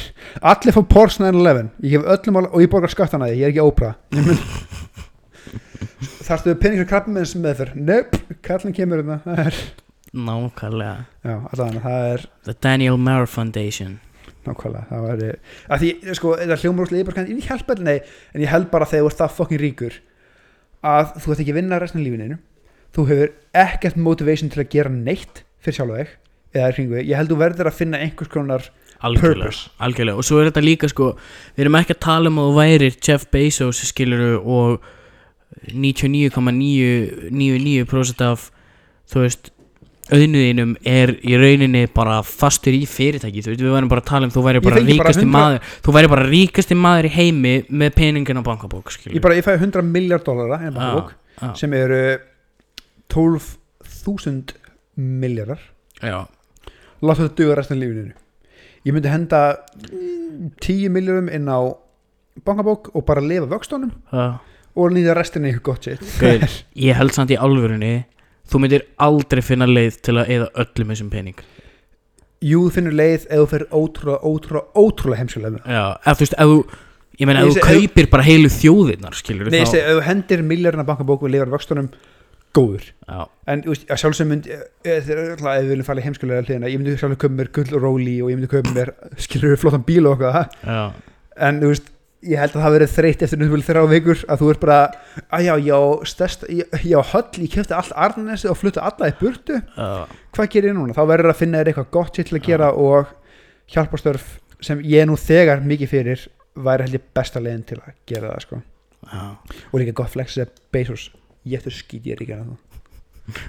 allir 0.51 0.73
fá 0.75 0.81
Porsche 0.89 1.21
911 1.21 1.67
ég 1.85 1.93
hef 1.97 2.07
öllum 2.15 2.39
alveg, 2.39 2.53
og 2.55 2.63
ég 2.63 2.71
borgar 2.71 2.93
skattan 2.93 3.25
að 3.25 3.33
því, 3.33 3.41
ég 3.41 3.45
er 3.45 3.51
ekki 3.53 3.65
ópra 3.67 3.91
ég 4.15 4.25
mun 4.27 4.39
þar 6.23 6.41
stuðu 6.41 6.55
peningur 6.63 6.87
krabbum 6.89 7.17
með 7.17 7.25
þessum 7.25 7.43
meðferð 7.45 7.79
nöp, 7.89 8.17
Katlin 8.47 8.75
kemur 8.75 9.01
hérna 9.03 9.19
það 9.25 9.41
er, 9.51 9.59
nákvæmlega 10.13 11.05
já, 11.25 11.35
allavega, 11.51 11.79
það 11.83 12.01
er 12.13 12.21
The 12.45 12.53
Daniel 12.61 12.97
Maurer 13.01 13.29
Foundation 13.29 13.99
nákvæmlega, 14.45 14.85
það 14.89 14.99
var 15.07 15.17
að 15.23 15.77
því, 15.83 15.89
sko, 16.19 16.27
þetta 16.39 16.59
hljómar 16.61 16.83
úrslega 16.85 17.03
yfir 17.07 17.31
ég 17.33 17.47
hjálpa 17.47 17.71
þetta, 17.73 17.87
nei, 17.87 17.97
en 18.33 18.39
ég 18.43 18.49
held 18.51 18.67
bara 18.73 18.89
þegar 18.89 19.03
þú 19.03 19.07
ert 19.11 19.21
það 19.23 19.37
fokkin 19.39 19.63
ríkur 19.63 19.93
að 20.83 21.05
þú 21.23 21.27
ert 21.33 21.41
ekki 21.43 21.53
að 21.53 21.59
vinna 21.61 21.81
restin 21.81 22.01
af 22.01 22.05
lífinu 22.07 22.37
þú 22.93 23.01
hefur 23.09 23.29
ekkert 23.63 23.97
motivation 23.97 24.49
til 24.53 24.61
að 24.61 24.73
gera 24.75 24.91
neitt 24.93 25.35
fyrir 25.63 25.77
sjálfa 25.79 25.95
þig 25.97 26.09
eða 26.53 26.69
í 26.69 26.73
kringu 26.77 26.95
þig. 26.99 27.07
ég 27.09 27.17
held 27.17 27.29
þú 27.31 27.37
verður 27.41 27.69
að 27.69 27.79
finna 27.79 27.97
einhvers 28.03 28.33
konar 28.33 28.63
algjörlega, 29.03 29.49
Purpose. 29.49 29.61
algjörlega 29.81 30.17
og 30.19 30.25
svo 30.27 30.35
er 30.39 30.45
þetta 30.51 30.67
líka 30.67 30.87
sko 30.91 31.05
við 31.55 31.61
erum 31.65 31.79
ekki 31.79 31.95
að 31.95 32.05
tala 32.05 32.25
um 32.29 32.41
að 32.43 32.47
þú 32.49 32.53
værir 32.59 32.93
Jeff 32.99 33.23
Bezos 33.33 33.77
skiluru 33.89 34.33
og 34.43 34.71
99,999% 35.73 38.21
af 38.27 38.39
þú 39.09 39.17
veist 39.23 39.43
auðnuðinum 40.11 40.73
er 40.83 41.13
í 41.23 41.37
rauninni 41.39 41.85
bara 41.95 42.17
fastur 42.27 42.75
í 42.75 42.83
fyrirtæki 42.89 43.43
þú 43.43 43.53
veist, 43.53 43.61
við 43.63 43.75
værum 43.75 43.91
bara 43.91 44.03
að 44.03 44.09
tala 44.09 44.27
um 44.27 44.33
þú 44.33 44.43
væri 44.43 44.61
bara 44.65 44.81
ríkasti 44.83 45.23
100 45.23 45.31
maður 45.31 45.69
þú 45.85 45.95
væri 45.95 46.09
bara 46.11 46.25
ríkasti 46.27 46.77
maður 46.77 47.07
í 47.07 47.11
heimi 47.13 47.53
með 47.71 47.93
peningin 47.99 48.41
á 48.43 48.43
bankabók 48.43 48.91
skilur 48.91 49.15
ég 49.15 49.23
bara, 49.23 49.37
ég 49.39 49.47
fæ 49.47 49.55
100 49.55 49.87
miljard 49.87 50.25
dólara 50.27 50.59
en 50.59 50.75
bankabók, 50.75 51.15
já, 51.39 51.53
sem 51.61 51.77
eru 51.79 52.01
12.000 53.15 54.57
miljardar 54.99 55.63
já, 56.01 56.19
láta 56.99 57.23
þetta 57.23 57.39
duga 57.39 57.59
restin 57.61 57.79
af 57.79 57.83
lífinu 57.85 58.13
ég 58.83 58.97
myndi 58.97 59.13
henda 59.13 59.43
mm, 59.87 60.55
10 60.59 60.91
miljardum 60.91 61.31
inn 61.31 61.47
á 61.47 61.59
bankabók 62.43 62.91
og 62.91 63.05
bara 63.07 63.23
lifa 63.23 63.47
vöxtunum 63.47 63.95
já. 64.11 64.35
og 64.75 64.91
nýða 64.91 65.15
restin 65.15 65.47
í 65.47 65.55
gott 65.63 65.87
Gaur, 66.19 66.43
ég 66.75 66.99
held 66.99 67.15
samt 67.15 67.31
í 67.31 67.39
alvörunni 67.39 68.01
þú 68.51 68.59
myndir 68.63 68.85
aldrei 69.01 69.41
finna 69.45 69.67
leið 69.69 69.99
til 70.05 70.15
að 70.19 70.31
eða 70.37 70.47
öllum 70.63 70.93
þessum 70.93 71.11
pening. 71.13 71.43
Jú, 72.43 72.65
þú 72.67 72.71
finnur 72.75 72.95
leið 72.99 73.27
ef 73.29 73.37
þú 73.39 73.45
fyrir 73.53 73.67
ótrúlega, 73.71 74.19
ótrúlega, 74.27 74.65
ótrúlega 74.75 75.19
heimskulega 75.21 75.61
já, 75.63 75.83
eða 76.03 76.15
þú 76.17 76.25
veist, 76.25 76.33
ef 76.43 76.49
þú 76.51 76.57
ég 77.21 77.29
meina, 77.29 77.39
Nei, 77.39 77.45
ég 77.47 77.53
þú 77.53 77.59
segi- 77.59 77.69
kaupir 77.87 78.09
bara 78.11 78.25
heilu 78.27 78.49
þjóðirnar 78.51 79.15
skilur 79.15 79.51
Nei, 79.53 79.59
ég 79.61 79.69
segi, 79.71 79.83
ef 79.85 79.95
þú 79.99 80.03
hendir 80.09 80.43
miljardina 80.43 80.83
bankabók 80.87 81.23
og 81.23 81.31
lifar 81.31 81.51
vöxtunum 81.53 81.87
góður. 82.53 82.83
Já, 83.07 83.21
en 83.47 83.63
þú 83.63 83.71
veist, 83.73 83.85
að 83.89 84.01
sjálfsög 84.03 84.27
myndi 84.29 84.51
ef 84.53 85.07
ef 85.07 85.07
við 85.07 85.69
viljum 85.71 85.87
fara 85.87 86.03
í 86.03 86.05
heimskulega 86.05 86.43
hliðina 86.43 86.69
ég 86.69 86.77
myndi 86.81 86.97
sjálfsög 86.99 87.21
köpa 87.23 87.37
mér 87.39 87.49
gull 87.55 87.71
og 87.79 87.81
róli 87.87 88.17
og 88.21 88.29
ég 88.29 88.37
myndi 88.37 88.51
köpa 88.51 88.75
mér 88.75 88.91
skilur 89.17 89.53
við 89.55 89.61
flottan 89.63 89.85
bíl 89.87 90.03
og 90.05 90.17
okkar 90.19 90.51
já, 90.67 90.91
en 91.47 91.63
þú 91.63 91.71
veist, 91.71 91.87
ég 92.23 92.39
held 92.39 92.55
að 92.55 92.63
það 92.63 92.75
verið 92.77 92.93
þreytt 92.93 93.25
eftir 93.25 93.39
náttúrulega 93.41 93.67
þrjá 93.69 93.89
vikur 93.91 94.21
að 94.31 94.41
þú 94.41 94.49
ert 94.53 94.61
bara 94.63 94.77
að 95.33 95.45
já, 95.45 95.53
já, 95.67 95.77
stærst, 96.11 96.45
já, 96.83 96.99
höll 97.11 97.43
ég 97.43 97.53
kefti 97.53 97.75
allt 97.77 97.95
Arnesi 98.05 98.49
og 98.51 98.59
flutta 98.59 98.85
alla 98.87 99.09
í 99.11 99.15
burtu 99.19 99.59
já, 99.59 99.89
hvað 100.35 100.51
gerir 100.55 100.71
ég 100.71 100.77
núna? 100.77 100.95
Þá 100.97 101.03
verður 101.11 101.33
að 101.33 101.41
finna 101.41 101.61
þér 101.61 101.71
eitthvað 101.73 101.91
gott 101.97 102.19
til 102.19 102.37
að 102.39 102.45
gera 102.47 102.69
og 102.73 103.13
hjálpastörf 103.73 104.29
sem 104.63 104.83
ég 104.87 105.07
nú 105.09 105.17
þegar 105.19 105.63
mikið 105.65 105.91
fyrir 105.91 106.27
væri 106.53 106.87
held 106.87 106.99
ég 106.99 107.09
besta 107.17 107.41
leiðin 107.43 107.65
til 107.73 107.79
að 107.81 107.97
gera 108.09 108.33
það 108.33 108.45
sko. 108.45 108.61
já. 109.09 109.25
og 109.71 109.79
líka 109.81 109.97
gott 109.97 110.13
flex 110.13 110.37
að 110.39 110.53
Bezos, 110.71 111.09
ég 111.43 111.59
eftir 111.59 111.75
skýt 111.75 112.07
ég 112.13 112.21
ríkar 112.21 112.43
en 112.43 112.53
það 112.53 112.69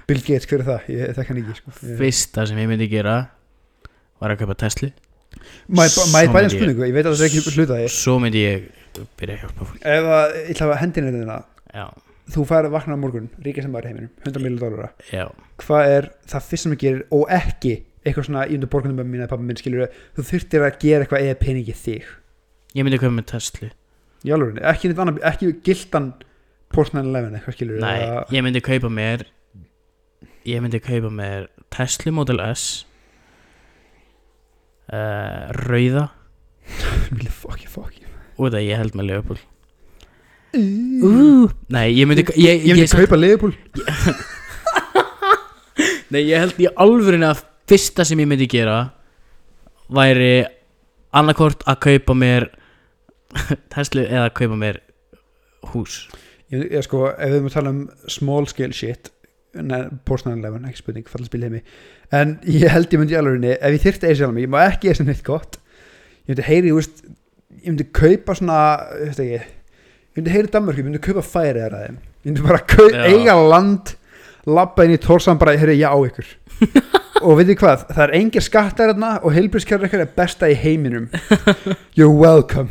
Bill 0.07 0.21
Gates, 0.23 0.47
hver 0.47 0.63
er 0.63 0.69
það? 0.69 0.91
Ég 0.95 1.17
þekk 1.17 1.31
hann 1.33 1.39
ekki 1.41 1.55
sko. 1.59 1.73
Fyrsta 1.99 2.45
sem 2.47 2.59
ég 2.63 2.69
myndi 2.71 2.87
gera 2.87 3.15
var 4.23 4.35
að 4.35 4.45
kaupa 4.45 4.55
Tesla 4.63 4.93
Svo 5.45 6.07
bæja 6.15 6.31
myndi 6.33 6.45
ég- 6.45 6.55
spurningu, 6.57 6.87
ég 6.89 6.95
veit 6.97 7.05
að 7.07 7.15
það 7.15 7.25
er 7.25 7.31
ekki 7.31 7.55
hluta 7.59 7.79
því. 7.79 7.89
Svo 7.95 8.17
myndi 8.23 8.43
ég 8.45 8.67
byrja 9.19 9.35
að 9.37 9.41
hjálpa 9.45 9.69
fólk 9.71 9.87
ef 9.95 10.11
að, 10.19 10.35
ég 10.41 10.51
ætla 10.55 10.69
að 10.75 10.81
hendina 10.83 11.13
þérna 11.15 11.39
þú 12.35 12.45
fær 12.49 12.65
að 12.69 12.71
vakna 12.73 12.95
á 12.97 12.99
morgun, 13.03 13.27
ríkast 13.45 13.67
sem 13.67 13.73
var 13.75 13.85
í 13.85 13.91
heiminum 13.91 14.11
100 14.25 14.41
miljónu 14.45 14.61
dólara, 14.63 14.91
hvað 15.61 15.89
er 15.97 16.07
það 16.31 16.47
fyrst 16.49 16.63
sem 16.65 16.73
ég 16.73 16.81
gerir 16.85 17.03
og 17.13 17.27
ekki 17.29 17.75
eitthvað 18.05 18.29
svona 18.29 18.45
í 18.49 18.55
undir 18.57 18.71
borgunum 18.73 18.97
með 19.01 19.09
mín 19.11 19.21
eða 19.25 19.29
pappa 19.33 19.43
minn 19.45 19.57
skilur 19.61 19.89
þú 20.17 20.25
þurftir 20.31 20.65
að 20.65 20.79
gera 20.81 21.05
eitthvað 21.05 21.25
eða 21.27 21.39
peningi 21.41 21.75
þig. 21.77 22.07
Ég 22.75 22.85
myndi 22.87 22.99
kaupa 23.01 23.15
með 23.19 23.27
Tesla. 23.33 23.69
Í 24.25 24.33
alveg, 24.33 24.59
ekki 24.65 24.91
ekki 25.21 25.51
gildan 25.65 26.09
911 26.75 27.37
eitthvað 27.39 27.57
skilur 27.59 27.81
nei, 27.85 28.01
ég 28.35 28.43
myndi 28.47 28.61
kaupa 28.65 28.89
mér 28.91 29.27
ég 30.49 30.61
myndi 30.65 30.81
kaupa 30.81 31.11
mér 31.13 31.49
Tesla 31.71 32.13
Model 32.13 32.41
S 32.55 32.85
uh, 34.93 35.53
rauða. 35.65 36.09
Mili 37.13 37.33
fokki 37.33 37.69
fokki 37.69 38.05
og 38.39 38.51
það 38.51 38.63
ég 38.67 38.79
held 38.81 38.95
með 38.99 39.07
Leopold 39.11 39.41
uh, 40.59 41.45
nei, 41.75 41.89
ég 41.95 42.07
myndi 42.09 42.25
ég, 42.41 42.65
ég 42.67 42.73
myndi 42.75 42.89
kaupa 42.91 43.17
Leopold 43.19 43.57
Nei, 46.15 46.23
ég 46.29 46.39
held 46.39 46.59
í 46.63 46.69
alvörinni 46.79 47.27
að 47.27 47.41
fyrsta 47.71 48.05
sem 48.07 48.21
ég 48.23 48.29
myndi 48.31 48.47
gera 48.51 48.79
væri 49.95 50.45
annarkort 51.15 51.61
að 51.71 51.81
kaupa 51.89 52.15
mér 52.19 52.43
Tesla 53.73 54.03
eða 54.05 54.29
að 54.29 54.37
kaupa 54.39 54.57
mér 54.61 54.77
hús. 55.73 55.95
Ég, 56.53 56.59
ég 56.77 56.83
sko, 56.87 56.99
ef 57.11 57.33
við 57.33 57.39
erum 57.41 57.51
að 57.51 57.57
tala 57.57 57.73
um 57.75 57.81
small 58.13 58.47
scale 58.51 58.75
shit 58.77 59.11
Porsche 59.55 60.29
911, 60.31 60.69
ekki 60.71 60.81
spurning, 60.83 61.11
falla 61.11 61.29
spil 61.29 61.45
heimi 61.47 61.61
en 62.15 62.39
ég 62.49 62.71
held 62.73 62.93
ég 62.93 63.01
myndi 63.01 63.17
alveg 63.19 63.45
ef 63.55 63.75
ég 63.77 63.83
þyrfti 63.85 64.09
eða 64.09 64.19
sjálf 64.21 64.35
mig, 64.35 64.47
ég 64.47 64.53
má 64.53 64.63
ekki 64.69 64.91
eða 64.91 64.99
sem 65.01 65.09
neitt 65.09 65.25
gott. 65.27 65.59
Ég 66.25 66.33
myndi 66.33 66.47
heyri, 66.49 66.73
ég 66.73 66.79
veist 66.79 67.05
ég 67.65 67.69
myndi 67.71 67.87
kaupa 67.97 68.37
svona, 68.39 68.59
ég 69.01 69.11
veist 69.11 69.23
ekki 69.25 69.39
ég 69.39 70.19
myndi 70.19 70.35
heyri 70.35 70.53
Danmörku, 70.53 70.83
ég 70.83 70.89
myndi 70.89 71.03
kaupa 71.05 71.25
færi 71.27 71.63
eða 71.65 71.85
þeim. 71.85 72.01
Ég 72.25 72.31
myndi 72.31 72.47
bara 72.47 72.61
kau, 72.75 72.89
eiga 73.09 73.37
land 73.41 73.95
labba 74.45 74.85
inn 74.87 74.95
í 74.97 75.01
Tórsan 75.01 75.41
bara, 75.41 75.57
heyri, 75.59 75.79
já 75.81 75.89
á 75.91 75.99
ykkur. 75.99 76.29
Og 77.25 77.39
veitir 77.39 77.57
hvað, 77.57 77.87
það 77.95 78.03
er 78.05 78.15
engir 78.19 78.45
skattar 78.45 78.91
hérna 78.91 79.15
og 79.25 79.33
heilbrískjara 79.33 79.89
ykkur 79.89 80.03
er 80.03 80.11
besta 80.17 80.51
í 80.51 80.57
heiminum. 80.59 81.07
You're 81.97 82.13
welcome. 82.13 82.69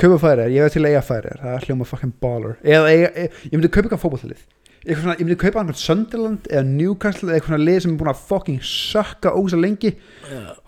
Kaupa 0.00 0.16
færi, 0.22 0.48
ég 0.56 0.64
veit 0.66 0.74
til 0.74 0.86
eiga 0.88 1.02
færi 1.04 1.30
það 1.36 1.52
er 1.54 1.66
hljóma 1.68 1.86
fucking 1.86 2.16
baller. 2.22 2.56
Eða 2.64 2.90
eiga, 2.90 3.28
ég 3.46 3.54
myndi 3.54 3.70
kaupa 3.70 3.86
eitthvað 3.86 4.02
fótballið 4.02 4.42
eitthvað 4.80 5.02
svona, 5.04 5.16
ég 5.18 5.26
myndi 5.26 5.36
kaupa 5.40 5.60
einhvern 5.60 5.78
Sunderland 5.80 6.46
eða 6.48 6.62
Newcastle 6.68 7.28
eða 7.28 7.36
eitthvað 7.36 7.52
svona 7.52 7.66
lið 7.68 7.80
sem 7.84 7.92
er 7.92 7.98
búin 8.00 8.12
að 8.12 8.22
fucking 8.30 8.62
sökka 8.64 9.34
ósa 9.36 9.60
lengi. 9.60 9.92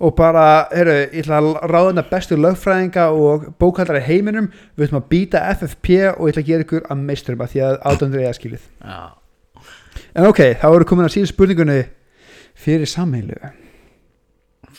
Og 0.03 0.13
bara, 0.19 0.45
heyrðu, 0.75 0.99
ég 1.01 1.25
ætla 1.25 1.41
að 1.41 1.49
ráða 1.73 1.89
þetta 1.95 2.05
bestu 2.11 2.39
lögfræðinga 2.41 3.07
og 3.17 3.49
bókallar 3.63 4.03
í 4.03 4.05
heiminum, 4.11 4.51
við 4.77 4.89
ætlum 4.89 5.01
að 5.01 5.09
býta 5.15 5.47
FFP 5.55 5.97
og 6.13 6.29
ég 6.29 6.37
ætla 6.37 6.45
að 6.45 6.53
gera 6.53 6.67
ykkur 6.67 6.87
að 6.93 7.03
meisturum 7.09 7.47
að 7.47 7.55
því 7.55 7.65
að 7.71 7.81
ádöndur 7.89 8.27
eiga 8.27 8.37
skilið. 8.37 8.69
Já, 8.85 9.01
en 10.13 10.29
ok, 10.29 10.45
þá 10.61 10.69
erum 10.69 10.85
við 10.85 10.89
komin 10.93 11.09
að 11.09 11.17
síðan 11.17 11.33
spurningunni. 11.33 11.83
Fyrir 12.63 12.91
samheilu 12.91 13.53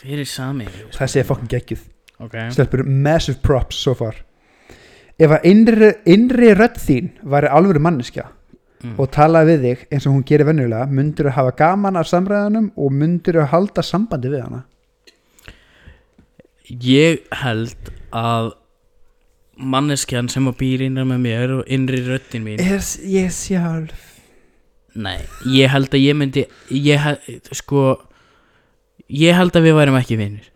fyrir 0.03 0.27
sami 0.27 0.67
þessi 0.93 1.21
er 1.21 1.27
fucking 1.27 1.49
geggjuð. 1.51 1.83
Ok, 2.23 2.37
stelpur 2.53 2.83
massive 2.85 3.41
props 3.43 3.79
so 3.79 3.95
far. 3.97 4.19
Ef 5.19 5.31
að 5.31 5.45
innri, 5.49 5.91
innri 6.09 6.53
rödd 6.57 6.79
þín 6.81 7.11
væri 7.29 7.51
alvöru 7.53 7.81
manneskja 7.83 8.27
mm. 8.83 8.95
og 8.99 9.09
talaði 9.15 9.55
við 9.55 9.65
þig 9.67 9.85
eins 9.89 10.07
og 10.07 10.15
hún 10.15 10.25
gerir 10.27 10.49
venjulega 10.49 10.89
myndur 10.91 11.29
þú 11.29 11.35
hafa 11.37 11.55
gaman 11.63 11.99
af 11.99 12.09
samræðanum 12.11 12.71
og 12.75 12.95
myndur 13.01 13.39
þú 13.39 13.47
halda 13.53 13.85
sambandi 13.85 14.33
við 14.33 14.45
hana? 14.45 14.63
Ég 16.83 17.25
held 17.43 17.91
að 18.15 18.53
manneskjan 19.57 20.29
sem 20.31 20.47
að 20.49 20.57
býr 20.61 20.87
innan 20.87 21.11
með 21.11 21.21
mér 21.27 21.57
og 21.59 21.69
innri 21.71 22.01
röddin 22.05 22.45
mín 22.45 22.63
er 22.63 22.81
ég 23.09 23.31
sjálf? 23.35 24.09
Nei, 24.93 25.23
ég 25.49 25.71
held 25.73 25.89
að 25.89 26.03
ég 26.05 26.17
myndi 26.17 26.43
ég 26.69 27.01
held, 27.01 27.53
sko 27.57 27.95
ég 29.09 29.33
held 29.33 29.55
að 29.57 29.67
við 29.67 29.77
værum 29.79 29.97
ekki 29.97 30.17
vinir. 30.19 30.49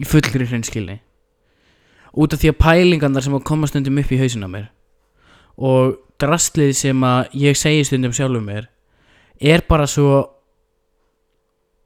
Í 0.00 0.06
fullri 0.08 0.46
hreinskilni. 0.48 0.98
Út 2.18 2.34
af 2.34 2.42
því 2.42 2.50
að 2.50 2.58
pælingarnar 2.64 3.22
sem 3.22 3.36
að 3.36 3.46
koma 3.46 3.68
stundum 3.70 4.00
upp 4.02 4.10
í 4.10 4.18
hausinn 4.18 4.46
á 4.46 4.50
mér 4.50 4.70
og 5.60 5.98
drastlið 6.20 6.74
sem 6.78 7.06
að 7.06 7.40
ég 7.42 7.58
segi 7.58 7.86
stundum 7.88 8.14
sjálfum 8.16 8.46
mér 8.46 8.68
er 9.40 9.64
bara 9.68 9.86
svo 9.88 10.20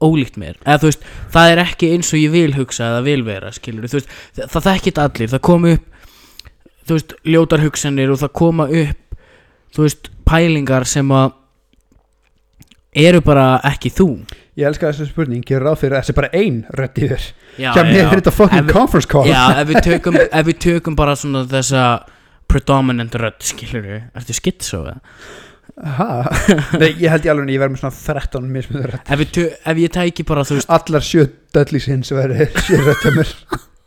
ólíkt 0.03 0.35
mér. 0.37 0.57
Eða 0.65 0.81
þú 0.81 0.89
veist, 0.91 1.05
það 1.33 1.51
er 1.53 1.61
ekki 1.63 1.89
eins 1.95 2.11
og 2.11 2.19
ég 2.19 2.33
vil 2.33 2.55
hugsa 2.57 2.89
eða 2.89 3.03
vil 3.05 3.21
vera, 3.25 3.51
skilur 3.55 3.87
veist, 3.87 4.11
það, 4.35 4.61
þekkit 4.67 5.01
allir, 5.01 5.31
það 5.31 5.43
kom 5.47 5.67
upp 5.71 5.91
þú 6.85 6.97
veist, 6.97 7.15
ljótar 7.25 7.63
hugsanir 7.63 8.11
og 8.13 8.21
það 8.21 8.33
koma 8.41 8.67
upp 8.67 9.19
þú 9.75 9.85
veist, 9.87 10.11
pælingar 10.27 10.85
sem 10.89 11.11
að 11.15 11.33
eru 12.95 13.21
bara 13.23 13.59
ekki 13.67 13.91
þú. 13.91 14.09
Ég 14.55 14.69
elska 14.69 14.87
þessu 14.87 15.09
spurning, 15.09 15.43
gerur 15.43 15.67
ráð 15.67 15.81
fyrir 15.81 15.97
að 15.97 16.05
þessi 16.05 16.15
bara 16.15 16.29
ein 16.31 16.61
rödd 16.77 16.99
yfir. 17.03 17.23
Já, 17.59 17.71
hjá 17.75 17.81
mér 17.83 18.05
er 18.05 18.21
þetta 18.21 18.33
fucking 18.35 18.69
conference 18.71 19.09
call. 19.11 19.27
Já, 19.27 19.41
ef 19.59 19.67
við 19.71 19.81
tökum, 19.83 20.19
ef 20.23 20.45
við 20.47 20.61
tökum 20.63 20.95
bara 20.95 21.15
svona 21.19 21.43
þessa 21.51 21.83
predominant 22.51 23.15
rödd, 23.19 23.41
skilur 23.43 23.83
við 23.85 24.01
ertu 24.15 24.35
ha? 25.83 26.07
Nei, 26.79 26.93
ég 27.01 27.11
held 27.11 27.27
í 27.27 27.31
alveg 27.31 27.49
að 27.49 27.53
ég 27.55 27.61
verð 27.61 27.75
með 27.75 27.83
svona 27.83 27.97
13 27.97 28.49
mismunur 28.55 28.93
rödd. 28.93 29.11
Ef, 29.11 29.21
við 29.21 29.31
tö- 29.35 29.51
ef 29.71 29.81
ég 29.81 29.93
tæki 29.95 30.25
bara, 30.27 30.45
þú 30.47 30.59
veist 30.59 30.73
allar 30.77 31.05
sjö 31.05 31.27
döllís 31.55 31.87
hins 31.91 32.11
verði 32.15 32.49
sjö 32.65 32.81
röddamur 32.83 33.31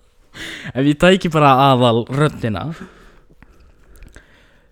ef 0.79 0.89
ég 0.91 1.01
tæki 1.01 1.33
bara 1.35 1.55
aðal 1.71 2.05
röddina 2.13 2.67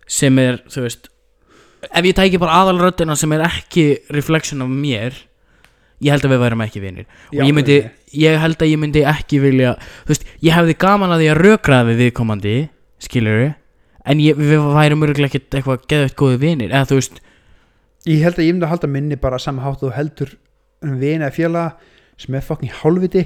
sem 0.07 0.37
er, 0.41 0.61
þú 0.71 0.85
veist 0.85 1.09
ef 1.87 2.09
ég 2.09 2.17
tæki 2.17 2.41
bara 2.41 2.61
aðal 2.61 2.81
röddina 2.85 3.17
sem 3.19 3.33
er 3.35 3.47
ekki 3.47 3.89
reflection 4.13 4.63
af 4.65 4.71
mér 4.71 5.17
ég 6.03 6.13
held 6.13 6.27
að 6.27 6.35
við 6.35 6.41
værum 6.43 6.61
ekki 6.61 6.81
vinir. 6.83 7.07
Og 7.33 7.39
ég 7.41 7.55
myndi, 7.57 7.77
ég 8.21 8.35
held 8.37 8.61
að 8.61 8.69
ég 8.69 8.77
myndi 8.77 9.01
ekki 9.09 9.39
vilja 9.41 9.71
þú 10.03 10.11
veist, 10.11 10.27
ég 10.45 10.53
hefði 10.53 10.75
gaman 10.83 11.15
að 11.15 11.23
því 11.23 11.29
að 11.31 11.39
rökraða 11.41 11.87
við 11.89 12.03
viðkomandi, 12.03 12.53
skilur 13.01 13.47
en 14.07 14.21
ég, 14.23 14.37
við 14.39 14.63
værum 14.75 15.05
örgulega 15.07 15.31
ekkert 15.31 15.57
eitthvað 15.59 15.85
geðvægt 15.91 16.17
góði 16.19 16.39
vinir, 16.43 16.71
eða 16.71 16.89
þú 16.91 16.99
veist. 17.01 17.19
Ég 18.07 18.23
held 18.23 18.39
að 18.39 18.47
ég 18.47 18.55
myndi 18.55 18.67
að 18.67 18.73
halda 18.75 18.89
minni 18.91 19.19
bara 19.19 19.41
saman 19.41 19.65
hátt 19.65 19.83
og 19.83 19.93
heldur 19.97 20.33
vina 20.81 21.27
eða 21.27 21.35
félaga 21.35 21.93
sem 22.21 22.37
er 22.37 22.45
fucking 22.45 22.73
hálfviti 22.81 23.25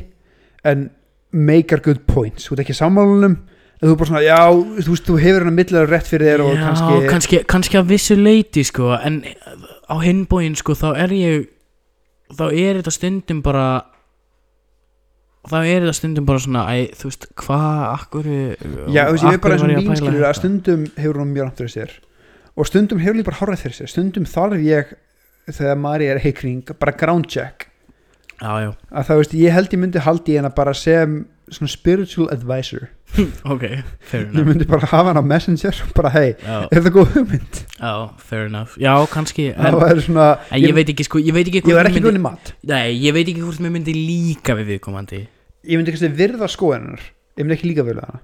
en 0.67 0.89
make 1.31 1.75
our 1.75 1.83
good 1.83 2.03
points. 2.09 2.47
Þú 2.47 2.57
ert 2.57 2.63
ekki 2.65 2.77
sammálunum 2.77 3.37
en 3.81 3.87
þú 3.87 3.93
er 3.93 3.99
bara 3.99 4.09
svona, 4.11 4.23
já, 4.25 4.39
þú 4.81 4.95
veist, 4.95 5.07
þú 5.07 5.17
hefur 5.21 5.45
hann 5.45 5.51
að 5.53 5.57
millega 5.57 5.89
rétt 5.89 6.09
fyrir 6.09 6.29
þér 6.31 6.43
já, 6.45 6.65
kannski, 6.65 7.07
kannski, 7.09 7.41
kannski 7.49 7.79
að 7.79 7.89
vissu 7.93 8.17
leiti 8.19 8.65
sko, 8.67 8.91
en 8.97 9.23
á 9.89 9.95
hinbóin 10.03 10.57
sko, 10.59 10.75
þá 10.77 10.89
er 11.05 11.15
ég 11.17 11.47
þá 12.37 12.45
er 12.51 12.79
þetta 12.79 12.93
stundum 12.95 13.41
bara 13.43 13.65
þá 15.49 15.57
er 15.63 15.81
þetta 15.81 15.97
stundum 15.97 16.27
bara 16.29 16.41
svona 16.43 16.67
æ, 16.69 16.91
þú 16.97 17.09
veist, 17.09 17.27
hvað, 17.41 17.81
akkur 17.95 18.29
já, 18.29 19.03
þú 19.07 19.15
veist, 19.15 19.25
ég 19.25 19.37
er 19.37 19.41
bara 19.41 19.57
eins 19.57 19.65
og 19.65 19.71
mín 19.71 19.99
skilur 19.99 20.27
að 20.27 20.37
stundum 20.37 20.87
hefur 20.97 21.21
hún 21.21 21.31
mjög 21.33 21.47
rámt 21.47 21.61
fyrir 21.63 21.73
sér 21.73 21.95
og 22.55 22.67
stundum 22.67 23.01
hefur 23.01 23.17
hún 23.17 23.27
bara 23.27 23.39
horrið 23.39 23.65
fyrir 23.65 23.77
sér. 23.79 23.91
Stundum 23.91 24.27
þarf 24.29 24.63
ég 24.65 24.93
þegar 25.51 25.77
Mari 25.81 26.09
er 26.11 26.21
heikring, 26.21 26.63
bara 26.79 26.93
ground 26.95 27.29
check. 27.31 27.67
Já, 28.41 28.51
já, 28.63 28.71
að 28.89 29.07
það 29.07 29.21
veist, 29.21 29.35
ég 29.37 29.55
held 29.55 29.73
ég 29.75 29.81
myndi 29.81 30.01
haldi 30.01 30.35
hérna 30.37 30.49
bara 30.53 30.73
sem 30.77 31.21
svona 31.51 31.69
spiritual 31.71 32.29
advisor 32.33 32.87
ok, 33.53 33.63
fair 33.99 34.23
ég 34.23 34.29
enough. 34.31 34.47
myndi 34.47 34.67
bara 34.69 34.89
hafa 34.91 35.11
hann 35.11 35.21
á 35.21 35.25
messenger 35.33 35.81
og 35.85 35.93
bara, 35.97 36.11
hei, 36.15 36.33
já, 36.39 36.57
er 36.71 36.83
það 36.85 36.95
góð 36.97 37.15
hugmynd? 37.17 37.61
Já, 37.77 37.93
fair 38.31 38.45
enough. 38.47 38.75
Já, 38.79 38.93
kannski, 39.11 39.47
en, 39.51 39.63
það 39.67 39.79
væri 39.85 40.05
svona, 40.07 40.27
en 40.49 40.63
ég 40.63 40.75
veit 40.77 40.91
ekki 40.95 41.07
sko, 41.07 41.21
ég 41.21 41.35
veit 41.35 41.47
ekki 41.47 41.61
ég 41.61 41.67
hvort 41.67 41.79
var 41.79 41.89
mér 41.89 41.91
ekki 41.91 42.01
myndi, 42.01 42.09
góðin 42.09 42.21
í 42.21 42.25
mat. 42.27 42.53
Nei, 42.71 42.85
ég 43.01 43.15
veit 43.17 43.25
ekki 43.27 43.43
hvort 43.43 43.63
mér 43.63 43.75
myndi 43.77 43.95
líka 43.97 44.55
við 44.59 44.75
viðkomandi. 44.75 45.25
Ég 45.67 45.81
myndi 45.81 45.95
kannski 45.95 46.13
virða 46.21 46.49
skoðunar 46.51 47.09
ég 47.37 47.45
myndi 47.45 47.57
ekki 47.57 47.71
líka 47.71 47.85
virða 47.87 48.07
hana. 48.09 48.21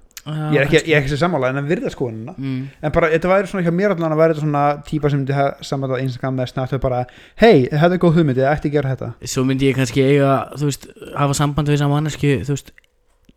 Ég 0.52 0.58
er 0.60 0.66
ekki, 0.66 0.80
ég 0.90 0.92
er 0.92 1.00
ekki 1.00 1.12
sem 1.14 1.20
sammála 1.22 1.48
en 1.54 1.60
að 1.62 1.70
virða 1.70 1.90
skoðunina 1.94 2.34
mm, 2.34 2.56
en 2.84 2.92
bara, 2.92 3.08
þetta 3.14 3.30
væri 3.30 3.48
svona 3.48 3.62
hjá 3.64 3.72
mér 3.72 3.94
allan 3.94 4.12
að 4.12 4.20
væri 4.20 4.34
þetta 4.34 4.42
svona 4.44 4.64
típa 4.84 5.08
sem 5.08 5.22
myndi 5.22 5.32
hafa 5.32 5.64
samvægt 5.64 5.94
á 5.96 6.02
Instagram 6.04 6.36
með 6.36 6.50
snart 6.50 6.74
og 6.76 6.82
bara, 6.82 6.98
hei, 7.40 7.62
þetta 7.70 7.88
er 7.96 8.02
góð 8.02 8.18
hugmynd 8.18 8.40
ég 8.42 8.50
ætti 8.50 8.68
að 8.68 8.76
gera 8.76 8.92
þetta. 8.92 9.08
Svo 9.32 9.46
myndi 9.48 9.70
ég 9.70 9.78
kannski 9.78 10.04
eiga 10.04 10.34
þú 10.52 10.68
veist, 10.68 10.84
hafa 11.14 11.38
samband 11.38 11.72
við 11.72 11.80
saman 11.80 11.96
mannesku 11.96 12.34
þú 12.44 12.58
veist, 12.58 12.74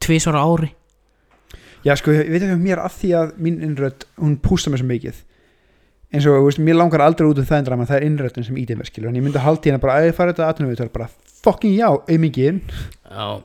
tvisvara 0.04 0.44
ári 0.44 0.74
já, 1.88 1.96
sko, 2.00 2.14
ég 2.16 2.30
veit 2.32 2.42
ekki 2.42 2.56
um 2.58 2.64
mér 2.66 2.82
að 2.84 2.98
því 3.00 3.12
að 3.20 3.36
mín 3.42 3.62
innrödd, 3.66 4.08
hún 4.22 4.38
pústa 4.44 4.74
mér 4.74 4.84
svo 4.84 4.90
mikið. 4.92 5.22
Eins 6.12 6.28
og, 6.28 6.42
veist, 6.46 6.60
mér 6.60 6.76
langar 6.80 7.04
aldrei 7.06 7.30
út 7.30 7.40
um 7.40 7.48
það 7.48 7.72
en 7.72 7.86
það 7.88 7.98
er 7.98 8.08
innröddin 8.10 8.48
sem 8.48 8.58
ídið 8.60 8.82
mér, 8.82 8.90
skilur. 8.92 9.12
En 9.12 9.20
ég 9.20 9.24
myndi 9.26 9.42
haldi 9.42 9.72
hérna 9.72 9.84
bara, 9.84 10.00
að 10.02 10.10
ég 10.10 10.18
fara 10.18 10.34
þetta 10.34 10.50
aðtunum 10.50 10.74
við 10.74 10.92
bara, 10.92 11.08
fucking 11.42 11.78
já, 11.78 11.88
auðmikið 11.88 12.60
Já. 13.12 13.42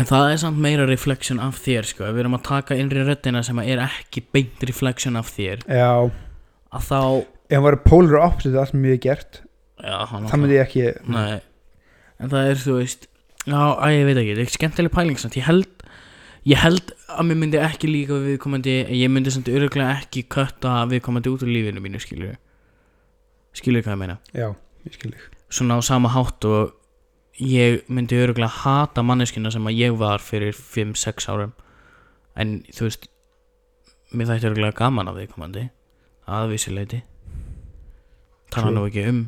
En 0.00 0.08
það 0.08 0.30
er 0.32 0.40
samt 0.40 0.60
meira 0.64 0.86
reflection 0.88 1.40
af 1.44 1.58
þér 1.60 1.88
sko. 1.90 2.06
Ef 2.08 2.14
við 2.16 2.22
erum 2.22 2.36
að 2.38 2.46
taka 2.48 2.76
innri 2.78 3.04
röddina 3.04 3.42
sem 3.44 3.58
að 3.60 3.72
er 3.74 3.82
ekki 3.84 4.22
beint 4.32 4.62
reflection 4.64 5.18
af 5.20 5.28
þér 5.34 5.64
já, 5.68 5.90
að 6.72 6.86
þá 6.86 7.00
ef 7.50 7.56
hann 7.58 7.66
væri 7.66 7.80
polar 7.84 8.22
opposite 8.24 8.54
af 8.56 8.62
allt 8.64 8.72
sem 8.72 8.86
ég 8.86 8.96
hef 8.96 9.02
gert 9.04 9.40
Já, 9.80 9.96
hann 10.12 10.28
það 10.30 10.42
myndi 10.44 10.56
ég 10.56 10.64
ekki 10.68 10.86
Nei. 11.10 11.40
En 12.20 12.32
það 12.32 12.52
er 12.52 12.62
þú 12.62 12.76
veist 12.78 13.06
Já, 13.44 13.60
að 13.60 13.96
ég 13.96 14.06
veit 14.08 14.20
ekki, 14.22 14.34
þetta 14.36 14.46
er 14.46 14.54
skemmtileg 14.54 14.94
pæling 14.94 15.20
samt. 15.20 15.36
Ég 15.40 15.48
held 15.48 15.84
Ég 16.48 16.60
held 16.62 16.94
að 17.16 17.28
mér 17.28 17.40
myndi 17.42 17.60
ekki 17.62 17.90
líka 17.90 18.16
við 18.16 18.34
viðkomandi 18.34 18.76
en 18.84 18.96
Ég 18.98 19.12
myndi 19.12 19.32
samt 19.34 19.50
öruglega 19.52 19.98
ekki 19.98 20.24
kötta 20.30 20.80
viðkomandi 20.90 21.32
út 21.32 21.44
úr 21.46 21.52
lífinu 21.52 21.82
mínu 21.84 22.00
skilur 22.02 22.36
Skilur 23.56 23.82
hvað 23.82 23.96
ég 23.96 24.00
meina? 24.04 24.18
Já, 24.30 24.52
ég 24.86 24.94
skil 24.94 25.10
þig. 25.10 25.24
Svona 25.50 25.78
á 25.78 25.80
sama 25.82 26.12
hátt 26.14 26.46
og 26.46 26.76
ég 27.42 27.80
myndi 27.90 28.20
öruglega 28.20 28.62
hata 28.62 29.02
manneskina 29.02 29.50
sem 29.50 29.66
að 29.66 29.80
ég 29.80 29.96
var 29.98 30.22
fyrir 30.22 30.54
5-6 30.54 31.26
árum. 31.32 31.56
En 32.38 32.60
þú 32.70 32.86
veist 32.86 33.08
mér 34.14 34.30
þætti 34.30 34.50
öruglega 34.50 34.78
gaman 34.78 35.10
af 35.10 35.18
viðkomandi 35.18 35.68
að 36.30 36.52
vissi 36.54 36.72
leiti 36.74 37.02
tala 38.50 38.72
nú 38.74 38.86
ekki 38.88 39.04
um 39.10 39.20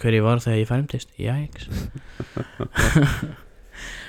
hver 0.00 0.16
ég 0.16 0.24
var 0.24 0.40
þegar 0.40 0.60
ég 0.62 0.70
færmtist 0.70 1.12
jæks 1.20 1.68
er 1.68 3.36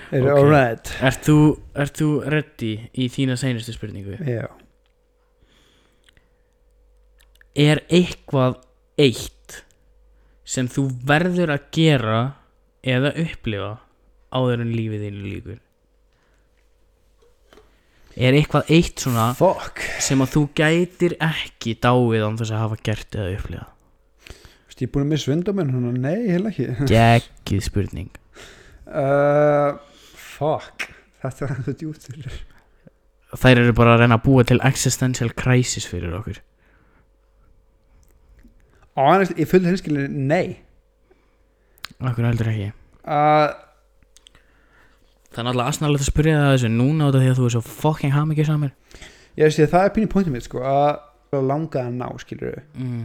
Ok. 0.09 0.25
alright 0.33 0.91
Ert 1.05 1.27
þú, 1.27 1.35
ert 1.77 1.99
þú 1.99 2.09
ready 2.33 2.71
í 2.97 3.07
þína 3.13 3.35
seinustu 3.37 3.75
spurningu? 3.75 4.17
já, 4.25 4.47
Er 7.59 7.81
eitthvað 7.91 8.59
eitt 8.99 9.63
sem 10.47 10.67
þú 10.71 10.85
verður 11.09 11.51
að 11.55 11.65
gera 11.75 12.19
eða 12.85 13.11
upplifa 13.21 13.71
áður 14.33 14.63
en 14.63 14.71
lífið 14.73 15.03
þínu 15.07 15.25
líkur? 15.33 15.57
Er 18.19 18.35
eitthvað 18.37 18.71
eitt 18.75 19.03
svona 19.03 19.27
fuck 19.37 19.81
sem 20.03 20.21
að 20.23 20.33
þú 20.35 20.43
gætir 20.57 21.17
ekki 21.23 21.75
dáið 21.83 22.25
án 22.25 22.39
þess 22.39 22.53
að 22.55 22.63
hafa 22.63 22.79
gert 22.89 23.17
eða 23.19 23.35
upplifa? 23.37 23.67
Ég 24.79 24.87
er 24.87 24.91
búin 24.93 25.03
að 25.03 25.09
missa 25.11 25.31
vindóminn, 25.33 25.71
hann 25.75 25.97
nei, 25.99 26.29
heila 26.31 26.53
ekki 26.53 26.87
Gekkið 26.87 27.63
spurning 27.65 28.13
uh, 29.01 29.75
Fuck. 30.39 30.87
Þetta 31.19 31.49
hann 31.51 31.65
djúpt 31.75 32.05
fyrir 32.07 32.37
Þær 33.39 33.59
eru 33.61 33.73
bara 33.77 33.93
að 33.93 34.03
reyna 34.03 34.17
að 34.17 34.25
búa 34.25 34.43
til 34.47 34.57
existential 34.65 35.29
crisis 35.37 35.85
fyrir 35.85 36.15
okkur. 36.17 36.39
Honest, 38.97 39.35
ég 39.37 39.45
fullt 39.47 39.67
hinskilin, 39.69 40.15
nei. 40.31 40.57
Okkur 41.99 42.25
heldur 42.25 42.49
ekki. 42.49 42.71
Uh, 43.05 43.51
Það 45.29 45.43
er 45.43 45.45
náttúrulega 45.45 45.71
asnalegt 45.71 46.01
að 46.01 46.09
spyrja 46.09 46.37
það 46.39 46.51
þessu 46.55 46.69
núna 46.73 47.11
því 47.13 47.27
að 47.29 47.37
þú 47.37 47.45
er 47.45 47.53
svo 47.53 47.59
fucking 47.67 48.13
hamingju 48.15 48.45
samir 48.47 48.71
Ég 49.37 49.53
sé 49.53 49.67
það 49.69 49.85
er 49.85 49.91
pínu 49.95 50.09
pointið 50.09 50.33
mitt 50.33 50.45
sko 50.47 50.63
að 50.65 51.43
langa 51.45 51.83
að 51.85 51.99
ná 51.99 52.07
skilur 52.23 52.57
mm. 52.73 53.03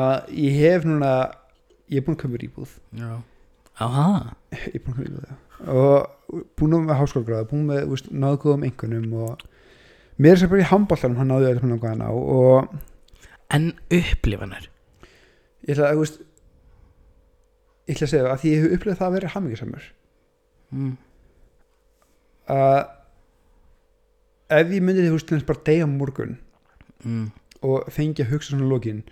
að 0.00 0.30
ég 0.40 0.56
hef 0.62 0.86
núna 0.88 1.10
ég 1.92 2.00
er 2.00 2.06
búin 2.06 2.16
að 2.16 2.22
köpa 2.22 2.40
íbúð 2.48 2.72
Já 2.96 3.10
Aha 3.78 4.06
ég 4.54 4.74
er 4.78 4.84
búin 4.84 4.94
að 4.94 4.98
köpa 4.98 5.08
íbúð 5.08 5.26
já. 5.28 5.36
og 5.74 6.44
búin 6.58 6.76
að 6.76 6.86
með 6.86 7.00
háskólagráða 7.00 7.48
búin 7.50 7.66
með 7.68 7.82
veist, 7.92 8.10
náðu 8.10 8.40
góðum 8.44 8.64
einhvernum 8.68 9.12
og 9.24 9.44
mér 10.18 10.34
er 10.34 10.40
sér 10.42 10.52
bara 10.52 10.64
í 10.64 10.70
handbóltanum 10.70 11.20
hann 11.20 11.30
náðu 11.32 11.50
þetta 11.50 11.70
langaði 11.72 11.92
að 11.94 12.00
ná 12.02 12.08
og 12.12 12.78
En 13.48 13.70
upplifanir 13.88 14.66
ég 15.64 15.72
ætla 15.72 15.92
að 15.92 16.02
veist 16.02 16.18
ég 17.88 17.94
ætla 17.96 18.08
að 18.08 18.12
segja 18.12 18.32
að 18.32 18.42
því 18.42 18.50
ég 18.52 18.64
hef 18.64 18.74
upplifað 18.76 18.98
það 18.98 19.08
að 19.08 19.16
vera 19.16 19.32
hamingisamur 19.34 19.86
mm. 20.74 20.90
að 22.52 22.80
ef 24.58 24.74
ég 24.76 24.84
myndi 24.84 25.06
því 25.08 25.40
bara 25.48 25.64
deyja 25.70 25.88
á 25.88 25.90
morgun 25.92 26.36
Mm. 27.06 27.28
og 27.62 27.84
fengi 27.94 28.24
að 28.24 28.32
hugsa 28.32 28.50
svona 28.50 28.66
lokin 28.66 29.04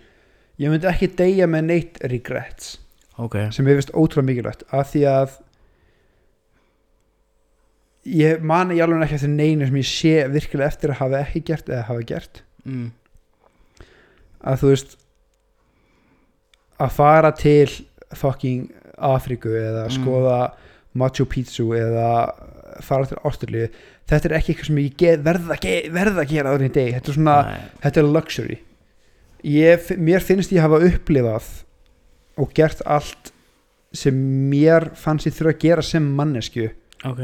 ég 0.59 0.67
myndi 0.67 0.89
ekki 0.89 1.07
deyja 1.15 1.45
með 1.47 1.61
neitt 1.69 1.99
regrets 2.11 2.73
Ok 3.17 3.35
sem 3.55 3.67
ég 3.67 3.79
veist 3.79 3.93
ótrúlega 3.93 4.29
mikilvægt 4.29 4.63
af 4.71 4.91
því 4.93 5.03
að 5.11 5.35
ég 8.07 8.43
man 8.45 8.71
í 8.71 8.79
alveg 8.83 9.03
ekki 9.07 9.17
eftir 9.17 9.33
neinu 9.33 9.67
sem 9.67 9.79
ég 9.81 9.89
sé 9.89 10.13
virkilega 10.31 10.71
eftir 10.71 10.93
að 10.93 11.01
hafa 11.01 11.23
ekki 11.25 11.41
gert 11.49 11.71
eða 11.71 11.87
hafa 11.89 12.05
gert 12.07 12.41
mm. 12.63 12.87
að 14.47 14.61
þú 14.61 14.71
veist 14.71 14.95
að 16.77 16.93
fara 16.99 17.33
til 17.35 17.69
fucking 18.15 18.69
Afríku 18.97 19.51
eða 19.53 19.87
Mm. 19.87 19.93
skoða 19.93 20.37
Machu 20.97 21.25
Picchu 21.29 21.67
eða 21.77 22.33
fara 22.81 23.05
til 23.05 23.19
Ástralíu 23.25 23.67
þetta 24.09 24.29
er 24.29 24.37
ekki 24.37 24.53
eitthvað 24.53 24.69
sem 24.69 24.79
ég 24.81 25.23
verða, 25.25 26.21
að 26.23 26.31
gera 26.31 26.53
áður 26.53 26.65
í 26.65 26.71
deg, 26.73 26.93
þetta 26.95 27.11
er 27.11 27.17
svona 27.17 27.37
Nei. 27.45 27.61
þetta 27.83 28.01
er 28.01 28.09
luxury 28.15 28.57
ég, 29.43 29.91
mér 29.97 30.23
finnst 30.25 30.53
ég 30.55 30.63
hafa 30.63 30.79
upplifað 30.87 31.49
og 32.37 32.51
gert 32.57 32.81
allt 32.85 33.31
sem 33.93 34.13
mér 34.51 34.91
fannst 34.99 35.27
ég 35.29 35.33
þurfa 35.37 35.53
að 35.55 35.61
gera 35.63 35.81
sem 35.85 36.03
mannesku 36.17 36.67
Ok. 37.07 37.21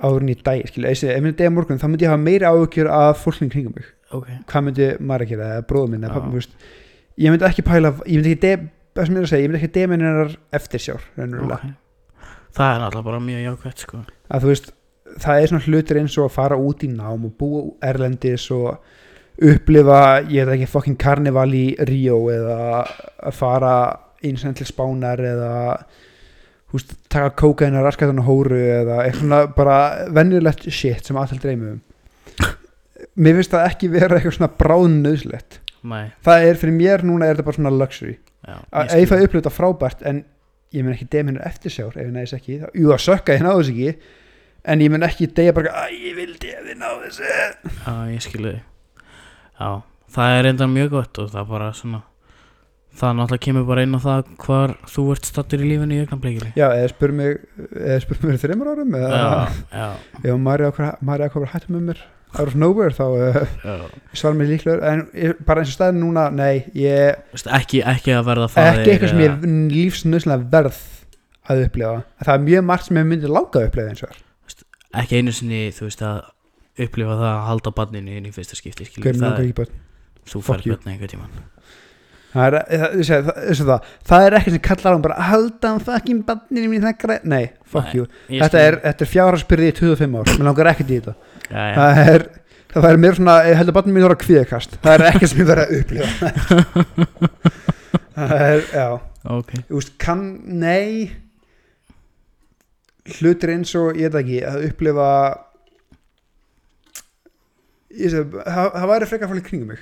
áður 0.00 0.20
en 0.24 0.32
í 0.32 0.36
dag 0.42 0.66
skilja, 0.68 0.90
ef 0.90 1.02
ég 1.04 1.22
myndi 1.22 1.38
degja 1.38 1.52
morgun 1.54 1.78
þá 1.80 1.86
myndi 1.88 2.04
ég 2.06 2.10
hafa 2.12 2.22
meiri 2.24 2.48
áhugjur 2.48 2.88
af 2.90 3.20
fólkning 3.24 3.50
kringum 3.52 3.74
mig. 3.76 3.86
Ok. 4.12 4.28
Hvað 4.50 4.64
myndi 4.66 4.88
maður 4.98 5.24
að 5.26 5.32
gera, 5.34 5.48
eða 5.54 5.66
bróður 5.68 5.90
minn 5.92 6.32
veist, 6.34 6.54
ég 7.20 7.30
myndi 7.30 7.46
ekki 7.48 7.62
pæla 7.66 7.92
ég 8.06 8.16
myndi 8.20 8.34
ekki 8.34 8.56
það 8.94 9.06
sem 9.06 9.14
ég 9.14 9.20
er 9.20 9.26
að 9.26 9.30
segja, 9.30 9.44
ég 9.44 9.50
myndi 9.52 9.60
ekki 9.62 9.74
demin 9.76 10.04
hennar 10.04 10.32
eftirsjár, 10.56 11.04
raunverulega. 11.16 11.54
Ok. 11.54 12.26
Það 12.50 12.74
er 12.74 12.80
náttúrulega 12.82 13.06
bara 13.06 13.20
mjög 13.22 13.42
jákvæmt 13.46 13.84
sko. 13.84 14.00
Að 14.30 14.42
þú 14.42 14.50
veist, 14.50 14.72
það 15.22 15.40
er 15.42 15.50
svona 15.52 15.66
hlutir 15.68 16.00
eins 16.00 16.16
og 16.18 16.26
að 16.26 16.34
fara 16.34 16.58
út 16.58 16.82
í 16.82 16.88
nám 16.90 17.28
og 17.28 17.36
búa 17.38 17.62
erlendis 17.86 18.48
og 18.50 18.80
upplifa, 19.40 20.00
ég 20.28 20.48
veit 20.48 20.56
ekki 20.58 20.68
fucking 20.72 20.98
karnival 21.00 21.48
í 21.54 21.64
Ríó 21.88 22.18
eða 22.32 22.56
að 23.28 23.36
fara 23.38 23.74
eins 24.24 24.44
og 24.44 24.50
enn 24.50 24.58
til 24.60 24.68
Spánar 24.68 25.22
eða 25.24 25.52
húst, 26.74 26.94
taka 27.10 27.32
kókaina 27.38 27.82
raskatun 27.84 28.22
og 28.22 28.28
hóru 28.28 28.58
eða 28.60 29.00
eitthvað 29.06 29.54
bara 29.56 29.78
venjulegt 30.14 30.68
shit 30.70 31.06
sem 31.06 31.18
alltaf 31.18 31.40
dreymum 31.42 31.78
um. 31.78 31.80
Mér 33.16 33.40
finnst 33.40 33.54
það 33.54 33.66
ekki 33.70 33.90
vera 33.90 34.18
eitthvað 34.18 34.36
svona 34.36 34.54
bráðnöðslegt 34.60 35.60
það 35.80 36.46
er 36.46 36.58
fyrir 36.60 36.76
mér 36.76 37.04
núna 37.06 37.26
er 37.26 37.36
þetta 37.36 37.46
bara 37.46 37.58
svona 37.58 37.72
luxury. 37.72 38.16
Að 38.72 38.94
ég 39.00 39.08
fæ 39.08 39.16
upplöta 39.24 39.52
frábært 39.52 40.02
en 40.06 40.24
ég 40.74 40.84
mun 40.84 40.94
ekki 40.94 41.08
deyja 41.10 41.26
minnur 41.26 41.46
eftirsjár 41.46 41.96
ef 41.96 42.04
ég 42.04 42.12
næðis 42.14 42.34
ekki, 42.36 42.58
jú 42.78 42.92
að 42.94 43.04
sökka 43.06 43.36
ég 43.36 43.44
náðu 43.44 43.62
þess 43.62 43.72
ekki 43.72 43.94
en 44.70 44.84
ég 44.84 44.92
mun 44.92 45.06
ekki 45.06 45.30
deyja 45.36 45.54
bara 45.56 45.72
að 45.84 45.96
ég 45.96 46.18
vildi 46.18 46.52
ef 46.52 46.68
náðu 46.76 47.08
þessu. 47.08 47.32
Já, 47.86 47.94
ég 48.12 48.26
skilu 48.26 48.52
þig. 48.52 48.62
Já, 49.60 49.70
það 50.16 50.36
er 50.38 50.50
enda 50.52 50.70
mjög 50.70 50.94
gott 50.94 51.22
og 51.24 51.32
það 51.32 51.52
bara 51.54 51.72
svona 51.76 52.02
það 53.00 53.16
náttúrulega 53.18 53.44
kemur 53.46 53.66
bara 53.68 53.84
inn 53.86 53.96
á 53.96 54.00
það 54.02 54.30
hvar 54.44 54.72
þú 54.90 55.04
ert 55.14 55.28
stattur 55.28 55.62
í 55.62 55.68
lífinu 55.70 55.96
í 55.96 56.04
augnablikili 56.04 56.52
já, 56.58 56.66
eða 56.68 56.88
spyr 56.92 57.12
mig 57.16 57.36
eða 57.70 57.98
mig 58.00 58.22
fyrir 58.22 58.40
þreymur 58.44 58.72
árum 58.72 58.96
eða 58.98 59.10
Já, 59.10 59.28
já, 59.74 59.90
ef 60.24 60.40
Marja 60.46 60.72
ákveður 61.30 61.52
hættum 61.54 61.76
með 61.78 61.84
mér 61.90 62.02
out 62.38 62.46
of 62.46 62.56
nowhere 62.58 62.94
þá 62.94 63.04
uh, 63.10 63.38
já. 63.64 63.74
svar 64.14 64.36
mér 64.38 64.50
líklegur 64.52 64.84
en 64.86 65.04
ég, 65.18 65.38
bara 65.46 65.64
eins 65.64 65.72
og 65.72 65.78
staðin 65.78 66.02
núna, 66.04 66.28
nei 66.34 66.66
ég, 66.78 67.18
Vist, 67.34 67.50
ekki, 67.50 67.82
ekki 67.82 68.14
að 68.14 68.26
verða 68.28 68.50
faðir 68.52 68.82
ekki 68.82 68.92
eitthvað 68.94 69.14
sem 69.14 69.22
ég 69.24 69.46
lífsnöðslega 69.74 70.50
verð 70.52 70.82
að 71.50 71.64
upplifa. 71.64 72.02
Það 72.22 72.34
er 72.36 72.44
mjög 72.46 72.66
margt 72.68 72.86
sem 72.86 73.00
ég 73.00 73.08
myndi 73.10 73.30
langa 73.30 73.58
að 73.62 73.70
upplifa 73.70 73.90
eins 73.90 74.04
og 74.06 74.12
þar 74.12 74.26
ekki 75.00 75.20
einu 75.20 75.34
sinni, 75.34 75.62
þú 75.74 75.86
veist 75.88 76.04
að 76.06 76.20
upplifa 76.86 77.16
það 77.18 77.30
að 77.30 77.46
halda 77.48 77.72
barninu 77.76 78.18
inn 78.18 78.28
í 78.28 78.34
fyrsta 78.34 78.58
skipti 78.58 78.86
skilur, 78.88 79.18
það, 79.18 79.40
bara 79.58 79.74
þú 80.30 80.42
fær 80.46 80.62
börn 80.64 80.92
einhvern 80.92 81.12
tímann 81.12 81.34
það 82.30 82.44
er, 82.46 82.54
er 84.20 84.36
ekki 84.38 84.52
sem 84.54 84.62
kallar 84.62 84.94
hann 84.94 85.04
bara 85.04 85.16
að 85.18 85.28
halda 85.30 85.66
hann 85.72 85.82
fucking 85.86 86.20
banninu 86.28 86.68
mín 86.70 86.84
nei, 87.26 87.44
fuck 87.66 87.90
you. 87.96 88.04
þetta 88.28 88.58
er, 88.62 88.74
þetta 88.84 89.02
er 89.06 89.12
fjárhagsbyrði 89.14 89.68
í 89.72 89.74
25 89.80 90.18
ár. 90.20 90.26
Mér 90.36 90.46
langar 90.50 90.70
ekkert 90.70 90.92
í 90.92 90.94
þetta. 91.00 91.14
Það 91.50 91.92
er, 92.14 92.22
það 92.76 92.88
er 92.90 92.96
mér 93.02 93.14
svona 93.18 93.36
ég 93.48 93.54
held 93.58 93.70
að 93.72 93.76
banninu 93.80 93.94
mín 93.96 94.06
voru 94.06 94.16
að 94.18 94.24
kvíðakast 94.24 94.70
það 94.84 94.92
er 94.96 95.02
ekki 95.10 95.26
sem 95.30 95.42
ég 95.42 95.50
verið 95.50 95.64
að 95.66 95.76
upplifa. 95.80 96.08
Það 98.20 98.42
er, 98.44 98.58
já. 98.74 98.88
Ok. 99.32 99.50
Þú 99.68 99.74
veist, 99.78 99.92
kann, 100.02 100.24
nei 100.60 100.90
hlutir 103.18 103.52
eins 103.54 103.72
og 103.78 103.98
ég 103.98 104.12
veit 104.12 104.20
ekki, 104.20 104.40
að 104.44 104.66
upplifa 104.68 105.08
ég 107.96 108.12
sé, 108.12 108.22
það, 108.22 108.68
það 108.76 108.90
væri 108.92 109.08
frekar 109.10 109.30
fólk 109.32 109.48
kringum 109.48 109.72
mig. 109.72 109.80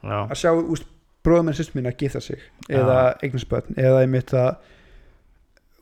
Já, 0.00 0.18
að 0.22 0.36
sjá 0.40 0.50
úst, 0.56 0.86
bróðum 1.26 1.50
minn 1.50 1.58
sýst 1.58 1.74
mín 1.76 1.88
að 1.90 1.98
gifta 2.04 2.22
sig 2.24 2.42
eða 2.68 2.98
eignarspötn 3.20 3.78
eða 3.80 4.04
ég 4.04 4.12
mitt 4.12 4.32
að 4.36 4.54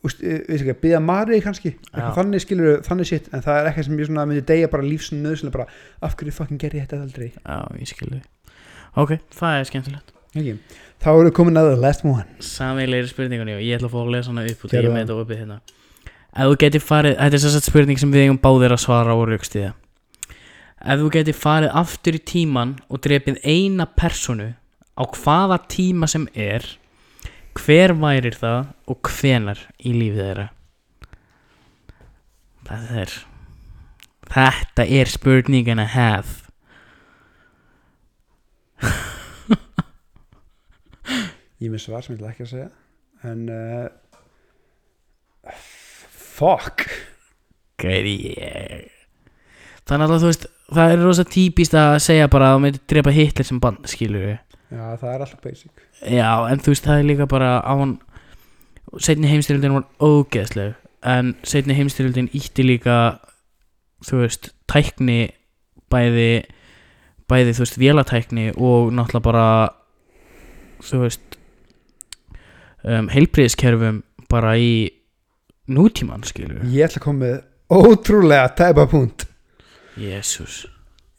ekki, 0.08 0.74
byggja 0.82 1.00
Mari 1.02 1.40
kannski 1.44 1.74
eitthvað 1.74 2.16
þannig 2.20 2.44
skilur 2.44 2.82
þannig 2.86 3.10
sitt 3.10 3.30
en 3.32 3.44
það 3.44 3.60
er 3.60 3.70
eitthvað 3.70 3.88
sem 3.88 4.02
ég 4.02 4.12
myndi 4.18 4.44
deyja 4.46 4.70
bara 4.72 4.86
lífsnöðslega 4.86 5.54
bara 5.54 5.66
af 6.02 6.16
hverju 6.18 6.34
fucking 6.36 6.60
gerði 6.62 6.82
ég 6.82 6.88
þetta 6.88 7.02
aldrei? 7.02 7.30
Já, 7.34 7.56
ég 7.78 7.90
skilði 7.90 8.22
ok, 8.98 9.18
það 9.34 9.56
er 9.56 9.66
skemmtilegt. 9.68 10.14
Ekki. 10.36 10.54
þá 11.02 11.08
erum 11.14 11.26
við 11.28 11.34
komin 11.38 11.58
að 11.58 11.72
the 11.72 11.80
last 11.80 12.04
one. 12.04 12.26
Sameilegri 12.44 13.10
spurningunni 13.10 13.56
og 13.56 13.64
ég 13.64 13.78
ætla 13.78 13.88
að 13.88 13.94
fá 13.94 14.00
að 14.02 14.14
lesa 14.14 14.32
hana 14.32 14.46
upp 14.46 14.64
og 14.64 14.74
ég 14.76 14.88
með 14.92 15.02
þetta 15.02 15.18
opið 15.22 15.42
hérna. 15.42 15.58
Ef 16.28 16.50
þú 16.50 16.56
geti 16.62 16.80
farið, 16.84 17.14
þetta 17.18 17.38
er 17.38 17.42
sérstætt 17.42 17.68
spurning 17.70 18.00
sem 18.00 18.10
við 18.12 18.26
eigum 18.26 18.40
báðir 18.42 18.74
að 18.74 18.82
svara 18.84 19.14
á 19.16 19.18
raukstiða 19.18 19.70
Ef 20.78 21.00
þú 21.00 21.08
geti 21.16 21.34
farið 21.34 21.72
aftur 21.80 22.18
í 22.18 22.20
tíman 22.22 22.74
og 22.86 23.00
drepið 23.02 23.40
eina 23.42 23.88
personu 23.98 24.52
á 24.98 25.02
hvaða 25.06 25.58
tíma 25.70 26.08
sem 26.10 26.26
er 26.34 26.66
hver 27.58 27.94
værir 27.98 28.36
það 28.38 28.66
og 28.90 28.98
hvenar 29.06 29.60
í 29.78 29.94
lífið 29.94 30.22
þeirra? 30.24 30.48
Þetta 32.68 33.02
er 33.04 33.12
Þetta 34.28 34.84
er 34.98 35.08
spurningin 35.08 35.80
að 35.80 35.94
hef 35.94 36.34
ég 41.62 41.72
með 41.72 41.80
svar 41.82 42.04
sem 42.04 42.14
ég 42.14 42.20
ætla 42.20 42.34
ekki 42.34 42.44
að 42.44 42.52
segja 42.52 42.70
en 43.26 43.48
uh, 43.50 43.88
fuck. 46.38 46.84
Gæði 47.82 48.14
ég. 48.36 48.92
Þannig 49.88 50.04
að 50.04 50.22
þú 50.22 50.30
veist 50.30 50.46
Það 50.68 50.90
er 50.92 51.00
rosa 51.00 51.24
típist 51.24 51.74
að 51.80 51.94
segja 52.04 52.28
bara 52.28 52.50
að 52.50 52.58
þú 52.58 52.60
myndir 52.66 52.82
drepa 52.92 53.12
Hitler 53.16 53.46
sem 53.48 53.60
band, 53.62 53.86
skilur 53.88 54.20
við 54.26 54.34
já 54.70 54.84
það 55.00 55.14
er 55.14 55.24
alltaf 55.24 55.40
basic. 55.44 55.70
Já, 56.02 56.30
en 56.52 56.60
þú 56.62 56.74
veist 56.74 56.86
það 56.86 57.00
er 57.00 57.08
líka 57.08 57.28
bara 57.30 57.50
á 57.64 57.72
hann 57.72 57.96
Seinni 58.96 59.28
heimstyrjöldin 59.28 59.74
var 59.76 59.88
ógeðsleg 60.00 60.76
En 61.04 61.34
seinni 61.46 61.76
heimstyrjöldin 61.76 62.30
ítti 62.36 62.64
líka 62.64 63.18
Þú 64.06 64.22
veist, 64.22 64.52
tækni 64.70 65.18
Bæði 65.92 66.44
Bæði, 67.28 67.52
þú 67.56 67.64
veist, 67.64 67.80
vélatækni 67.80 68.46
Og 68.56 68.92
náttúrulega 68.96 69.24
bara 69.26 69.46
Þú 70.84 71.02
veist 71.04 71.38
um, 72.84 73.10
Heilbriðiskerfum 73.12 74.02
Bara 74.32 74.54
í 74.60 74.88
nútíman, 75.68 76.24
við 76.24 76.62
ég 76.72 76.86
ætla 76.86 76.96
að 76.96 77.04
koma 77.04 77.18
með 77.26 77.34
ótrúlega 77.68 78.46
tæpa 78.56 78.86
punkt 78.88 79.26
Jésús 80.00 80.62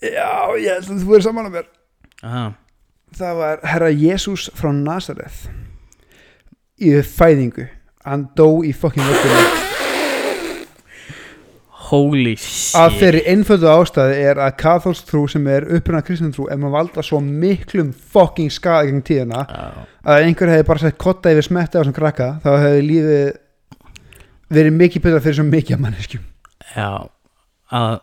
já 0.01 0.25
ég 0.57 0.71
ætla 0.73 0.95
að 0.95 1.03
þú 1.03 1.09
verður 1.11 1.25
saman 1.27 1.49
að 1.51 1.55
mér. 1.59 1.67
Aha 2.25 2.47
það 3.17 3.39
var 3.39 3.63
herra 3.67 3.89
Jésús 3.93 4.49
frá 4.57 4.71
Nazareth 4.75 5.47
í 6.79 6.93
fæðingu. 7.03 7.67
Hann 8.05 8.29
dó 8.37 8.61
í 8.63 8.71
fucking 8.73 9.03
völdinu 9.03 9.65
Holy 11.89 12.35
shit. 12.37 12.75
að 12.77 12.95
þeirri 12.99 13.21
einföldu 13.31 13.69
ástæði 13.71 14.17
er 14.29 14.39
að 14.45 14.55
katholsk 14.61 15.07
trú 15.09 15.23
sem 15.31 15.47
er 15.49 15.65
uppruna 15.77 16.03
kristin 16.05 16.33
trú 16.35 16.45
ef 16.51 16.59
maður 16.61 16.75
valda 16.75 17.03
svo 17.05 17.17
miklum 17.23 17.89
fucking 18.13 18.53
skada 18.53 18.85
gegn 18.85 19.01
tíðina 19.07 19.41
Já, 19.49 19.87
að 20.05 20.25
einhver 20.27 20.51
hefði 20.53 20.67
bara 20.67 20.83
sett 20.83 20.99
kotta 21.01 21.33
yfir 21.33 21.47
smetti 21.47 21.81
á 21.81 21.83
sem 21.87 21.95
krakka 21.95 22.27
þá 22.43 22.49
hefði 22.61 22.83
lífið 22.85 23.23
verið 24.53 24.77
mikið 24.83 25.05
betra 25.07 25.23
fyrir 25.25 25.39
svo 25.39 25.47
mikið 25.49 25.75
af 25.77 25.81
manneskjum. 25.85 26.27
Já. 26.75 26.91
Að 27.79 27.97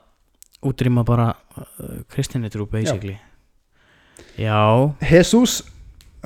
útrýma 0.67 1.07
bara 1.07 1.31
uh, 1.35 2.03
Kristinni 2.11 2.51
trú 2.51 2.67
basically. 2.71 3.17
Já, 3.19 3.26
Jésús 5.07 5.61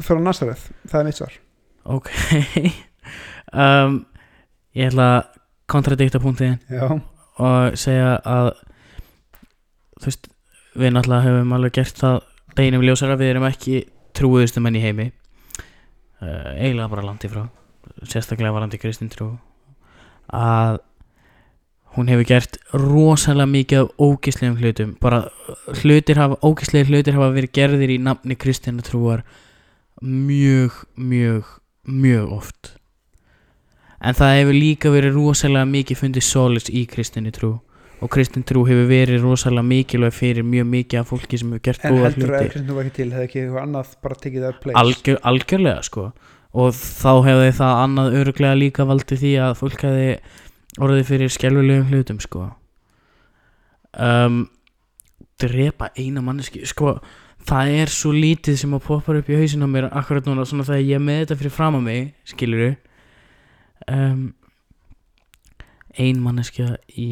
frá 0.01 0.19
Nazareth, 0.20 0.70
það 0.89 1.01
er 1.01 1.09
mitt 1.11 1.20
svar. 1.20 1.35
Ok. 1.85 2.12
Um, 3.51 4.05
Ég 4.78 4.93
ætla 4.93 5.07
að 5.11 5.39
kontradikta 5.70 6.20
punktiðin 6.23 6.61
já, 6.70 6.85
og 7.43 7.78
segja 7.78 8.12
að 8.23 8.51
þú 9.99 10.07
veist, 10.07 10.28
við 10.78 10.93
náttúrulega 10.95 11.24
hefum 11.27 11.55
alveg 11.57 11.74
gert 11.81 11.99
það 11.99 12.20
deginum 12.55 12.85
ljósara, 12.87 13.16
við 13.19 13.32
erum 13.32 13.47
ekki 13.49 13.81
trúiðustu 14.15 14.62
menn 14.62 14.78
í 14.78 14.85
heimi. 14.85 15.09
Uh, 16.23 16.53
eiginlega 16.61 16.93
bara 16.93 17.07
langt 17.09 17.27
í 17.27 17.32
frá 17.32 17.43
sérstaklega 18.07 18.55
varandi 18.55 18.78
kristin 18.78 19.11
trú. 19.11 19.32
Að 20.31 20.78
hún 21.97 22.11
hefur 22.11 22.27
gert 22.29 22.59
rosalega 22.77 23.51
mikið 23.51 23.85
af 23.85 24.05
ógislegum 24.07 24.59
hlutum. 24.61 24.93
Bara 25.03 25.25
hlutir 25.83 26.21
hafa, 26.21 26.39
ógislegir 26.47 26.91
hlutir 26.93 27.17
hafa 27.19 27.33
verið 27.35 27.55
gerðir 27.57 27.95
í 27.97 27.99
nafni 28.03 28.37
kristina 28.39 28.85
trúar 28.87 29.25
mjög, 30.01 30.85
mjög 30.97 31.57
mjög 31.91 32.37
oft. 32.37 32.77
En 34.01 34.17
það 34.17 34.37
hefur 34.39 34.57
líka 34.57 34.93
verið 34.93 35.19
rosalega 35.19 35.69
mikið 35.69 36.01
fundið 36.01 36.25
solace 36.25 36.73
í 36.73 36.87
kristinni 36.89 37.33
trú. 37.35 37.59
Og 38.01 38.09
kristin 38.09 38.47
trú 38.49 38.62
hefur 38.65 38.87
verið 38.89 39.27
rosalega 39.27 39.67
mikilvæg 39.67 40.15
fyrir 40.17 40.47
mjög 40.47 40.69
mikið 40.73 41.03
af 41.03 41.11
fólki 41.11 41.41
sem 41.41 41.51
hefur 41.53 41.65
gert 41.67 41.85
en 41.85 41.97
góða 41.97 42.07
heldur 42.07 42.31
að 42.31 42.37
hluti. 42.39 42.53
kristin 42.55 42.69
trú 42.69 42.77
var 42.79 42.87
ekki 42.87 42.97
til? 42.97 43.09
Hefði 43.12 43.27
ekki 43.29 43.43
eitthvað 43.43 43.67
annað 43.67 43.97
bara 44.07 44.21
tekið 44.23 44.47
það 44.47 44.61
place? 44.62 44.79
Algjör, 44.81 45.19
algjörlega 45.33 45.83
sko. 45.91 46.07
Og 46.51 46.71
þá 46.79 47.12
hefði 47.27 47.51
það 47.61 47.83
annað 47.83 48.17
öruglega 48.21 48.61
líka 48.62 48.87
valdið 48.89 49.21
því 49.21 49.35
að 49.45 49.59
fólk 49.61 49.85
hefði 49.85 50.15
orðið 50.79 51.09
fyrir 51.09 51.33
skelvulegum 51.33 51.91
hlutum 51.91 52.21
sko. 52.23 52.47
Um, 53.91 54.45
drepa 55.41 55.91
eina 55.99 56.23
manneski 56.23 56.63
sko 56.69 56.99
það 57.49 57.73
er 57.81 57.91
svo 57.93 58.13
lítið 58.15 58.59
sem 58.61 58.75
að 58.77 58.85
poppar 58.87 59.19
upp 59.21 59.31
í 59.33 59.39
hausinn 59.41 59.65
á 59.65 59.69
mér 59.71 59.89
akkurat 59.89 60.29
núna 60.29 60.45
svona 60.47 60.67
þegar 60.69 60.85
ég 60.85 61.01
er 61.01 61.03
með 61.03 61.23
þetta 61.23 61.39
fyrir 61.41 61.55
fram 61.55 61.79
á 61.79 61.81
mig 61.83 62.13
skiluru 62.29 62.69
um, 63.89 64.29
ein 65.99 66.21
manneskja 66.23 66.77
í 66.95 67.11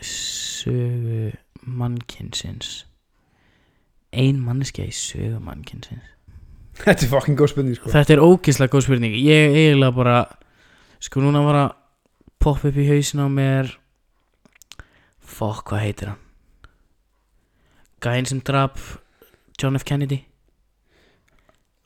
sögu 0.00 1.34
mannkynsins. 1.64 2.84
Ein 4.14 4.40
manneskja 4.44 4.86
í 4.88 4.94
sögu 4.94 5.42
mannkynsins. 5.44 6.10
Þetta 6.80 7.04
er 7.06 7.10
fucking 7.10 7.38
góð 7.38 7.52
spurning 7.52 7.76
sko. 7.76 7.90
Þetta 7.92 8.16
er 8.16 8.22
ógislega 8.24 8.72
góð 8.72 8.86
spurning. 8.88 9.14
Ég 9.14 9.52
eiginlega 9.54 9.94
bara 9.94 10.16
Sko 11.04 11.20
núna 11.20 11.42
var 11.44 11.58
að 12.44 12.50
poppa 12.52 12.68
upp 12.68 12.76
í 12.76 12.84
hausin 12.90 13.22
á 13.24 13.28
mér. 13.32 13.70
Fokk, 15.24 15.70
hvað 15.70 15.80
heitir 15.80 16.10
hann? 16.10 16.18
Gæinn 18.04 18.28
sem 18.28 18.42
drap 18.44 18.76
John 19.56 19.78
F. 19.78 19.84
Kennedy. 19.88 20.26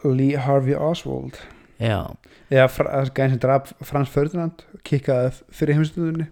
Lee 0.02 0.39
Harvey 0.39 0.74
Oswald. 0.74 1.39
Já, 1.78 2.10
eða 2.51 2.66
það 2.74 3.12
gæðin 3.14 3.36
sem 3.36 3.43
draf 3.44 3.70
Frans 3.86 4.10
Ferdinand 4.10 4.64
kikkaði 4.86 5.30
fyrir 5.55 5.78
heimstöðunni 5.78 6.26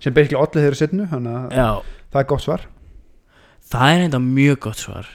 sem 0.00 0.14
basically 0.16 0.38
allir 0.40 0.64
þeirra 0.64 0.78
setnu 0.80 1.08
þannig 1.10 1.36
að 1.36 1.82
það 2.14 2.20
er 2.22 2.28
gott 2.32 2.44
svar. 2.46 2.64
Það 3.66 3.92
er 3.92 4.06
enda 4.06 4.22
mjög 4.24 4.58
gott 4.70 4.80
svar. 4.80 5.12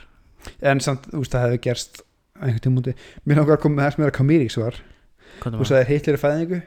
En 0.61 0.83
samt, 0.85 1.09
þú 1.09 1.23
veist, 1.23 1.33
það 1.33 1.47
hefði 1.47 1.63
gerst 1.65 2.03
einhvern 2.37 2.61
tíma 2.67 2.83
úti. 2.83 2.95
Mér 3.25 3.41
langar 3.41 3.57
að 3.57 3.65
koma 3.65 3.79
með 3.79 3.87
það 3.87 3.95
sem 3.95 4.05
er 4.05 4.13
að 4.13 4.17
komírik 4.19 4.53
svar. 4.53 4.79
Hvað 5.41 5.57
þú 5.57 5.65
er 5.65 5.71
sagðir 5.71 5.91
Hitler 5.95 6.17
er 6.19 6.25
fæðingu. 6.27 6.63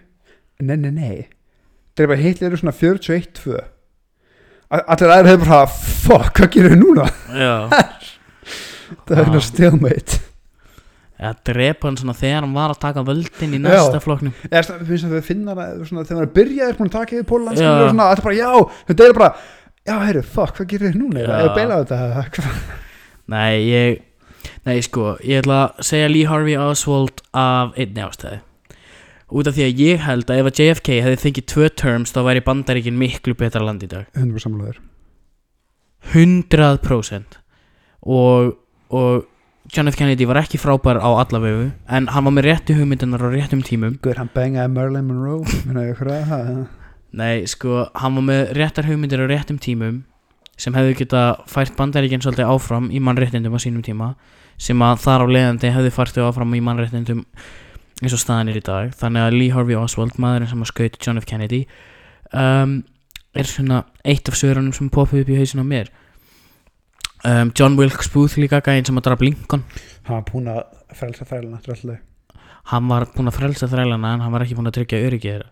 Nei, 0.64 0.76
nei, 0.78 0.90
nei 0.94 1.16
drepa 1.98 2.16
Hitler 2.18 2.52
er 2.54 2.60
svona 2.60 2.74
41-2 2.74 3.58
A- 4.74 4.84
allir 4.94 5.10
aðrir 5.14 5.30
hefur 5.34 5.48
bara 5.50 5.66
fuck, 5.70 6.30
hvað 6.38 6.50
gerir 6.54 6.72
þau 6.74 6.80
núna? 6.80 7.08
Það 9.04 9.18
er 9.18 9.20
Ah. 9.20 9.26
svona 9.28 9.40
stalemate. 9.44 10.20
Að 11.24 11.36
drepa 11.46 11.86
hann 11.88 11.96
svona 12.00 12.14
þegar 12.18 12.42
hann 12.44 12.54
var 12.56 12.72
að 12.74 12.80
taka 12.82 13.04
völdin 13.06 13.54
í 13.56 13.60
næsta 13.62 14.00
flokknum. 14.02 14.32
Eða 14.50 14.78
finnst 14.88 15.04
það 15.06 15.12
að 15.12 15.20
þau 15.20 15.28
finna 15.28 15.54
það 15.54 15.68
þegar 15.84 15.92
maður 15.98 16.24
er 16.26 16.32
byrjað 16.38 16.68
er 16.72 16.78
búin 16.80 16.90
að 16.90 16.96
taka 16.96 17.16
yfir 17.20 17.36
og 17.38 17.58
svona, 17.60 18.08
allir 18.10 18.24
bara 18.26 18.34
já, 18.40 18.50
þetta 18.88 19.06
er 19.08 19.14
bara 19.20 19.30
já, 19.86 19.94
heyrðu, 20.08 20.24
fuck, 20.34 20.56
hvað 20.58 20.68
gerir 20.72 20.92
þau 20.92 20.98
núna? 21.04 21.22
Eða 21.24 21.54
beila 21.54 21.78
á 21.78 21.82
þetta? 21.84 22.50
Nei, 23.34 23.52
ég 23.70 24.02
nei, 24.66 24.80
sko, 24.84 25.14
ég 25.24 25.44
ætla 25.44 25.60
að 25.70 25.86
segja 25.88 26.10
Lee 26.10 26.26
Harvey 26.28 26.56
Oswald 26.60 27.22
af 27.32 27.78
einni 27.78 28.02
ástæði 28.04 28.40
út 29.34 29.50
af 29.50 29.56
því 29.56 29.66
að 29.66 29.82
ég 29.82 30.02
held 30.06 30.30
að 30.30 30.40
ef 30.40 30.50
að 30.50 30.60
JFK 30.62 30.98
hefði 31.04 31.20
fengið 31.24 31.46
tvö 31.50 31.70
terms 31.82 32.14
þá 32.14 32.20
væri 32.28 32.44
bandaríkin 32.46 32.98
miklu 32.98 33.34
betra 33.38 33.64
land 33.64 33.82
í 33.82 33.90
dag. 33.90 34.06
100% 34.14 34.46
samlaður 34.46 34.82
100% 36.14 37.38
og, 38.04 38.54
og 38.92 39.24
John 39.72 39.88
F. 39.88 39.96
Kennedy 39.96 40.26
var 40.28 40.42
ekki 40.42 40.60
frábær 40.60 41.00
á 41.00 41.08
alla 41.08 41.40
vegu 41.40 41.68
en 41.88 42.08
hann 42.12 42.26
var 42.28 42.34
með 42.36 42.50
réttu 42.50 42.76
hugmyndunar 42.76 43.24
á 43.24 43.28
réttum 43.32 43.64
tímum. 43.64 43.96
Guður, 44.04 44.20
hann 44.20 44.32
bengaði 44.34 44.72
Marilyn 44.74 45.06
Monroe. 45.08 45.60
Menna, 45.64 45.86
ég, 45.88 46.02
er 46.04 46.28
það? 46.28 46.66
nei, 47.14 47.46
sko, 47.50 47.86
hann 47.96 48.18
var 48.18 48.26
með 48.26 48.42
réttar 48.58 48.88
hugmyndir 48.88 49.22
á 49.24 49.26
réttum 49.30 49.58
tímum 49.62 50.02
sem 50.60 50.74
hefðu 50.76 50.94
geta 51.00 51.22
fært 51.50 51.74
bandaríkinn 51.78 52.22
svolítið 52.22 52.50
áfram 52.52 52.90
í 52.94 53.00
mannréttindum 53.02 53.56
á 53.56 53.60
sínum 53.62 53.82
tíma 53.82 54.12
sem 54.60 54.78
að 54.86 55.00
þar 55.02 55.24
á 55.26 55.32
leiðandi 55.34 55.72
hefðu 55.74 55.92
fært 55.94 56.14
þau 56.14 56.28
áfram 56.28 56.54
í 56.54 56.62
mannréttindum 56.62 57.24
eins 58.02 58.14
og 58.16 58.22
staðan 58.22 58.52
er 58.52 58.60
í 58.60 58.64
dag. 58.64 58.94
Þannig 58.98 59.26
að 59.26 59.36
Lee 59.38 59.52
Harvey 59.54 59.78
Oswald, 59.78 60.16
maðurinn 60.20 60.50
sem 60.50 60.64
að 60.64 60.72
skaut 60.72 60.98
John 61.02 61.20
F. 61.20 61.28
Kennedy 61.30 61.64
um, 62.32 62.80
er 63.34 63.50
svona 63.50 63.84
eitt 64.06 64.30
af 64.30 64.38
svörunum 64.38 64.74
sem 64.76 64.90
poppuð 64.92 65.24
upp 65.24 65.34
í 65.34 65.38
hausinn 65.38 65.62
á 65.62 65.66
mér. 65.66 65.92
Um, 67.24 67.54
John 67.56 67.78
Wilkes 67.80 68.10
Booth 68.12 68.36
líka 68.40 68.60
gæinn 68.64 68.84
sem 68.84 68.98
að 69.00 69.08
draf 69.08 69.22
Lincoln. 69.24 69.62
Hann 70.04 70.18
var 70.18 70.26
búin 70.28 70.50
að 70.52 70.66
frelsa 70.94 71.24
eftir 71.24 71.76
alltaf 71.76 72.02
hann 72.70 72.88
var 72.88 73.06
búinn 73.12 73.28
að 73.28 73.38
frelsa 73.38 73.68
þrælana 73.68 74.14
en 74.14 74.24
hann 74.24 74.32
var 74.32 74.44
ekki 74.44 74.56
búinn 74.56 74.70
að 74.70 74.78
tryggja 74.78 75.04
öryggi 75.04 75.32
þeirra. 75.32 75.50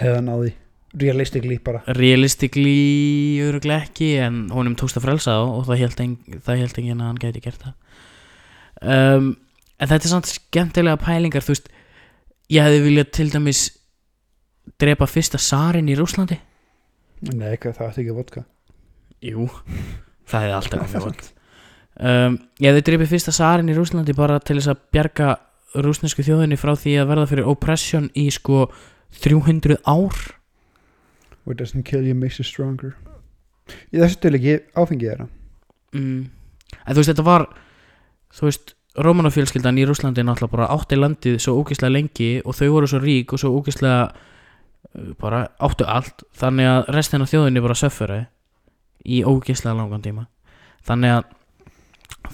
Hefði 0.00 0.16
hann 0.18 0.30
á 0.30 0.36
því. 0.40 0.52
Realistically 0.94 1.58
bara. 1.62 1.80
Realistically 1.98 3.40
öruglega 3.42 3.86
ekki 3.88 4.10
en 4.22 4.44
honum 4.54 4.76
tókst 4.78 4.98
að 4.98 5.08
frelsa 5.08 5.34
þá 5.34 5.54
og 5.58 5.64
það 5.68 5.80
held, 5.82 6.02
en, 6.04 6.12
það 6.46 6.60
held 6.62 6.80
enginn 6.82 7.02
að 7.02 7.10
hann 7.10 7.22
gæti 7.22 7.42
gert 7.42 7.64
það. 7.64 7.74
Um, 8.94 9.30
en 9.78 9.90
þetta 9.90 10.08
er 10.08 10.12
samt 10.12 10.30
skemmtilega 10.30 11.00
pælingar 11.02 11.44
þú 11.44 11.54
veist 11.54 11.70
ég 12.52 12.66
hefði 12.66 12.82
viljað 12.84 13.12
til 13.18 13.28
dæmis 13.32 13.62
drepa 14.80 15.08
fyrsta 15.10 15.40
sarin 15.40 15.90
í 15.90 15.96
Rúslandi 15.98 16.38
nei, 17.30 17.54
hvað, 17.56 17.78
það 17.78 17.88
ætti 17.88 18.02
ekki 18.02 18.16
vodka. 18.16 18.44
Jú, 19.24 19.48
það 20.28 20.44
hefði 20.44 20.58
alltaf 20.58 20.84
komið 20.84 21.06
vond 21.08 21.24
um, 21.24 22.38
ég 22.60 22.70
hefði 22.70 22.86
drepið 22.90 23.12
fyrsta 23.14 23.34
sarin 23.34 23.72
í 23.72 23.76
Rúslandi 23.76 24.16
bara 24.16 24.40
til 24.40 24.58
þess 24.60 24.74
að 24.74 24.86
bjarga 24.94 25.34
rúsnesku 25.74 26.22
þjóðinni 26.22 26.58
frá 26.58 26.74
því 26.78 26.98
að 27.00 27.10
verða 27.10 27.30
fyrir 27.30 27.50
oppression 27.50 28.10
í 28.14 28.28
sko 28.30 28.68
300 29.24 29.80
ár. 29.86 30.14
What 31.44 31.58
doesn't 31.58 31.84
kill 31.86 32.06
you 32.06 32.14
makes 32.14 32.38
you 32.38 32.46
stronger. 32.46 32.94
Í 33.90 33.98
þessu 33.98 34.20
til 34.22 34.34
ekki 34.38 34.56
áfengið 34.76 35.10
þeirra. 35.10 35.26
Mm. 35.94 36.30
en 36.74 36.90
þú 36.90 36.98
veist 36.98 37.10
þetta 37.12 37.24
var 37.26 37.44
þú 38.34 38.48
veist 38.48 38.73
Rómanafjölskyldan 38.94 39.78
í 39.80 39.86
Rúslandi 39.88 40.22
náttúrulega 40.22 40.54
bara 40.54 40.70
átti 40.70 40.98
landið 40.98 41.40
svo 41.42 41.56
ógeðslega 41.58 41.94
lengi 41.96 42.28
og 42.44 42.54
þau 42.54 42.68
voru 42.76 42.90
svo 42.90 43.00
rík 43.02 43.32
og 43.34 43.40
svo 43.42 43.50
ógeðslega 43.58 44.04
uh, 44.06 45.08
bara 45.18 45.48
áttu 45.58 45.88
allt. 45.90 46.22
Þannig 46.38 46.70
að 46.70 46.92
restin 46.94 47.24
af 47.24 47.32
þjóðinni 47.32 47.64
bara 47.64 47.78
söffuri 47.78 48.20
í 49.04 49.24
ógeðslega 49.26 49.74
langan 49.80 50.04
tíma. 50.04 50.28
Þannig 50.86 51.16
að 51.16 51.32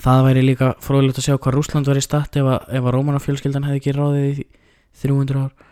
það 0.04 0.26
væri 0.26 0.44
líka 0.44 0.74
fróðilegt 0.84 1.22
að 1.22 1.26
sjá 1.28 1.38
hvað 1.38 1.56
Rúsland 1.56 1.88
var 1.88 1.98
í 1.98 2.04
statt 2.04 2.36
ef 2.36 2.50
að, 2.50 2.68
að 2.76 2.90
Rómanafjölskyldan 2.96 3.66
hefði 3.66 3.80
ekki 3.80 3.96
ráðið 3.96 4.28
í 4.44 4.46
300 5.00 5.46
ár. 5.46 5.66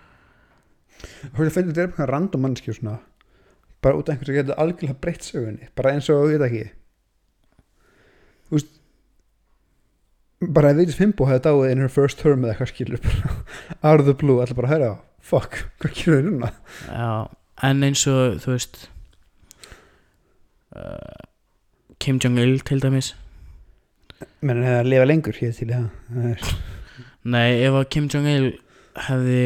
Veist 0.98 1.50
að 1.50 1.54
finna 1.54 1.70
þetta 1.70 1.82
er 1.82 1.86
eitthvað 1.90 2.10
random 2.10 2.44
mannski 2.46 2.72
og 2.72 2.78
svona 2.78 2.96
bara 3.84 3.98
út 3.98 4.08
af 4.08 4.16
einhvers 4.16 4.32
að 4.32 4.38
geta 4.40 4.56
algjörlega 4.58 4.98
breytt 5.02 5.26
sögunni 5.26 5.68
bara 5.78 5.94
eins 5.94 6.08
og, 6.10 6.24
veit 6.26 6.44
ekki. 6.48 6.64
Þú 8.48 8.56
veist 8.56 8.72
bara 10.40 10.70
ef 10.72 10.78
Vigdís 10.78 10.98
Fimbo 10.98 11.26
hefði 11.28 11.44
dáið 11.48 11.72
in 11.72 11.82
her 11.82 11.90
first 11.92 12.20
term 12.22 12.44
eða 12.46 12.54
eitthvað 12.54 12.72
skilur 12.72 13.00
out 13.86 13.98
of 14.00 14.06
the 14.06 14.14
blue, 14.14 14.38
allir 14.42 14.58
bara 14.58 14.70
að 14.70 14.74
höra 14.76 14.90
fuck, 15.28 15.58
hvað 15.82 15.96
kýrðu 15.98 16.20
þau 16.20 16.28
núna? 16.28 16.52
Já, 16.88 17.10
en 17.70 17.86
eins 17.88 18.04
og 18.10 18.38
þú 18.44 18.54
veist 18.54 18.84
uh, 20.76 21.24
Kim 21.98 22.20
Jong-il 22.22 22.60
til 22.62 22.78
dæmis. 22.82 23.12
Menn 24.46 24.62
hefði 24.62 24.78
að 24.84 24.92
lifa 24.92 25.08
lengur 25.10 25.38
hér 25.38 25.56
til 25.56 25.66
það. 25.72 26.52
Nei, 27.28 27.48
ef 27.66 27.74
að 27.74 27.88
Kim 27.94 28.06
Jong-il 28.12 28.52
hefði 29.08 29.42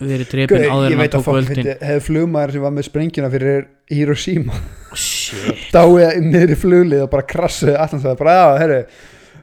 verið 0.00 0.30
drepin 0.32 0.62
Gauð, 0.64 0.72
áður 0.72 0.94
en 0.94 1.02
að 1.04 1.14
tók 1.14 1.26
völdin. 1.28 1.70
hefði 1.76 2.02
flugmaður 2.06 2.54
sem 2.56 2.62
var 2.64 2.72
með 2.72 2.86
sprengjuna 2.88 3.30
fyrir 3.32 3.66
Hiroshima 3.92 4.60
Shit, 4.96 5.66
dáið 5.74 6.20
niður 6.24 6.54
í 6.54 6.58
fluglið 6.58 7.02
og 7.04 7.10
bara 7.12 7.26
krassuði 7.28 7.74
allan 7.76 8.04
það 8.06 8.16
bara, 8.22 8.36
já, 8.38 8.46
herru, 8.62 8.78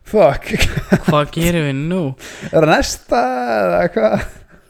fuck. 0.10 0.50
Hvað 1.08 1.32
gerum 1.36 1.68
við 1.68 1.78
nú? 1.92 2.02
er 2.52 2.58
það 2.64 2.72
næsta 2.72 3.22
eða 3.60 3.86
hvað? 3.96 4.26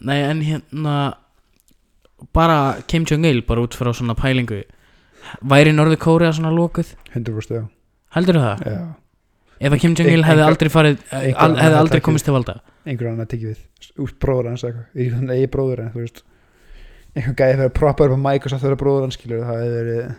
Nei, 0.08 0.18
en 0.28 0.44
hérna 0.46 0.96
bara 2.34 2.58
Kim 2.90 3.06
Jong-il 3.10 3.44
bara 3.48 3.64
út 3.66 3.76
frá 3.78 3.92
svona 3.96 4.16
pælingu. 4.18 4.62
Væri 5.44 5.74
Norður 5.76 6.00
Kórea 6.02 6.32
svona 6.36 6.54
lókuð? 6.56 6.94
100% 7.14 7.58
já, 7.58 7.66
Heldur 8.16 8.40
það? 8.42 8.64
já. 8.66 8.80
Ef 9.58 9.74
að 9.74 9.82
Kim 9.82 9.96
Jong-il 9.98 10.24
hefði 10.26 10.46
aldrei 10.46 10.70
farið 10.70 11.00
hefði 11.12 11.78
aldrei 11.82 12.02
komist 12.06 12.28
til 12.30 12.36
valda. 12.36 12.60
Einhver 12.88 13.10
annar 13.12 13.28
tekið 13.30 13.54
við. 13.56 13.62
Út 14.06 14.18
bróður 14.22 14.52
hans 14.54 14.64
eitthvað, 14.68 15.32
eigi 15.34 15.50
bróður 15.54 15.82
en 15.84 15.92
þú 15.96 16.04
veist. 16.04 16.24
Einhver 17.18 17.36
gæði 17.40 17.56
fyrir 17.58 17.70
að 17.72 17.76
proppa 17.80 18.06
upp 18.08 18.14
á 18.14 18.20
mæk 18.28 18.46
og 18.46 18.54
satt 18.54 18.62
að 18.62 18.70
vera 18.70 18.80
bróður 18.84 19.08
hans 19.08 19.18
skilur 19.18 19.46
það 19.48 19.62
hefði 19.64 19.78
verið 19.82 20.12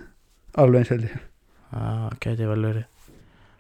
alveg 0.59 0.81
eins 0.83 0.93
heldur 0.95 1.21
Það 1.69 2.17
gæti 2.25 2.49
vel 2.49 2.63
verið. 2.65 2.87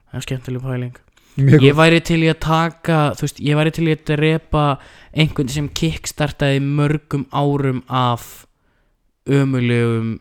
Það 0.08 0.18
er 0.18 0.24
skemmtileg 0.26 0.64
pæling 0.64 0.96
mjög 1.38 1.66
Ég 1.66 1.76
væri 1.78 2.00
til 2.04 2.20
í 2.22 2.30
að 2.30 2.40
taka 2.44 3.00
Þú 3.18 3.26
veist, 3.26 3.42
ég 3.44 3.58
væri 3.58 3.74
til 3.74 3.86
í 3.88 3.94
að 3.94 4.04
drepa 4.12 4.64
einhvern 5.18 5.52
sem 5.52 5.68
kickstartaði 5.80 6.62
mörgum 6.64 7.26
árum 7.32 7.82
af 7.88 8.46
ömulegum 9.28 10.18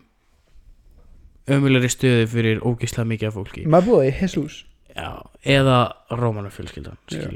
ömulegri 1.47 1.89
stöðu 1.91 2.27
fyrir 2.27 2.59
ógislega 2.59 3.07
mikið 3.07 3.29
af 3.29 3.35
fólki. 3.37 3.63
My 3.71 3.79
boy, 3.79 4.09
Jesus. 4.11 4.65
Já, 4.91 5.21
eða 5.45 5.93
Rómanafjölskyldan 6.11 6.97
Já. 7.13 7.27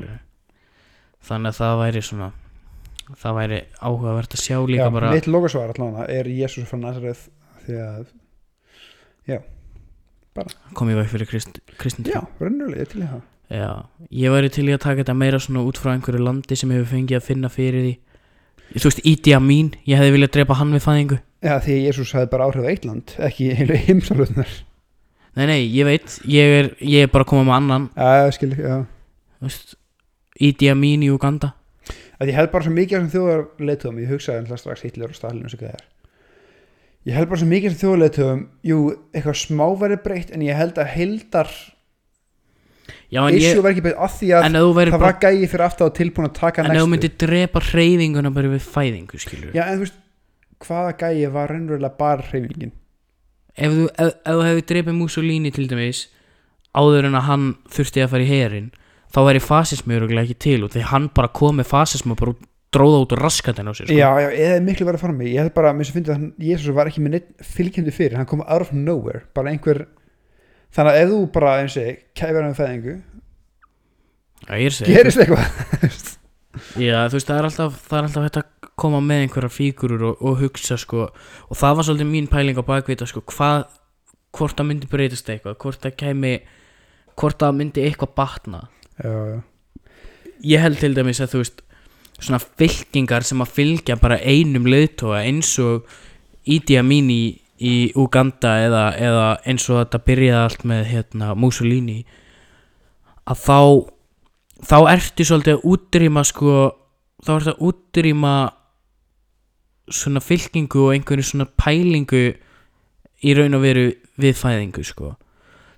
Þannig 1.21 1.53
að 1.53 1.59
það 1.59 1.75
væri 1.83 2.01
svona 2.03 2.31
það 3.19 3.37
væri 3.37 3.59
áhugavert 3.81 4.35
að 4.35 4.43
sjá 4.43 4.55
já, 4.55 4.67
líka 4.69 4.89
bara 4.93 5.11
mitt 5.13 5.27
logasvar 5.29 5.73
allavega 5.73 6.07
er 6.11 6.29
Jesus 6.31 6.69
frá 6.69 6.79
Nazareth 6.79 7.27
því 7.65 7.77
að, 7.83 8.05
komið 10.77 11.01
væg 11.01 11.11
fyrir 11.11 11.29
krist, 11.29 11.59
kristin 11.81 12.07
já, 12.07 12.21
rennulega, 12.39 12.85
ég 12.85 12.91
til 12.93 13.03
í 13.03 13.09
það 13.09 13.21
Já, 13.51 13.69
ég 14.15 14.31
væri 14.31 14.51
til 14.53 14.65
í 14.69 14.75
að 14.75 14.83
taka 14.85 15.01
þetta 15.01 15.17
meira 15.19 15.41
svona 15.43 15.65
út 15.67 15.79
frá 15.81 15.91
einhverju 15.91 16.23
landi 16.23 16.55
sem 16.55 16.71
hefur 16.71 16.87
fengið 16.93 17.19
að 17.19 17.27
finna 17.27 17.51
fyrir 17.51 17.83
því. 17.83 17.93
Þú 18.71 18.85
veist, 18.87 19.03
Idi 19.11 19.35
Amin, 19.35 19.73
ég 19.83 19.99
hefði 19.99 20.15
viljað 20.15 20.33
drepa 20.37 20.59
hann 20.61 20.71
við 20.71 20.85
fæðingu. 20.85 21.19
Já, 21.43 21.55
því 21.65 21.77
Jesus 21.83 22.13
hafði 22.15 22.31
bara 22.31 22.47
áhrif 22.47 22.69
eitt 22.71 22.85
land 22.87 23.15
ekki 23.19 23.49
heilu 23.59 23.79
heimsalutnar 23.87 24.51
Nei, 25.31 25.45
nei, 25.47 25.61
ég 25.71 25.87
veit, 25.87 26.17
ég 26.27 26.57
er, 26.57 26.67
ég 26.83 27.07
er 27.07 27.11
bara 27.11 27.23
að 27.23 27.31
koma 27.31 27.47
með 27.47 27.57
annan. 27.57 27.85
Já, 27.95 28.33
skil, 28.35 28.51
já. 28.59 28.81
Þú 29.39 29.47
veist, 29.47 29.75
Idi 30.43 30.71
Amin 30.71 31.03
í 31.07 31.11
Uganda 31.11 31.53
að 32.21 32.29
ég 32.29 32.37
held 32.37 32.51
bara 32.53 32.65
svo 32.67 32.73
mikið 32.75 32.99
sem 32.99 33.09
þjóðar 33.15 33.43
leiðtöðum 33.65 34.01
ég 34.03 34.11
hugsaði 34.13 34.43
alltaf 34.43 34.61
strax 34.61 34.85
Hitler 34.85 35.09
og 35.09 35.17
Stalin 35.17 35.45
og 35.47 35.53
svo 35.53 35.59
hvað 35.61 35.71
það 35.73 35.79
er 35.79 35.87
ég 37.09 37.17
held 37.17 37.29
bara 37.31 37.41
svo 37.41 37.49
mikið 37.49 37.71
sem 37.73 37.79
þjóðar 37.81 38.01
leiðtöðum 38.03 38.43
jú, 38.69 38.79
eitthvað 39.15 39.39
smá 39.41 39.63
verið 39.81 40.03
breytt 40.05 40.33
en 40.35 40.43
ég 40.45 40.59
held 40.59 40.81
að 40.81 40.91
heildar 40.93 41.53
Já, 43.11 43.19
en, 43.27 43.35
issue 43.35 43.57
ég, 43.57 43.63
verið 43.65 43.75
ekki 43.75 43.83
breytt 43.83 44.03
af 44.05 44.13
því 44.19 44.29
að 44.37 44.45
en 44.47 44.55
ef 44.55 44.63
þú 44.63 44.75
væri 44.77 44.91
það 44.93 45.01
bara 45.03 45.11
var 45.11 45.25
gæi 45.25 45.47
fyrir 45.51 45.63
aftur 45.65 45.89
og 45.89 45.95
tilbúin 45.97 46.27
að 46.29 46.35
taka 46.37 46.63
En 46.63 46.69
ef 46.69 46.71
þú 46.71 46.77
næstu. 46.79 46.91
myndir 46.93 47.13
drepa 47.25 47.61
hreyfinguna 47.67 48.31
bara 48.31 48.51
við 48.53 48.67
fæðingu, 48.71 49.19
skilur 49.19 49.57
já, 49.57 49.63
en 49.65 49.75
þú 49.75 49.83
veist, 49.85 49.97
hvaða 50.63 50.93
gæi 51.01 51.31
var 51.33 51.51
raunverulega 51.51 51.97
bara 51.99 52.27
hreyfingin? 52.29 52.71
Ef 53.57 53.75
þú, 53.75 53.87
ef, 53.91 54.13
ef 54.15 54.37
þú 54.37 54.45
hefði 54.47 54.63
drepið 54.71 54.95
Mussolini 55.01 55.51
til 55.51 55.67
dæmis 55.67 56.05
áður 56.71 57.09
en 57.09 57.19
að 57.19 57.27
hann 57.27 57.49
þurfti 57.75 58.05
að 58.05 58.13
fara 58.13 58.23
í 58.23 58.31
herin 58.31 58.71
þá 59.11 59.19
væri 59.27 59.43
fasismi 59.43 59.97
örugglega 59.97 60.23
ekki 60.29 60.39
til 60.47 60.63
og 60.63 60.71
því 60.71 60.87
hann 60.93 61.11
bara 61.11 61.27
kom 61.35 61.59
með 61.59 61.67
fasismi 61.73 62.15
og 62.15 62.21
bara 62.21 62.35
dróða 62.71 63.01
út 63.03 63.15
úr 63.17 63.19
raskatinn 63.25 63.67
á 63.67 63.75
sér 63.75 63.89
sko. 63.89 63.97
já, 63.99 64.07
já, 64.23 64.29
eða 64.31 64.61
miklu 64.63 64.87
verið 64.87 65.01
að 65.01 65.03
fara 65.03 65.15
mig 65.17 65.33
ég 65.33 65.43
held 65.43 65.53
bara, 65.57 65.73
mér 65.75 65.89
sem 65.89 65.97
finnst 65.97 66.11
að 66.13 66.15
hann, 66.15 66.29
Jésús 66.39 66.75
var 66.77 66.87
ekki 66.87 67.03
með 67.03 67.17
neitt 67.17 67.33
fylgjendu 67.43 67.91
fyrir, 67.91 68.15
hann 68.15 68.29
kom 68.29 68.43
out 68.45 68.63
of 68.63 68.71
nowhere 68.71 69.25
bara 69.35 69.51
einhver 69.51 69.83
þannig 70.75 70.91
að 70.91 71.01
ef 71.01 71.11
þú 71.11 71.19
bara, 71.35 71.55
eins 71.61 71.77
og 71.77 71.87
ég, 71.87 72.01
hann 72.21 72.47
um 72.47 72.57
fæðingu 72.57 72.97
er 74.49 74.75
gerist 74.87 75.21
eitthvað. 75.21 76.17
Já, 76.81 77.05
þú 77.07 77.15
veist, 77.15 77.29
það 77.29 77.37
er 77.37 77.47
alltaf, 77.47 77.75
það 77.87 77.97
er 77.97 78.07
alltaf 78.07 78.25
hægt 78.25 78.39
að 78.41 78.71
koma 78.81 78.99
með 79.05 79.25
einhverja 79.25 79.53
fígurur 79.53 80.07
og, 80.09 80.23
og 80.25 80.41
hugsa, 80.41 80.77
sko, 80.79 81.05
og 81.47 81.59
það 81.59 81.77
var 81.77 81.87
svolítið 81.87 82.09
mín 82.09 82.29
pæling 82.31 82.59
á 82.59 82.63
bakvita, 82.65 83.07
sko, 83.07 83.23
hvað, 83.31 83.63
hvort 84.35 84.57
það 84.57 84.67
myndi 84.67 84.89
breytast 84.91 85.31
eitthvað, 85.31 85.57
hvort 85.63 85.85
það 85.85 85.95
kæmi, 86.01 86.33
hvort 87.19 87.39
það 87.39 87.57
myndi 87.59 87.85
eitthvað 87.87 88.13
batna. 88.17 88.63
já, 88.99 89.11
já, 89.11 89.39
Ég 90.41 90.63
held 90.63 90.79
til 90.81 90.95
dæmis 90.97 91.21
að, 91.21 91.35
þú 91.35 91.43
veist, 91.43 91.61
svona 92.21 92.41
fylkingar 92.41 93.25
sem 93.25 93.43
að 93.43 93.53
fylgja 93.55 93.97
bara 94.01 94.17
einum 94.21 94.65
leiðtóa 94.69 95.21
eins 95.25 95.53
og 95.61 95.85
Idi 96.49 96.77
Amin 96.81 97.09
í, 97.13 97.21
í 97.61 97.75
Uganda 97.99 98.55
eða, 98.65 98.85
eða 98.97 99.25
eins 99.45 99.67
og 99.69 99.81
þetta 99.83 100.01
byrjaði 100.07 100.41
allt 100.41 100.63
með, 100.71 100.85
hérna, 100.89 101.33
Mussolini, 101.37 101.99
að 103.29 103.43
þá 103.45 103.59
þá 104.61 104.77
ertu 104.93 105.25
svolítið 105.25 105.57
að 105.57 105.67
útrýma 105.73 106.23
sko, 106.27 106.55
þá 107.25 107.31
ertu 107.35 107.53
að 107.53 107.63
útrýma 107.69 108.35
svona 109.91 110.23
fylkingu 110.23 110.85
og 110.85 110.95
einhverju 110.95 111.27
svona 111.27 111.47
pælingu 111.59 112.23
í 113.21 113.35
raun 113.37 113.57
og 113.57 113.63
veru 113.65 113.87
við 114.21 114.37
fæðingu 114.39 114.85
sko. 114.85 115.15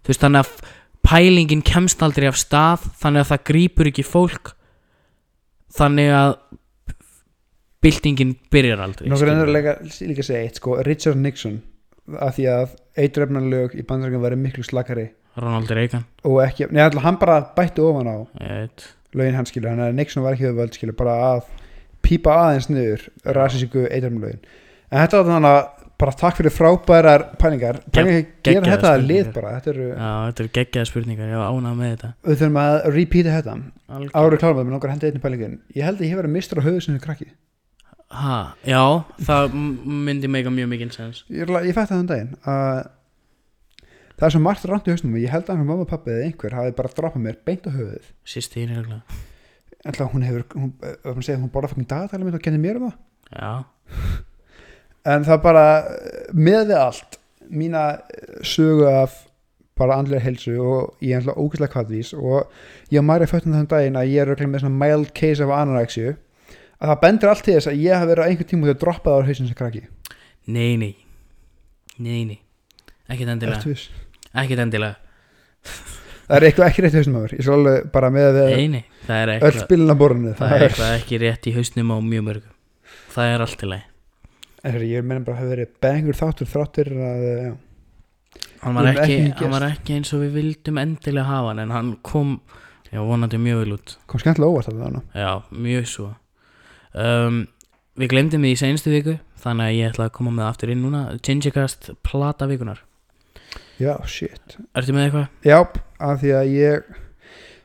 Þú 0.04 0.12
veist 0.12 0.24
þannig 0.24 0.44
að 0.44 0.74
pælingin 1.04 1.64
kemst 1.66 2.04
aldrei 2.04 2.30
af 2.30 2.40
stað 2.40 2.88
þannig 3.02 3.24
að 3.24 3.32
það 3.32 3.46
grípur 3.50 3.90
ekki 3.92 4.06
fólk 4.08 4.54
þannig 5.74 6.12
að 6.16 6.36
byltingin 7.84 8.36
byrjar 8.54 8.84
aldrei 8.86 9.10
ennur 9.10 9.52
líka, 9.52 9.76
eitt 10.38 10.60
sko, 10.62 10.78
Richard 10.88 11.20
Nixon 11.20 11.60
af 12.20 12.38
því 12.38 12.48
að 12.54 12.74
eitrefnarlög 13.04 13.78
í 13.78 13.86
bandarækjum 13.88 14.26
væri 14.26 14.40
miklu 14.40 14.66
slakari. 14.68 15.10
Ronald 15.40 15.72
Reagan. 15.74 16.06
Og 16.28 16.42
ekki, 16.44 16.68
neða 16.74 17.02
hann 17.02 17.18
bara 17.22 17.40
bætti 17.56 17.82
ofan 17.82 18.10
á 18.10 18.18
ég 18.44 18.58
veit 18.64 18.90
lögin 19.14 19.38
hans 19.38 19.54
skilur, 19.54 19.70
hann 19.70 19.82
er 19.86 19.94
Nixon 19.94 20.26
var 20.26 20.36
ekki 20.36 20.50
við 20.50 20.60
völd 20.60 20.76
skilur, 20.78 20.98
bara 20.98 21.16
að 21.30 21.48
pípa 22.06 22.34
aðeins 22.48 22.70
niður 22.70 23.08
rasísíku 23.38 23.88
eitrefnarlögin 23.88 24.42
en 24.44 25.00
þetta 25.00 25.22
var 25.22 25.32
þannig 25.32 25.50
að 25.54 25.64
bara 26.04 26.16
takk 26.20 26.36
fyrir 26.36 26.52
frábærar 26.52 27.24
pælingar. 27.40 27.78
Pælingar 27.94 28.26
gera 28.44 28.74
þetta 28.74 28.90
að 28.98 29.06
lið 29.08 29.30
bara. 29.32 29.54
Þetta 29.56 29.70
eru, 29.72 29.86
eru 30.34 30.50
geggjaða 30.58 30.90
spurningar, 30.90 31.30
ég 31.32 31.40
var 31.40 31.54
ánað 31.54 31.78
með 31.80 31.92
þetta. 31.94 32.10
Við 32.28 32.42
þurfum 32.42 32.60
að 32.64 32.78
repeata 32.98 33.36
þetta. 33.38 33.56
Árið 33.94 34.42
klárum 34.42 34.60
við, 34.60 34.72
langar 34.74 34.90
að 34.90 34.96
henda 34.96 35.10
einni 35.10 35.22
pælingin 35.24 35.58
ég 35.78 35.88
held 35.88 36.00
að 36.00 36.06
ég 36.08 36.14
hef 36.14 36.20
verið 36.24 36.34
mistur 36.34 36.60
á 36.60 36.66
höfuð 36.66 36.86
sem 36.86 37.00
krakki 37.04 37.30
Ha, 38.14 38.40
já, 38.68 38.84
það 39.26 39.56
myndi 39.58 40.30
meika 40.30 40.54
mjög 40.54 40.70
mikið 40.74 40.94
sens 40.94 41.24
ég, 41.34 41.50
ég 41.50 41.74
fætti 41.74 41.94
það 41.96 42.04
um 42.04 42.10
daginn 42.12 42.34
að 42.46 42.84
það 44.14 44.28
er 44.28 44.34
svo 44.36 44.42
margt 44.46 44.66
ránt 44.70 44.88
í 44.88 44.94
hausnum 44.94 45.16
og 45.18 45.24
ég 45.24 45.34
held 45.34 45.48
að 45.50 45.58
hann 45.58 45.70
mamma 45.70 45.88
og 45.88 45.90
pappi 45.90 46.14
eða 46.14 46.28
einhver 46.30 46.58
hafi 46.60 46.76
bara 46.78 46.92
droppað 46.94 47.26
mér 47.26 47.40
beint 47.48 47.66
á 47.66 47.72
höfuð 47.74 48.12
Sýsti 48.30 48.62
þín 48.62 48.76
er 48.78 48.92
ætla 49.84 50.08
hún 50.08 50.24
hefur, 50.24 50.46
hún, 50.56 50.72
hún 51.04 51.26
segir 51.26 51.38
að 51.38 51.44
hún 51.44 51.52
borða 51.52 51.74
fucking 51.74 51.90
dagatæli 51.90 52.28
mitt 52.28 52.38
og 52.38 52.44
kenni 52.44 52.62
mér 52.62 52.80
um 52.80 52.88
það. 52.88 53.00
Já, 53.34 53.54
en 55.14 55.28
það 55.28 55.42
bara 55.44 55.66
með 56.32 56.68
við 56.72 56.80
allt 56.80 57.18
mína 57.52 57.84
sögu 58.48 58.88
af 58.88 59.18
bara 59.78 59.98
andlega 60.00 60.24
heilsu 60.24 60.54
og 60.62 61.02
ég 61.04 61.18
er 61.18 61.24
alltaf 61.24 61.42
ógæslega 61.42 61.74
kvartvís 61.74 62.14
og 62.16 62.94
ég 62.94 63.02
og 63.02 63.08
Mari 63.08 63.28
föttum 63.28 63.56
þann 63.58 63.72
daginn 63.72 64.00
að 64.00 64.14
ég 64.14 64.24
er 64.24 64.48
með 64.48 64.64
svona 64.64 64.80
mild 64.86 65.12
case 65.18 65.44
of 65.44 65.52
anorexia 65.52 66.14
að 66.84 66.92
það 66.92 67.02
bendur 67.06 67.32
allt 67.32 67.46
til 67.48 67.56
þess 67.56 67.72
að 67.72 67.82
ég 67.82 67.96
hafi 67.96 68.12
verið 68.12 68.24
á 68.24 68.28
einhver 68.28 68.50
tíma 68.50 68.68
út 68.68 68.74
að 68.74 68.82
droppa 68.84 69.14
það 69.14 69.24
á 69.24 69.28
hausinn 69.30 69.50
sem 69.50 69.58
krakki 69.60 69.84
nei, 70.52 70.76
nei. 70.78 70.94
Nei, 72.04 72.24
nei. 72.28 72.40
Ekkert 73.12 73.34
endilega? 73.36 73.76
Ekkert 74.34 74.64
endilega. 74.64 74.96
Það 76.24 76.38
er 76.38 76.46
eitthvað 76.48 76.70
ekki 76.70 76.84
rétt 76.84 76.96
í 76.96 77.00
hausnum 77.00 77.18
á 77.20 77.22
mér. 77.24 77.34
Ég 77.38 77.46
svo 77.46 77.56
alveg 77.58 77.90
bara 77.94 78.10
með 78.14 78.30
við 78.38 78.54
Nei, 78.54 78.68
nei. 78.74 78.84
Það 79.04 79.22
er 79.24 79.32
öll 79.50 79.60
spilin 79.60 79.94
á 79.94 79.98
borðinu. 80.00 80.34
Það 80.40 80.56
er 80.56 80.66
eitthvað 80.68 80.96
ekki 80.98 81.20
rétt 81.24 81.50
í 81.50 81.54
hausnum 81.58 81.94
á 81.94 81.98
mjög 82.08 82.26
mörgum 82.30 82.56
Það 83.14 83.34
er 83.34 83.44
allt 83.46 83.64
í 83.64 83.70
lagi. 83.70 83.90
Ég 84.90 85.06
meina 85.06 85.26
bara 85.28 85.36
að 85.36 85.42
hafa 85.44 85.52
verið 85.52 85.72
bengur 85.84 86.18
þáttur 86.18 86.50
þráttur 86.50 86.92
að 86.96 87.24
já. 87.28 87.54
Hann 88.64 88.80
var 88.80 88.90
ekki, 88.94 89.18
hann 89.38 89.54
var 89.54 89.68
ekki 89.68 89.98
eins 90.00 90.14
og 90.16 90.24
við 90.24 90.38
vildum 90.40 90.80
endilega 90.80 91.28
hafa 91.28 91.52
hann 91.52 91.62
En 91.66 91.74
hann 91.76 91.90
kom 92.02 92.38
Já, 92.94 93.02
vonandi 93.04 93.38
mjög 93.42 93.64
vel 93.64 93.76
út. 93.76 93.96
Kom 94.10 94.22
skemmtilega 94.24 94.54
óvart 94.54 94.72
að 94.72 94.80
það 94.80 95.00
Já, 95.20 95.32
mjög 95.52 95.90
svo 95.92 96.08
um, 96.94 97.44
Við 98.00 98.10
glemdum 98.10 98.42
því 98.46 98.52
í 98.56 98.58
seinstu 98.58 98.90
viku 98.94 99.18
Þannig 99.44 99.68
að 99.70 99.78
ég 99.78 99.92
ætla 99.92 100.08
að 100.08 100.14
koma 100.16 100.32
með 100.34 100.48
aftur 100.48 100.72
inn 100.74 100.82
núna. 100.86 101.02
Changecast 101.22 101.92
plata 102.06 102.48
vikunar 102.50 102.80
já, 103.82 103.98
shit. 104.08 104.56
Ertu 104.78 104.94
með 104.96 105.08
eitthvað? 105.10 105.26
já, 105.44 105.58
af 106.00 106.22
því 106.22 106.30
að 106.38 106.52
ég 106.54 106.86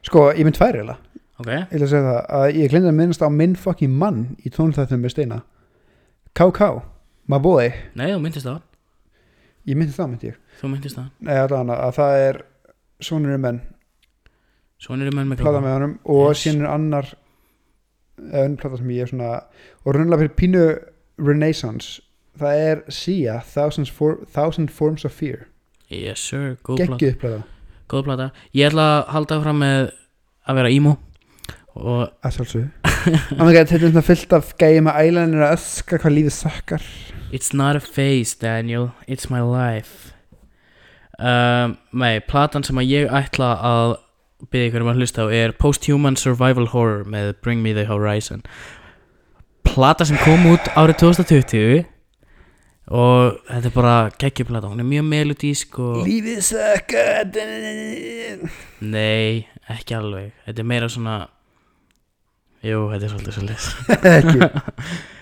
sko, 0.08 0.24
ég 0.34 0.48
mynd 0.48 0.56
tvær 0.56 0.74
eiginlega. 0.80 0.96
Ok. 1.38 1.50
Ég 1.52 1.68
ætla 1.76 1.86
að 1.86 1.92
segja 1.92 2.06
það 2.08 2.20
að 2.38 2.46
ég 2.58 2.72
glemdi 2.72 2.90
að 2.90 2.96
minnast 2.98 3.22
á 3.22 3.28
minn 3.30 3.54
fucking 3.54 3.94
mann 4.00 4.22
í 4.42 4.50
tónþættum 4.50 5.04
með 5.04 5.14
Steina. 5.14 5.38
KK, 6.34 6.70
my 7.30 7.38
boy. 7.44 7.70
Nei, 7.94 8.08
þú 8.10 8.22
myndist 8.24 8.48
það 8.48 8.58
ég 9.68 9.76
myndi 9.78 9.94
það 9.94 10.10
myndi 10.10 10.30
ég. 10.30 10.38
Þú 10.58 10.70
myndist 10.72 10.98
það 10.98 11.08
Nei, 11.28 11.34
að, 11.44 11.54
að 11.76 11.94
það 11.98 12.22
er 12.26 12.40
svonur 13.04 13.38
menn 13.42 13.60
eru 14.88 15.14
menn 15.14 15.30
með 15.30 15.42
honum 15.44 15.94
og 16.08 16.28
Yes. 16.30 16.44
er 16.46 16.68
annar 16.72 17.12
önnur 18.18 18.58
plata 18.60 18.80
sem 18.80 18.92
ég 18.94 19.06
er 19.06 19.12
svona 19.12 19.32
og 19.84 19.94
raunlega 19.94 20.22
fyrir 20.22 20.36
pínu 20.38 20.64
renaissance 21.18 22.02
það 22.38 22.64
er 22.70 22.82
Sia 22.94 23.40
Thousand, 23.54 23.90
for, 23.90 24.22
Thousand 24.34 24.70
Forms 24.70 25.04
of 25.04 25.12
Fear. 25.12 25.48
Yes 25.90 26.22
sir, 26.22 26.56
góð 26.62 26.86
plata. 26.86 27.42
Góð 27.88 28.08
plata. 28.10 28.30
Ég 28.54 28.68
ætla 28.70 28.88
að 28.98 29.04
halda 29.16 29.42
fram 29.42 29.62
með 29.64 29.90
að 30.48 30.58
vera 30.60 30.72
emo 30.72 30.96
Og 31.78 32.08
oh 32.08 33.50
þetta 33.54 33.76
er 33.76 33.82
svona 33.84 34.02
fyllt 34.02 34.32
af 34.34 34.50
gæði 34.58 34.80
með 34.82 34.96
ælanir 35.04 35.44
að 35.46 35.52
öskra 35.54 36.00
hvað 36.02 36.14
lífið 36.16 36.34
sökkar. 36.34 36.86
It's 37.30 37.52
not 37.54 37.78
a 37.78 37.80
phase 37.80 38.34
Daniel. 38.40 38.90
It's 39.06 39.30
my 39.30 39.44
life. 39.44 40.14
Um, 41.18 41.76
Nei, 41.92 42.18
platan 42.26 42.66
sem 42.66 42.78
að 42.80 42.90
ég 42.90 43.14
ætla 43.14 43.52
að 43.62 43.94
byrja 44.46 44.70
ykkur 44.70 44.84
um 44.84 44.90
að 44.92 45.00
hlusta 45.02 45.26
á 45.26 45.34
er 45.34 45.54
Posthuman 45.58 46.16
Survival 46.18 46.68
Horror 46.70 47.06
með 47.10 47.32
Bring 47.42 47.62
Me 47.64 47.74
The 47.74 47.88
Horizon. 47.88 48.44
Plata 49.66 50.06
sem 50.08 50.18
kom 50.22 50.46
út 50.52 50.70
árið 50.78 51.00
2020 51.02 51.82
og 52.88 53.40
þetta 53.50 53.68
er 53.68 53.74
bara 53.74 53.96
geggjuplata, 54.16 54.70
hún 54.70 54.80
er 54.80 54.88
mjög 54.88 55.04
melodísk 55.10 55.76
og 55.84 56.06
lífið 56.06 56.40
sökkar 56.46 57.34
nei, 58.80 59.44
ekki 59.68 59.98
alveg. 59.98 60.32
Þetta 60.46 60.64
er 60.64 60.70
meira 60.70 60.88
svona 60.88 61.18
jú, 62.64 62.86
þetta 62.94 63.04
er 63.04 63.12
svolítið 63.12 63.38
svolítið 63.38 64.10
ekki 64.16 64.50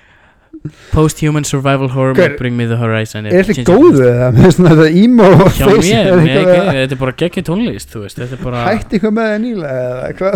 Posthuman 0.93 1.45
Survival 1.49 1.89
Horror 1.95 2.15
Hver- 2.19 2.37
Bring 2.39 2.57
Me 2.59 2.67
The 2.71 2.77
Horizon. 2.81 3.27
Er 3.31 3.45
þetta 3.49 3.65
góðu 3.69 4.07
með 4.37 4.49
svona 4.57 4.73
þetta 4.77 4.89
emo 5.03 5.29
Hjá 5.57 5.67
mér, 5.71 6.11
er 6.13 6.23
ekki, 6.27 6.57
þetta 6.79 6.97
er 6.97 7.01
bara 7.03 7.17
geggjur 7.23 7.47
tónlist 7.51 7.97
veist, 8.01 8.19
er 8.23 8.37
bara 8.43 8.65
hætti 8.69 8.99
eitthvað 8.99 9.17
með 9.19 9.31
það 9.33 9.45
nýlega 9.47 10.33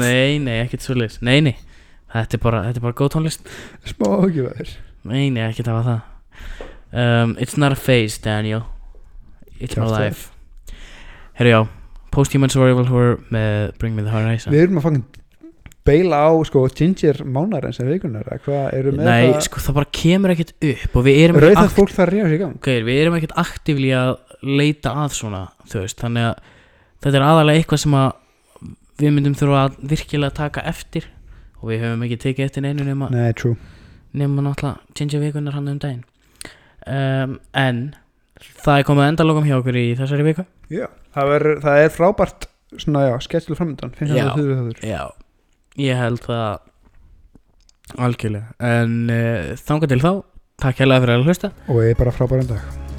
Nei, 0.00 0.38
nei, 0.42 0.56
ekkert 0.64 0.86
svolítið 0.86 1.20
Nei, 1.30 1.38
nei, 1.48 1.54
þetta 2.14 2.38
er 2.38 2.44
bara, 2.44 2.62
þetta 2.68 2.82
er 2.82 2.86
bara 2.88 2.98
góð 3.02 3.12
tónlist. 3.16 3.52
Smá 3.92 4.08
ágjörður 4.24 4.74
Nei, 5.10 5.30
nei, 5.32 5.42
ekkert 5.48 5.70
hafa 5.72 5.84
það. 5.86 6.00
Um, 6.92 7.36
It's 7.40 7.56
not 7.56 7.72
a 7.72 7.76
phase, 7.78 8.18
Daniel. 8.20 8.66
It's 9.60 9.76
my 9.78 9.86
það. 9.86 9.94
life. 10.00 10.28
Herru 11.38 11.50
já, 11.54 11.60
Posthuman 12.12 12.50
Survival 12.52 12.84
Horror 12.90 13.20
Bring 13.78 13.94
Me 13.96 14.02
The 14.02 14.10
Horizon. 14.12 14.52
Við 14.52 14.66
erum 14.66 14.80
að 14.80 14.86
fangin 14.88 15.04
beila 15.86 16.20
á 16.28 16.30
sko 16.46 16.62
ginger 16.76 17.22
vikunar 17.24 18.26
eða 18.28 18.40
hvað 18.44 18.64
eru 18.76 18.92
með 18.94 19.08
Nei, 19.08 19.30
það 19.32 19.44
sko 19.46 19.62
það 19.64 19.76
bara 19.78 19.90
kemur 20.00 20.34
ekkert 20.34 20.52
upp 20.70 20.96
og 20.96 21.06
við 21.06 21.20
erum 21.24 21.38
ekkert 21.40 21.60
það 21.60 21.76
fólk 21.78 21.94
þar 21.96 22.12
ríða 22.14 22.26
sig 22.28 22.36
í 22.36 22.42
gang. 22.42 22.58
Ok, 22.60 22.68
við 22.86 23.00
erum 23.04 23.16
ekkert 23.18 23.36
aktífli 23.40 23.92
að 23.96 24.12
leita 24.46 24.92
að 25.04 25.16
svona, 25.16 25.42
þú 25.70 25.84
veist, 25.84 26.00
þannig 26.00 26.28
að 26.28 26.52
þetta 27.04 27.16
er 27.20 27.26
aðalega 27.26 27.62
eitthvað 27.62 27.82
sem 27.84 27.96
að 28.00 28.10
við 29.00 29.16
myndum 29.16 29.38
þurfa 29.40 29.64
að 29.64 29.80
virkilega 29.94 30.36
taka 30.36 30.66
eftir 30.68 31.08
og 31.60 31.72
við 31.72 31.82
höfum 31.84 32.06
ekki 32.06 32.20
tekið 32.26 32.46
eftir 32.46 32.64
neinu 32.64 32.86
nema, 32.86 33.08
nei, 33.12 33.32
nema 34.16 34.44
náttúrulega 34.44 34.96
tjengja 34.96 35.20
vikunar 35.22 35.56
hann 35.56 35.72
um 35.72 35.80
daginn. 35.80 36.06
Um, 36.88 37.36
en 37.56 37.82
það 38.64 38.78
er 38.78 38.88
komið 38.88 39.10
endalokum 39.12 39.48
hjá 39.48 39.58
okkur 39.58 39.76
í 39.76 39.90
þessari 39.98 40.24
viku. 40.30 40.46
Já. 40.72 40.86
það, 41.14 41.34
er, 41.36 41.46
það 41.64 41.84
er 41.84 41.92
frábært 41.94 42.46
svona 42.78 43.06
já, 43.08 43.14
sketslu 43.24 43.56
framöndan 43.58 43.92
finnst 43.96 44.14
það 44.14 44.28
að 44.30 44.36
þau 44.38 44.68
þau 44.70 44.86
Já, 44.86 45.02
ég 45.78 45.98
held 45.98 46.22
það. 46.26 46.60
Algjörlega. 47.98 48.54
En 48.62 49.00
uh, 49.10 49.56
þangað 49.58 49.94
til 49.94 50.04
þá, 50.04 50.12
takk 50.62 50.84
hérlega 50.84 51.06
fyrir 51.06 51.18
að 51.18 51.26
hlusta. 51.26 51.52
Og 51.68 51.82
ég 51.84 51.96
er 51.96 52.00
bara 52.04 52.14
frábæran 52.14 52.50
dag 52.50 52.89